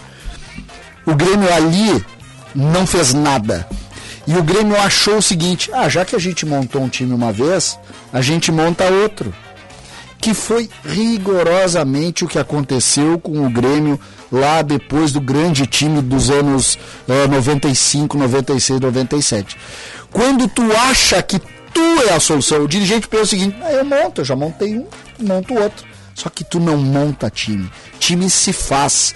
O 1.05 1.15
Grêmio 1.15 1.51
ali 1.51 2.05
não 2.55 2.85
fez 2.85 3.13
nada. 3.13 3.67
E 4.27 4.35
o 4.35 4.43
Grêmio 4.43 4.79
achou 4.79 5.17
o 5.17 5.21
seguinte: 5.21 5.71
ah, 5.73 5.89
já 5.89 6.05
que 6.05 6.15
a 6.15 6.19
gente 6.19 6.45
montou 6.45 6.81
um 6.81 6.89
time 6.89 7.13
uma 7.13 7.31
vez, 7.31 7.79
a 8.13 8.21
gente 8.21 8.51
monta 8.51 8.85
outro 8.85 9.33
que 10.19 10.33
foi 10.33 10.69
rigorosamente 10.83 12.25
o 12.25 12.27
que 12.27 12.37
aconteceu 12.37 13.17
com 13.19 13.45
o 13.45 13.49
Grêmio 13.49 13.99
lá 14.31 14.61
depois 14.61 15.11
do 15.11 15.21
grande 15.21 15.65
time 15.65 16.01
dos 16.01 16.29
anos 16.29 16.77
eh, 17.07 17.27
95, 17.27 18.17
96, 18.17 18.79
97. 18.81 19.57
Quando 20.11 20.47
tu 20.47 20.63
acha 20.73 21.21
que 21.23 21.39
tu 21.39 21.81
é 22.09 22.13
a 22.13 22.19
solução, 22.19 22.63
o 22.63 22.67
dirigente 22.67 23.07
pensa 23.07 23.23
o 23.23 23.27
seguinte: 23.27 23.55
ah, 23.63 23.71
eu 23.71 23.85
monto, 23.85 24.21
eu 24.21 24.25
já 24.25 24.35
montei 24.35 24.77
um, 24.77 24.87
monto 25.19 25.53
outro. 25.53 25.87
Só 26.13 26.29
que 26.29 26.43
tu 26.43 26.59
não 26.59 26.75
monta 26.75 27.29
time. 27.29 27.71
Time 27.97 28.29
se 28.29 28.51
faz. 28.51 29.15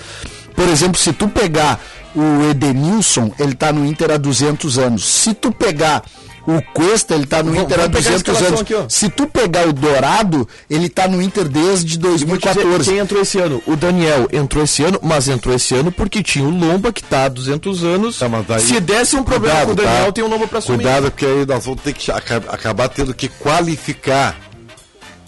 Por 0.56 0.70
exemplo, 0.70 0.98
se 0.98 1.12
tu 1.12 1.28
pegar 1.28 1.82
o 2.16 2.50
Edenilson, 2.50 3.32
ele 3.40 3.56
tá 3.56 3.72
no 3.72 3.86
Inter 3.86 4.12
há 4.12 4.18
200 4.18 4.78
anos. 4.78 5.06
Se 5.06 5.34
tu 5.34 5.52
pegar 5.52 6.04
o 6.46 6.62
Cuesta, 6.74 7.16
ele 7.16 7.26
tá 7.26 7.42
no 7.42 7.52
Inter 7.56 7.80
há 7.80 7.84
vamos 7.88 7.96
pegar 7.98 8.10
a 8.10 8.18
200 8.18 8.18
escalação 8.18 8.48
anos. 8.48 8.62
aqui. 8.62 8.76
Se 8.94 9.10
tu 9.10 9.26
pegar 9.28 9.66
o 9.68 9.72
Dourado, 9.74 10.48
ele 10.70 10.90
tá 10.90 11.08
no 11.08 11.22
Inter 11.22 11.48
desde 11.48 11.98
Vou 11.98 12.10
te 12.12 12.18
dizer 12.18 12.26
2014. 12.26 12.90
Quem 12.92 13.00
entrou 13.00 13.22
esse 13.22 13.40
ano? 13.40 13.64
O 13.66 13.76
Daniel 13.78 14.28
entrou 14.32 14.64
esse 14.64 14.84
ano, 14.84 15.00
mas 15.02 15.28
entrou 15.30 15.56
esse 15.56 15.74
ano 15.74 15.92
porque 15.92 16.22
tinha 16.22 16.44
o 16.46 16.50
Lomba, 16.52 16.92
que 16.92 17.02
tá 17.02 17.26
há 17.26 17.30
200 17.30 17.84
anos. 17.84 18.20
Tá, 18.20 18.28
mas 18.28 18.46
daí- 18.46 18.60
Se 18.62 18.80
desse 18.82 19.16
um 19.16 19.24
problema 19.24 19.56
Cuidado, 19.56 19.68
com 19.78 19.82
o 19.82 19.86
Daniel, 19.86 20.06
tá? 20.08 20.12
tem 20.12 20.24
um 20.24 20.28
Lomba 20.28 20.48
pra 20.48 20.60
assumir. 20.60 20.78
Cuidado, 20.84 21.04
porque 21.12 21.26
aí 21.26 21.46
nós 21.46 21.64
vamos 21.66 21.82
ter 21.82 21.94
que 21.94 22.12
aca- 22.12 22.44
acabar 22.50 22.90
tendo 22.90 23.14
que 23.14 23.30
qualificar 23.30 24.36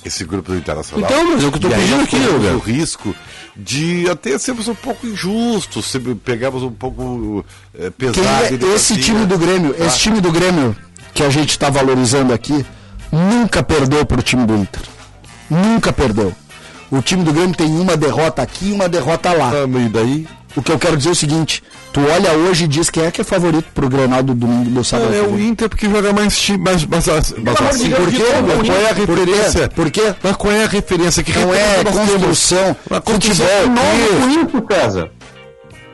esse 0.03 0.23
grupo 0.25 0.51
do 0.51 0.57
Internacional. 0.57 1.09
Então, 1.09 1.23
mas 1.31 1.43
é 1.43 1.47
o 1.47 1.51
que 1.51 1.57
eu 1.57 1.61
tô 1.61 1.67
E 1.69 1.71
pedindo 1.79 2.01
aqui, 2.03 2.17
o 2.17 2.59
risco 2.59 3.15
de 3.55 4.09
até 4.09 4.37
sermos 4.37 4.67
um 4.67 4.75
pouco 4.75 5.07
injustos, 5.07 5.85
se 5.85 5.99
pegamos 5.99 6.61
um 6.61 6.71
pouco 6.71 7.45
eh, 7.73 7.89
pesado. 7.89 8.43
é 8.43 8.53
ele 8.53 8.73
esse 8.73 8.97
time 8.97 9.25
do 9.25 9.37
Grêmio, 9.37 9.75
esse 9.79 9.99
time 9.99 10.19
do 10.19 10.31
Grêmio 10.31 10.75
que 11.13 11.23
a 11.23 11.29
gente 11.29 11.51
está 11.51 11.69
valorizando 11.69 12.33
aqui, 12.33 12.65
nunca 13.11 13.63
perdeu 13.63 14.05
pro 14.05 14.21
time 14.21 14.45
do 14.45 14.55
Inter. 14.55 14.81
Nunca 15.49 15.93
perdeu. 15.93 16.33
O 16.91 17.01
time 17.01 17.23
do 17.23 17.31
Grêmio 17.31 17.55
tem 17.55 17.67
uma 17.79 17.95
derrota 17.95 18.41
aqui 18.41 18.69
e 18.69 18.71
uma 18.73 18.89
derrota 18.89 19.31
lá. 19.31 19.51
Ah, 19.51 19.79
e 19.79 19.89
daí? 19.89 20.27
O 20.55 20.61
que 20.61 20.71
eu 20.71 20.79
quero 20.79 20.95
dizer 20.95 21.09
é 21.09 21.11
o 21.11 21.15
seguinte: 21.15 21.61
tu 21.91 21.99
olha 22.09 22.31
hoje 22.33 22.63
e 22.63 22.67
diz 22.67 22.89
quem 22.89 23.03
é 23.05 23.11
que 23.11 23.19
é 23.21 23.23
favorito 23.23 23.65
pro 23.73 23.89
Grenal 23.89 24.23
do 24.23 24.33
domingo 24.33 24.69
do 24.69 24.83
sábado. 24.83 25.13
É 25.13 25.21
o 25.21 25.39
Inter 25.39 25.67
porque 25.67 25.89
joga 25.89 26.13
mais 26.13 26.37
time, 26.39 26.57
mas, 26.59 26.85
mas, 26.85 27.05
mas, 27.07 27.33
mas 27.37 27.57
amor 27.59 27.71
de 27.71 27.75
assim, 27.77 27.91
por 27.91 28.11
quê? 28.11 28.23
Mas 28.47 28.59
o 28.59 28.63
qual 28.65 28.77
é 28.77 28.89
a 28.89 28.93
referência? 28.93 29.69
Por 29.69 29.91
quê? 29.91 30.15
Mas 30.23 30.35
qual 30.37 30.53
é 30.53 30.63
a 30.63 30.67
referência? 30.67 31.23
Que 31.23 31.33
Não 31.37 31.49
referência 31.49 31.79
é 31.79 31.83
construção, 31.83 32.75
futebol. 33.03 33.47
Novo 33.67 34.49
com 34.49 34.57
isso, 34.57 34.65
César. 34.71 35.09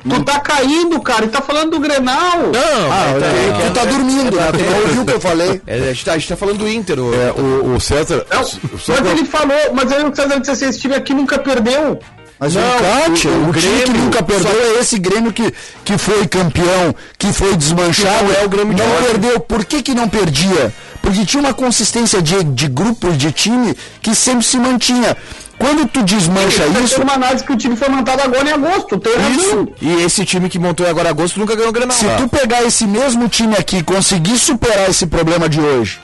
Tu 0.04 0.24
tá 0.24 0.39
caindo, 0.39 1.00
cara, 1.00 1.26
e 1.26 1.28
tá 1.28 1.41
falando 1.41 1.71
do 1.71 1.80
Grenal. 1.80 2.39
Não, 2.39 2.91
Ah, 2.91 3.13
mas 3.13 3.21
tá- 3.21 3.65
tu 3.67 3.74
tá 3.74 3.86
dormindo, 3.86 4.36
né? 4.36 4.52
Tu 4.52 4.63
não 4.71 4.80
ouviu 4.82 5.02
o 5.04 5.06
que 5.06 5.13
eu 5.13 5.19
falei. 5.21 5.62
É, 5.67 5.76
a, 5.76 5.93
gente 5.93 6.06
tá, 6.06 6.13
a 6.13 6.17
gente 6.17 6.28
tá 6.30 6.36
falando 6.36 6.58
do 6.58 6.67
Inter. 6.67 7.00
o- 7.00 7.13
É, 7.13 7.32
o, 7.32 7.76
o 7.76 7.80
César. 7.80 8.26
Não, 8.34 8.43
só 8.43 8.58
mas 8.93 9.00
pra- 9.02 9.12
ele 9.12 9.26
falou, 9.26 9.58
mas 9.76 9.91
aí 9.91 10.04
o 10.04 10.15
César 10.15 10.39
disse 10.39 10.52
assim, 10.52 10.65
esse 10.69 10.80
time 10.80 10.95
aqui 10.95 11.13
nunca 11.13 11.38
perdeu. 11.38 12.00
Mas 12.41 12.56
Não, 12.56 12.63
o 12.63 12.80
Cate, 12.80 13.27
o- 13.27 13.32
o, 13.32 13.49
o 13.49 13.54
time 13.54 13.62
que 13.77 13.84
Grêmio, 13.86 14.01
nunca 14.01 14.23
perdeu 14.23 14.51
só- 14.51 14.58
é 14.77 14.80
esse 14.82 14.97
Grêmio 14.97 15.32
que, 15.32 15.54
que 15.86 15.95
foi 15.95 16.25
campeão, 16.27 16.95
que 17.15 17.32
foi 17.32 17.56
desmanchado. 17.56 18.17
Que 18.25 18.34
não 18.34 18.41
é 18.41 18.43
o 18.45 18.49
Grêmio 18.49 18.73
de 18.73 18.82
Não 18.82 18.91
hoje. 18.95 19.06
perdeu. 19.06 19.39
Por 19.39 19.63
que, 19.63 19.84
que 19.84 19.93
não 19.93 20.10
perdia? 20.10 20.73
Porque 21.04 21.23
tinha 21.23 21.39
uma 21.41 21.54
consistência 21.54 22.19
de, 22.19 22.43
de 22.43 22.67
grupos 22.67 23.15
de 23.15 23.32
time 23.32 23.75
que 24.01 24.15
sempre 24.15 24.43
se 24.43 24.58
mantinha. 24.58 25.15
Quando 25.60 25.88
tu 25.88 26.01
desmancha 26.01 26.65
isso, 26.84 26.95
tendo 26.95 27.04
uma 27.04 27.13
análise 27.13 27.43
que 27.43 27.54
o 27.54 27.56
time 27.58 27.75
foi 27.75 27.88
montado 27.89 28.19
agora 28.21 28.49
em 28.49 28.54
agosto. 28.54 28.97
Tem 28.97 29.13
razão. 29.15 29.67
E 29.80 30.01
esse 30.04 30.25
time 30.25 30.49
que 30.49 30.58
montou 30.58 30.88
agora 30.88 31.10
em 31.10 31.12
agosto 31.12 31.39
nunca 31.39 31.54
ganhou 31.56 31.69
o 31.69 31.71
Grenal. 31.73 31.95
se 31.95 32.06
tu 32.17 32.27
pegar 32.27 32.63
esse 32.63 32.88
mesmo 32.88 33.30
time 33.30 33.54
aqui 33.56 33.77
e 33.77 33.84
conseguir 33.84 34.39
superar 34.39 34.89
esse 34.89 35.06
problema 35.06 35.47
de 35.47 35.60
hoje 35.62 35.99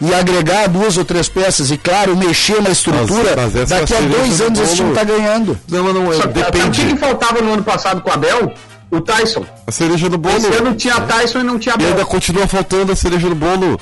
e 0.00 0.14
agregar 0.14 0.68
duas 0.68 0.96
ou 0.96 1.04
três 1.04 1.28
peças 1.28 1.70
e, 1.70 1.76
claro, 1.76 2.16
mexer 2.16 2.60
na 2.62 2.70
estrutura, 2.70 3.34
Mas- 3.36 3.54
mas 3.54 3.68
daqui 3.68 3.94
a 3.94 4.00
dois 4.00 4.38
do 4.38 4.44
anos 4.44 4.58
esse 4.60 4.76
time 4.76 4.94
tá 4.94 5.04
ganhando. 5.04 5.58
Não, 5.68 5.84
mas 5.84 5.94
não 5.94 6.12
é. 6.12 6.16
Só 6.16 6.22
que, 6.26 6.38
Sabe 6.40 6.40
o 6.40 6.44
que, 6.44 6.68
Depende. 6.80 6.96
faltava 6.98 7.40
no 7.42 7.52
ano 7.52 7.62
passado 7.62 8.00
com 8.00 8.10
o 8.10 8.12
Abel? 8.12 8.52
O 8.90 9.00
Tyson. 9.00 9.44
A 9.66 9.70
cereja 9.70 10.08
do 10.08 10.18
bolo. 10.18 10.36
Esse 10.36 10.52
ano 10.54 10.74
tinha 10.74 11.00
Tyson 11.02 11.40
e 11.40 11.42
não 11.44 11.58
tinha 11.58 11.74
E 11.78 11.82
ainda 11.82 11.92
Abel. 11.94 12.06
continua 12.06 12.46
faltando 12.48 12.90
a 12.92 12.96
cereja 12.96 13.28
do 13.28 13.34
bolo. 13.36 13.78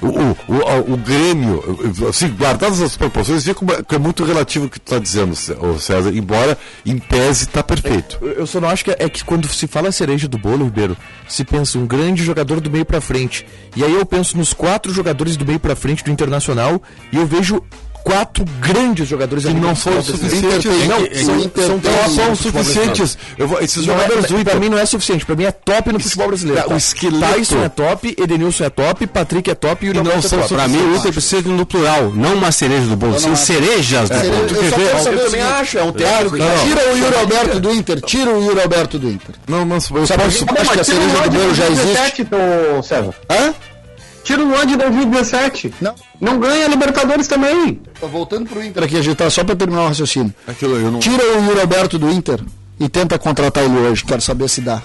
O, 0.00 0.06
o, 0.06 0.36
o, 0.54 0.92
o 0.94 0.96
Grêmio, 0.96 1.62
assim, 2.08 2.28
guardadas 2.28 2.80
as 2.80 2.96
proporções, 2.96 3.44
vê 3.44 3.52
como 3.54 3.72
é, 3.72 3.82
que 3.82 3.94
é 3.94 3.98
muito 3.98 4.24
relativo 4.24 4.66
o 4.66 4.70
que 4.70 4.78
tu 4.78 4.84
está 4.86 4.98
dizendo, 4.98 5.34
César, 5.34 6.10
embora 6.14 6.56
em 6.86 6.98
tese 6.98 7.44
está 7.44 7.62
perfeito. 7.62 8.18
Eu- 8.22 8.28
Eu 8.38 8.46
só 8.46 8.60
não 8.60 8.68
acho 8.68 8.84
que 8.84 8.90
é, 8.92 8.96
é 9.00 9.08
que 9.08 9.24
quando 9.24 9.48
se 9.48 9.66
fala 9.66 9.90
cereja 9.90 10.28
do 10.28 10.38
bolo, 10.38 10.64
Ribeiro, 10.64 10.96
se 11.28 11.44
pensa 11.44 11.78
um 11.78 11.86
grande 11.86 12.22
jogador 12.22 12.60
do 12.60 12.70
meio 12.70 12.84
pra 12.84 13.00
frente. 13.00 13.44
E 13.76 13.82
aí 13.84 13.92
eu 13.94 14.06
penso 14.06 14.36
nos 14.36 14.52
quatro 14.52 14.92
jogadores 14.92 15.36
do 15.36 15.44
meio 15.44 15.58
pra 15.60 15.74
frente 15.76 16.04
do 16.04 16.10
Internacional 16.10 16.80
e 17.12 17.16
eu 17.16 17.26
vejo 17.26 17.62
quatro 18.04 18.44
grandes 18.60 19.08
jogadores 19.08 19.44
Que 19.44 19.52
não 19.54 19.74
foram 19.76 20.02
suficientes. 20.02 20.64
Não, 20.86 20.96
É 21.04 21.22
são, 21.22 21.36
é 21.36 21.66
são, 21.66 21.80
são 21.82 22.08
são 22.14 22.36
suficientes. 22.36 23.18
Eu 23.36 23.48
vou, 23.48 23.60
esses 23.60 23.84
Não, 23.86 23.94
jogadores 23.94 24.24
é, 24.24 24.28
Inter. 24.40 24.60
mim 24.60 24.68
não 24.68 24.78
é 24.78 24.86
suficiente, 24.86 25.24
pra 25.26 25.36
mim 25.36 25.44
é 25.44 25.52
top 25.52 25.92
no 25.92 26.00
futebol 26.00 26.28
brasileiro. 26.28 26.62
Tá, 26.68 26.74
o 26.74 26.76
esqueleto- 26.76 27.34
Tyson 27.34 27.62
é 27.64 27.68
top, 27.68 28.14
Edenilson 28.18 28.64
é 28.64 28.70
top, 28.70 29.06
Patrick 29.06 29.50
é 29.50 29.54
top 29.54 29.86
e 29.86 29.90
o 29.90 29.94
não 29.94 30.02
Leonardo 30.02 30.26
é 30.26 30.28
são 30.28 30.38
top. 30.40 30.54
Pra 30.54 30.68
mim, 30.68 30.78
o 30.78 30.96
Inter 30.96 31.12
precisa 31.12 31.42
de 31.42 31.48
um 31.48 31.56
no 31.56 31.66
plural, 31.66 32.12
não 32.14 32.34
uma 32.34 32.50
cereja 32.52 32.86
do 32.86 32.96
bolo, 32.96 33.18
sim 33.18 33.34
cerejas 33.36 34.08
do 34.08 34.14
bolo. 34.18 34.32
eu 34.32 34.70
só 34.70 34.76
quero 34.76 35.02
saber 35.02 35.16
Eu 35.16 35.20
o 35.20 35.24
também 35.26 35.42
acho, 35.42 35.78
é 35.78 35.82
um 35.82 35.92
técnico 35.92 36.36
Tira 36.36 36.92
o 36.92 36.96
Yuri 36.96 37.16
Alberto 37.16 37.60
do 37.60 37.72
Inter, 37.72 38.00
tira 38.00 38.30
o 38.30 38.42
Yuri 38.44 38.60
Alberto 38.60 38.98
do 38.98 39.10
Inter. 39.10 39.34
Não, 39.48 39.64
não, 39.64 39.76
eu 39.76 39.80
posso, 39.80 40.12
Acho 40.12 40.44
que 40.72 40.80
a 40.80 40.84
cereja 40.84 41.08
do 41.22 41.30
bolo 41.30 41.54
já 41.54 41.66
existe. 41.66 41.94
2017, 42.24 42.28
ô, 42.78 42.82
César. 42.82 43.14
Hã? 43.30 43.54
Tira 44.24 44.44
o 44.44 44.54
ano 44.54 44.66
de 44.66 44.76
2017. 44.76 45.74
Não. 45.80 45.94
Não 46.20 46.38
ganha 46.38 46.66
a 46.66 46.68
Libertadores 46.68 47.26
também. 47.26 47.80
Tô 48.00 48.08
voltando 48.08 48.48
pro 48.48 48.62
Inter 48.62 48.82
aqui, 48.84 48.96
a 48.96 49.02
gente 49.02 49.16
tá 49.16 49.30
só 49.30 49.42
pra 49.44 49.56
terminar 49.56 49.82
o 49.84 49.88
raciocínio. 49.88 50.34
aquilo 50.46 50.76
eu 50.76 50.90
não. 50.90 50.98
Tira 51.00 51.22
o 51.38 51.44
Yuri 51.46 51.60
Alberto 51.60 51.98
do 51.98 52.10
Inter 52.10 52.40
e 52.78 52.88
tenta 52.88 53.18
contratar 53.18 53.64
ele 53.64 53.76
hoje. 53.78 54.04
Quero 54.04 54.20
saber 54.20 54.48
se 54.48 54.60
dá. 54.60 54.82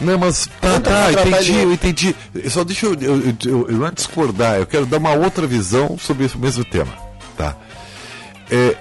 Não, 0.00 0.18
mas 0.18 0.48
tá, 0.60 0.80
tá, 0.80 1.12
entendi, 1.12 1.54
eu 1.56 1.72
entendi. 1.72 2.16
Só 2.50 2.64
deixa 2.64 2.86
eu, 2.86 2.94
eu, 2.94 3.20
eu, 3.44 3.68
eu, 3.68 3.76
não 3.76 3.90
discordar, 3.92 4.56
eu 4.56 4.66
quero 4.66 4.84
dar 4.86 4.96
uma 4.98 5.12
outra 5.12 5.46
visão 5.46 5.96
sobre 5.96 6.24
esse 6.26 6.36
mesmo 6.36 6.64
tema, 6.64 6.92
tá? 7.36 7.54
É, 8.50 8.74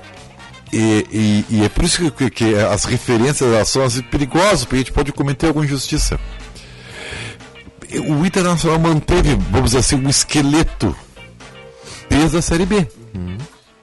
e, 0.73 1.05
e- 1.11 1.55
e 1.57 1.63
é 1.65 1.69
por 1.69 1.83
isso 1.83 2.09
que, 2.11 2.29
que 2.31 2.55
as 2.55 2.85
referências 2.85 3.41
elas 3.53 3.69
são 3.69 3.87
perigosas, 4.09 4.63
porque 4.63 4.75
a 4.75 4.79
gente 4.79 4.91
pode 4.91 5.11
cometer 5.11 5.47
alguma 5.47 5.65
injustiça. 5.65 6.19
O 8.07 8.25
Internacional 8.25 8.79
manteve, 8.79 9.35
vamos 9.49 9.71
dizer 9.71 9.79
assim, 9.79 9.95
um 9.95 10.09
esqueleto 10.09 10.95
desde 12.09 12.37
a 12.37 12.41
Série 12.41 12.65
B. 12.65 12.87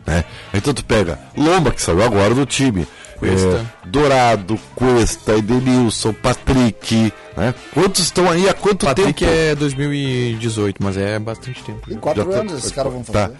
Né? 0.06 0.24
Então 0.52 0.74
tu 0.74 0.84
pega 0.84 1.18
Lomba, 1.36 1.70
que 1.70 1.80
saiu 1.80 2.02
agora 2.02 2.34
do 2.34 2.44
time, 2.44 2.86
Cuesta. 3.18 3.46
é, 3.84 3.88
Dourado, 3.88 4.60
Cuesta, 4.74 5.32
Edenilson, 5.34 6.12
Patrick, 6.12 7.10
né? 7.36 7.54
Quantos 7.72 8.02
estão 8.04 8.30
aí 8.30 8.46
há 8.48 8.52
quanto 8.52 8.84
Patrick 8.84 9.14
tempo? 9.24 9.32
é 9.32 9.54
2018, 9.54 10.76
mas 10.82 10.96
é 10.98 11.18
bastante 11.18 11.62
tempo. 11.64 11.90
Em 11.90 11.96
quatro 11.96 12.22
Já 12.24 12.28
tá- 12.30 12.36
anos 12.40 12.52
esses 12.58 12.70
caras 12.72 12.92
vão 12.92 13.02
Tá. 13.02 13.30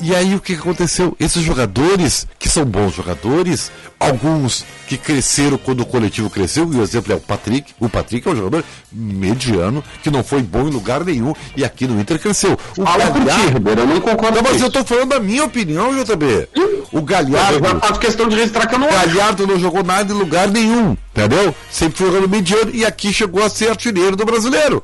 E 0.00 0.14
aí 0.16 0.34
o 0.34 0.40
que 0.40 0.54
aconteceu? 0.54 1.16
Esses 1.20 1.42
jogadores, 1.42 2.26
que 2.38 2.48
são 2.48 2.64
bons 2.64 2.92
jogadores, 2.94 3.70
alguns 4.00 4.64
que 4.88 4.96
cresceram 4.98 5.56
quando 5.56 5.80
o 5.80 5.86
coletivo 5.86 6.28
cresceu, 6.28 6.68
e 6.72 6.76
o 6.76 6.82
exemplo 6.82 7.12
é 7.12 7.16
o 7.16 7.20
Patrick. 7.20 7.72
O 7.78 7.88
Patrick 7.88 8.26
é 8.26 8.32
um 8.32 8.36
jogador 8.36 8.64
mediano, 8.90 9.82
que 10.02 10.10
não 10.10 10.24
foi 10.24 10.42
bom 10.42 10.66
em 10.66 10.70
lugar 10.70 11.04
nenhum, 11.04 11.32
e 11.56 11.64
aqui 11.64 11.86
no 11.86 12.00
Inter 12.00 12.18
cresceu. 12.18 12.58
O 12.76 12.84
Fala 12.84 13.10
Galhardo- 13.10 13.70
eu 13.80 13.86
não 13.86 14.00
concordo 14.00 14.36
Não, 14.42 14.42
mas 14.50 14.60
eu 14.60 14.70
tô 14.70 14.84
falando 14.84 15.10
da 15.10 15.20
minha 15.20 15.44
opinião, 15.44 15.94
JB. 15.94 16.48
O 16.92 16.98
Eu 16.98 17.02
Galhardo. 17.02 17.80
faço 17.80 18.00
questão 18.00 18.28
de 18.28 18.36
registrar 18.36 18.66
que 18.66 18.74
eu 18.74 18.78
não. 18.80 18.88
Galhardo 18.90 19.46
não 19.46 19.58
jogou 19.58 19.82
nada 19.84 20.12
em 20.12 20.16
lugar 20.16 20.48
nenhum, 20.48 20.96
entendeu? 21.14 21.54
Sempre 21.70 21.98
foi 21.98 22.06
jogando 22.08 22.28
mediano 22.28 22.70
e 22.74 22.84
aqui 22.84 23.12
chegou 23.12 23.42
a 23.44 23.48
ser 23.48 23.70
artilheiro 23.70 24.16
do 24.16 24.24
brasileiro. 24.26 24.82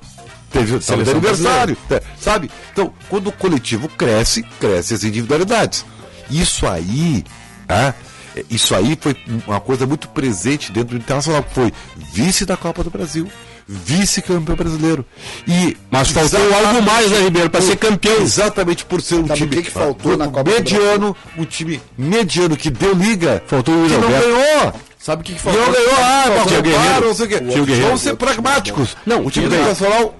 Teve 0.51 0.74
o 0.76 1.11
aniversário, 1.11 1.76
tá, 1.88 2.01
sabe? 2.20 2.51
Então, 2.72 2.92
quando 3.09 3.26
o 3.28 3.32
coletivo 3.32 3.88
cresce, 3.88 4.42
crescem 4.61 4.94
as 4.96 5.05
individualidades. 5.05 5.84
Isso 6.30 6.66
aí, 6.66 7.24
tá? 7.66 7.94
É, 8.36 8.44
Isso 8.51 8.74
aí 8.74 8.96
foi 9.01 9.16
uma 9.46 9.61
coisa 9.61 9.86
muito 9.86 10.09
presente 10.09 10.70
dentro 10.72 10.96
do 10.96 11.03
Internacional, 11.03 11.42
que 11.42 11.55
foi 11.55 11.72
vice 12.12 12.44
da 12.46 12.57
Copa 12.57 12.82
do 12.84 12.90
Brasil, 12.90 13.26
vice-campeão 13.66 14.57
brasileiro. 14.57 15.05
E 15.46 15.76
Mas 15.90 16.11
faltou 16.11 16.40
algo 16.55 16.82
mais, 16.82 17.11
né, 17.11 17.18
Ribeiro, 17.20 17.51
pra 17.51 17.61
por- 17.61 17.66
ser 17.66 17.76
campeão. 17.76 18.20
Exatamente 18.22 18.84
por 18.84 19.01
ser 19.03 19.16
um 19.16 19.26
Sabe 19.26 19.40
time 19.40 19.53
o 19.53 19.57
que 19.59 19.62
que 19.64 19.70
faltou 19.70 20.16
na 20.16 20.28
Copa 20.28 20.51
mediano, 20.51 21.16
um 21.36 21.44
time 21.44 21.80
mediano 21.96 22.57
que 22.57 22.70
deu 22.70 22.94
liga, 22.94 23.42
Faltou 23.46 23.74
o 23.74 23.86
que 23.86 23.92
Yuri 23.92 23.96
não 24.07 24.16
Alberto. 24.16 24.28
ganhou. 24.28 24.72
Sabe 24.99 25.22
o 25.22 25.24
que, 25.24 25.32
que 25.32 25.38
E 25.38 25.42
faltou? 25.42 25.64
não 25.66 25.72
ganhou, 25.72 25.92
ah, 25.96 26.22
Tinha 26.24 26.34
o 26.34 26.38
roubaram, 26.38 26.62
Guerreiro. 26.62 27.07
não 27.07 27.14
sei 27.14 27.26
o 27.26 27.28
quê. 27.28 27.74
Vamos 27.82 28.01
ser 28.01 28.16
pragmáticos. 28.16 28.96
Não, 29.07 29.24
o 29.24 29.30
time 29.30 29.46
do. 29.49 29.55
Internacional 29.55 30.14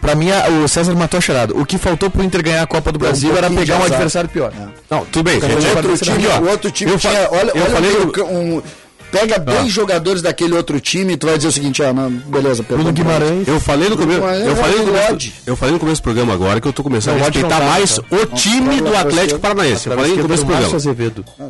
Pra 0.00 0.14
mim, 0.14 0.28
o 0.64 0.68
César 0.68 0.94
matou 0.94 1.18
a 1.18 1.20
charada. 1.20 1.54
O 1.54 1.66
que 1.66 1.76
faltou 1.76 2.08
pro 2.10 2.22
Inter 2.22 2.42
ganhar 2.42 2.62
a 2.62 2.66
Copa 2.66 2.90
do 2.90 2.98
Brasil 2.98 3.30
era 3.36 3.48
pouquinho 3.48 3.60
pegar 3.60 3.78
um 3.78 3.84
adversário 3.84 4.30
pior. 4.30 4.52
Não, 4.88 5.04
tudo 5.04 5.24
bem. 5.24 5.38
O 5.38 5.40
gente. 5.42 5.76
outro 5.76 5.98
time, 5.98 6.26
ó. 6.26 6.38
o 6.40 6.48
outro 6.50 6.70
time 6.70 6.92
Eu 6.92 6.98
tinha. 6.98 7.12
fa- 7.12 7.28
Olha, 7.32 7.50
eu 7.54 7.62
olha 7.62 7.70
falei 7.70 7.90
um, 7.98 8.06
do- 8.06 8.24
um- 8.24 8.62
Pega 9.10 9.40
10 9.40 9.72
jogadores 9.72 10.22
daquele 10.22 10.54
outro 10.54 10.78
time 10.78 11.14
e 11.14 11.16
tu 11.16 11.26
vai 11.26 11.36
dizer 11.36 11.48
o 11.48 11.52
seguinte, 11.52 11.82
ah, 11.82 11.92
não, 11.92 12.08
beleza. 12.08 12.62
Bruno 12.62 12.92
Guimarães. 12.92 13.46
Eu 13.48 13.58
falei 13.58 13.88
no 13.88 13.96
começo, 13.96 14.20
eu 14.20 14.52
é 14.52 14.54
falei 14.54 14.76
no 14.76 14.82
o 14.84 14.86
começo, 14.86 15.32
eu 15.46 15.56
falei 15.56 15.72
no 15.74 15.80
começo 15.80 16.00
do 16.00 16.04
programa 16.04 16.32
agora 16.32 16.60
que 16.60 16.68
eu 16.68 16.72
tô 16.72 16.84
começando 16.84 17.14
Não, 17.16 17.24
a 17.24 17.26
o 17.26 17.30
respeitar 17.32 17.58
tá, 17.58 17.64
mais 17.66 17.96
tá. 17.98 18.02
o 18.08 18.26
time 18.26 18.76
do 18.80 18.84
Não, 18.90 18.96
Atlético 18.96 19.32
não, 19.32 19.40
Paranaense. 19.40 19.88
Eu 19.88 19.96
falei 19.96 20.14
no 20.16 20.22
começo 20.22 20.44
do 20.44 20.46
programa. 20.46 20.76
Azevedo. 20.76 21.24
Ah. 21.40 21.48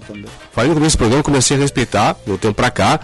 Falei 0.53 0.68
no 0.70 0.74
começo 0.76 0.96
do 0.96 0.98
programa, 0.98 1.22
comecei 1.22 1.57
a 1.59 1.61
respeitar, 1.61 2.16
do 2.26 2.38
tempo 2.38 2.55
pra 2.55 2.70
cá, 2.70 2.98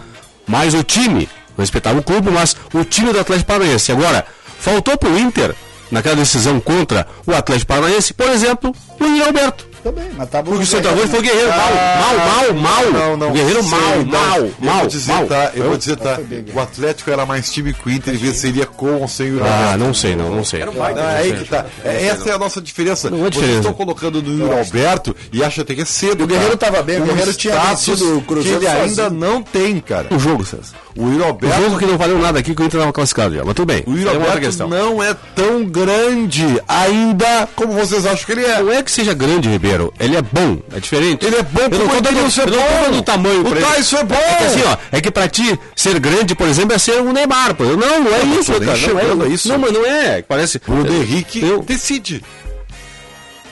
mais 0.47 0.73
o 0.73 0.83
time. 0.83 1.29
Respeitava 1.59 1.99
o 1.99 2.03
clube, 2.03 2.31
mas 2.31 2.57
o 2.73 2.83
time 2.83 3.13
do 3.13 3.21
Atlético 3.21 3.47
Paranaense. 3.49 3.93
Agora, 3.93 4.25
faltou 4.59 4.97
pro 4.97 5.19
Inter, 5.19 5.55
naquela 5.91 6.17
decisão 6.17 6.61
contra 6.61 7.07
o 7.27 7.33
Atlético 7.33 7.69
Paranaense, 7.69 8.15
por 8.15 8.29
exemplo, 8.29 8.75
o 9.01 9.05
Yuri 9.05 9.23
Alberto. 9.23 9.66
Também, 9.87 10.11
mas 10.17 10.29
tá 10.29 10.43
bom. 10.43 10.51
Porque 10.51 10.65
o 10.65 10.67
centroavante 10.67 11.07
foi 11.09 11.19
o 11.21 11.23
Guerreiro, 11.23 11.49
mal, 11.49 11.59
mal, 11.59 12.55
mal, 12.55 12.55
mal. 12.55 12.93
Não, 12.93 13.17
não. 13.17 13.29
O 13.29 13.33
Guerreiro 13.33 13.63
Sei, 13.63 13.71
mal, 13.71 13.97
não. 13.99 14.05
mal, 14.07 14.39
Eu 14.41 14.53
mal, 14.61 14.79
vou 14.81 14.87
dizer, 14.89 15.13
mal. 15.13 15.27
tá? 15.27 15.51
Eu 15.55 15.65
vou 15.65 15.77
dizer, 15.79 15.97
tá? 15.97 16.19
O 16.55 16.61
Atlético 16.61 17.11
era 17.11 17.25
mais 17.25 17.53
time 17.53 17.73
que 17.73 17.89
o 17.89 17.93
Inter 17.93 18.15
e 18.15 18.17
venceria 18.17 18.67
com 18.67 18.95
ou 19.01 19.07
sem 19.07 19.33
o 19.37 19.41
Ah, 19.45 19.77
não 19.79 19.95
sei, 19.95 20.17
não, 20.17 20.35
não 20.35 20.45
sei. 20.45 20.63
É 20.63 21.19
aí 21.19 21.33
que 21.35 21.45
tá. 21.45 21.67
É, 21.85 22.07
essa 22.07 22.31
é 22.31 22.33
a 22.33 22.39
nossa 22.39 22.61
diferença. 22.61 23.09
Não 23.11 23.19
é 23.19 23.21
Vocês 23.21 23.35
diferença. 23.35 23.59
estão 23.61 23.73
colocando 23.75 24.21
no 24.21 24.41
Yuri 24.45 24.59
Alberto 24.59 25.15
e 25.33 25.45
acham 25.45 25.63
até 25.63 25.75
que 25.75 25.83
é 25.83 25.85
cedo. 25.85 26.25
O 26.25 26.27
Guerreiro 26.27 26.57
tava 26.57 26.83
bem, 26.83 27.01
o 27.01 27.05
Guerreiro 27.05 27.33
tinha 27.35 27.57
vencido 27.57 28.19
o 28.19 28.23
Cruzeiro 28.23 28.59
que 28.59 28.67
ele 28.67 28.77
ainda 28.77 29.09
não 29.09 29.41
tem, 29.41 29.79
cara. 29.79 30.09
O 30.13 30.19
jogo, 30.19 30.45
César. 30.45 30.75
O 30.97 31.09
Yuri 31.09 31.21
O 31.21 31.25
Alberto 31.27 31.63
jogo 31.63 31.79
que 31.79 31.87
não 31.87 31.99
valeu 31.99 32.19
nada 32.19 32.39
aqui, 32.39 32.55
que 32.55 32.61
o 32.63 32.65
Inter 32.65 32.79
estava 32.81 32.93
classificado 32.93 33.35
já. 33.37 33.45
Mas 33.45 33.55
tudo 33.55 33.67
bem. 33.67 33.85
O 33.87 33.93
Yuri 33.97 34.09
Alberto 34.09 34.67
não 34.67 35.03
é 35.03 35.15
tão 35.35 35.65
grande 35.65 36.61
ainda 36.67 37.47
como 37.55 37.73
vocês 37.75 38.05
acham 38.07 38.25
que 38.27 38.33
ele 38.33 38.45
é. 38.45 38.63
Não 38.63 38.73
é 38.73 38.83
que 38.83 38.91
seja 38.91 39.13
grande, 39.15 39.49
Ribeiro. 39.49 39.76
Ele 40.01 40.17
é 40.17 40.23
bom. 40.23 40.59
É 40.75 40.81
diferente. 40.81 41.25
Ele 41.27 41.37
é 41.37 41.43
bom 41.43 41.61
Eu 41.63 41.69
não 41.71 41.79
tô 41.79 41.85
porque 41.87 42.01
dando, 42.03 42.17
o 42.17 42.19
é 42.19 42.23
eu 42.23 42.47
não 42.47 42.53
tô 42.53 42.59
bom. 42.59 42.91
dando 42.91 43.03
tamanho 43.03 43.41
O 43.41 43.45
pra 43.51 43.59
ele. 43.61 43.67
Tyson 43.67 43.97
é 43.99 44.05
bom. 44.05 44.15
É 44.15 44.35
que 44.37 44.45
assim, 44.45 44.63
ó, 44.67 44.77
é 44.93 45.01
que 45.01 45.11
pra 45.11 45.29
ti 45.29 45.59
ser 45.75 45.99
grande, 46.01 46.35
por 46.35 46.49
exemplo, 46.49 46.75
é 46.75 46.79
ser 46.79 47.01
um 47.01 47.13
Neymar. 47.13 47.55
Por 47.55 47.67
exemplo. 47.67 47.87
Não, 47.87 48.05
não 48.05 48.15
é 48.15 48.25
Não, 48.25 48.41
isso, 48.41 48.53
cara. 48.53 48.65
Não 48.65 49.23
é 49.23 49.27
a 49.27 49.29
isso. 49.29 49.49
Não, 49.49 49.59
mas 49.59 49.73
não 49.73 49.85
é. 49.87 50.23
Parece. 50.23 50.61
O 50.67 50.87
Henrique 50.93 51.43
Eu- 51.45 51.63
decide. 51.63 52.23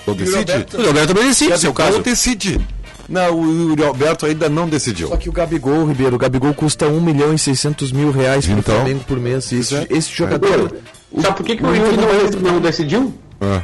Não 0.06 0.14
decide? 0.14 0.66
O 0.74 0.82
Roberto 0.86 1.08
também 1.08 1.28
decide, 1.28 1.58
seu 1.58 1.72
Gabigol 1.72 1.92
caso. 1.98 2.02
decide. 2.02 2.60
Não, 3.08 3.38
o 3.38 3.68
Yuri 3.70 3.84
Alberto 3.84 4.24
ainda 4.26 4.48
não 4.48 4.66
decidiu. 4.68 5.08
Só 5.08 5.16
que 5.16 5.28
o 5.28 5.32
Gabigol, 5.32 5.84
Ribeiro, 5.86 6.16
o 6.16 6.18
Gabigol 6.18 6.54
custa 6.54 6.86
1 6.88 7.00
milhão 7.00 7.34
e 7.34 7.38
600 7.38 7.92
mil 7.92 8.10
reais 8.10 8.46
pro 8.46 8.58
Então? 8.58 8.74
Flamengo 8.76 9.00
por 9.06 9.18
mês. 9.20 9.52
Esse, 9.52 9.74
é. 9.74 9.86
esse 9.90 10.10
jogador. 10.10 10.74
Sabe 11.20 11.36
por 11.36 11.44
que, 11.44 11.56
que 11.56 11.62
o 11.64 11.74
Inter 11.76 11.92
não, 12.40 12.52
não 12.54 12.60
decidiu? 12.60 13.14
Ah. 13.40 13.60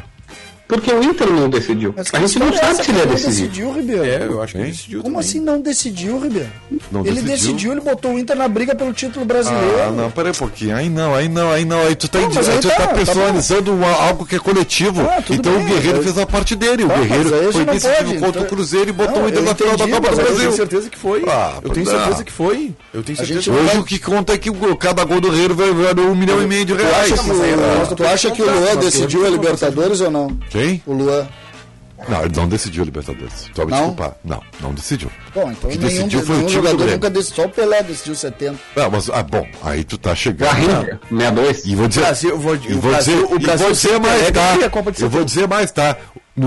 Porque 0.71 0.93
o 0.93 1.03
Inter 1.03 1.29
não 1.31 1.49
decidiu. 1.51 1.93
Mas 1.97 2.09
A 2.13 2.19
gente 2.21 2.39
não 2.39 2.49
é 2.49 2.53
sabe 2.53 2.67
essa 2.73 2.83
se 2.85 2.91
ele 2.91 2.99
não 2.99 3.07
decidir. 3.07 3.27
decidiu, 3.31 3.73
Ribeiro. 3.73 4.05
É, 4.05 4.27
eu 4.27 4.43
acho 4.43 4.53
que 4.53 4.59
Hein? 4.59 4.65
ele 4.65 4.73
decidiu 4.73 5.03
Como 5.03 5.15
também. 5.17 5.29
assim 5.29 5.41
não 5.41 5.61
decidiu, 5.61 6.21
Ribeiro? 6.21 6.49
Não 6.91 7.01
ele 7.01 7.11
decidiu? 7.23 7.31
decidiu, 7.37 7.73
ele 7.73 7.81
botou 7.81 8.13
o 8.13 8.19
Inter 8.19 8.37
na 8.37 8.49
briga 8.49 8.75
pelo 8.75 8.93
título 8.93 9.25
brasileiro. 9.25 9.81
Ah, 9.87 9.91
não, 9.91 10.11
peraí 10.11 10.31
um 10.31 10.35
pouquinho. 10.35 10.77
Aí 10.77 10.89
não, 10.89 11.15
aí 11.15 11.29
não, 11.29 11.51
aí 11.53 11.65
não. 11.65 11.81
Aí 11.83 11.95
tu 11.95 12.09
tá, 12.09 12.19
Não, 12.21 12.29
aí 12.29 12.33
tu 12.61 12.69
tá, 12.69 12.75
tá 12.75 12.87
tá 12.87 12.95
personalizando 12.95 13.73
uma- 13.75 13.91
algo 14.07 14.25
que 14.25 14.37
é 14.37 14.39
coletivo. 14.39 15.01
Ah, 15.03 15.23
então 15.29 15.53
bem, 15.55 15.63
o 15.65 15.69
Guerreiro 15.69 15.97
mas- 15.99 16.05
fez 16.05 16.19
a 16.19 16.27
parte 16.27 16.55
dele. 16.57 16.85
O 16.85 16.89
Tá, 16.89 16.95
aí 16.95 17.01
Guerreiro 17.03 17.29
foi 17.53 17.65
decisivo 17.65 17.97
pode, 17.97 18.15
contra 18.19 18.29
então- 18.29 18.43
o 18.43 18.47
Cruzeiro 18.47 18.89
e 18.91 18.93
botou 18.93 19.17
Não, 19.17 19.25
o 19.25 19.29
Inter 19.29 19.39
eu 19.41 19.45
na 19.47 19.55
final 19.55 19.77
da 19.77 19.89
Copa 19.89 20.01
do 20.01 20.07
aí 20.07 20.11
eu 20.11 20.11
Eu 20.11 20.25
tenho 20.25 20.35
Brasil. 20.37 20.53
certeza 20.53 20.91
que 20.91 20.99
foi. 20.99 21.25
Ah, 21.29 21.55
eu 21.63 21.71
tenho 21.71 21.87
não. 21.87 21.93
certeza 21.93 22.25
que 22.25 22.33
foi. 22.33 22.75
Eu 22.95 23.03
tenho 23.03 23.21
A 23.21 23.25
certeza 23.27 23.51
Hoje 23.53 23.79
o 23.79 23.85
que 23.85 23.99
conta 23.99 24.33
é 24.33 24.39
que 24.39 24.51
cada 24.79 25.05
gol 25.05 25.21
do 25.21 25.31
Guerreiro 25.31 25.55
vai 25.55 25.71
valer 25.73 26.01
um 26.07 26.15
milhão 26.15 26.43
e 26.43 26.47
meio 26.47 26.65
de 26.65 26.75
reais. 26.75 27.11
o, 27.13 27.95
tu 27.97 28.05
acha 28.05 28.31
que 28.31 28.43
o 28.43 28.47
Luan 28.47 28.77
decidiu 28.77 29.27
a 29.27 29.29
Libertadores 29.31 30.01
ou 30.01 30.11
não? 30.11 30.37
Quem? 30.67 30.83
O 30.87 30.93
Luan. 30.93 31.27
Não, 32.09 32.25
ele 32.25 32.35
não 32.35 32.49
decidiu 32.49 32.83
a 32.83 32.87
Libertadores. 32.87 33.51
Tu 33.53 33.57
vai 33.57 33.67
me 33.67 33.73
Não? 33.73 33.79
desculpar. 33.79 34.15
Não, 34.25 34.43
não 34.61 34.73
decidiu. 34.73 35.11
Bom, 35.35 35.51
então 35.53 35.69
O 35.69 35.73
que 35.73 35.79
nenhum, 35.79 35.89
decidiu 35.97 36.23
foi 36.23 36.35
o 36.35 36.39
nenhum 36.39 36.47
do 36.49 36.53
jogador 36.55 36.77
Grêmio. 36.79 36.95
nunca 36.95 37.11
decidiu. 37.11 37.37
Só 37.37 37.45
o 37.45 37.49
Pelé 37.51 37.83
decidiu 37.83 38.15
70. 38.15 38.59
Ah, 38.75 38.89
mas, 38.91 39.11
ah, 39.11 39.23
bom, 39.23 39.47
aí 39.63 39.85
tu 39.85 39.99
tá 39.99 40.15
chegando. 40.15 40.49
Garrincha, 40.51 40.99
62. 41.11 41.65
E 41.67 41.75
vou 41.77 41.89
dizer, 41.89 42.01
Brasil, 42.01 42.31
eu 42.31 42.39
vou- 42.39 42.55
e 42.57 42.59
o 42.73 42.81
vou 42.81 42.91
Brasil- 42.91 43.15
dizer, 43.17 43.35
o 43.35 43.37
e 43.37 43.39
Brasil 43.39 43.67
vou 43.67 43.75
dizer 43.75 44.01
mais, 44.01 44.31
tá? 44.31 44.55
Eu 44.55 44.71
vou 44.71 44.93
70. 44.95 45.25
dizer 45.27 45.47
mais, 45.49 45.71
tá? 45.73 45.97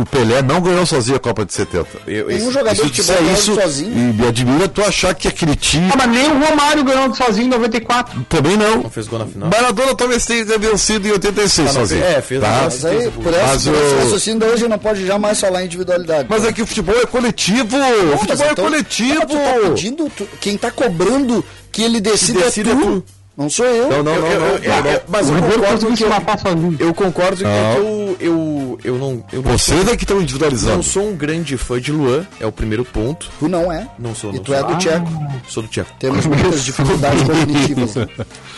O 0.02 0.06
Pelé 0.06 0.42
não 0.42 0.60
ganhou 0.62 0.86
sozinho 0.86 1.18
a 1.18 1.20
Copa 1.20 1.46
de 1.46 1.54
70. 1.54 1.88
Eu- 2.08 2.30
esse- 2.32 2.52
jogador 2.52 2.74
de 2.76 2.82
futebol 2.82 3.16
ganhou 3.18 3.34
isso, 3.34 3.56
sozinho. 3.56 3.92
e 3.92 4.14
me 4.14 4.28
admira 4.28 4.68
tu 4.68 4.82
achar 4.84 5.14
que 5.14 5.28
aquele 5.28 5.56
time 5.56 5.90
Ah, 5.92 5.96
mas 5.98 6.08
nem 6.10 6.28
o 6.32 6.40
Romário 6.40 6.84
ganhou 6.84 7.14
sozinho 7.14 7.46
em 7.46 7.50
94. 7.50 8.26
também 8.30 8.58
não. 8.58 8.84
Não 8.84 8.90
fez 8.90 9.08
gol 9.08 9.20
na 9.20 9.26
final. 9.26 9.50
Maradona 9.50 9.96
talvez 9.96 10.26
tenha 10.26 10.44
vencido 10.58 11.08
em 11.08 11.12
86 11.12 11.70
Ah, 11.70 11.74
não, 11.74 11.80
sozinho. 11.82 12.04
é, 12.04 12.22
fez 12.22 12.42
tá? 12.42 12.62
Mas 12.64 12.86
aí, 12.86 13.12
por 13.12 13.34
essa, 13.34 13.46
Mas 13.48 13.64
por 13.66 13.74
esse 13.76 13.94
o- 13.94 13.98
raciocínio 14.00 14.40
de 14.40 14.46
hoje, 14.48 14.68
não 14.68 14.80
pode 14.80 15.06
jamais 15.06 15.40
falar 15.40 15.62
em 15.62 15.66
individualidade. 15.66 16.28
Mas 16.30 16.44
é 16.46 16.52
que 16.54 16.62
o 16.62 16.68
futebol 16.68 16.96
é 16.96 17.06
coletivo. 17.06 17.78
Não, 17.78 17.90
o 18.14 18.18
futebol 18.18 18.26
mas 18.30 18.42
é 18.42 18.52
então- 18.52 18.66
coletivo. 18.66 19.20
Ah, 19.22 19.26
tu 19.26 19.36
tá 19.38 19.70
pedindo, 19.70 20.12
tu- 20.16 20.28
quem 20.42 20.58
tá 20.58 20.72
cobrando 20.72 21.44
que 21.72 21.82
ele 21.84 22.00
decida, 22.02 22.42
decida 22.42 22.72
é 22.72 22.74
é 22.74 22.76
tu. 22.76 23.04
Não 23.36 23.50
sou 23.50 23.66
eu. 23.66 23.90
Não, 23.90 24.04
não, 24.04 24.14
Eu- 24.14 24.22
não, 24.22 24.28
eu- 24.28 24.40
não. 24.40 24.48
eu- 24.48 24.60
não, 24.70 24.84
não. 24.84 24.92
eu- 24.92 25.02
Mas 25.08 25.28
eu 25.30 25.36
concordo 25.36 25.88
que 25.96 26.04
eu, 26.04 26.88
eu 26.88 26.94
concordo 26.94 27.38
que, 27.38 27.44
Não. 27.44 27.74
que 27.74 27.80
eu, 27.80 28.18
eu, 28.20 28.80
eu 28.84 28.98
não. 29.00 29.26
Eu 29.34 29.42
não 29.42 29.52
Vocês 29.58 29.88
é 29.88 29.98
que 29.98 30.04
estão 30.04 30.18
Não 30.18 30.24
individualizando. 30.24 30.84
sou 30.84 31.10
um 31.10 31.16
grande 31.16 31.58
fã 31.58 31.82
de 31.82 31.92
Luan, 31.92 32.28
é 32.40 32.46
o 32.46 32.52
primeiro 32.52 32.86
ponto. 32.86 33.32
Tu 33.40 33.48
não 33.50 33.72
é. 33.72 33.88
Não 33.98 34.14
sou, 34.14 34.30
E 34.32 34.36
não 34.36 34.44
tu 34.44 34.52
sou. 34.52 34.56
é 34.60 34.64
do 34.64 34.78
Tcheco. 34.78 35.08
Sou 35.48 35.64
do 35.64 35.70
Tcheco. 35.70 35.90
Temos 36.00 36.26
muitas 36.28 36.64
dificuldades 36.64 37.24
cognitivas. 37.24 37.94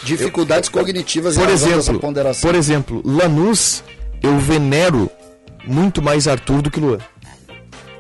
Dificuldades 0.04 0.68
cognitivas 0.70 1.38
Por 1.38 1.50
exemplo, 1.50 2.00
ponderação. 2.00 2.50
por 2.50 2.56
exemplo, 2.58 3.02
Lanús, 3.06 3.82
eu 4.22 4.38
venero 4.40 5.10
muito 5.66 6.02
mais 6.02 6.28
Arthur 6.28 6.62
do 6.62 6.70
que 6.70 6.82
Luan. 6.82 6.98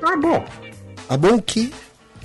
Ah, 0.03 0.17
bom. 0.21 0.43
Ah, 1.07 1.15
bom 1.17 1.39
que 1.39 1.71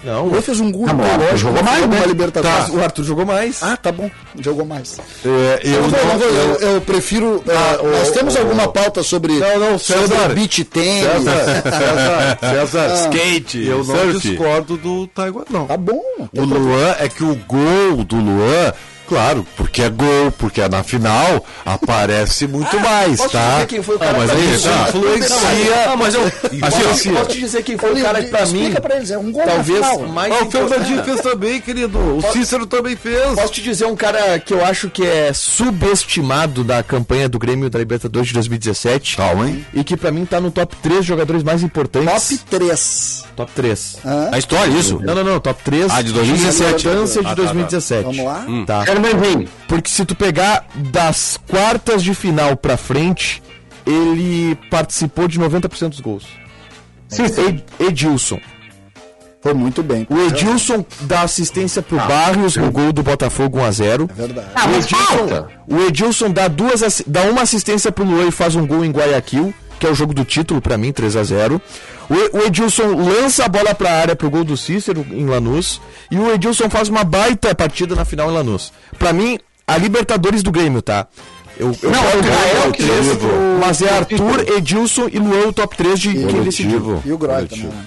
Não, 0.02 0.24
o 0.26 0.28
Luan 0.30 0.40
fez 0.42 0.60
um 0.60 0.72
gol 0.72 0.86
Tá 0.86 0.92
lógico, 0.94 1.36
jogou 1.36 1.62
mais, 1.62 1.86
né? 1.86 2.02
Libertadores. 2.06 2.68
o 2.70 2.80
Arthur 2.80 3.04
jogou 3.04 3.26
mais. 3.26 3.62
Ah, 3.62 3.76
tá 3.76 3.92
bom. 3.92 4.10
Jogou 4.38 4.64
mais. 4.64 4.98
É, 5.24 5.60
eu 5.62 5.82
vou- 5.82 5.90
não- 5.90 6.20
eu 6.20 6.30
eu- 6.34 6.54
eu- 6.74 6.80
prefiro. 6.80 7.42
eh, 7.46 7.78
ô, 7.82 7.90
nós 7.98 8.10
temos 8.10 8.34
ô, 8.34 8.38
alguma 8.38 8.68
pauta 8.68 9.02
sobre, 9.02 9.34
Não, 9.34 9.58
não, 9.58 9.78
sobre 9.78 10.08
César. 10.08 10.28
beach 10.30 10.64
tênis? 10.64 11.04
César, 11.24 11.62
César, 11.62 12.38
César, 12.40 12.94
Skate, 13.10 13.66
eu 13.66 13.78
não 13.78 13.84
surf. 13.84 14.18
discordo 14.28 14.76
do 14.78 15.06
Taiwan, 15.08 15.42
não. 15.50 15.66
Tá 15.66 15.76
bom. 15.76 16.00
não 16.32 16.44
O 16.44 16.48
problema. 16.48 16.58
Luan 16.76 16.96
é 16.98 17.08
que 17.08 17.22
o 17.24 17.34
gol 17.46 18.02
do 18.04 18.16
Luan, 18.16 18.72
claro, 19.10 19.44
porque 19.56 19.82
é 19.82 19.90
gol, 19.90 20.30
porque 20.38 20.60
é 20.60 20.68
na 20.68 20.82
final, 20.84 21.44
aparece 21.66 22.46
muito 22.46 22.78
mais, 22.80 23.16
Posso 23.18 23.30
tá? 23.32 23.54
dizer 23.54 23.66
quem 23.66 23.82
foi 23.82 23.96
o 23.96 23.98
cara 23.98 24.16
mas 24.18 24.30
pra 24.30 24.38
aí 24.40 24.54
isso 24.54 24.68
Tá. 24.68 24.88
influencia. 24.88 25.86
Não, 25.88 25.96
mas 25.96 26.14
eu. 26.14 26.26
Influencia. 26.52 27.12
Posso 27.12 27.28
te 27.30 27.40
dizer 27.40 27.62
quem 27.64 27.76
foi 27.76 27.92
o 27.92 28.02
cara 28.02 28.22
pra 28.22 28.46
mim. 28.46 28.60
explica 28.60 28.80
pra 28.80 28.96
eles, 28.96 29.10
é 29.10 29.18
um 29.18 29.32
gol 29.32 29.44
na 29.44 29.52
Talvez 29.52 29.86
final. 29.86 30.08
mais. 30.08 30.32
Ah, 30.32 30.44
o 30.44 30.50
Fernandinho 30.50 31.04
fez 31.04 31.20
também, 31.20 31.60
querido. 31.60 31.98
O 31.98 32.22
Cícero 32.32 32.66
também 32.66 32.94
fez. 32.96 33.34
Posso 33.34 33.52
te 33.52 33.60
dizer 33.62 33.86
um 33.86 33.96
cara 33.96 34.38
que 34.38 34.54
eu 34.54 34.64
acho 34.64 34.88
que 34.88 35.04
é 35.04 35.32
subestimado 35.32 36.62
da 36.62 36.82
campanha 36.82 37.28
do 37.28 37.38
Grêmio 37.38 37.68
da 37.68 37.78
Libertadores 37.78 38.28
de 38.28 38.34
2017 38.34 39.16
Calma, 39.16 39.48
hein? 39.48 39.66
e 39.74 39.82
que 39.82 39.96
pra 39.96 40.10
mim 40.12 40.24
tá 40.24 40.40
no 40.40 40.50
top 40.50 40.76
3 40.82 41.04
jogadores 41.04 41.42
mais 41.42 41.62
importantes. 41.62 42.28
Top 42.38 42.44
3. 42.58 43.24
Top 43.36 43.52
3. 43.54 43.96
A 44.32 44.38
história, 44.38 44.70
isso? 44.72 45.00
Não, 45.02 45.14
não, 45.14 45.24
não, 45.24 45.40
top 45.40 45.62
3 45.64 45.86
Ah, 45.90 46.02
de 46.02 46.12
2017. 46.12 46.86
importância 46.86 47.20
Ah, 47.20 47.22
de 47.22 47.28
tá, 47.30 47.34
tá. 47.36 47.42
2017. 47.42 48.02
Vamos 48.04 48.24
lá? 48.24 48.46
Tá. 48.66 48.84
Vir. 49.02 49.48
Porque 49.68 49.88
se 49.90 50.04
tu 50.04 50.14
pegar 50.14 50.66
das 50.92 51.38
quartas 51.48 52.02
de 52.02 52.14
final 52.14 52.56
pra 52.56 52.76
frente, 52.76 53.42
ele 53.86 54.56
participou 54.70 55.26
de 55.28 55.38
90% 55.40 55.88
dos 55.90 56.00
gols. 56.00 56.26
Ed- 57.18 57.64
Edilson. 57.78 58.40
Foi 59.42 59.54
muito 59.54 59.82
bem. 59.82 60.06
O 60.10 60.18
Edilson 60.26 60.84
dá 61.02 61.22
assistência 61.22 61.80
Ah, 61.80 61.82
pro 61.82 61.96
Barrios 61.96 62.56
no 62.56 62.70
gol 62.70 62.92
do 62.92 63.02
Botafogo 63.02 63.58
1x0. 63.58 64.08
É 64.10 64.14
verdade. 64.14 64.48
Ah, 64.54 64.66
O 64.68 64.74
Edilson, 64.76 65.48
o 65.66 65.80
Edilson 65.88 66.30
dá, 66.30 66.46
duas, 66.46 67.02
dá 67.06 67.22
uma 67.22 67.42
assistência 67.42 67.90
pro 67.90 68.04
Luan 68.04 68.26
e 68.26 68.30
faz 68.30 68.54
um 68.54 68.66
gol 68.66 68.84
em 68.84 68.90
Guayaquil, 68.90 69.54
que 69.78 69.86
é 69.86 69.90
o 69.90 69.94
jogo 69.94 70.12
do 70.12 70.26
título 70.26 70.60
pra 70.60 70.76
mim, 70.76 70.92
3 70.92 71.16
a 71.16 71.24
0 71.24 71.60
o, 72.10 72.38
o 72.38 72.42
Edilson 72.42 72.94
lança 72.96 73.44
a 73.44 73.48
bola 73.48 73.74
pra 73.74 73.92
área 73.92 74.16
pro 74.16 74.28
gol 74.28 74.42
do 74.44 74.56
Cícero 74.56 75.06
em 75.10 75.26
Lanús. 75.26 75.80
E 76.10 76.18
o 76.18 76.30
Edilson 76.32 76.68
faz 76.68 76.88
uma 76.88 77.04
baita 77.04 77.54
partida 77.54 77.94
na 77.94 78.04
final 78.04 78.30
em 78.30 78.34
Lanús. 78.34 78.72
Pra 78.98 79.12
mim, 79.12 79.38
a 79.66 79.76
Libertadores 79.76 80.42
do 80.42 80.50
Grêmio, 80.50 80.82
tá? 80.82 81.06
Eu, 81.56 81.76
eu 81.82 81.90
Não, 81.90 82.02
boto 82.02 82.18
o 82.68 82.72
que 82.72 82.82
Mas 83.60 83.82
é 83.82 83.90
Arthur, 83.90 84.48
Edilson 84.56 85.08
e 85.12 85.18
Luan 85.18 85.48
o 85.48 85.52
top 85.52 85.76
3 85.76 86.00
de 86.00 86.12
decidiu. 86.42 86.80
Coletivo. 86.80 87.02
E 87.04 87.12
o 87.12 87.18
Groy 87.18 87.46
também, 87.46 87.66
né? 87.66 87.84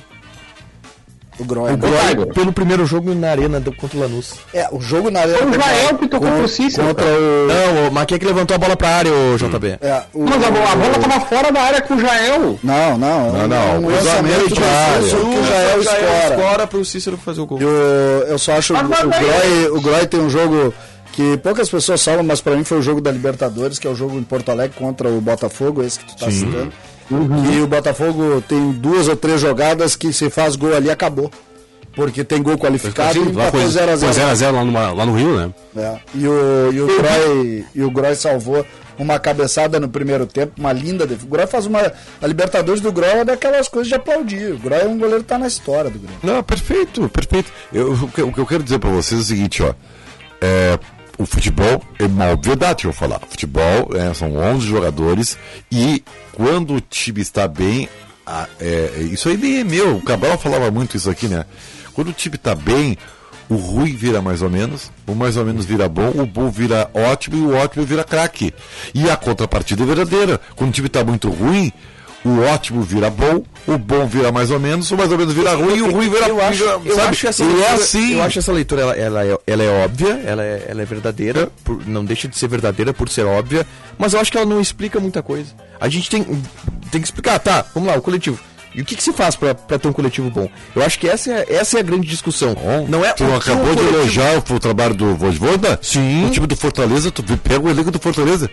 O 1.39 1.43
Groy. 1.45 1.73
O? 1.73 1.77
Groy, 1.77 2.25
pelo 2.33 2.53
primeiro 2.53 2.85
jogo 2.85 3.13
na 3.15 3.31
arena 3.31 3.59
do, 3.59 3.73
contra 3.75 3.97
o 3.97 4.01
Lanús. 4.01 4.33
É, 4.53 4.67
o 4.71 4.79
jogo 4.79 5.09
na 5.09 5.21
arena. 5.21 5.37
Foi 5.37 5.47
o 5.47 5.51
contra- 5.51 5.63
Jael 5.73 5.97
que 5.97 6.07
tocou 6.07 6.31
pro 6.31 6.47
Cícero, 6.47 6.87
Contra 6.87 7.05
o. 7.05 7.47
Não, 7.47 7.87
o 7.89 7.91
Maquia 7.91 8.19
que 8.19 8.25
levantou 8.25 8.55
a 8.55 8.57
bola 8.57 8.75
pra 8.77 8.89
área, 8.89 9.11
o 9.11 9.37
JB. 9.37 9.77
É, 9.81 10.03
o 10.13 10.23
Mas 10.23 10.43
a, 10.43 10.51
bola- 10.51 10.71
a 10.71 10.75
bola 10.75 10.93
tava 10.99 11.19
fora 11.25 11.51
da 11.51 11.61
área 11.61 11.81
com 11.81 11.95
o 11.95 11.99
Jael. 11.99 12.59
Não, 12.63 12.97
não. 12.97 13.31
Não, 13.33 13.47
não, 13.47 13.77
Um 13.79 13.83
cruzamento 13.87 14.53
de 14.53 14.63
área. 14.63 15.01
Cícero 15.01 15.21
que 15.29 15.35
o 15.39 15.43
Jael 15.43 15.79
escora. 15.81 16.35
escora 16.35 16.67
pro 16.67 16.85
Cícero 16.85 17.17
fazer 17.17 17.41
o 17.41 17.45
gol. 17.45 17.61
Eu, 17.61 17.69
eu 18.27 18.37
só 18.37 18.53
acho 18.53 18.73
Mas 18.73 18.83
o, 18.89 18.93
aí. 19.11 19.19
Groy, 19.19 19.77
o 19.77 19.81
Groy 19.81 20.05
tem 20.07 20.19
um 20.19 20.29
jogo 20.29 20.73
que 21.13 21.37
poucas 21.37 21.69
pessoas 21.69 22.03
falam, 22.03 22.23
mas 22.23 22.41
pra 22.41 22.55
mim 22.55 22.63
foi 22.63 22.77
o 22.79 22.81
jogo 22.81 22.99
da 23.01 23.11
Libertadores, 23.11 23.77
que 23.79 23.87
é 23.87 23.89
o 23.89 23.95
jogo 23.95 24.17
em 24.17 24.23
Porto 24.23 24.49
Alegre 24.49 24.75
contra 24.77 25.09
o 25.09 25.19
Botafogo, 25.21 25.83
esse 25.83 25.99
que 25.99 26.05
tu 26.05 26.15
tá 26.17 26.29
citando. 26.31 26.71
E 27.11 27.61
o 27.61 27.67
Botafogo 27.67 28.41
tem 28.47 28.71
duas 28.71 29.07
ou 29.07 29.15
três 29.15 29.39
jogadas 29.41 29.95
que 29.95 30.11
se 30.13 30.29
faz 30.29 30.55
gol 30.55 30.75
ali, 30.75 30.89
acabou. 30.89 31.29
Porque 31.95 32.23
tem 32.23 32.41
gol 32.41 32.57
qualificado 32.57 33.15
e 33.17 33.19
Lá 33.19 33.29
empatou 33.29 33.61
foi 33.61 33.69
0x0. 33.69 34.11
0x0 34.13 34.51
lá, 34.51 34.65
numa- 34.65 34.91
lá 34.93 35.05
no 35.05 35.15
Rio, 35.15 35.37
né? 35.37 35.53
É, 35.77 35.99
e 36.15 36.27
o, 36.27 36.73
e 36.73 36.81
o 36.81 36.87
Groy, 36.87 37.65
e 37.75 37.83
o 37.83 37.91
Groy 37.91 38.15
salvou 38.15 38.65
uma 38.97 39.19
cabeçada 39.19 39.79
no 39.79 39.87
primeiro 39.87 40.25
tempo, 40.25 40.53
uma 40.57 40.73
linda 40.73 41.05
defesa. 41.05 41.27
O 41.27 41.29
Groy 41.29 41.45
faz 41.45 41.67
uma. 41.67 41.93
A 42.19 42.25
Libertadores 42.25 42.81
do 42.81 42.91
Groy 42.91 43.09
é 43.09 43.23
daquelas 43.23 43.67
coisas 43.69 43.89
de 43.89 43.93
aplaudir. 43.93 44.53
O 44.53 44.57
Groy 44.57 44.79
é 44.81 44.87
um 44.87 44.97
goleiro 44.97 45.21
que 45.21 45.29
tá 45.29 45.37
na 45.37 45.45
história 45.45 45.91
do 45.91 45.99
Grêmio. 45.99 46.17
Não, 46.23 46.41
perfeito, 46.41 47.07
perfeito. 47.09 47.51
Eu, 47.71 47.91
o, 47.93 48.07
que, 48.07 48.21
o 48.23 48.31
que 48.33 48.39
eu 48.39 48.45
quero 48.47 48.63
dizer 48.63 48.79
pra 48.79 48.89
vocês 48.89 49.19
é 49.19 49.23
o 49.23 49.27
seguinte, 49.27 49.61
ó. 49.61 49.75
É, 50.41 50.79
o 51.17 51.25
futebol 51.25 51.81
é 51.99 52.05
uma 52.05 52.31
obviedade 52.31 52.81
que 52.81 52.87
eu 52.87 52.93
falar. 52.93 53.21
O 53.23 53.27
futebol 53.29 53.89
é, 53.95 54.13
são 54.13 54.35
11 54.35 54.65
jogadores 54.67 55.37
e 55.71 56.03
quando 56.33 56.75
o 56.75 56.81
time 56.81 57.21
está 57.21 57.47
bem, 57.47 57.87
a- 58.25 58.47
é, 58.59 58.91
isso 59.11 59.29
aí 59.29 59.37
nem 59.37 59.59
é 59.59 59.63
meu. 59.63 59.97
O 59.97 60.01
Cabral 60.01 60.37
falava 60.37 60.69
muito 60.71 60.97
isso 60.97 61.09
aqui, 61.09 61.27
né? 61.27 61.45
Quando 61.93 62.09
o 62.09 62.13
time 62.13 62.35
está 62.35 62.55
bem, 62.55 62.97
o 63.49 63.55
ruim 63.55 63.95
vira 63.95 64.21
mais 64.21 64.41
ou 64.41 64.49
menos, 64.49 64.91
o 65.05 65.13
mais 65.13 65.37
ou 65.37 65.45
menos 65.45 65.65
vira 65.65 65.87
bom, 65.87 66.09
o 66.15 66.25
bom 66.25 66.49
vira 66.49 66.89
ótimo 66.93 67.37
e 67.37 67.41
o 67.41 67.55
ótimo 67.55 67.85
vira 67.85 68.03
craque. 68.03 68.53
E 68.95 69.09
a 69.09 69.15
contrapartida 69.15 69.83
é 69.83 69.85
verdadeira. 69.85 70.39
Quando 70.55 70.69
o 70.71 70.73
time 70.73 70.87
está 70.87 71.03
muito 71.03 71.29
ruim, 71.29 71.71
o 72.25 72.39
ótimo 72.41 72.81
vira 72.81 73.09
bom, 73.09 73.43
o 73.67 73.77
bom 73.77 74.05
vira 74.07 74.31
mais 74.31 74.49
ou 74.51 74.59
menos, 74.59 74.89
o 74.91 74.97
mais 74.97 75.11
ou 75.11 75.17
menos 75.17 75.33
vira 75.33 75.53
ruim 75.55 75.75
e 75.77 75.81
o 75.81 75.91
ruim 75.91 76.09
vira 76.09 76.27
eu 76.27 76.41
acho, 76.41 76.59
vira- 76.59 76.79
eu 76.85 77.01
acho 77.03 77.27
essa 77.27 77.43
E 77.43 77.47
leitura, 77.47 77.67
é 77.67 77.73
assim. 77.73 78.13
eu 78.13 78.23
acho 78.23 78.39
essa 78.39 78.51
leitura 78.51 78.81
ela, 78.81 78.93
ela 78.95 79.25
é, 79.25 79.37
ela 79.45 79.63
é 79.63 79.83
óbvia, 79.85 80.21
ela 80.25 80.43
é, 80.43 80.65
ela 80.69 80.81
é 80.81 80.85
verdadeira, 80.85 81.49
por- 81.63 81.85
não 81.87 82.03
deixa 82.05 82.27
de 82.27 82.37
ser 82.37 82.47
verdadeira 82.47 82.93
por 82.93 83.09
ser 83.09 83.25
óbvia, 83.25 83.65
mas 83.97 84.13
eu 84.13 84.19
acho 84.19 84.31
que 84.31 84.37
ela 84.37 84.45
não 84.45 84.61
explica 84.61 84.99
muita 84.99 85.21
coisa. 85.21 85.51
A 85.79 85.89
gente 85.89 86.09
tem, 86.09 86.23
tem 86.91 87.01
que 87.01 87.07
explicar, 87.07 87.39
tá, 87.39 87.65
vamos 87.73 87.89
lá, 87.89 87.97
o 87.97 88.01
coletivo. 88.01 88.39
E 88.75 88.81
o 88.81 88.85
que, 88.85 88.95
que 88.95 89.03
se 89.03 89.13
faz 89.13 89.35
pra, 89.35 89.53
pra 89.53 89.77
ter 89.77 89.87
um 89.87 89.93
coletivo 89.93 90.31
bom? 90.31 90.49
Eu 90.75 90.81
acho 90.83 90.97
que 90.97 91.07
essa 91.07 91.31
é, 91.31 91.45
essa 91.47 91.77
é 91.77 91.81
a 91.81 91.83
grande 91.83 92.07
discussão. 92.07 92.55
Não 92.89 93.05
é 93.05 93.13
Tu 93.13 93.23
acabou 93.31 93.75
de 93.75 93.83
elogiar 93.83 94.33
o, 94.49 94.53
o 94.55 94.59
trabalho 94.59 94.95
do 94.95 95.13
Vojvoda? 95.15 95.77
Sim. 95.79 96.25
O 96.25 96.31
time 96.31 96.47
do 96.47 96.55
Fortaleza, 96.55 97.11
tu 97.11 97.21
pega 97.37 97.59
o 97.63 97.69
elenco 97.69 97.91
do 97.91 97.99
Fortaleza. 97.99 98.49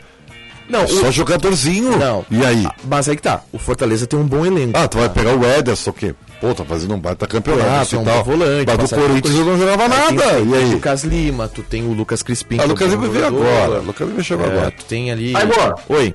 Não, 0.71 0.87
Só 0.87 1.09
o- 1.09 1.13
jogadorzinho. 1.13 1.97
não. 1.99 2.25
E 2.31 2.45
aí? 2.45 2.65
Ah, 2.67 2.75
Mas 2.85 3.09
aí 3.09 3.17
que 3.17 3.23
tá. 3.23 3.43
O 3.53 3.59
Fortaleza 3.59 4.07
tem 4.07 4.19
um 4.19 4.25
bom 4.27 4.47
elenco. 4.47 4.79
Ah, 4.79 4.87
tu 4.89 4.99
vai 4.99 5.09
pegar 5.09 5.35
o 5.37 5.45
Ederson, 5.45 5.93
que, 5.93 6.15
pô, 6.41 6.55
tá 6.55 6.65
fazendo 6.65 6.95
um 6.95 6.99
baita 6.99 7.27
campeonato 7.27 7.69
Ah, 7.71 7.83
e 7.83 7.87
tem 7.87 7.99
um 7.99 8.05
tal. 8.05 8.17
bom 8.19 8.23
volante. 8.37 8.67
Mas 8.67 8.91
do 8.91 8.97
Corinthians 8.97 9.35
eu 9.35 9.45
não 9.45 9.59
jogava 9.59 9.89
nada. 9.89 10.07
tem 10.07 10.45
E 10.45 10.49
o 10.49 10.55
aí? 10.55 10.65
Lucas 10.73 11.05
Lima, 11.05 11.49
tu 11.49 11.63
tem 11.63 11.83
o 11.87 11.93
Lucas 11.93 12.23
Crispim. 12.23 12.59
Ah, 12.61 12.65
Lucas 12.65 12.91
Lima 12.91 13.09
veio 13.09 13.27
agora. 13.27 13.81
Lucas 13.81 14.09
Lima 14.09 14.23
chegou 14.23 14.47
É, 14.47 14.51
agora. 14.51 14.71
tu 14.71 14.85
tem 14.85 15.11
ali. 15.11 15.33
Vai, 15.33 15.47
Boa. 15.47 15.75
Oi. 15.89 16.15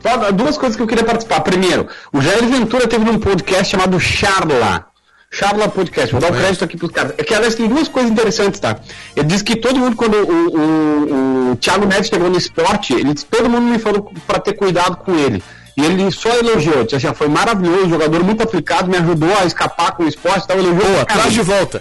Só 0.00 0.30
duas 0.30 0.56
coisas 0.56 0.76
que 0.76 0.82
eu 0.82 0.86
queria 0.86 1.02
participar. 1.04 1.40
Primeiro, 1.40 1.88
o 2.12 2.20
Jair 2.20 2.46
Ventura 2.46 2.86
teve 2.86 3.04
num 3.04 3.18
podcast 3.18 3.70
chamado 3.72 3.98
Charla. 3.98 4.86
Charla 5.30 5.68
Podcast, 5.68 6.10
vou 6.10 6.20
dar 6.20 6.32
o 6.32 6.34
crédito 6.34 6.64
aqui 6.64 6.76
pros 6.76 6.90
caras. 6.90 7.12
É 7.18 7.22
que, 7.22 7.34
aliás, 7.34 7.54
tem 7.54 7.68
duas 7.68 7.86
coisas 7.86 8.10
interessantes, 8.10 8.58
tá? 8.58 8.78
Ele 9.14 9.26
disse 9.26 9.44
que 9.44 9.56
todo 9.56 9.78
mundo, 9.78 9.94
quando 9.94 10.14
o, 10.14 11.50
o, 11.50 11.52
o 11.52 11.56
Thiago 11.56 11.86
Neves 11.86 12.08
chegou 12.08 12.30
no 12.30 12.38
esporte, 12.38 12.94
ele 12.94 13.12
disse, 13.12 13.26
todo 13.26 13.48
mundo 13.48 13.62
me 13.62 13.78
falou 13.78 14.10
pra 14.26 14.38
ter 14.38 14.54
cuidado 14.54 14.96
com 14.96 15.14
ele. 15.14 15.42
E 15.76 15.84
ele 15.84 16.10
só 16.10 16.30
elogiou, 16.30 16.82
disse, 16.84 16.98
já 16.98 17.14
foi 17.14 17.28
maravilhoso, 17.28 17.90
jogador 17.90 18.24
muito 18.24 18.42
aplicado, 18.42 18.90
me 18.90 18.96
ajudou 18.96 19.32
a 19.38 19.44
escapar 19.44 19.92
com 19.92 20.04
o 20.04 20.08
esporte, 20.08 20.44
então 20.44 20.58
elogiou. 20.58 20.92
Boa, 20.92 21.04
traz 21.04 21.32
de 21.32 21.42
volta. 21.42 21.80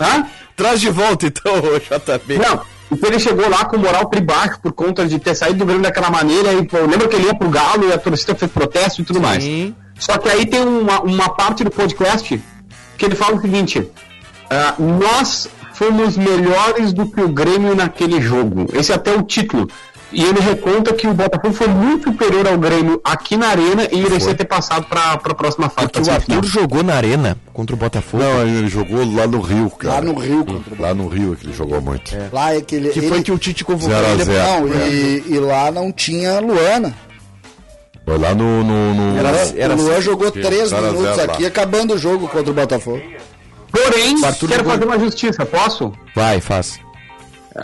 Hã? 0.00 0.26
Traz 0.56 0.80
de 0.80 0.90
volta 0.90 1.26
então, 1.26 1.54
JB. 1.78 2.38
Não, 2.38 2.60
então 2.90 3.08
ele 3.08 3.20
chegou 3.20 3.48
lá 3.48 3.64
com 3.64 3.78
moral 3.78 4.10
baixo 4.22 4.58
por 4.60 4.72
conta 4.72 5.06
de 5.06 5.18
ter 5.18 5.34
saído 5.34 5.58
do 5.58 5.66
Grêmio 5.66 5.82
daquela 5.82 6.10
maneira. 6.10 6.52
E, 6.52 6.66
pô, 6.66 6.78
lembra 6.78 7.06
que 7.06 7.16
ele 7.16 7.26
ia 7.26 7.34
pro 7.34 7.48
Galo 7.48 7.88
e 7.88 7.92
a 7.92 7.98
torcida 7.98 8.34
fez 8.34 8.50
protesto 8.50 9.02
e 9.02 9.04
tudo 9.04 9.20
mais. 9.20 9.44
Só 9.98 10.16
que 10.18 10.28
aí 10.28 10.46
tem 10.46 10.60
uma, 10.60 11.00
uma 11.00 11.28
parte 11.30 11.64
do 11.64 11.70
podcast 11.70 12.40
que 12.96 13.04
ele 13.04 13.14
fala 13.14 13.36
o 13.36 13.40
seguinte: 13.40 13.88
ah, 14.50 14.74
nós 14.78 15.48
fomos 15.74 16.16
melhores 16.16 16.92
do 16.92 17.06
que 17.06 17.20
o 17.20 17.28
Grêmio 17.28 17.74
naquele 17.74 18.20
jogo. 18.20 18.66
Esse 18.72 18.92
é 18.92 18.94
até 18.94 19.14
o 19.14 19.22
título. 19.22 19.68
E 20.10 20.24
ele 20.24 20.40
reconta 20.40 20.94
que 20.94 21.06
o 21.06 21.12
Botafogo 21.12 21.52
foi 21.52 21.68
muito 21.68 22.10
superior 22.10 22.48
ao 22.48 22.56
Grêmio 22.56 22.98
aqui 23.04 23.36
na 23.36 23.48
Arena 23.48 23.86
e 23.92 24.00
merecia 24.00 24.34
ter 24.34 24.46
passado 24.46 24.86
para 24.86 25.12
a 25.12 25.18
próxima 25.34 25.68
fase. 25.68 25.88
Porque 25.88 26.08
o. 26.08 26.10
Arthur 26.10 26.44
jogou 26.46 26.82
na 26.82 26.94
arena 26.94 27.36
contra 27.52 27.76
o 27.76 27.78
Botafogo. 27.78 28.22
Não, 28.22 28.40
ele 28.40 28.68
jogou 28.68 29.04
lá 29.14 29.26
no 29.26 29.38
Rio, 29.42 29.68
cara. 29.68 29.96
Lá 29.96 30.00
no 30.00 30.14
Rio 30.18 30.44
contra 30.46 30.74
o 30.74 30.80
Lá 30.82 30.94
no 30.94 31.08
Rio 31.08 31.34
é 31.34 31.36
que 31.36 31.44
ele 31.46 31.52
jogou 31.52 31.82
muito. 31.82 32.10
Lá 32.32 32.54
é 32.54 32.60
que 32.62 32.76
ele. 32.76 32.88
que 32.88 33.00
ele- 33.00 33.08
foi 33.08 33.22
que 33.22 33.30
o 33.30 33.36
Tite 33.36 33.62
convocou 33.62 33.90
Zero 33.94 34.06
ele. 34.14 34.24
zero. 34.24 34.66
Não, 34.66 34.68
e, 34.88 35.24
e 35.26 35.38
lá 35.38 35.70
não 35.70 35.92
tinha 35.92 36.40
Luana. 36.40 36.94
Foi 38.08 38.18
lá 38.18 38.34
no. 38.34 38.64
no, 38.64 38.94
no- 38.94 39.18
Era- 39.18 39.52
era 39.56 39.74
o 39.74 39.76
Luan 39.76 39.92
assim, 39.92 40.02
jogou 40.02 40.30
três 40.30 40.72
minutos 40.72 41.18
aqui, 41.18 41.42
lá. 41.42 41.48
acabando 41.48 41.94
o 41.94 41.98
jogo 41.98 42.26
contra 42.28 42.50
o 42.50 42.54
Botafogo. 42.54 43.02
Porém, 43.70 44.16
quero 44.48 44.64
fazer 44.64 44.84
uma 44.86 44.98
justiça, 44.98 45.44
posso? 45.44 45.92
Vai, 46.14 46.40
faz. 46.40 46.80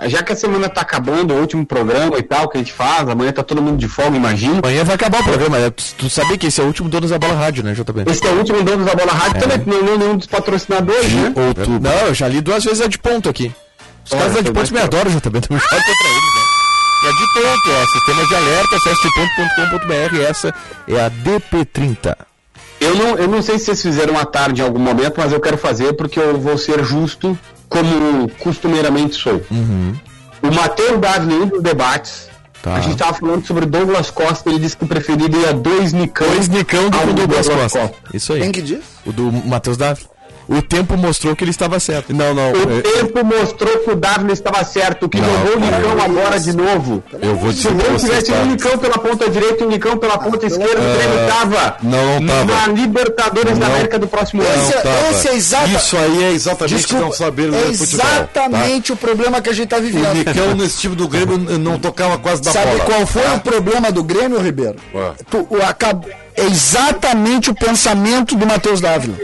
Já 0.07 0.23
que 0.23 0.33
a 0.33 0.37
semana 0.37 0.69
tá 0.69 0.81
acabando, 0.81 1.33
o 1.33 1.39
último 1.41 1.65
programa 1.65 2.19
e 2.19 2.23
tal 2.23 2.49
que 2.49 2.59
a 2.59 2.61
gente 2.61 2.73
faz, 2.73 3.09
amanhã 3.09 3.33
tá 3.33 3.43
todo 3.43 3.63
mundo 3.63 3.79
de 3.79 3.87
folga, 3.89 4.17
imagino. 4.17 4.59
Amanhã 4.63 4.85
vai 4.85 4.97
acabar 4.97 5.21
o 5.21 5.25
programa. 5.25 5.59
né? 5.59 5.71
Tu, 5.71 5.83
tu 5.97 6.11
sabia 6.11 6.37
que 6.37 6.49
esse 6.49 6.61
é 6.61 6.65
o 6.65 6.67
último 6.67 6.89
Donos 6.89 7.11
da 7.11 7.19
Bola 7.19 7.35
Rádio, 7.35 7.63
né, 7.65 7.73
JB? 7.73 8.11
Esse 8.11 8.27
é 8.27 8.31
o 8.31 8.39
último 8.39 8.63
dono 8.63 8.85
da 8.85 8.95
Bola 8.95 9.13
Rádio, 9.13 9.41
também 9.41 9.63
não 9.67 9.95
é 9.95 9.97
nenhum 9.99 10.17
dos 10.17 10.27
patrocinadores, 10.27 11.11
né? 11.13 11.33
Outubro. 11.35 11.81
Não, 11.81 12.07
eu 12.09 12.15
já 12.15 12.27
li 12.29 12.41
duas 12.41 12.65
vezes 12.65 12.81
a 12.83 12.89
de 12.89 12.99
ponto 12.99 13.29
aqui. 13.31 13.51
Os 14.05 14.13
Olha, 14.13 14.21
caras 14.23 14.35
da 14.37 14.41
de 14.43 14.53
ponto 14.53 14.75
me 14.75 14.81
adoram, 14.81 15.11
JB. 15.11 15.41
Me 15.51 15.59
fala 15.61 15.83
contra 15.83 16.09
eles, 16.09 16.35
né? 16.35 16.54
A 17.07 17.11
de 17.13 17.27
ponto, 17.35 17.71
ó. 17.71 17.87
Sistema 17.93 18.27
de 18.27 18.35
alerta, 18.35 18.77
acesse 18.77 19.09
ponto.com.br. 19.15 20.21
Essa 20.29 20.55
é 20.89 21.01
a 21.05 21.11
DP30. 21.11 22.17
Eu 22.81 22.95
não, 22.97 23.17
eu 23.17 23.29
não 23.29 23.43
sei 23.43 23.59
se 23.59 23.67
vocês 23.67 23.83
fizeram 23.83 24.19
à 24.19 24.25
tarde 24.25 24.61
em 24.61 24.65
algum 24.65 24.79
momento, 24.79 25.15
mas 25.19 25.33
eu 25.33 25.41
quero 25.41 25.57
fazer 25.59 25.93
porque 25.95 26.19
eu 26.19 26.39
vou 26.39 26.57
ser 26.59 26.85
justo, 26.85 27.39
como 27.69 28.29
costumeiramente 28.39 29.15
sou. 29.17 29.43
O 30.43 30.51
Matheus 30.55 30.99
Davi, 31.01 31.33
em 31.33 31.43
um 31.43 31.47
dos 31.47 31.63
debates, 31.63 32.29
Tá. 32.63 32.77
a 32.77 32.81
gente 32.81 32.97
tava 32.97 33.13
falando 33.13 33.47
sobre 33.47 33.67
Douglas 33.67 34.11
Costa, 34.11 34.49
ele 34.49 34.59
disse 34.59 34.75
que 34.75 34.85
o 34.85 34.89
preferido 34.89 35.39
ia 35.39 35.53
dois 35.53 35.93
Nicão. 35.93 36.27
Dois 36.29 36.49
Nicão 36.49 36.89
do 36.89 36.97
ao 36.97 37.07
Douglas 37.09 37.47
Douglas 37.47 37.73
Costa. 37.73 37.89
Costa. 37.89 38.17
Isso 38.17 38.33
aí. 38.33 38.41
Quem 38.41 38.53
que 38.53 38.63
diz? 38.63 38.81
O 39.05 39.13
do 39.13 39.31
Matheus 39.31 39.77
Davi. 39.77 40.07
O 40.47 40.61
tempo 40.61 40.97
mostrou 40.97 41.35
que 41.35 41.43
ele 41.43 41.51
estava 41.51 41.81
certo. 41.81 42.13
Não, 42.15 42.35
não. 42.35 42.53
O 42.53 42.79
é- 42.79 42.83
tempo 42.83 43.25
mostrou 43.25 43.79
que 43.79 43.91
o 43.91 43.97
Darwin 43.97 44.31
estava 44.33 44.63
certo, 44.65 45.09
que 45.09 45.19
Não, 45.21 45.27
jogou 45.31 45.57
o. 45.57 45.61
Nicão 45.61 46.03
agora 46.05 46.39
de 46.39 46.55
novo. 46.55 47.03
Eu 47.23 47.35
vou 47.37 47.51
Se 47.51 47.57
dizer 47.57 47.69
o 47.71 47.75
Grêmio 47.75 47.99
você, 47.99 48.07
tivesse 48.07 48.33
tá? 48.33 48.39
um 48.41 48.47
Nicão 48.47 48.79
pela 48.79 48.99
ponta 48.99 49.31
direita 49.31 49.65
e 49.65 49.67
um 49.67 49.71
Nicão 49.71 49.97
pela 49.97 50.19
ponta 50.19 50.47
esquerda, 50.47 50.81
o 50.81 50.97
Grêmio 50.97 51.29
tava 51.29 51.77
não, 51.83 52.21
não 52.21 52.47
tava. 52.47 52.67
na 52.69 52.73
Libertadores 52.75 53.59
da 53.59 53.67
Não. 53.67 53.75
América 53.75 53.99
do 53.99 54.07
próximo 54.07 54.43
ano. 54.43 54.51
Esse, 54.53 55.17
esse 55.17 55.29
é 55.29 55.35
exata... 55.35 55.69
Isso 55.69 55.97
aí 55.97 56.25
é 56.25 56.31
exatamente 56.33 56.75
Desculpa, 56.77 57.05
não 57.05 57.13
saber 57.13 57.51
ler 57.51 57.71
é 57.71 57.75
futebol. 57.75 58.07
tá? 58.07 58.13
exatamente 58.17 58.93
o 58.93 58.97
problema 58.97 59.41
que 59.41 59.49
a 59.49 59.53
gente 59.53 59.69
tá 59.69 59.79
O 59.79 59.81
vivendo. 59.83 60.13
Nicão 60.15 60.55
nesse 60.55 60.79
time 60.79 60.95
do 60.95 61.09
Grêmio 61.09 61.39
não 61.59 61.79
tocava 61.79 62.19
quase 62.19 62.43
da 62.43 62.53
Sabe 62.53 62.73
bola. 62.73 62.85
qual 62.85 63.07
foi 63.07 63.27
o 63.35 63.41
problema 63.41 63.91
do 63.91 64.03
Grêmio, 64.05 64.39
Ribeiro? 64.41 64.77
Tu- 65.31 65.47
o, 65.49 65.63
acab- 65.63 66.05
é 66.37 66.45
exatamente 66.45 67.51
o 67.51 67.55
pensamento 67.55 68.37
do 68.37 68.47
Matheus 68.47 68.81
Dávila. 68.81 69.15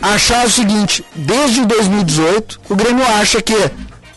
Achar 0.00 0.46
o 0.46 0.50
seguinte, 0.50 1.04
desde 1.14 1.64
2018, 1.64 2.60
o 2.68 2.76
Grêmio 2.76 3.04
acha 3.20 3.42
que 3.42 3.54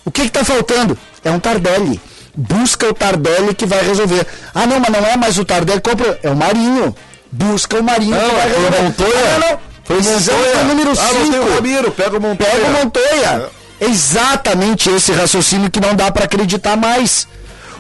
o 0.06 0.12
que 0.12 0.22
está 0.22 0.44
faltando? 0.44 0.98
É 1.24 1.32
um 1.32 1.40
Tardelli. 1.40 2.00
Busca 2.36 2.88
o 2.88 2.94
Tardelli 2.94 3.54
que 3.56 3.66
vai 3.66 3.84
resolver. 3.84 4.26
Ah, 4.54 4.66
não, 4.66 4.80
mas 4.80 4.92
não 4.92 5.06
é 5.06 5.18
mais 5.18 5.38
o 5.38 5.46
Tardelli, 5.46 5.82
compra, 5.82 6.20
é 6.22 6.30
o 6.30 6.36
Marinho. 6.36 6.96
Busca 7.32 7.80
o 7.80 7.84
Marinho 7.84 8.16
que 8.16 8.36
vai 8.36 8.48
o 8.48 8.50
resolver. 8.50 8.82
Montoya. 8.82 9.36
Ah, 9.36 9.40
não, 9.40 9.50
não. 9.50 9.60
Foi 9.84 10.02
Montoya. 10.02 10.64
número 10.64 10.92
Ah, 10.92 11.14
não 11.14 11.32
tem 11.32 11.40
o 11.40 11.44
5. 11.44 11.56
Ramiro, 11.56 11.92
pega 11.92 12.18
o 12.18 12.22
Montoya. 12.22 12.52
Pega 12.52 12.68
o 12.68 12.72
Montoya. 12.72 13.50
É 13.80 13.86
exatamente 13.86 14.90
esse 14.90 15.12
raciocínio 15.12 15.72
que 15.72 15.80
não 15.80 15.96
dá 15.96 16.12
para 16.12 16.26
acreditar 16.26 16.78
mais. 16.78 17.28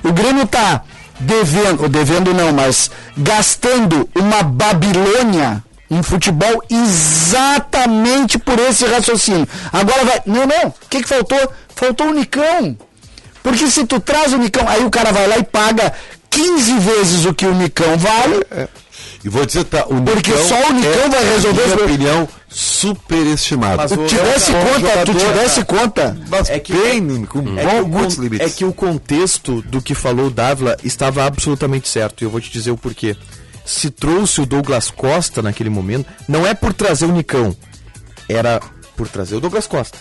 O 0.04 0.12
Grêmio 0.12 0.47
tá 0.47 0.82
devendo, 1.20 1.84
ou 1.84 1.89
devendo 1.89 2.34
não, 2.34 2.52
mas 2.52 2.89
gastando 3.16 4.10
uma 4.16 4.41
Babilônia 4.41 5.64
em 5.92 6.02
futebol 6.02 6.64
exatamente 6.70 8.39
por 8.39 8.58
esse 8.60 8.86
raciocínio. 8.86 9.48
Agora 9.72 10.04
vai. 10.06 10.22
Não, 10.26 10.48
não. 10.48 10.70
O 10.70 10.74
que, 10.89 11.02
que 11.04 11.08
faltou? 11.10 11.52
Faltou 11.76 12.08
o 12.08 12.14
Nicão. 12.14 12.78
Porque 13.44 13.68
se 13.68 13.86
tu 13.86 14.00
traz 14.00 14.34
o 14.34 14.38
Nicão, 14.38 14.68
aí 14.68 14.84
o 14.86 14.89
cara 14.89 15.12
vai 15.12 15.28
lá 15.28 15.38
e 15.38 15.44
paga 15.44 15.92
15 16.30 16.80
vezes 16.80 17.26
o 17.26 17.34
que 17.34 17.46
o 17.46 17.54
Nicão 17.54 17.98
vale. 17.98 18.46
E 19.24 19.30
vou 19.30 19.46
dizer, 19.46 19.64
tá, 19.66 19.86
o 19.88 20.02
Porque 20.02 20.32
Nicão 20.32 20.48
só 20.48 20.70
o 20.70 20.74
Nicão 20.74 21.04
é, 21.06 21.10
vai 21.10 21.26
resolver 21.34 21.68
na 21.68 21.76
minha 21.76 21.86
opinião, 21.86 22.30
superestimado. 22.50 23.88
Tu 23.96 23.98
desse 24.16 24.52
é 24.52 24.64
conta, 24.64 25.06
tu 25.06 25.14
desse 25.14 25.66
conta. 25.66 26.18
Mas 26.30 26.50
É 26.50 26.60
que- 26.60 26.74
bem, 26.74 27.26
com 27.26 27.39
É 27.60 27.66
que, 27.66 27.76
o, 27.82 27.88
muitos 27.88 28.16
con- 28.16 28.22
limites. 28.22 28.48
é 28.48 28.50
que 28.50 28.66
o 28.66 28.72
contexto 28.74 29.62
do 29.64 29.82
que 29.82 29.94
falou 29.96 30.28
o 30.28 30.32
Dávila 30.32 30.78
estava 30.84 31.26
absolutamente 31.26 31.88
certo. 31.89 32.22
E 32.22 32.26
eu 32.26 32.30
vou 32.30 32.39
te 32.42 32.50
dizer 32.52 32.72
o 32.72 32.78
porquê. 32.78 33.16
Se 33.66 33.89
trouxe 33.89 34.41
o 34.41 34.45
Douglas 34.45 34.91
Costa 34.91 35.41
naquele 35.41 35.70
momento, 35.70 36.07
não 36.28 36.45
é 36.45 36.53
por 36.53 36.74
trazer 36.74 37.05
o 37.05 37.12
Nicão, 37.12 37.55
era 38.28 38.59
por 38.95 39.07
trazer 39.07 39.36
o 39.36 39.39
Douglas 39.39 39.68
Costa. 39.68 39.97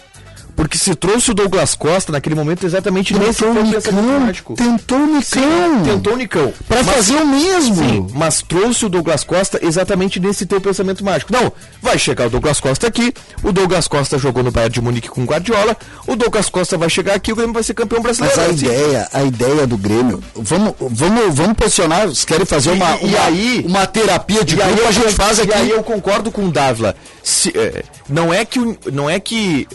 Porque 0.55 0.77
se 0.79 0.95
trouxe 0.95 1.31
o 1.31 1.35
Douglas 1.35 1.75
Costa 1.75 2.13
naquele 2.13 2.35
momento 2.35 2.65
exatamente 2.67 3.13
nesse 3.15 3.41
Tentou 3.41 3.55
foi 3.55 3.63
o 3.63 3.73
pensamento 3.73 4.03
Nicão. 4.05 4.21
mágico. 4.21 4.55
Tentou 4.55 4.99
o 4.99 5.07
Nicão. 5.07 5.23
Sim, 5.23 5.83
tentou 5.85 6.13
o 6.13 6.17
Nicão. 6.17 6.53
Pra 6.69 6.83
Mas- 6.83 6.95
fazer 6.97 7.17
o 7.17 7.27
mesmo. 7.27 7.77
Sim, 7.77 8.07
mas 8.15 8.43
trouxe 8.43 8.87
o 8.87 8.89
Douglas 8.89 9.25
Costa 9.25 9.59
exatamente 9.63 10.19
nesse 10.21 10.47
teu 10.47 10.61
pensamento 10.61 11.05
mágico. 11.05 11.33
Não, 11.33 11.53
vai 11.83 11.99
chegar 11.99 12.27
o 12.27 12.31
Douglas 12.31 12.61
Costa 12.61 12.87
aqui, 12.87 13.13
o 13.43 13.53
Douglas 13.53 13.89
Costa 13.89 14.19
jogou 14.19 14.43
no 14.43 14.51
Bayern 14.51 14.73
de 14.75 14.81
Munique 14.81 15.09
com 15.09 15.23
o 15.23 15.25
Guardiola, 15.25 15.77
o 16.07 16.17
Douglas 16.17 16.49
Costa 16.49 16.77
vai 16.77 16.91
chegar 16.91 17.15
aqui, 17.15 17.33
o 17.33 17.37
Grêmio 17.37 17.55
vai 17.55 17.63
ser 17.63 17.75
campeão 17.75 18.01
Mas 18.03 18.19
brasileiro. 18.19 18.41
a 18.41 18.55
Assim, 18.55 18.67
ideia, 18.67 19.09
a 19.13 19.23
ideia 19.25 19.67
do 19.67 19.77
Grêmio, 19.77 20.23
vamos, 20.35 20.75
vamos, 20.79 21.35
vamos 21.35 21.55
posicionar, 21.57 22.03
vocês 22.07 22.25
querem 22.25 22.45
fazer 22.47 22.71
uma, 22.71 22.97
E- 22.97 23.07
e 23.07 23.15
uma, 23.15 23.25
aí- 23.25 23.65
uma 23.67 23.87
terapia 23.87 24.45
de 24.45 24.55
E 24.55 24.57
grupo, 24.59 24.87
a 24.89 24.93
gente 24.93 25.15
faz 25.15 25.39
E 25.39 25.43
aqui. 25.43 25.53
aí 25.55 25.71
eu 25.71 25.83
concordo 25.83 26.31
com 26.31 26.47
o 26.47 26.51
Dávila. 26.51 26.95
Se, 27.23 27.51
é, 27.57 27.85
não 28.09 28.33
é 28.33 28.45
que 28.45 28.59
não 28.93 29.09
é 29.09 29.21
que 29.21 29.67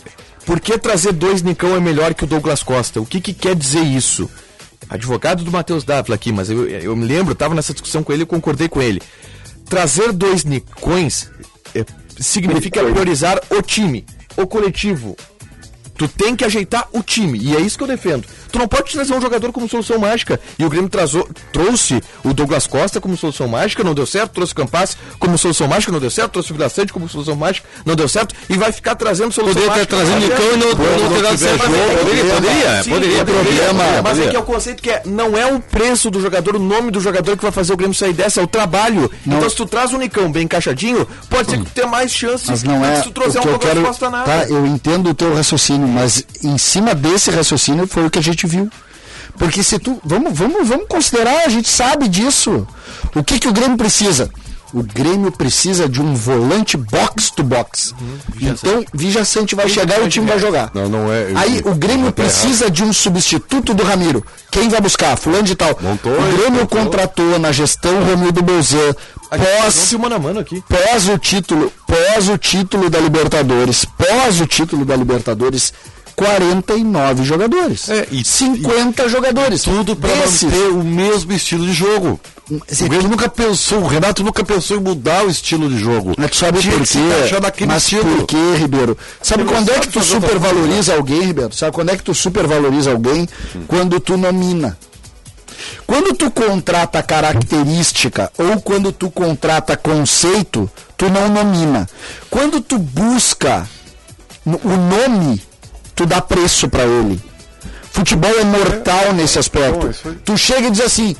por 0.46 0.60
que 0.60 0.78
trazer 0.78 1.12
dois 1.12 1.42
Nicão 1.42 1.74
é 1.74 1.80
melhor 1.80 2.14
que 2.14 2.22
o 2.22 2.26
Douglas 2.26 2.62
Costa? 2.62 3.00
O 3.00 3.04
que, 3.04 3.20
que 3.20 3.34
quer 3.34 3.56
dizer 3.56 3.82
isso? 3.82 4.30
Advogado 4.88 5.42
do 5.42 5.50
Matheus 5.50 5.82
Dávila 5.82 6.14
aqui, 6.14 6.30
mas 6.30 6.48
eu, 6.48 6.68
eu 6.68 6.94
me 6.94 7.04
lembro, 7.04 7.32
estava 7.32 7.52
nessa 7.52 7.72
discussão 7.72 8.04
com 8.04 8.12
ele 8.12 8.22
e 8.22 8.26
concordei 8.26 8.68
com 8.68 8.80
ele. 8.80 9.02
Trazer 9.68 10.12
dois 10.12 10.44
Nicões 10.44 11.28
é, 11.74 11.84
significa 12.20 12.84
priorizar 12.84 13.40
o 13.50 13.60
time, 13.60 14.06
o 14.36 14.46
coletivo. 14.46 15.16
Tu 15.96 16.08
tem 16.08 16.36
que 16.36 16.44
ajeitar 16.44 16.86
o 16.92 17.02
time. 17.02 17.38
E 17.42 17.56
é 17.56 17.60
isso 17.60 17.76
que 17.78 17.84
eu 17.84 17.88
defendo. 17.88 18.24
Tu 18.50 18.58
não 18.58 18.68
pode 18.68 18.92
trazer 18.92 19.14
um 19.14 19.20
jogador 19.20 19.52
como 19.52 19.68
solução 19.68 19.98
mágica. 19.98 20.38
E 20.58 20.64
o 20.64 20.68
Grêmio 20.70 20.88
trazou, 20.88 21.28
trouxe 21.52 22.02
o 22.24 22.32
Douglas 22.32 22.66
Costa 22.66 23.00
como 23.00 23.16
solução 23.16 23.48
mágica, 23.48 23.82
não 23.82 23.94
deu 23.94 24.06
certo. 24.06 24.32
Trouxe 24.32 24.52
o 24.52 24.56
Campas 24.56 24.96
como 25.18 25.36
solução 25.38 25.66
mágica, 25.68 25.92
não 25.92 26.00
deu 26.00 26.10
certo. 26.10 26.32
Trouxe 26.32 26.52
o 26.52 26.54
Vila 26.54 26.68
Sante 26.68 26.92
como 26.92 27.08
solução 27.08 27.34
mágica, 27.36 27.66
não 27.84 27.94
deu 27.94 28.08
certo. 28.08 28.34
E 28.48 28.56
vai 28.56 28.72
ficar 28.72 28.94
trazendo 28.94 29.32
solução 29.32 29.54
Poderia 29.62 29.84
mágica. 29.84 29.96
trazido 29.96 30.16
o 30.16 30.20
Nicão 30.20 30.46
e 30.52 30.56
não, 30.56 30.68
não 31.08 31.16
ter 31.16 31.22
dado 31.22 31.38
certo. 31.38 31.58
Poderia, 31.66 32.34
poderia, 32.34 32.82
Sim, 32.82 32.90
poderia. 32.90 33.24
problema, 33.24 33.84
Mas 33.84 33.96
é 33.96 34.02
poderia. 34.02 34.30
que 34.30 34.36
é 34.36 34.38
o 34.38 34.42
conceito 34.42 34.82
que 34.82 34.90
é, 34.90 35.02
não 35.04 35.36
é 35.36 35.46
o 35.52 35.60
preço 35.60 36.10
do 36.10 36.20
jogador, 36.20 36.56
o 36.56 36.58
nome 36.58 36.90
do 36.90 37.00
jogador 37.00 37.36
que 37.36 37.42
vai 37.42 37.52
fazer 37.52 37.72
o 37.72 37.76
Grêmio 37.76 37.94
sair 37.94 38.12
dessa, 38.12 38.40
é 38.40 38.44
o 38.44 38.46
trabalho. 38.46 39.10
Então 39.26 39.48
se 39.48 39.56
tu 39.56 39.66
traz 39.66 39.92
o 39.92 39.98
Nicão 39.98 40.30
bem 40.30 40.44
encaixadinho, 40.44 41.06
pode 41.28 41.50
ser 41.50 41.58
que 41.58 41.64
tu 41.64 41.70
tenha 41.72 41.86
mais 41.86 42.12
chances 42.12 42.48
Mas 42.48 42.62
não 42.62 42.80
que 42.80 42.86
é 42.86 42.96
se 42.96 43.02
tu 43.04 43.10
trouxer 43.12 43.40
um 43.40 43.44
que 43.44 43.48
eu 43.48 43.58
Douglas 43.58 43.98
quero. 43.98 44.10
Tá, 44.24 44.46
eu 44.48 44.66
entendo 44.66 45.10
o 45.10 45.14
teu 45.14 45.34
raciocínio, 45.34 45.85
mas 45.86 46.24
em 46.42 46.58
cima 46.58 46.94
desse 46.94 47.30
raciocínio 47.30 47.86
foi 47.86 48.06
o 48.06 48.10
que 48.10 48.18
a 48.18 48.22
gente 48.22 48.46
viu. 48.46 48.70
Porque 49.38 49.62
se 49.62 49.78
tu. 49.78 50.00
Vamos, 50.04 50.36
vamos, 50.36 50.66
vamos 50.66 50.86
considerar, 50.88 51.44
a 51.44 51.48
gente 51.48 51.68
sabe 51.68 52.08
disso. 52.08 52.66
O 53.14 53.22
que, 53.22 53.38
que 53.38 53.48
o 53.48 53.52
Grêmio 53.52 53.76
precisa? 53.76 54.30
O 54.72 54.82
Grêmio 54.82 55.30
precisa 55.30 55.88
de 55.88 56.02
um 56.02 56.14
volante 56.14 56.76
box 56.76 57.30
to 57.30 57.42
box. 57.42 57.94
então, 58.40 58.84
Vijaçante 58.92 59.54
vai 59.54 59.68
chegar 59.68 60.00
e 60.00 60.04
o 60.04 60.08
time 60.08 60.26
vai 60.26 60.38
jogar. 60.38 60.70
Não, 60.74 60.88
não 60.88 61.12
é. 61.12 61.32
Aí 61.34 61.62
o 61.64 61.74
Grêmio 61.74 62.06
Tá 62.12 62.22
precisa 62.22 62.70
de 62.70 62.82
um 62.82 62.92
substituto 62.92 63.72
do 63.74 63.82
Ramiro. 63.82 64.24
Quem 64.50 64.68
vai 64.68 64.80
buscar? 64.80 65.16
Fulano 65.16 65.44
de 65.44 65.54
tal. 65.54 65.78
Montoya, 65.80 66.20
o 66.20 66.36
Grêmio 66.36 66.60
Montoya. 66.60 66.84
contratou 66.84 67.38
na 67.38 67.52
gestão 67.52 68.04
Romildo 68.04 68.42
Bolzan. 68.42 68.94
Pós 69.28 69.92
mano 69.94 70.20
mano 70.20 70.40
aqui. 70.40 70.62
pós 70.68 71.08
o 71.08 71.18
título, 71.18 71.72
pós 71.86 72.28
o 72.28 72.38
título 72.38 72.88
da 72.88 73.00
Libertadores, 73.00 73.84
pós 73.84 74.40
o 74.40 74.46
título 74.46 74.84
da 74.84 74.94
Libertadores, 74.94 75.72
49 76.16 77.22
jogadores. 77.24 77.88
É, 77.90 78.08
e- 78.10 78.24
50 78.24 79.08
jogadores. 79.08 79.62
Tudo 79.62 79.94
para 79.94 80.16
manter 80.16 80.70
o 80.70 80.82
mesmo 80.82 81.32
estilo 81.32 81.66
de 81.66 81.72
jogo. 81.74 82.18
O 82.50 82.88
Grêmio 82.88 83.08
nunca 83.08 83.28
pensou, 83.28 83.80
o 83.82 83.86
Renato 83.86 84.22
nunca 84.24 84.42
pensou 84.44 84.76
em 84.76 84.80
mudar 84.80 85.26
o 85.26 85.30
estilo 85.30 85.68
de 85.68 85.78
jogo. 85.78 86.14
Mas 86.16 86.30
tu 86.30 86.36
sabe 86.36 86.60
Tinha 86.60 86.74
por 86.78 86.86
quê? 86.86 87.66
Mas 87.66 87.82
estilo. 87.82 88.04
por 88.16 88.26
quê, 88.26 88.36
Ribeiro? 88.56 88.96
Sabe 89.20 89.42
Ele 89.42 89.50
quando 89.50 89.66
não 89.66 89.72
é 89.72 89.76
sabe 89.76 89.86
que 89.88 89.92
tu 89.92 90.02
supervaloriza 90.04 90.94
alguém, 90.94 91.22
Ribeiro? 91.22 91.52
Sabe 91.54 91.72
quando 91.72 91.90
é 91.90 91.96
que 91.96 92.02
tu 92.04 92.14
supervaloriza 92.14 92.90
alguém? 92.92 93.28
Quando 93.66 94.00
tu 94.00 94.16
nomina. 94.16 94.78
Quando 95.86 96.14
tu 96.14 96.30
contrata 96.30 97.02
característica 97.02 98.30
ou 98.38 98.60
quando 98.60 98.92
tu 98.92 99.10
contrata 99.10 99.76
conceito, 99.76 100.70
tu 100.96 101.08
não 101.10 101.28
nomina. 101.28 101.88
Quando 102.30 102.60
tu 102.60 102.78
busca 102.78 103.68
o 104.44 104.50
nome, 104.76 105.42
tu 105.96 106.06
dá 106.06 106.20
preço 106.20 106.68
pra 106.68 106.84
ele. 106.84 107.20
Futebol 107.90 108.30
é 108.38 108.44
mortal 108.44 109.14
nesse 109.14 109.38
aspecto. 109.38 109.86
bom, 109.86 109.90
isso 109.90 110.08
aí. 110.08 110.14
Tu 110.16 110.36
chega 110.36 110.68
e 110.68 110.70
diz 110.70 110.82
assim: 110.82 111.16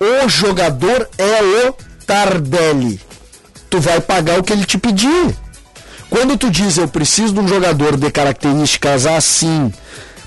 o 0.00 0.28
jogador 0.28 1.08
é 1.16 1.68
o 1.68 1.72
Tardelli. 2.04 3.00
Tu 3.70 3.80
vai 3.80 4.00
pagar 4.00 4.38
o 4.38 4.42
que 4.42 4.52
ele 4.52 4.64
te 4.64 4.76
pedir. 4.76 5.36
Quando 6.10 6.36
tu 6.36 6.50
diz 6.50 6.78
eu 6.78 6.88
preciso 6.88 7.34
de 7.34 7.40
um 7.40 7.46
jogador 7.46 7.96
de 7.96 8.10
características 8.10 9.06
assim, 9.06 9.72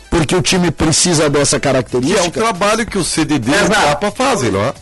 porque 0.09 0.35
o 0.35 0.41
time 0.41 0.69
precisa 0.69 1.29
dessa 1.29 1.59
Que 1.59 1.67
é 1.67 1.71
o 1.71 1.73
característica, 1.73 2.39
trabalho 2.39 2.85
que 2.85 2.97
o 2.97 3.03
CDD 3.03 3.51
e 3.51 3.53
o 3.53 3.57
Exato. 3.65 3.81
Capa 3.81 4.11
fazem, 4.11 4.51
não 4.51 4.63
é? 4.63 4.73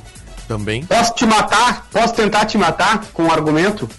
Também. 0.47 0.83
Posso 0.83 1.13
te 1.13 1.25
matar? 1.25 1.87
Posso 1.91 2.13
tentar 2.13 2.45
te 2.45 2.57
matar 2.57 3.05
com 3.13 3.23
um 3.23 3.31
argumento? 3.31 3.89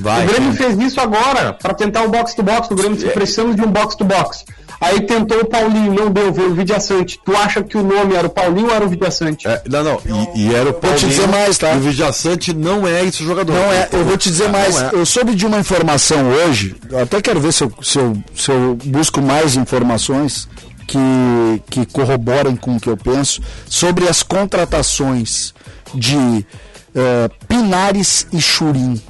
Vai. 0.00 0.24
o 0.24 0.28
Grêmio 0.28 0.52
fez 0.52 0.78
isso 0.78 1.00
agora, 1.00 1.52
para 1.52 1.74
tentar 1.74 2.02
o 2.02 2.08
box 2.08 2.34
to 2.34 2.42
box. 2.42 2.70
O 2.70 2.76
Grêmio 2.76 2.96
disse, 2.96 3.10
precisamos 3.10 3.56
de 3.56 3.62
um 3.62 3.70
box 3.70 3.96
to 3.96 4.04
box. 4.04 4.44
Aí 4.80 5.00
tentou 5.00 5.40
o 5.40 5.44
Paulinho, 5.44 5.92
não 5.92 6.10
deu, 6.10 6.32
veio 6.32 6.52
o 6.52 6.54
Vidiaçante. 6.54 7.20
Tu 7.24 7.36
acha 7.36 7.64
que 7.64 7.76
o 7.76 7.82
nome 7.82 8.14
era 8.14 8.28
o 8.28 8.30
Paulinho 8.30 8.68
ou 8.68 8.74
era 8.74 8.84
o 8.84 8.88
Vidiaçante? 8.88 9.46
É, 9.48 9.60
não, 9.68 9.82
não. 9.82 10.00
E, 10.36 10.46
e 10.46 10.54
era 10.54 10.70
o 10.70 10.80
Vou 10.80 10.94
te 10.94 11.06
dizer 11.06 11.26
mais, 11.26 11.58
tá? 11.58 11.74
E 11.74 11.78
o 11.78 11.80
Vijaçante 11.80 12.54
não 12.54 12.86
é 12.86 13.04
esse 13.04 13.24
jogador. 13.24 13.54
Não 13.54 13.72
é, 13.72 13.88
eu 13.92 14.04
vou 14.04 14.16
te 14.16 14.30
dizer 14.30 14.48
mais. 14.48 14.80
É. 14.80 14.90
Eu 14.92 15.04
soube 15.04 15.34
de 15.34 15.44
uma 15.44 15.58
informação 15.58 16.30
hoje, 16.30 16.76
eu 16.88 17.00
até 17.00 17.20
quero 17.20 17.40
ver 17.40 17.52
se 17.52 17.64
eu, 17.64 17.72
se 17.82 17.98
eu, 17.98 18.16
se 18.36 18.50
eu 18.52 18.78
busco 18.84 19.20
mais 19.20 19.56
informações 19.56 20.48
que, 20.86 21.62
que 21.68 21.84
corroborem 21.86 22.54
com 22.54 22.76
o 22.76 22.80
que 22.80 22.88
eu 22.88 22.96
penso 22.96 23.42
sobre 23.66 24.08
as 24.08 24.22
contratações 24.22 25.52
de 25.92 26.46
eh, 26.94 27.30
Pinares 27.46 28.26
e 28.32 28.40
Churim. 28.40 29.00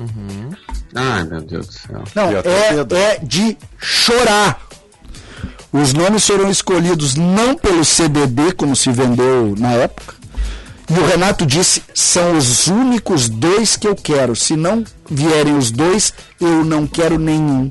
Ai, 0.95 1.25
meu 1.25 1.41
Deus 1.43 1.67
do 1.67 1.73
céu. 1.73 2.05
Não, 2.15 2.33
E 2.33 2.35
é, 2.37 2.99
é 3.15 3.19
de 3.23 3.57
chorar. 3.79 4.61
Os 5.73 5.93
nomes 5.93 6.27
foram 6.27 6.51
escolhidos 6.51 7.15
não 7.15 7.55
pelo 7.55 7.85
CDD, 7.85 8.53
como 8.53 8.75
se 8.75 8.91
vendeu 8.91 9.55
na 9.59 9.73
época. 9.73 10.15
E 10.91 10.95
o 10.99 11.07
Renato 11.07 11.45
disse: 11.45 11.83
são 11.95 12.39
os 12.39 12.67
únicos 12.69 13.29
dois 13.29 13.77
que 13.77 13.87
eu 13.87 13.95
quero. 13.95 14.35
Se 14.35 14.57
não 14.57 14.83
vierem 15.11 15.57
os 15.59 15.71
dois, 15.71 16.15
eu 16.41 16.65
não 16.65 16.87
quero 16.87 17.19
nenhum. 17.19 17.71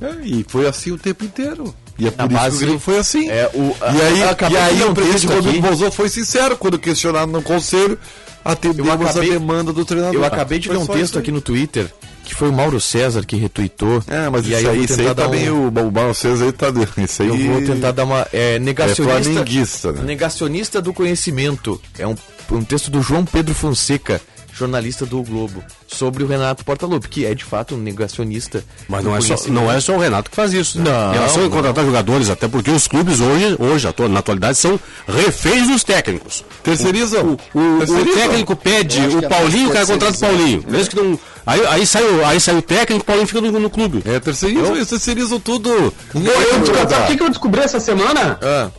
É, 0.00 0.14
e 0.24 0.44
foi 0.48 0.66
assim 0.68 0.92
o 0.92 0.98
tempo 0.98 1.24
inteiro. 1.24 1.74
E 1.98 2.06
é 2.06 2.10
por 2.10 2.30
Na 2.30 2.48
isso 2.48 2.50
que 2.50 2.56
o 2.56 2.58
Grêmio 2.60 2.80
foi 2.80 2.98
assim. 2.98 3.28
É, 3.28 3.50
o- 3.52 3.76
a- 3.84 3.92
e 3.92 4.00
aí, 4.00 4.22
acabei 4.22 4.56
e 4.56 4.60
de 4.62 4.66
aí 4.68 4.78
ler 4.78 4.86
um 4.86 4.90
o 4.92 4.94
presidente 4.94 5.26
Rodrigo. 5.26 5.66
Bolsonaro 5.66 5.92
foi 5.92 6.08
sincero 6.08 6.56
quando 6.56 6.78
questionado 6.78 7.30
no 7.30 7.42
conselho, 7.42 7.98
atendemos 8.44 8.90
acabei- 8.92 9.30
a 9.30 9.32
demanda 9.32 9.72
do 9.72 9.84
treinador. 9.84 10.14
Eu 10.14 10.24
acabei 10.24 10.58
de 10.58 10.68
Foi 10.68 10.76
ler 10.76 10.82
um 10.82 10.86
texto 10.86 11.18
aqui 11.18 11.30
no 11.32 11.40
Twitter, 11.40 11.86
que 12.24 12.34
foi 12.34 12.48
o 12.48 12.52
Mauro 12.52 12.80
César 12.80 13.24
que 13.24 13.36
retweetou. 13.36 14.02
É, 14.06 14.28
mas 14.28 14.46
e 14.46 14.52
isso 14.54 14.68
aí, 14.68 14.84
isso 14.84 15.00
aí 15.00 15.14
também 15.14 15.50
um- 15.50 15.64
o, 15.64 15.68
o 15.68 15.92
Mauro 15.92 16.14
César 16.14 16.44
aí 16.46 16.52
tá. 16.52 16.66
Isso 17.02 17.22
aí. 17.22 17.28
Eu 17.28 17.36
vou 17.52 17.62
tentar 17.62 17.92
dar 17.92 18.04
uma. 18.04 18.26
É, 18.32 18.58
negacionista. 18.58 19.32
flamenguista, 19.32 19.92
né? 19.92 20.02
Negacionista 20.04 20.80
do 20.80 20.92
conhecimento. 20.92 21.80
É 21.98 22.06
um, 22.06 22.14
um 22.52 22.62
texto 22.64 22.90
do 22.90 23.02
João 23.02 23.24
Pedro 23.24 23.54
Fonseca, 23.54 24.20
jornalista 24.60 25.06
do 25.06 25.22
Globo, 25.22 25.62
sobre 25.86 26.22
o 26.22 26.26
Renato 26.26 26.64
Portaluppi, 26.64 27.08
que 27.08 27.26
é 27.26 27.34
de 27.34 27.44
fato 27.44 27.74
um 27.74 27.78
negacionista. 27.78 28.62
Mas 28.88 29.04
não 29.04 29.16
é, 29.16 29.20
só, 29.20 29.36
não 29.48 29.70
é 29.70 29.80
só 29.80 29.96
o 29.96 29.98
Renato 29.98 30.30
que 30.30 30.36
faz 30.36 30.52
isso. 30.52 30.78
Né? 30.78 30.90
Não, 30.90 31.10
Em 31.10 31.14
relação 31.14 31.44
a 31.44 31.50
contratar 31.50 31.84
jogadores, 31.84 32.30
até 32.30 32.46
porque 32.46 32.70
os 32.70 32.86
clubes 32.86 33.20
hoje, 33.20 33.56
hoje 33.58 33.88
na 34.08 34.20
atualidade, 34.20 34.58
são 34.58 34.78
reféns 35.06 35.68
dos 35.68 35.82
técnicos. 35.82 36.44
Terceirizam. 36.62 37.38
O, 37.54 37.58
o 37.58 37.78
Terceirizam. 37.78 38.20
técnico 38.20 38.56
pede 38.56 39.00
o 39.00 39.24
é 39.24 39.28
Paulinho, 39.28 39.70
o 39.70 39.72
cara 39.72 39.86
contrata 39.86 40.16
o 40.16 40.20
Paulinho. 40.20 40.64
Mesmo 40.68 40.90
que 40.90 40.96
não. 40.96 41.18
Aí, 41.46 41.66
aí, 41.66 41.86
sai, 41.86 42.02
o, 42.04 42.24
aí 42.24 42.40
sai 42.40 42.56
o 42.56 42.62
técnico, 42.62 43.02
o 43.02 43.04
Paulinho 43.04 43.26
fica 43.26 43.40
no, 43.40 43.50
no 43.58 43.70
clube. 43.70 44.02
É, 44.04 44.20
terceirizam, 44.20 44.76
eles 44.76 44.88
terceirizam 44.88 45.40
tudo. 45.40 45.70
Eu, 45.70 46.88
sabe 46.88 47.14
o 47.14 47.16
que 47.16 47.22
eu 47.22 47.28
descobri 47.30 47.60
essa 47.60 47.80
semana? 47.80 48.38
Ah, 48.42 48.70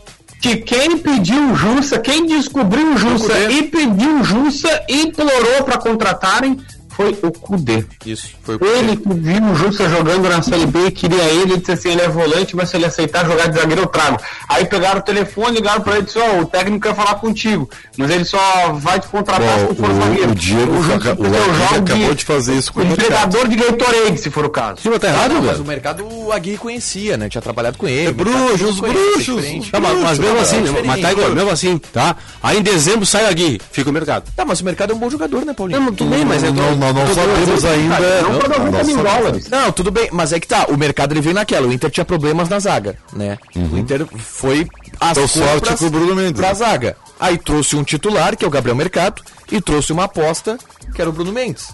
Que 0.42 0.58
quem 0.58 0.98
pediu 0.98 1.56
Jussa, 1.56 2.00
quem 2.00 2.26
descobriu 2.26 2.98
Jussa 2.98 3.52
e 3.52 3.64
pediu 3.64 4.24
Jussa 4.24 4.84
e 4.90 5.04
implorou 5.04 5.64
para 5.64 5.78
contratarem 5.78 6.58
foi 6.96 7.18
o 7.24 7.32
Cudê. 7.32 7.84
isso. 8.06 8.30
Foi 8.44 8.56
o 8.58 8.66
Ele 8.66 8.98
que 8.98 9.14
viu 9.14 9.44
o 9.44 9.56
Jussa 9.56 9.88
jogando 9.90 10.28
na 10.30 10.42
Série 10.42 10.66
B 10.66 10.88
e 10.88 10.92
queria 10.92 11.24
ele, 11.24 11.58
disse 11.58 11.72
assim, 11.72 11.90
ele 11.92 12.02
é 12.02 12.10
volante, 12.10 12.56
mas 12.56 12.70
se 12.70 12.78
ele 12.78 12.86
aceitar 12.86 13.26
jogar 13.26 13.48
de 13.48 13.60
zagueiro, 13.60 13.82
eu 13.84 13.88
trago. 13.88 14.18
Aí 14.50 14.66
pegaram 14.66 15.00
o 15.00 15.04
telefone, 15.04 15.56
ligaram 15.58 15.82
pra 15.82 15.94
ele 15.94 16.04
e 16.04 16.06
disse, 16.06 16.20
ó, 16.20 16.40
o 16.42 16.46
técnico 16.46 16.88
quer 16.88 16.96
falar 16.96 17.16
contigo, 17.16 17.70
mas 17.98 18.10
ele 18.10 18.26
só 18.26 18.72
vai 18.74 19.00
te 19.00 19.08
contratar 19.08 19.60
se 19.60 19.66
Bom, 19.66 19.74
tu 19.74 19.76
for 19.82 19.90
o- 19.90 19.96
zagueiro. 19.96 20.32
o 20.32 20.36
Diego 20.36 20.72
o 20.72 20.76
Aguirre 20.78 20.92
jogo 20.92 21.76
acabou 21.86 22.14
de 22.16 22.26
fazer 22.26 22.56
isso 22.56 22.74
com 22.74 22.80
o 22.82 22.84
entregador 22.84 23.48
de 23.48 23.56
Gatorade, 23.56 24.18
se 24.20 24.30
for 24.30 24.46
o 24.46 24.50
caso. 24.50 24.82
Sim, 24.82 24.90
mas 24.90 25.00
tá 25.00 25.08
errado, 25.08 25.34
não, 25.34 25.42
mas 25.44 25.60
o 25.60 25.66
mercado 25.66 26.06
o 26.08 26.32
Aguirre 26.32 26.58
conhecia, 26.58 27.18
né? 27.18 27.30
Tinha 27.30 27.42
trabalhado 27.42 27.78
com 27.78 27.88
ele. 27.88 28.08
É 28.08 28.10
o 28.10 28.14
bruxos, 28.14 28.62
não 28.62 28.76
conhece, 28.78 29.32
é 29.32 29.34
bruxos. 29.34 29.70
Tá, 29.72 29.80
mas, 29.80 29.98
mas 30.00 30.20
mesmo 30.20 30.38
É 30.38 30.42
assim, 30.42 30.64
mas 30.86 31.02
tá 31.02 31.12
igual, 31.12 31.30
mesmo 31.32 31.50
assim, 31.50 31.78
tá? 31.78 32.16
Aí 32.42 32.60
em 32.60 32.62
dezembro 32.62 33.06
sai 33.06 33.26
a 33.26 33.32
Gui, 33.32 33.60
fica 33.72 33.90
o 33.90 33.94
mercado. 33.94 34.24
Tá, 34.36 34.44
mas 34.46 34.60
o 34.62 34.66
mercado 34.66 34.92
é 34.92 34.96
um 34.96 35.00
bom 35.00 35.10
jogador, 35.10 35.46
né, 35.46 35.54
Paulinho? 35.54 35.80
Não, 35.80 35.94
tudo 35.94 36.10
bem, 36.10 36.26
mas 36.26 36.44
é 36.44 36.52
Não, 36.52 36.76
não, 36.82 37.06
não 37.06 37.14
sabemos 37.14 37.66
ainda. 37.66 38.22
Não 38.24 38.40
para 38.40 38.50
90 38.60 38.72
nós 38.72 38.88
mil 38.88 38.96
sabemos. 38.98 39.18
dólares. 39.24 39.50
Não, 39.50 39.72
tudo 39.72 39.92
bem, 39.92 40.10
mas 40.12 40.34
é 40.34 40.40
que 40.40 40.48
tá, 40.48 40.66
o 40.70 40.78
mercado 40.78 41.14
ele 41.14 41.22
veio 41.22 41.36
naquela, 41.36 41.68
o 41.68 41.72
Inter 41.74 41.90
tinha 41.92 42.06
problemas 42.06 42.50
na 42.50 42.60
zaga, 42.60 42.98
né? 43.14 43.38
O 43.56 43.78
Inter 43.78 44.06
foi 44.18 44.68
as 45.00 45.18
Deu 45.18 45.28
sorte 45.28 45.76
com 45.78 45.86
o 45.86 45.90
Bruno 45.90 46.16
Mendes. 46.16 46.40
pra 46.40 46.54
zaga. 46.54 46.96
Aí 47.20 47.38
trouxe 47.38 47.76
um 47.76 47.84
titular, 47.84 48.36
que 48.36 48.44
é 48.44 48.48
o 48.48 48.52
Gabriel 48.52 48.76
Mercado, 48.76 49.22
e 49.52 49.62
trouxe 49.62 49.94
uma 49.94 50.06
aposta, 50.06 50.58
que 50.96 51.00
era 51.02 51.10
o 51.10 51.14
Bruno 51.14 51.32
Mendes. 51.32 51.68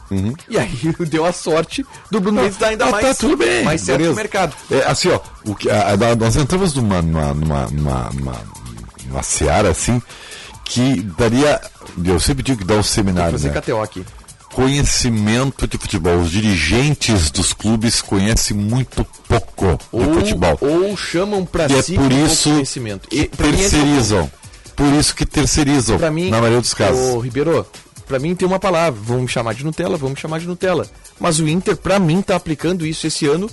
E 0.49 0.57
aí 0.59 0.69
deu 1.09 1.25
a 1.25 1.31
sorte 1.31 1.85
do 2.11 2.19
Bruno 2.19 2.41
Mendes 2.41 2.57
dar 2.57 2.67
ainda 2.69 2.85
Ah, 2.85 2.91
mais, 2.91 3.07
tá, 3.07 3.13
tudo 3.13 3.37
bem. 3.37 3.63
mais 3.63 3.79
certo 3.81 4.03
no 4.03 4.13
mercado. 4.15 4.53
É, 4.69 4.79
assim, 4.85 5.09
ó, 5.09 5.19
o 5.45 5.55
que, 5.55 5.69
a- 5.69 5.91
a- 5.93 6.15
nós 6.17 6.35
entramos 6.35 6.73
numa, 6.75 7.01
numa, 7.01 7.33
numa, 7.33 7.67
numa, 7.71 8.09
numa, 8.13 8.35
numa 9.05 9.23
seara 9.23 9.69
assim 9.69 10.01
que 10.65 11.01
daria. 11.17 11.61
Eu 12.03 12.19
sempre 12.19 12.43
digo 12.43 12.59
que 12.59 12.65
dá 12.65 12.73
um 12.73 12.77
Vou 12.77 12.83
seminário, 12.83 13.31
fazer 13.31 13.49
né? 13.51 13.61
KTO 13.61 13.81
aqui. 13.81 14.05
Conhecimento 14.57 15.67
de 15.67 15.77
futebol. 15.77 16.17
Os 16.19 16.31
dirigentes 16.31 17.29
dos 17.29 17.53
clubes 17.53 18.01
conhecem 18.01 18.57
muito 18.57 19.05
pouco 19.27 19.77
de 19.77 19.83
Ou, 19.91 20.13
futebol. 20.15 20.57
ou 20.59 20.97
chamam 20.97 21.45
pra 21.45 21.67
E 21.69 21.75
é 21.75 21.81
si 21.83 21.93
por 21.93 22.05
um 22.05 22.09
pouco 22.09 22.25
isso 22.25 22.49
conhecimento. 22.49 23.07
E 23.11 23.19
entra- 23.21 23.47
terceirizam. 23.51 24.31
Por 24.75 24.91
isso 24.95 25.15
que 25.15 25.25
terceirizam, 25.27 25.97
mim, 26.11 26.29
na 26.31 26.37
maioria 26.39 26.59
dos 26.59 26.73
casos. 26.73 27.13
Ô, 27.13 27.19
Ribeiro, 27.19 27.65
pra 28.07 28.17
mim 28.17 28.33
tem 28.35 28.47
uma 28.47 28.57
palavra. 28.59 28.99
Vamos 29.03 29.21
me 29.23 29.27
chamar 29.29 29.53
de 29.53 29.63
Nutella, 29.63 29.95
vamos 29.95 30.15
me 30.15 30.19
chamar 30.21 30.39
de 30.39 30.47
Nutella. 30.47 30.87
Mas 31.19 31.39
o 31.39 31.47
Inter, 31.47 31.77
pra 31.77 31.99
mim, 31.99 32.21
tá 32.23 32.35
aplicando 32.35 32.83
isso 32.85 33.05
esse 33.05 33.27
ano. 33.27 33.47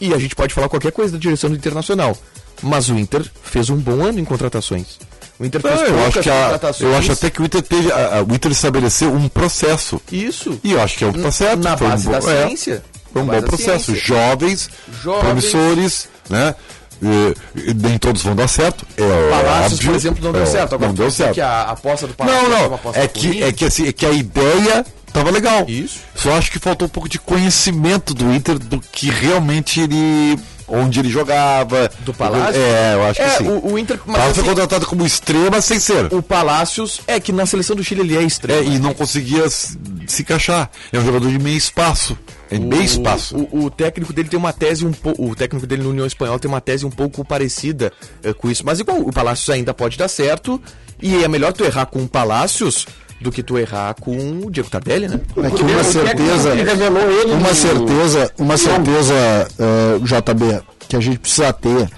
E 0.00 0.12
a 0.12 0.18
gente 0.18 0.34
pode 0.34 0.52
falar 0.52 0.68
qualquer 0.68 0.90
coisa 0.92 1.12
da 1.12 1.18
direção 1.18 1.50
do 1.50 1.56
Internacional. 1.56 2.16
Mas 2.62 2.88
o 2.88 2.98
Inter 2.98 3.24
fez 3.44 3.70
um 3.70 3.76
bom 3.76 4.04
ano 4.04 4.18
em 4.18 4.24
contratações. 4.24 4.98
O 5.38 5.44
Inter 5.44 5.60
Não, 5.62 5.70
fez 5.70 5.88
eu, 5.88 5.94
poucas 5.94 6.08
acho 6.16 6.22
que 6.22 6.30
a- 6.30 6.42
contratações. 6.44 6.90
eu 6.90 6.98
acho 6.98 7.12
até 7.12 7.30
que 7.30 7.40
o 7.40 7.44
Inter 7.44 7.62
teve. 7.62 7.92
a- 7.92 8.18
a- 8.18 8.22
o 8.22 8.34
Inter 8.34 8.50
estabeleceu 8.52 9.12
um 9.12 9.28
processo. 9.28 10.00
Isso. 10.10 10.58
E 10.64 10.72
eu 10.72 10.82
acho 10.82 10.98
que 10.98 11.04
é 11.04 11.06
um 11.06 11.12
tá 11.12 11.30
certo. 11.30 11.62
Na 11.62 11.76
foi 11.76 11.86
um 11.86 11.90
base 11.90 12.04
bom- 12.04 12.10
da 12.12 12.18
é, 12.18 12.46
ciência. 12.48 12.82
Foi 13.12 13.22
um 13.22 13.24
Na 13.26 13.32
bom 13.34 13.40
base 13.40 13.50
da 13.52 13.56
processo. 13.56 13.94
Jovens, 13.94 14.68
Jovens. 15.02 15.20
promissores, 15.24 16.08
né? 16.28 16.54
E- 17.00 17.68
e 17.70 17.74
nem 17.74 17.96
todos 17.96 18.22
vão 18.22 18.34
dar 18.34 18.48
certo. 18.48 18.84
É 18.96 19.30
Palácios, 19.30 19.80
por 19.80 19.94
exemplo, 19.94 20.24
não 20.24 20.32
deu 20.32 20.42
É, 20.42 20.46
certo. 20.46 20.74
Agora 20.74 20.88
não 20.88 20.94
deu 20.96 21.10
certo. 21.12 21.34
que 21.34 21.40
a 21.40 21.62
aposta 21.62 22.08
do 22.08 22.14
Palácio 22.14 22.42
Não, 22.42 22.48
não. 22.68 22.74
aposta 22.74 22.98
É 23.00 23.06
que, 23.06 23.40
é, 23.40 23.52
que, 23.52 23.64
assim, 23.64 23.86
é 23.86 23.92
que 23.92 24.04
a 24.04 24.10
ideia 24.10 24.84
tava 25.12 25.30
legal. 25.30 25.64
Isso. 25.68 26.00
Só 26.16 26.32
acho 26.32 26.50
que 26.50 26.58
faltou 26.58 26.86
um 26.86 26.90
pouco 26.90 27.08
de 27.08 27.20
conhecimento 27.20 28.12
do 28.12 28.34
Inter 28.34 28.58
do 28.58 28.80
que 28.80 29.08
realmente 29.08 29.80
ele. 29.80 30.36
Onde 30.68 31.00
ele 31.00 31.08
jogava. 31.08 31.90
Do 32.00 32.12
Palácio? 32.14 32.60
É, 32.60 32.94
eu 32.94 33.04
acho 33.04 33.14
que 33.20 33.22
É, 33.26 33.30
sim. 33.38 33.48
o, 33.48 33.72
o 33.72 33.78
Inter. 33.78 33.96
O 33.96 34.12
Palácio 34.12 34.34
foi 34.34 34.42
assim, 34.42 34.50
contratado 34.50 34.86
como 34.86 35.04
extrema 35.06 35.60
sem 35.60 35.80
ser. 35.80 36.12
o 36.12 36.22
Palácios 36.22 37.00
é 37.06 37.18
que 37.18 37.32
na 37.32 37.46
seleção 37.46 37.74
do 37.76 37.82
Chile 37.84 38.00
ele 38.02 38.16
é 38.16 38.20
É, 38.20 38.22
extremo. 38.24 38.72
e 38.72 38.78
não 38.78 38.92
conseguia 38.94 39.44
s- 39.44 39.76
se 40.06 40.22
encaixar. 40.22 40.70
É 40.92 40.98
um 40.98 41.04
jogador 41.04 41.30
de 41.30 41.38
meio 41.38 41.56
espaço. 41.56 42.16
É 42.50 42.58
meio 42.58 42.82
espaço. 42.82 43.36
O, 43.36 43.64
o 43.66 43.70
técnico 43.70 44.12
dele 44.12 44.28
tem 44.28 44.38
uma 44.38 44.52
tese 44.52 44.84
um 44.86 44.92
pouco. 44.92 45.22
O 45.30 45.34
técnico 45.34 45.66
dele 45.66 45.82
no 45.82 45.90
União 45.90 46.06
Espanhola 46.06 46.38
tem 46.38 46.50
uma 46.50 46.60
tese 46.60 46.86
um 46.86 46.90
pouco 46.90 47.22
parecida 47.24 47.92
eh, 48.22 48.32
com 48.32 48.50
isso. 48.50 48.62
Mas 48.64 48.80
igual, 48.80 48.98
o 49.00 49.12
Palácios 49.12 49.48
ainda 49.50 49.74
pode 49.74 49.98
dar 49.98 50.08
certo. 50.08 50.60
E 51.00 51.22
é 51.22 51.28
melhor 51.28 51.52
tu 51.52 51.62
errar 51.64 51.86
com 51.86 52.02
o 52.02 52.08
Palácios 52.08 52.86
do 53.20 53.32
que 53.32 53.42
tu 53.42 53.58
errar 53.58 53.94
com 53.94 54.16
o 54.44 54.50
Diego 54.50 54.70
Tardelli, 54.70 55.08
né? 55.08 55.20
É 55.36 55.50
que 55.50 55.62
uma 55.62 55.84
certeza, 55.84 56.54
revelou 56.54 57.10
ele 57.10 57.32
uma 57.32 57.54
certeza, 57.54 58.32
uma 58.38 58.56
certeza, 58.56 59.14
eh, 59.58 59.98
JB, 60.02 60.60
que 60.88 60.96
a 60.96 61.00
gente 61.00 61.18
precisa 61.18 61.52
ter. 61.52 61.90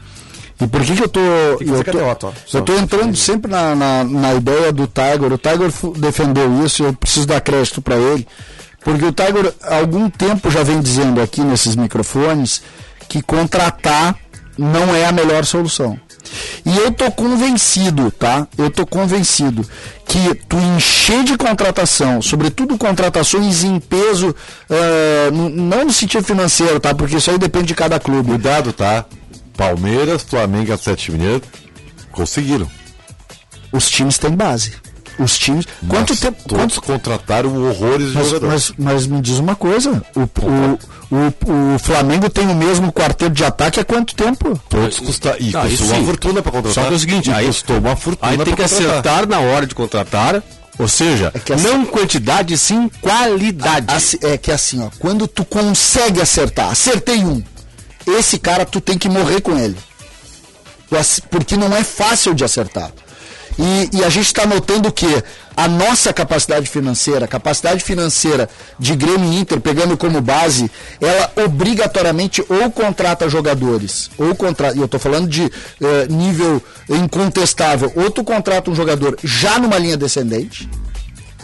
E 0.60 0.66
por 0.66 0.82
que 0.82 0.94
que 0.94 1.02
eu 1.02 1.08
tô, 1.08 1.20
que 1.58 1.68
eu 1.68 1.84
tô, 1.84 2.26
ó. 2.26 2.32
Só. 2.46 2.58
eu 2.58 2.62
tô 2.62 2.74
entrando 2.74 3.16
sempre 3.16 3.50
na, 3.50 3.74
na, 3.74 4.04
na 4.04 4.34
ideia 4.34 4.70
do 4.72 4.86
Tiger. 4.86 5.32
O 5.32 5.38
Tiger 5.38 5.70
defendeu 5.98 6.64
isso, 6.64 6.84
eu 6.84 6.92
preciso 6.92 7.26
dar 7.26 7.40
crédito 7.40 7.80
para 7.80 7.96
ele, 7.96 8.26
porque 8.84 9.04
o 9.04 9.12
Tiger 9.12 9.54
há 9.62 9.76
algum 9.76 10.10
tempo 10.10 10.50
já 10.50 10.62
vem 10.62 10.80
dizendo 10.80 11.20
aqui 11.20 11.40
nesses 11.42 11.76
microfones 11.76 12.62
que 13.08 13.22
contratar 13.22 14.16
não 14.58 14.94
é 14.94 15.06
a 15.06 15.12
melhor 15.12 15.44
solução. 15.44 15.98
E 16.64 16.76
eu 16.78 16.90
tô 16.92 17.10
convencido, 17.10 18.10
tá? 18.10 18.46
Eu 18.58 18.70
tô 18.70 18.86
convencido 18.86 19.66
que 20.06 20.34
tu 20.48 20.56
encher 20.76 21.24
de 21.24 21.36
contratação, 21.36 22.20
sobretudo 22.20 22.76
contratações 22.78 23.64
em 23.64 23.78
peso, 23.80 24.34
n- 25.32 25.48
não 25.50 25.84
no 25.84 25.92
sentido 25.92 26.24
financeiro, 26.24 26.78
tá? 26.80 26.94
Porque 26.94 27.16
isso 27.16 27.30
aí 27.30 27.38
depende 27.38 27.66
de 27.66 27.74
cada 27.74 27.98
clube. 28.00 28.30
Cuidado, 28.30 28.72
tá? 28.72 29.04
Palmeiras, 29.56 30.22
Flamengo 30.22 30.72
Atlético 30.72 31.12
Mineiro 31.12 31.42
conseguiram. 32.12 32.68
Os 33.72 33.88
times 33.88 34.18
têm 34.18 34.30
base. 34.32 34.72
Os 35.18 35.38
times. 35.38 35.66
Quanto 35.86 36.16
tempo? 36.16 36.36
Todos 36.48 36.78
Quanto, 36.78 36.82
contrataram 36.82 37.54
horrores 37.68 38.08
de 38.08 38.14
mas, 38.14 38.26
jogadores. 38.28 38.72
mas, 38.78 38.92
mas 38.92 39.06
me 39.06 39.20
diz 39.20 39.38
uma 39.38 39.54
coisa: 39.54 40.02
o, 40.16 40.20
o, 40.20 40.78
o, 41.14 41.74
o 41.74 41.78
Flamengo 41.78 42.30
tem 42.30 42.48
o 42.48 42.54
mesmo 42.54 42.90
quarteto 42.92 43.30
de 43.32 43.44
ataque 43.44 43.80
há 43.80 43.84
quanto 43.84 44.14
tempo? 44.14 44.58
Todos 44.68 44.98
custaram. 44.98 45.36
E 45.40 45.54
Ah, 45.54 45.66
isso 45.66 45.78
custou 45.78 45.86
uma 45.88 45.96
sim. 45.98 46.06
fortuna 46.06 46.42
pra 46.42 46.52
contratar. 46.52 46.74
Só 46.84 46.88
que 46.88 46.94
é 46.94 46.96
o 46.96 47.00
seguinte, 47.00 47.30
aí- 47.30 47.46
custou 47.46 47.78
uma 47.78 47.96
fortuna 47.96 48.30
Aí 48.32 48.36
tem 48.38 48.54
que 48.54 48.62
contratar. 48.62 48.88
acertar 48.88 49.28
na 49.28 49.40
hora 49.40 49.66
de 49.66 49.74
contratar, 49.74 50.42
ou 50.78 50.88
seja, 50.88 51.30
que 51.44 51.52
assim- 51.52 51.64
não 51.64 51.84
quantidade, 51.84 52.56
sim 52.56 52.90
qualidade. 53.02 53.92
Assim- 53.92 54.18
é 54.22 54.38
que 54.38 54.50
assim, 54.50 54.82
ó, 54.82 54.88
quando 54.98 55.26
tu 55.28 55.44
consegue 55.44 56.20
acertar, 56.20 56.70
acertei 56.70 57.24
um, 57.24 57.42
esse 58.06 58.38
cara 58.38 58.64
tu 58.64 58.80
tem 58.80 58.96
que 58.96 59.08
morrer 59.08 59.40
com 59.42 59.58
ele. 59.58 59.76
Porque 61.30 61.56
não 61.56 61.74
é 61.76 61.84
fácil 61.84 62.34
de 62.34 62.42
acertar. 62.44 62.90
E, 63.60 63.98
e 63.98 64.04
a 64.04 64.08
gente 64.08 64.24
está 64.26 64.46
notando 64.46 64.90
que 64.90 65.22
a 65.54 65.68
nossa 65.68 66.14
capacidade 66.14 66.66
financeira, 66.66 67.26
a 67.26 67.28
capacidade 67.28 67.84
financeira 67.84 68.48
de 68.78 68.96
Grêmio 68.96 69.30
e 69.30 69.36
Inter, 69.38 69.60
pegando 69.60 69.98
como 69.98 70.18
base, 70.22 70.70
ela 70.98 71.30
obrigatoriamente 71.44 72.42
ou 72.48 72.70
contrata 72.70 73.28
jogadores, 73.28 74.10
ou 74.16 74.34
contrata, 74.34 74.76
e 74.76 74.78
eu 74.78 74.86
estou 74.86 74.98
falando 74.98 75.28
de 75.28 75.44
eh, 75.44 76.06
nível 76.08 76.62
incontestável, 76.88 77.92
ou 77.94 78.10
tu 78.10 78.24
contrata 78.24 78.70
um 78.70 78.74
jogador 78.74 79.18
já 79.22 79.58
numa 79.58 79.76
linha 79.76 79.96
descendente, 79.96 80.66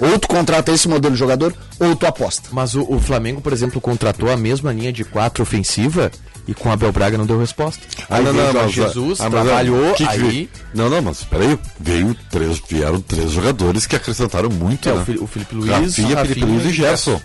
ou 0.01 0.19
tu 0.19 0.27
contrata 0.27 0.73
esse 0.73 0.89
modelo 0.89 1.13
de 1.13 1.19
jogador, 1.19 1.55
ou 1.79 1.95
tu 1.95 2.07
aposta. 2.07 2.49
Mas 2.51 2.75
o, 2.75 2.83
o 2.91 2.99
Flamengo, 2.99 3.43
por 3.43 3.53
exemplo, 3.53 3.79
contratou 3.79 4.31
a 4.31 4.37
mesma 4.39 4.73
linha 4.73 4.93
de 4.93 5.05
quatro 5.05 5.43
ofensiva 5.43 6.11
E 6.49 6.55
com 6.55 6.71
Abel 6.71 6.93
Braga 6.93 7.19
não 7.19 7.27
deu 7.27 7.41
resposta. 7.41 7.83
Ah, 8.09 8.17
Aí 8.17 8.25
não, 8.25 8.33
veio 8.33 8.45
não, 8.45 8.53
Jorge 8.53 8.81
mas, 8.81 8.93
Jesus, 8.93 9.21
ah, 9.21 9.25
mas, 9.31 9.33
trabalhou, 9.45 9.91
o 9.91 9.95
que 9.95 10.07
que 10.07 10.13
aí... 10.13 10.49
Não, 10.73 10.89
não, 10.89 11.03
mas 11.03 11.25
peraí, 11.25 11.59
veio 11.81 12.17
três, 12.31 12.63
vieram 12.69 13.01
três 13.01 13.33
jogadores 13.33 13.85
que 13.87 13.97
acrescentaram 13.97 14.49
muito, 14.49 14.89
É, 14.89 14.93
né? 14.93 15.05
o 15.21 15.27
Felipe 15.27 15.55
Luiz, 15.55 15.71
Rafinha, 15.71 15.87
Rafinha 15.89 16.17
Felipe 16.19 16.45
Luiz 16.45 16.65
e 16.65 16.69
e 16.69 16.73
Gerson. 16.73 17.21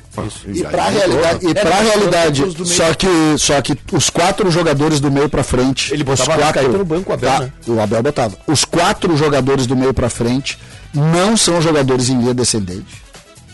E 0.47 0.63
pra 0.63 0.89
realidade, 0.89 1.45
e 1.45 1.49
É, 1.51 1.53
pra 1.53 1.75
realidade 1.81 2.65
só, 2.65 2.93
que, 2.93 3.07
só 3.37 3.61
que 3.61 3.77
os 3.91 4.09
quatro 4.09 4.49
jogadores 4.49 4.99
do 4.99 5.11
meio 5.11 5.29
pra 5.29 5.43
frente. 5.43 5.93
Ele 5.93 6.03
botava 6.03 6.37
quatro, 6.37 6.77
no 6.77 6.85
banco, 6.85 7.11
o 7.11 7.13
Abel, 7.13 7.39
né? 7.39 7.53
O 7.67 7.79
Abel 7.79 8.01
botava. 8.03 8.37
Os 8.47 8.65
quatro 8.65 9.15
jogadores 9.15 9.67
do 9.67 9.75
meio 9.75 9.93
pra 9.93 10.09
frente 10.09 10.57
não 10.93 11.37
são 11.37 11.61
jogadores 11.61 12.09
em 12.09 12.17
linha 12.19 12.33
descendente. 12.33 13.01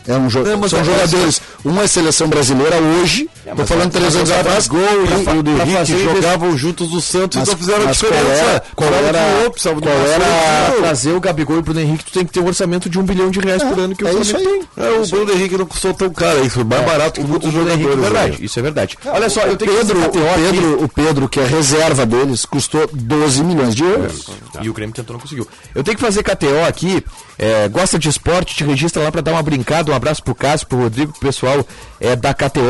É 0.08 0.16
um 0.16 0.30
jo 0.30 0.44
Não, 0.44 0.68
são 0.70 0.80
é- 0.80 0.84
jogadores. 0.84 1.42
Um 1.66 1.82
é 1.82 1.88
seleção 1.88 2.28
brasileira 2.30 2.78
hoje. 2.78 3.30
tô 3.46 3.56
mas 3.58 3.68
falando 3.68 3.92
três 3.92 4.16
anos 4.16 4.32
atrás. 4.32 4.68
Gol 4.68 4.80
e, 4.80 5.38
o 5.38 5.44
do 5.44 5.52
Henrique 5.52 5.98
jogavam 6.04 6.58
juntos 6.58 6.92
no 6.92 7.02
Santos, 7.02 7.38
Mas, 7.40 7.48
então 7.48 7.60
fizeram 7.60 7.84
a 7.84 7.86
mas 7.88 8.00
qual 8.02 8.12
diferença. 8.12 8.42
era, 8.44 8.64
qual 8.76 8.94
era, 8.94 9.50
precisava 9.50 9.82
de 9.82 9.88
qual 9.88 9.96
era. 9.98 10.72
Trazer 10.78 11.12
o 11.12 11.20
Gabigol 11.20 11.58
e 11.58 11.60
o 11.60 11.62
Bruno 11.62 11.80
Henrique, 11.82 12.06
tu 12.06 12.12
tem 12.12 12.26
que 12.26 12.32
ter 12.32 12.40
um 12.40 12.48
orçamento 12.48 12.90
de 12.90 12.98
um 13.00 13.04
bilhão 13.04 13.30
de 13.30 13.40
reais 13.40 13.62
por 13.64 13.78
ano 13.80 13.96
que 13.96 14.04
o 14.04 14.08
é 14.08 14.14
isso 14.14 14.32
Flamengo 14.32 14.66
tem. 14.76 14.86
É, 14.86 14.90
o 14.92 15.08
Bruno 15.08 15.32
Henrique 15.34 15.58
não 15.58 15.66
custou 15.66 15.94
tão 15.94 16.10
caro, 16.10 16.40
isso 16.46 16.56
foi 16.56 16.64
mais 16.64 16.86
barato 16.86 17.20
que 17.22 17.28
muitos 17.28 17.50
O 17.50 17.52
Bruno 17.52 17.70
Henrique, 17.70 17.84
jogadores. 17.92 18.08
é 18.08 18.14
verdade, 18.20 18.46
isso 18.46 18.60
é 18.60 18.62
verdade. 18.62 18.98
Olha 19.06 19.30
só, 19.30 19.42
eu 19.42 19.58
tenho 19.58 19.72
Pedro, 19.74 20.00
que 20.10 20.18
o. 20.18 20.22
Pedro, 20.22 20.84
o 20.84 20.88
Pedro, 20.90 21.30
que 21.30 21.40
é 21.40 21.46
reserva 21.46 22.06
deles, 22.06 22.46
custou 22.46 22.90
12 22.94 23.44
milhões 23.44 23.76
de 23.76 23.84
euros. 23.84 24.26
E 24.62 24.70
o 24.70 24.74
Grêmio 24.74 24.96
tentou, 24.96 25.14
não 25.16 25.20
conseguiu. 25.20 25.48
Eu 25.76 25.84
tenho 25.84 25.98
que 25.98 26.04
fazer 26.04 26.24
KTO 26.24 26.64
aqui. 26.68 27.04
é, 27.38 27.68
gosta 27.68 28.00
de 28.00 28.10
esporte, 28.10 28.56
te 28.56 28.64
registra 28.64 29.04
lá 29.04 29.12
pra 29.12 29.22
dar 29.22 29.32
uma 29.32 29.44
brincada. 29.44 29.97
Um 29.98 30.00
abraço 30.00 30.22
pro 30.24 30.36
Cássio, 30.36 30.68
pro 30.68 30.78
Rodrigo, 30.78 31.12
pro 31.12 31.22
pessoal 31.22 31.66
é, 32.00 32.16
da 32.16 32.32
KTO. 32.32 32.62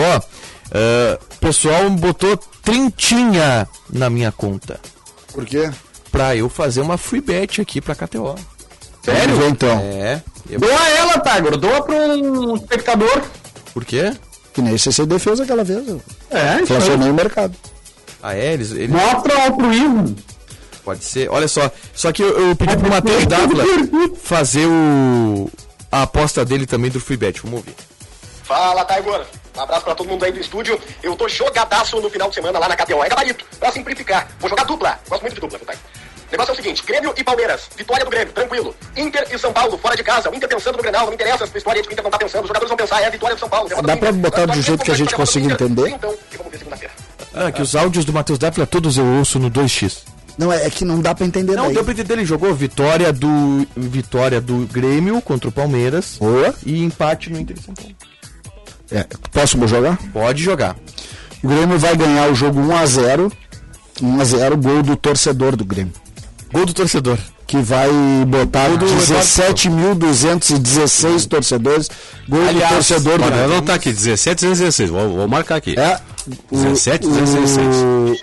É, 0.72 1.20
O 1.36 1.40
pessoal 1.40 1.90
botou 1.90 2.38
trintinha 2.64 3.68
na 3.90 4.10
minha 4.10 4.32
conta. 4.32 4.80
Por 5.34 5.46
quê? 5.46 5.70
Pra 6.10 6.36
eu 6.38 6.48
fazer 6.48 6.80
uma 6.80 6.98
free 6.98 7.20
bet 7.22 7.60
aqui 7.62 7.82
pra 7.82 7.94
KTO. 7.96 8.36
Sério? 9.04 9.48
Então, 9.50 9.78
É. 9.80 10.22
Eu- 10.50 10.60
Doa 10.62 10.90
ela, 10.90 11.20
Tiger. 11.20 11.58
Doa 11.58 11.82
pra 11.84 11.96
um 11.96 12.56
espectador. 12.56 13.22
Por 13.74 13.84
quê? 13.84 14.14
que 14.54 14.62
nem 14.62 14.76
CCD 14.78 15.20
fez 15.20 15.40
aquela 15.40 15.64
vez. 15.64 15.86
É, 15.88 15.92
isso 15.92 16.02
aí. 16.32 16.62
Inflacionei 16.64 17.12
o 17.12 17.14
mercado. 17.14 17.54
Ah, 18.24 18.34
é? 18.34 18.54
Eles, 18.54 18.72
eles- 18.72 18.90
Mostra 18.90 19.38
o 19.38 19.42
altruísmo. 19.42 20.16
Pode 20.84 21.04
ser. 21.04 21.30
Olha 21.30 21.48
só. 21.48 21.70
Só 21.94 22.12
que 22.12 22.24
eu, 22.24 22.50
eu 22.50 22.56
pedi 22.56 22.76
pro 22.76 22.90
Matheus 22.90 23.26
Dávila 23.28 23.64
fazer 24.24 24.66
o. 24.66 25.48
A 25.92 26.04
aposta 26.04 26.44
dele 26.44 26.66
também 26.66 26.92
do 26.92 27.00
free 27.00 27.18
bet. 27.18 27.42
Vamos 27.42 27.58
ouvir. 27.60 27.76
Fala, 28.44 28.86
Taigor. 28.86 29.26
Um 29.58 29.62
abraço 29.62 29.84
pra 29.84 29.96
todo 29.96 30.08
mundo 30.08 30.24
aí 30.24 30.32
do 30.32 30.40
estúdio. 30.40 30.80
Eu 31.02 31.16
tô 31.16 31.28
jogadaço 31.28 32.00
no 32.00 32.10
final 32.10 32.30
de 32.30 32.36
semana 32.36 32.60
lá 32.60 32.70
na 32.70 32.76
KTO. 32.76 33.04
É 33.04 33.10
gabarito, 33.10 33.46
pra 33.60 33.72
simplificar. 33.72 34.28
Vou 34.40 34.50
jogar 34.50 34.64
dupla. 34.64 35.00
Gosto 35.10 35.22
muito 35.22 35.36
de 35.36 35.42
dupla, 35.42 35.58
viu, 35.58 35.68
Taigo? 35.68 35.82
O 36.28 36.32
negócio 36.32 36.52
é 36.52 36.54
o 36.54 36.56
seguinte, 36.58 36.84
Grêmio 36.86 37.14
e 37.16 37.24
Palmeiras. 37.24 37.70
Vitória 37.78 38.04
do 38.04 38.12
Grêmio, 38.12 38.34
tranquilo. 38.34 38.76
Inter 38.98 39.26
e 39.32 39.40
São 39.40 39.54
Paulo, 39.54 39.78
fora 39.78 39.96
de 39.96 40.04
casa. 40.04 40.30
O 40.30 40.36
Inter 40.36 40.50
pensando 40.50 40.76
no 40.76 40.84
Grenal, 40.84 41.06
não 41.06 41.14
interessa 41.14 41.46
a 41.46 41.58
história 41.58 41.82
de 41.82 41.88
que 41.88 41.94
o 41.94 41.96
Inter 41.96 42.04
não 42.04 42.12
tá 42.12 42.18
pensando. 42.18 42.42
Os 42.42 42.48
jogadores 42.50 42.70
vão 42.70 42.78
pensar, 42.78 43.02
é 43.02 43.08
a 43.08 43.10
vitória 43.10 43.36
do 43.36 43.40
São 43.40 43.50
Paulo. 43.50 43.70
Dá 43.82 43.96
pra 43.96 44.12
botar 44.12 44.46
do 44.46 44.62
jeito 44.62 44.84
que 44.84 44.92
a 44.92 44.96
gente 44.96 45.16
consiga 45.16 45.46
Inter. 45.46 45.68
entender? 45.68 45.90
Então, 45.90 46.14
que 46.30 46.38
vamos 46.38 46.52
ver 46.52 46.58
segunda-feira? 46.58 46.94
Ah, 47.34 47.52
que 47.52 47.62
os 47.62 47.76
áudios 47.76 48.04
do 48.04 48.12
Matheus 48.12 48.38
Dávila 48.38 48.68
todos 48.68 48.98
eu 48.98 49.06
ouço 49.06 49.40
no 49.40 49.50
2x. 49.50 50.04
Não, 50.38 50.54
é, 50.54 50.68
é 50.68 50.70
que 50.70 50.86
não 50.86 51.02
dá 51.02 51.16
pra 51.16 51.26
entender 51.26 51.56
Não, 51.56 51.66
daí. 51.66 51.74
deu 51.74 51.84
pra 51.84 51.94
entender, 51.94 52.14
ele 52.14 52.26
jogou 52.26 52.54
vitória 52.54 53.12
do 53.12 53.66
vitória 53.76 54.40
do 54.40 54.68
Grêmio 54.72 55.20
contra 55.22 55.50
o 55.50 55.52
Palmeiras 55.52 56.18
Boa. 56.20 56.54
e 56.66 56.84
empate 56.84 57.30
no 57.32 57.40
Inter 57.40 57.58
São 57.64 57.74
Paulo. 57.74 57.92
É, 58.92 59.06
posso 59.32 59.58
jogar? 59.68 59.98
Pode 60.14 60.44
jogar. 60.44 60.76
O 61.44 61.48
Grêmio 61.48 61.80
vai 61.80 61.96
ganhar 61.96 62.30
o 62.30 62.36
jogo 62.36 62.60
1x0. 62.62 63.32
1x0, 64.02 64.56
gol 64.62 64.84
do 64.84 64.96
torcedor 64.96 65.56
do 65.56 65.66
Grêmio. 65.66 65.94
Gol 66.54 66.66
do 66.66 66.74
torcedor. 66.74 67.18
Que 67.48 67.58
vai 67.58 67.90
botar 68.28 68.68
do 68.70 68.86
17.216 68.86 71.28
torcedores. 71.28 71.90
Gol 72.28 72.42
Aliás, 72.48 72.70
do 72.70 72.76
torcedor 72.76 73.18
do 73.20 73.26
Grêmio. 73.26 73.48
não 73.48 73.62
tá 73.62 73.74
aqui, 73.74 73.92
17, 73.92 74.42
216. 74.46 74.90
Vou, 74.90 75.10
vou 75.18 75.28
marcar 75.28 75.56
aqui. 75.56 75.78
É, 75.80 76.00
o, 76.52 76.56
17, 76.56 77.08
o, 77.08 77.10
16. 77.12 77.76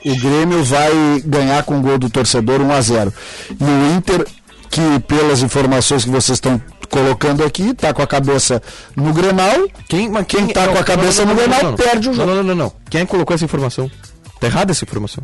o 0.05 0.21
Grêmio 0.21 0.65
vai 0.65 1.23
ganhar 1.25 1.63
com 1.65 1.79
o 1.79 1.81
gol 1.81 1.99
do 1.99 2.11
torcedor 2.11 2.61
1x0. 2.61 3.13
E 3.51 3.65
o 3.65 3.97
Inter, 3.97 4.27
que 4.71 5.01
pelas 5.07 5.43
informações 5.43 6.05
que 6.05 6.11
vocês 6.11 6.37
estão 6.37 6.61
colocando 6.91 7.45
aqui, 7.45 7.75
tá 7.75 7.93
com 7.93 8.03
a 8.03 8.07
cabeça 8.07 8.63
no 8.97 9.13
Grenal. 9.13 9.69
Quem, 9.89 10.09
mas 10.09 10.27
Quem 10.27 10.47
tá 10.49 10.69
com 10.69 10.79
a 10.79 10.85
cabeça 10.85 11.25
no 11.25 11.35
Grenal 11.35 11.75
perde 11.75 12.11
o 12.11 12.15
jogo. 12.15 12.29
Não, 12.29 12.37
não, 12.37 12.43
não, 12.43 12.55
não. 12.55 12.73
Quem 12.91 13.05
que 13.05 13.11
colocou 13.11 13.35
essa 13.35 13.45
informação? 13.45 13.91
Tá 14.41 14.47
errada 14.47 14.73
essa 14.73 14.85
informação. 14.85 15.23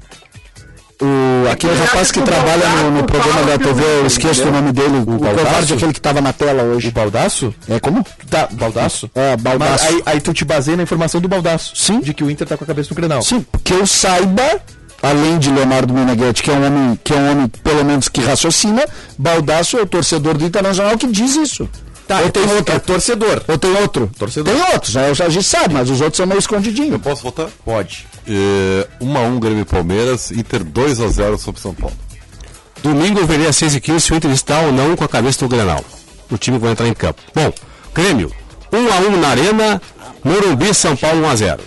O, 1.01 1.49
aquele 1.51 1.75
rapaz 1.75 2.13
que 2.13 2.21
trabalha 2.21 2.69
no, 2.69 2.91
no 2.91 3.05
programa 3.05 3.43
da 3.45 3.59
TV, 3.59 3.83
eu 4.01 4.07
esqueço 4.07 4.47
o 4.47 4.53
nome 4.53 4.71
dele, 4.71 4.99
o, 4.99 5.05
Baldasso? 5.19 5.45
covarde, 5.47 5.75
aquele 5.75 5.93
que 5.95 6.01
tava 6.01 6.21
na 6.21 6.33
tela 6.33 6.63
O 6.63 6.77
hoje. 6.77 6.91
Baldaço? 6.91 7.55
É 7.69 7.81
como? 7.81 8.05
Tá, 8.29 8.49
Baldaço? 8.53 9.11
É, 9.15 9.35
Baldaço. 9.37 9.87
aí, 9.87 10.03
aí 10.05 10.21
tu 10.21 10.35
te 10.35 10.45
baseia 10.45 10.77
na 10.77 10.83
informação 10.83 11.19
do 11.21 11.27
Baldaço. 11.29 11.73
Sim. 11.75 12.01
De 12.01 12.13
que 12.13 12.23
o 12.23 12.31
Inter 12.31 12.47
tá 12.47 12.57
com 12.57 12.65
a 12.65 12.67
cabeça 12.67 12.91
no 12.91 12.97
Grenal. 12.97 13.23
Sim, 13.23 13.45
que 13.65 13.73
eu 13.73 13.87
saiba, 13.87 14.61
além 15.03 15.39
de 15.39 15.51
Leonardo 15.51 15.95
Meneghetti, 15.95 16.43
que 16.43 16.51
é 16.51 16.55
um 16.55 16.67
homem, 16.67 17.01
que 17.03 17.15
é 17.15 17.17
um 17.17 17.31
homem 17.31 17.49
pelo 17.49 17.83
menos 17.83 18.09
que 18.09 18.21
raciocina, 18.21 18.85
Baldasso 19.19 19.79
é 19.79 19.83
o 19.83 19.87
torcedor 19.87 20.37
do 20.37 20.45
Internacional 20.45 20.99
que 20.99 21.07
diz 21.07 21.35
isso. 21.35 21.67
Tá, 22.07 22.21
ou 22.23 22.31
tem 22.31 22.43
é 22.43 22.55
outro. 22.55 22.81
torcedor. 22.81 23.43
Ou 23.47 23.57
tem 23.57 23.73
outro? 23.77 24.11
Torcedor. 24.19 24.53
Tem 24.53 24.73
outros, 24.75 24.95
né? 24.97 25.11
a 25.11 25.29
gente 25.29 25.47
sabe, 25.47 25.73
mas 25.75 25.89
os 25.89 26.01
outros 26.01 26.17
são 26.17 26.27
meio 26.27 26.41
escondidinhos. 26.41 26.93
Eu 26.93 26.99
posso 26.99 27.23
votar? 27.23 27.47
Pode. 27.65 28.05
É, 28.27 28.87
1x1 29.01 29.39
Grêmio 29.39 29.63
e 29.63 29.65
Palmeiras, 29.65 30.31
Inter 30.31 30.65
2x0 30.65 31.39
sobre 31.39 31.61
São 31.61 31.75
Paulo. 31.75 31.97
Domingo, 32.83 33.27
verei 33.27 33.47
às 33.47 33.57
6 33.57 33.75
h 33.77 33.81
15 33.81 34.01
se 34.01 34.13
o 34.13 34.17
Inter 34.17 34.31
está 34.31 34.61
ou 34.61 34.73
não 34.73 34.97
com 34.97 35.05
a 35.05 35.09
cabeça 35.09 35.45
no 35.45 35.49
Grenal. 35.49 35.85
O 36.31 36.39
time 36.39 36.59
vai 36.59 36.73
entrar 36.73 36.89
em 36.89 36.95
campo. 36.95 37.21
Bom, 37.35 37.53
Grêmio, 37.95 38.33
1x1 38.73 39.17
na 39.17 39.29
Arena, 39.29 39.83
Morumbi, 40.25 40.73
São 40.75 40.97
Paulo 40.97 41.23
1x0. 41.23 41.61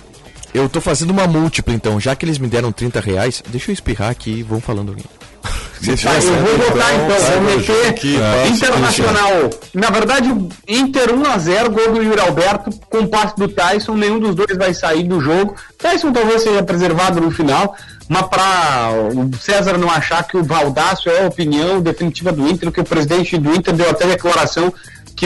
Eu 0.54 0.70
tô 0.70 0.80
fazendo 0.80 1.10
uma 1.10 1.28
múltipla, 1.28 1.74
então. 1.74 2.00
Já 2.00 2.16
que 2.16 2.26
eles 2.26 2.38
me 2.38 2.48
deram 2.48 2.72
30 2.72 3.00
reais, 3.00 3.44
deixa 3.50 3.72
eu 3.72 3.74
espirrar 3.74 4.12
aqui 4.12 4.32
e 4.32 4.44
vão 4.44 4.62
falando 4.62 4.90
alguém. 4.90 5.06
Tá, 5.84 6.16
eu 6.16 6.46
vou 6.46 6.70
votar 6.70 6.96
então, 6.96 7.18
vou 7.20 7.42
meter 7.42 7.88
aqui, 7.90 8.16
Internacional. 8.48 9.50
Na 9.74 9.90
verdade, 9.90 10.30
Inter 10.66 11.10
1x0, 11.14 11.70
gol 11.70 11.94
do 11.94 12.02
Yuri 12.02 12.22
Alberto, 12.22 12.70
com 12.90 13.06
passe 13.06 13.36
do 13.36 13.50
Tyson, 13.50 13.96
nenhum 13.96 14.18
dos 14.18 14.34
dois 14.34 14.58
vai 14.58 14.74
sair 14.74 15.04
do 15.04 15.20
jogo. 15.20 15.56
Tyson 15.78 16.14
talvez 16.14 16.44
seja 16.44 16.64
preservado 16.64 17.20
no 17.20 17.30
final, 17.32 17.76
mas 18.08 18.24
para 18.28 18.92
o 19.14 19.38
César 19.38 19.78
não 19.78 19.90
achar 19.90 20.24
que 20.24 20.38
o 20.38 20.44
Valdaço 20.44 21.10
é 21.10 21.24
a 21.24 21.28
opinião 21.28 21.82
definitiva 21.82 22.32
do 22.32 22.48
Inter, 22.48 22.72
que 22.72 22.80
o 22.80 22.86
presidente 22.86 23.38
do 23.38 23.54
Inter 23.54 23.74
deu 23.74 23.90
até 23.90 24.08
declaração 24.08 24.74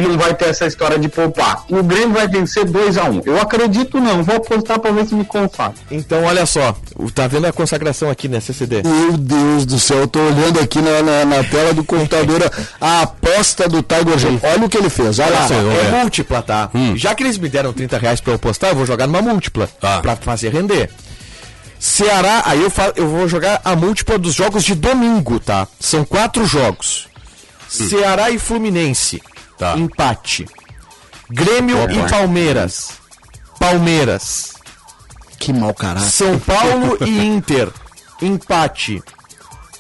que 0.01 0.07
não 0.07 0.17
vai 0.17 0.33
ter 0.33 0.45
essa 0.49 0.65
história 0.65 0.97
de 0.99 1.07
poupar. 1.09 1.63
O 1.69 1.81
Grêmio 1.83 2.11
vai 2.13 2.27
vencer 2.27 2.65
2x1. 2.65 3.23
Eu 3.25 3.39
acredito 3.41 3.99
não, 3.99 4.23
vou 4.23 4.35
apostar 4.35 4.79
para 4.79 4.91
ver 4.91 5.05
se 5.07 5.15
me 5.15 5.25
confato. 5.25 5.75
Então, 5.89 6.23
olha 6.23 6.45
só. 6.45 6.75
Tá 7.13 7.27
vendo 7.27 7.45
a 7.45 7.53
consagração 7.53 8.09
aqui 8.09 8.27
nessa 8.27 8.47
CCD? 8.53 8.83
Meu 8.83 9.17
Deus 9.17 9.65
do 9.65 9.79
céu, 9.79 9.99
eu 9.99 10.07
tô 10.07 10.19
olhando 10.19 10.59
aqui 10.59 10.79
na, 10.79 11.01
na, 11.01 11.25
na 11.25 11.43
tela 11.43 11.73
do 11.73 11.83
computador 11.83 12.41
a 12.79 13.01
aposta 13.01 13.67
do 13.67 13.81
Tiger 13.83 14.17
J. 14.17 14.39
Olha 14.43 14.65
o 14.65 14.69
que 14.69 14.77
ele 14.77 14.89
fez, 14.89 15.19
olha 15.19 15.31
lá. 15.31 15.47
só, 15.47 15.53
vamos 15.55 15.75
É 15.79 15.91
múltipla, 15.91 16.41
tá? 16.41 16.69
Já 16.95 17.13
que 17.15 17.23
eles 17.23 17.37
me 17.37 17.49
deram 17.49 17.73
30 17.73 17.97
reais 17.97 18.21
pra 18.21 18.33
eu 18.33 18.39
postar, 18.39 18.69
eu 18.69 18.75
vou 18.75 18.85
jogar 18.85 19.07
numa 19.07 19.21
múltipla. 19.21 19.67
Tá. 19.79 19.99
Pra 20.01 20.15
fazer 20.15 20.49
render. 20.53 20.89
Ceará, 21.79 22.41
aí 22.45 22.61
eu, 22.61 22.69
fa- 22.71 22.93
eu 22.95 23.07
vou 23.07 23.27
jogar 23.27 23.61
a 23.63 23.75
múltipla 23.75 24.17
dos 24.17 24.33
jogos 24.33 24.63
de 24.63 24.73
domingo, 24.73 25.39
tá? 25.39 25.67
São 25.79 26.03
quatro 26.03 26.45
jogos. 26.45 27.07
Ceará 27.69 28.31
e 28.31 28.39
Fluminense. 28.39 29.21
Tá. 29.57 29.77
Empate. 29.77 30.45
Grêmio 31.29 31.83
Opa. 31.83 31.93
e 31.93 32.09
Palmeiras. 32.09 32.91
Palmeiras. 33.59 34.53
Que 35.39 35.51
mau 35.51 35.73
caráter. 35.73 36.09
São 36.09 36.39
Paulo 36.39 36.97
e 37.01 37.25
Inter. 37.25 37.69
Empate. 38.21 39.03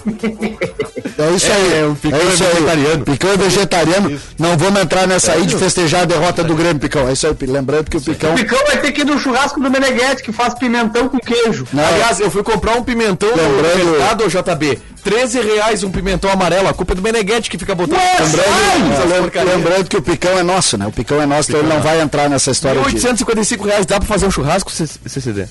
É 1.17 1.29
isso 1.35 1.51
aí. 1.51 1.79
É, 1.79 1.85
o 1.85 1.95
Picão 1.95 2.19
é 2.19 2.23
é 2.23 2.25
isso 2.33 2.43
aí. 2.43 2.53
vegetariano. 2.53 3.05
Picão 3.05 3.31
é 3.31 3.37
vegetariano. 3.37 4.19
Não 4.39 4.57
vamos 4.57 4.81
entrar 4.81 5.07
nessa 5.07 5.33
aí 5.33 5.45
de 5.45 5.55
festejar 5.57 6.01
a 6.01 6.05
derrota 6.05 6.43
do 6.43 6.55
Grêmio, 6.55 6.79
Picão. 6.79 7.07
É 7.07 7.13
isso 7.13 7.27
aí, 7.27 7.35
lembrando 7.47 7.89
que 7.89 7.97
o 7.97 8.01
Picão. 8.01 8.31
O 8.31 8.35
Picão 8.35 8.59
vai 8.67 8.77
ter 8.77 8.91
que 8.91 9.01
ir 9.01 9.05
no 9.05 9.17
churrasco 9.19 9.59
do 9.61 9.69
Meneghete, 9.69 10.23
que 10.23 10.31
faz 10.31 10.53
pimentão 10.55 11.07
com 11.09 11.17
queijo. 11.19 11.67
Não, 11.71 11.83
Aliás, 11.85 12.19
eu 12.19 12.31
fui 12.31 12.43
comprar 12.43 12.75
um 12.77 12.83
pimentão 12.83 13.29
Lembrando- 13.29 13.85
no 13.85 13.91
mercado, 13.91 14.27
JB. 14.27 14.79
13 15.03 15.41
reais 15.41 15.83
um 15.83 15.91
pimentão 15.91 16.29
amarelo. 16.31 16.67
A 16.67 16.73
culpa 16.73 16.93
é 16.93 16.95
do 16.95 17.01
Meneghete 17.01 17.49
que 17.49 17.57
fica 17.57 17.75
botando. 17.75 17.99
lembrando, 17.99 19.21
porcarias. 19.21 19.55
lembrando 19.55 19.89
que 19.89 19.97
o 19.97 20.01
Picão 20.01 20.37
é 20.37 20.43
nosso, 20.43 20.77
né? 20.77 20.87
O 20.87 20.91
Picão 20.91 21.21
é 21.21 21.25
nosso, 21.25 21.49
então 21.51 21.61
ele 21.61 21.69
não 21.69 21.81
vai 21.81 22.01
entrar 22.01 22.29
nessa 22.29 22.51
história 22.51 22.79
de. 22.81 22.87
855 22.87 23.65
reais 23.65 23.85
dá 23.85 23.99
pra 23.99 24.07
fazer 24.07 24.27
um 24.27 24.31
churrasco, 24.31 24.71
CCD? 24.71 25.47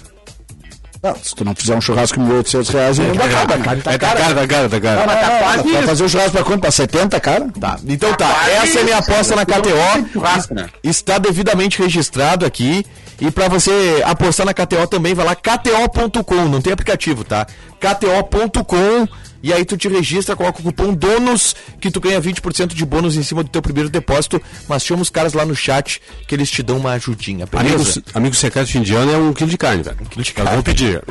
Não, 1.03 1.15
se 1.23 1.35
tu 1.35 1.45
não 1.47 1.55
fizer 1.55 1.75
um 1.75 1.81
churrasco 1.81 2.19
com 2.21 2.29
1.800 2.29 2.73
reais? 2.73 2.97
Tá 2.99 3.03
É, 3.05 3.09
tá 3.09 3.19
cara. 3.49 3.59
cara, 3.59 4.35
tá 4.35 4.47
cara, 4.47 4.69
tá 4.69 4.81
cara. 4.81 5.07
Vai 5.07 5.63
vai 5.73 5.83
fazer 5.85 6.05
um 6.05 6.09
churrasco 6.09 6.33
pra 6.33 6.45
quanto? 6.45 6.61
Pra 6.61 6.71
70, 6.71 7.19
cara? 7.21 7.49
Tá, 7.59 7.79
então 7.87 8.13
tá. 8.13 8.29
Essa 8.51 8.81
é 8.81 8.85
minha 8.85 8.99
aposta 8.99 9.35
na 9.35 9.47
KTO. 9.47 10.55
Né? 10.55 10.69
Está 10.85 11.17
devidamente 11.17 11.79
registrado 11.81 12.45
aqui. 12.45 12.85
E 13.19 13.31
pra 13.31 13.49
você 13.49 14.03
apostar 14.05 14.47
na 14.47 14.55
KTO 14.55 14.87
também, 14.87 15.15
vai 15.15 15.27
lá 15.27 15.35
kto.com, 15.35 16.47
não 16.47 16.61
tem 16.61 16.73
aplicativo, 16.73 17.23
tá? 17.23 17.47
kto.com 17.79 19.07
e 19.43 19.53
aí 19.53 19.65
tu 19.65 19.77
te 19.77 19.89
registra, 19.89 20.37
coloca 20.37 20.61
o 20.61 20.63
cupom 20.63 20.93
DONOS 20.93 21.55
que 21.81 21.91
tu 21.91 22.01
ganha 22.01 22.21
20% 22.21 22.75
de 22.75 22.85
bônus 22.85 23.17
em 23.17 23.23
cima 23.23 23.43
do 23.43 23.49
teu 23.49 23.63
primeiro 23.63 23.89
depósito, 23.89 24.41
mas 24.69 24.85
chama 24.85 25.03
os 25.03 25.11
caras 25.11 25.33
lá 25.33 25.45
no 25.45 25.55
chat 25.55 26.01
que 26.27 26.35
eles 26.35 26.51
te 26.51 26.63
dão 26.63 26.79
uma 26.79 26.93
ajudinha, 26.93 27.47
beleza? 27.47 27.75
Amigos, 27.75 28.03
amigo 28.15 28.35
secreto 28.35 28.77
indiano 28.77 29.13
é 29.13 29.17
um 29.17 29.33
quilo 29.33 29.51
de 29.51 29.59
carne, 29.59 29.83
velho. 29.83 29.97
Um 30.01 30.05
quilo 30.05 30.25
de 30.25 30.33
carne. 30.33 30.51
Eu 30.51 30.55
vou 30.57 30.63
pedir. 30.63 31.03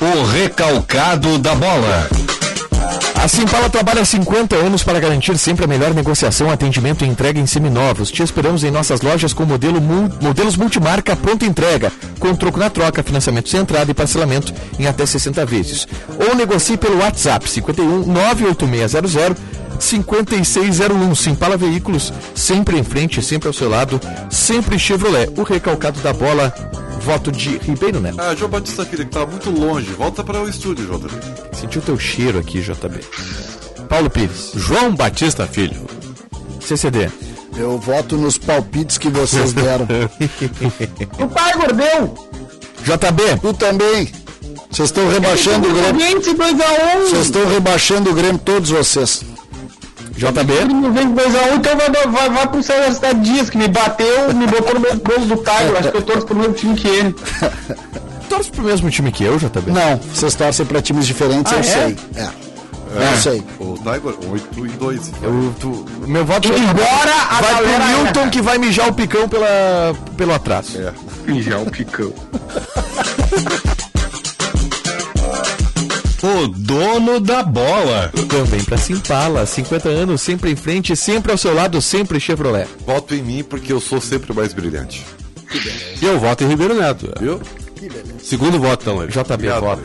O 0.00 0.24
recalcado 0.24 1.38
da 1.38 1.54
bola. 1.54 2.08
A 3.22 3.28
Simpala 3.28 3.70
trabalha 3.70 4.02
há 4.02 4.04
50 4.04 4.56
anos 4.56 4.82
para 4.82 4.98
garantir 4.98 5.38
sempre 5.38 5.64
a 5.64 5.68
melhor 5.68 5.94
negociação, 5.94 6.50
atendimento 6.50 7.04
e 7.04 7.08
entrega 7.08 7.38
em 7.38 7.46
seminovos. 7.46 8.10
Te 8.10 8.20
esperamos 8.20 8.64
em 8.64 8.70
nossas 8.70 9.00
lojas 9.00 9.32
com 9.32 9.44
modelo 9.44 9.80
mul- 9.80 10.10
modelos 10.20 10.56
multimarca 10.56 11.14
pronta 11.14 11.44
entrega, 11.46 11.92
com 12.18 12.34
troco 12.34 12.58
na 12.58 12.68
troca, 12.68 13.00
financiamento 13.02 13.48
sem 13.48 13.60
entrada 13.60 13.88
e 13.90 13.94
parcelamento 13.94 14.52
em 14.76 14.88
até 14.88 15.06
60 15.06 15.46
vezes. 15.46 15.86
Ou 16.28 16.34
negocie 16.34 16.76
pelo 16.76 16.98
WhatsApp 16.98 17.48
51 17.48 18.06
98600 18.12 19.16
5601. 19.82 21.14
Simpala 21.14 21.56
Veículos, 21.56 22.12
sempre 22.34 22.78
em 22.78 22.84
frente, 22.84 23.20
sempre 23.22 23.48
ao 23.48 23.52
seu 23.52 23.68
lado, 23.68 24.00
sempre 24.30 24.78
Chevrolet. 24.78 25.30
O 25.36 25.42
recalcado 25.42 26.00
da 26.00 26.12
bola, 26.12 26.52
voto 27.00 27.30
de 27.32 27.58
Ribeiro 27.58 28.00
Neto. 28.00 28.20
Ah, 28.20 28.34
João 28.34 28.50
Batista 28.50 28.84
Filho, 28.84 29.04
que 29.04 29.10
tá 29.10 29.26
muito 29.26 29.50
longe. 29.50 29.90
Volta 29.92 30.22
para 30.22 30.40
o 30.40 30.48
estúdio, 30.48 30.86
JB. 30.86 31.08
Sentiu 31.52 31.82
teu 31.82 31.98
cheiro 31.98 32.38
aqui, 32.38 32.60
JB. 32.60 33.00
Paulo 33.88 34.08
Pires, 34.08 34.52
João 34.54 34.94
Batista 34.94 35.46
Filho. 35.46 35.84
CCD. 36.60 37.10
Eu 37.56 37.76
voto 37.78 38.16
nos 38.16 38.38
palpites 38.38 38.96
que 38.96 39.10
vocês 39.10 39.52
deram. 39.52 39.86
O 41.18 41.28
pai 41.28 41.52
gordeu! 41.54 42.14
JB. 42.84 43.38
tu 43.40 43.52
também. 43.52 44.10
Vocês 44.70 44.88
estão 44.88 45.06
rebaixando 45.08 45.68
o 45.68 45.72
Grêmio. 45.74 46.00
Vence 46.00 46.30
2x1! 46.32 47.10
Vocês 47.10 47.24
estão 47.26 47.46
rebaixando 47.46 48.10
o 48.10 48.14
Grêmio, 48.14 48.38
todos 48.38 48.70
vocês. 48.70 49.22
JB. 50.30 50.52
Vem 50.92 51.14
2x1, 51.14 51.56
então 51.56 51.76
vai, 51.76 52.06
vai, 52.06 52.30
vai 52.30 52.46
pro 52.48 52.62
Cidade 52.62 53.20
Dias, 53.20 53.50
que 53.50 53.58
me 53.58 53.68
bateu, 53.68 54.32
me 54.34 54.46
botou 54.46 54.74
no 54.74 54.80
mesmo 54.80 55.00
gol 55.00 55.18
do 55.26 55.36
Caio. 55.38 55.76
Acho 55.78 55.90
que 55.90 55.96
eu 55.96 56.02
torço 56.02 56.26
pro 56.26 56.36
mesmo 56.36 56.54
time 56.54 56.74
que 56.74 56.86
ele. 56.88 57.14
Torce 58.28 58.50
pro 58.50 58.62
mesmo 58.62 58.88
time 58.90 59.12
que 59.12 59.24
eu, 59.24 59.36
JB? 59.36 59.70
Não, 59.72 59.98
vocês 59.98 60.34
torcem 60.34 60.64
pra 60.64 60.80
times 60.80 61.06
diferentes, 61.06 61.52
Ah, 61.52 61.56
eu 61.56 61.60
é? 61.60 61.62
sei. 61.64 61.96
É. 62.16 62.28
Eu 62.94 63.16
sei. 63.20 63.42
O 63.58 63.74
Tiger, 63.78 64.30
8 64.30 64.66
e 64.66 64.68
2. 64.70 65.12
Eu, 65.22 65.54
tu- 65.60 65.86
meu 66.06 66.24
voto 66.24 66.48
Embora 66.48 67.12
a 67.30 67.40
vai 67.42 67.54
pro 67.56 67.64
galera- 67.72 67.86
Milton 68.02 68.30
que 68.30 68.40
vai 68.40 68.56
mijar 68.58 68.88
o 68.88 68.92
picão 68.94 69.28
pela, 69.28 69.94
pelo 70.16 70.32
atraso. 70.34 70.78
É. 70.78 70.92
Já 71.40 71.58
o 71.58 71.70
picão. 71.70 72.12
O 76.42 76.48
dono 76.48 77.20
da 77.20 77.42
bola. 77.42 78.10
Também 78.28 78.64
pra 78.64 78.76
Simpala, 78.76 79.46
50 79.46 79.88
anos, 79.88 80.20
sempre 80.20 80.50
em 80.50 80.56
frente, 80.56 80.96
sempre 80.96 81.30
ao 81.30 81.38
seu 81.38 81.54
lado, 81.54 81.80
sempre 81.80 82.18
Chevrolet. 82.18 82.66
Voto 82.86 83.14
em 83.14 83.22
mim 83.22 83.44
porque 83.44 83.72
eu 83.72 83.80
sou 83.80 84.00
sempre 84.00 84.32
mais 84.32 84.52
brilhante. 84.52 85.04
E 86.00 86.04
eu 86.04 86.18
voto 86.18 86.42
em 86.44 86.48
Ribeiro 86.48 86.74
Neto. 86.74 87.12
Viu? 87.20 87.40
Segundo 88.22 88.58
voto, 88.58 88.82
então. 88.82 89.06
JB 89.06 89.32
Obrigado, 89.34 89.60
vota. 89.60 89.82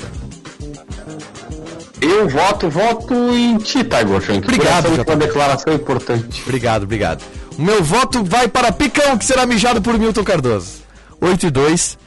Eu 2.01 2.30
voto, 2.30 2.70
voto 2.70 3.14
em 3.36 3.58
ti, 3.58 3.84
Tiger 3.84 4.22
Shank. 4.22 4.47
Obrigado, 4.47 4.84
Por 4.84 4.91
essa 4.93 5.01
JP. 5.03 5.12
última 5.12 5.16
declaração 5.16 5.74
importante. 5.74 6.41
Obrigado, 6.45 6.84
obrigado. 6.84 7.24
O 7.58 7.62
meu 7.62 7.84
voto 7.84 8.24
vai 8.24 8.47
para 8.47 8.72
Picão, 8.72 9.18
que 9.18 9.26
será 9.26 9.45
mijado 9.45 9.82
por 9.82 9.97
Milton 9.97 10.24
Cardoso. 10.24 10.84
8 11.20 11.47
e 11.47 11.49
2. 11.49 11.97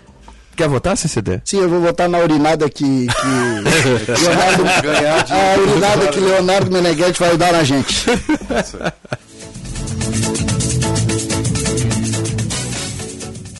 Quer 0.56 0.68
votar, 0.68 0.96
CCD? 0.96 1.40
Sim, 1.44 1.60
eu 1.60 1.68
vou 1.68 1.80
votar 1.80 2.08
na 2.08 2.18
urinada 2.18 2.68
que, 2.68 2.84
que 2.84 3.06
Leonardo, 4.22 4.82
Ganhar 4.82 5.24
de 5.24 5.32
a 5.32 5.56
urinada 5.58 6.08
que 6.08 6.20
Leonardo 6.20 6.70
Meneghetti 6.70 7.20
vai 7.20 7.36
dar 7.36 7.52
na 7.52 7.64
gente. 7.64 8.06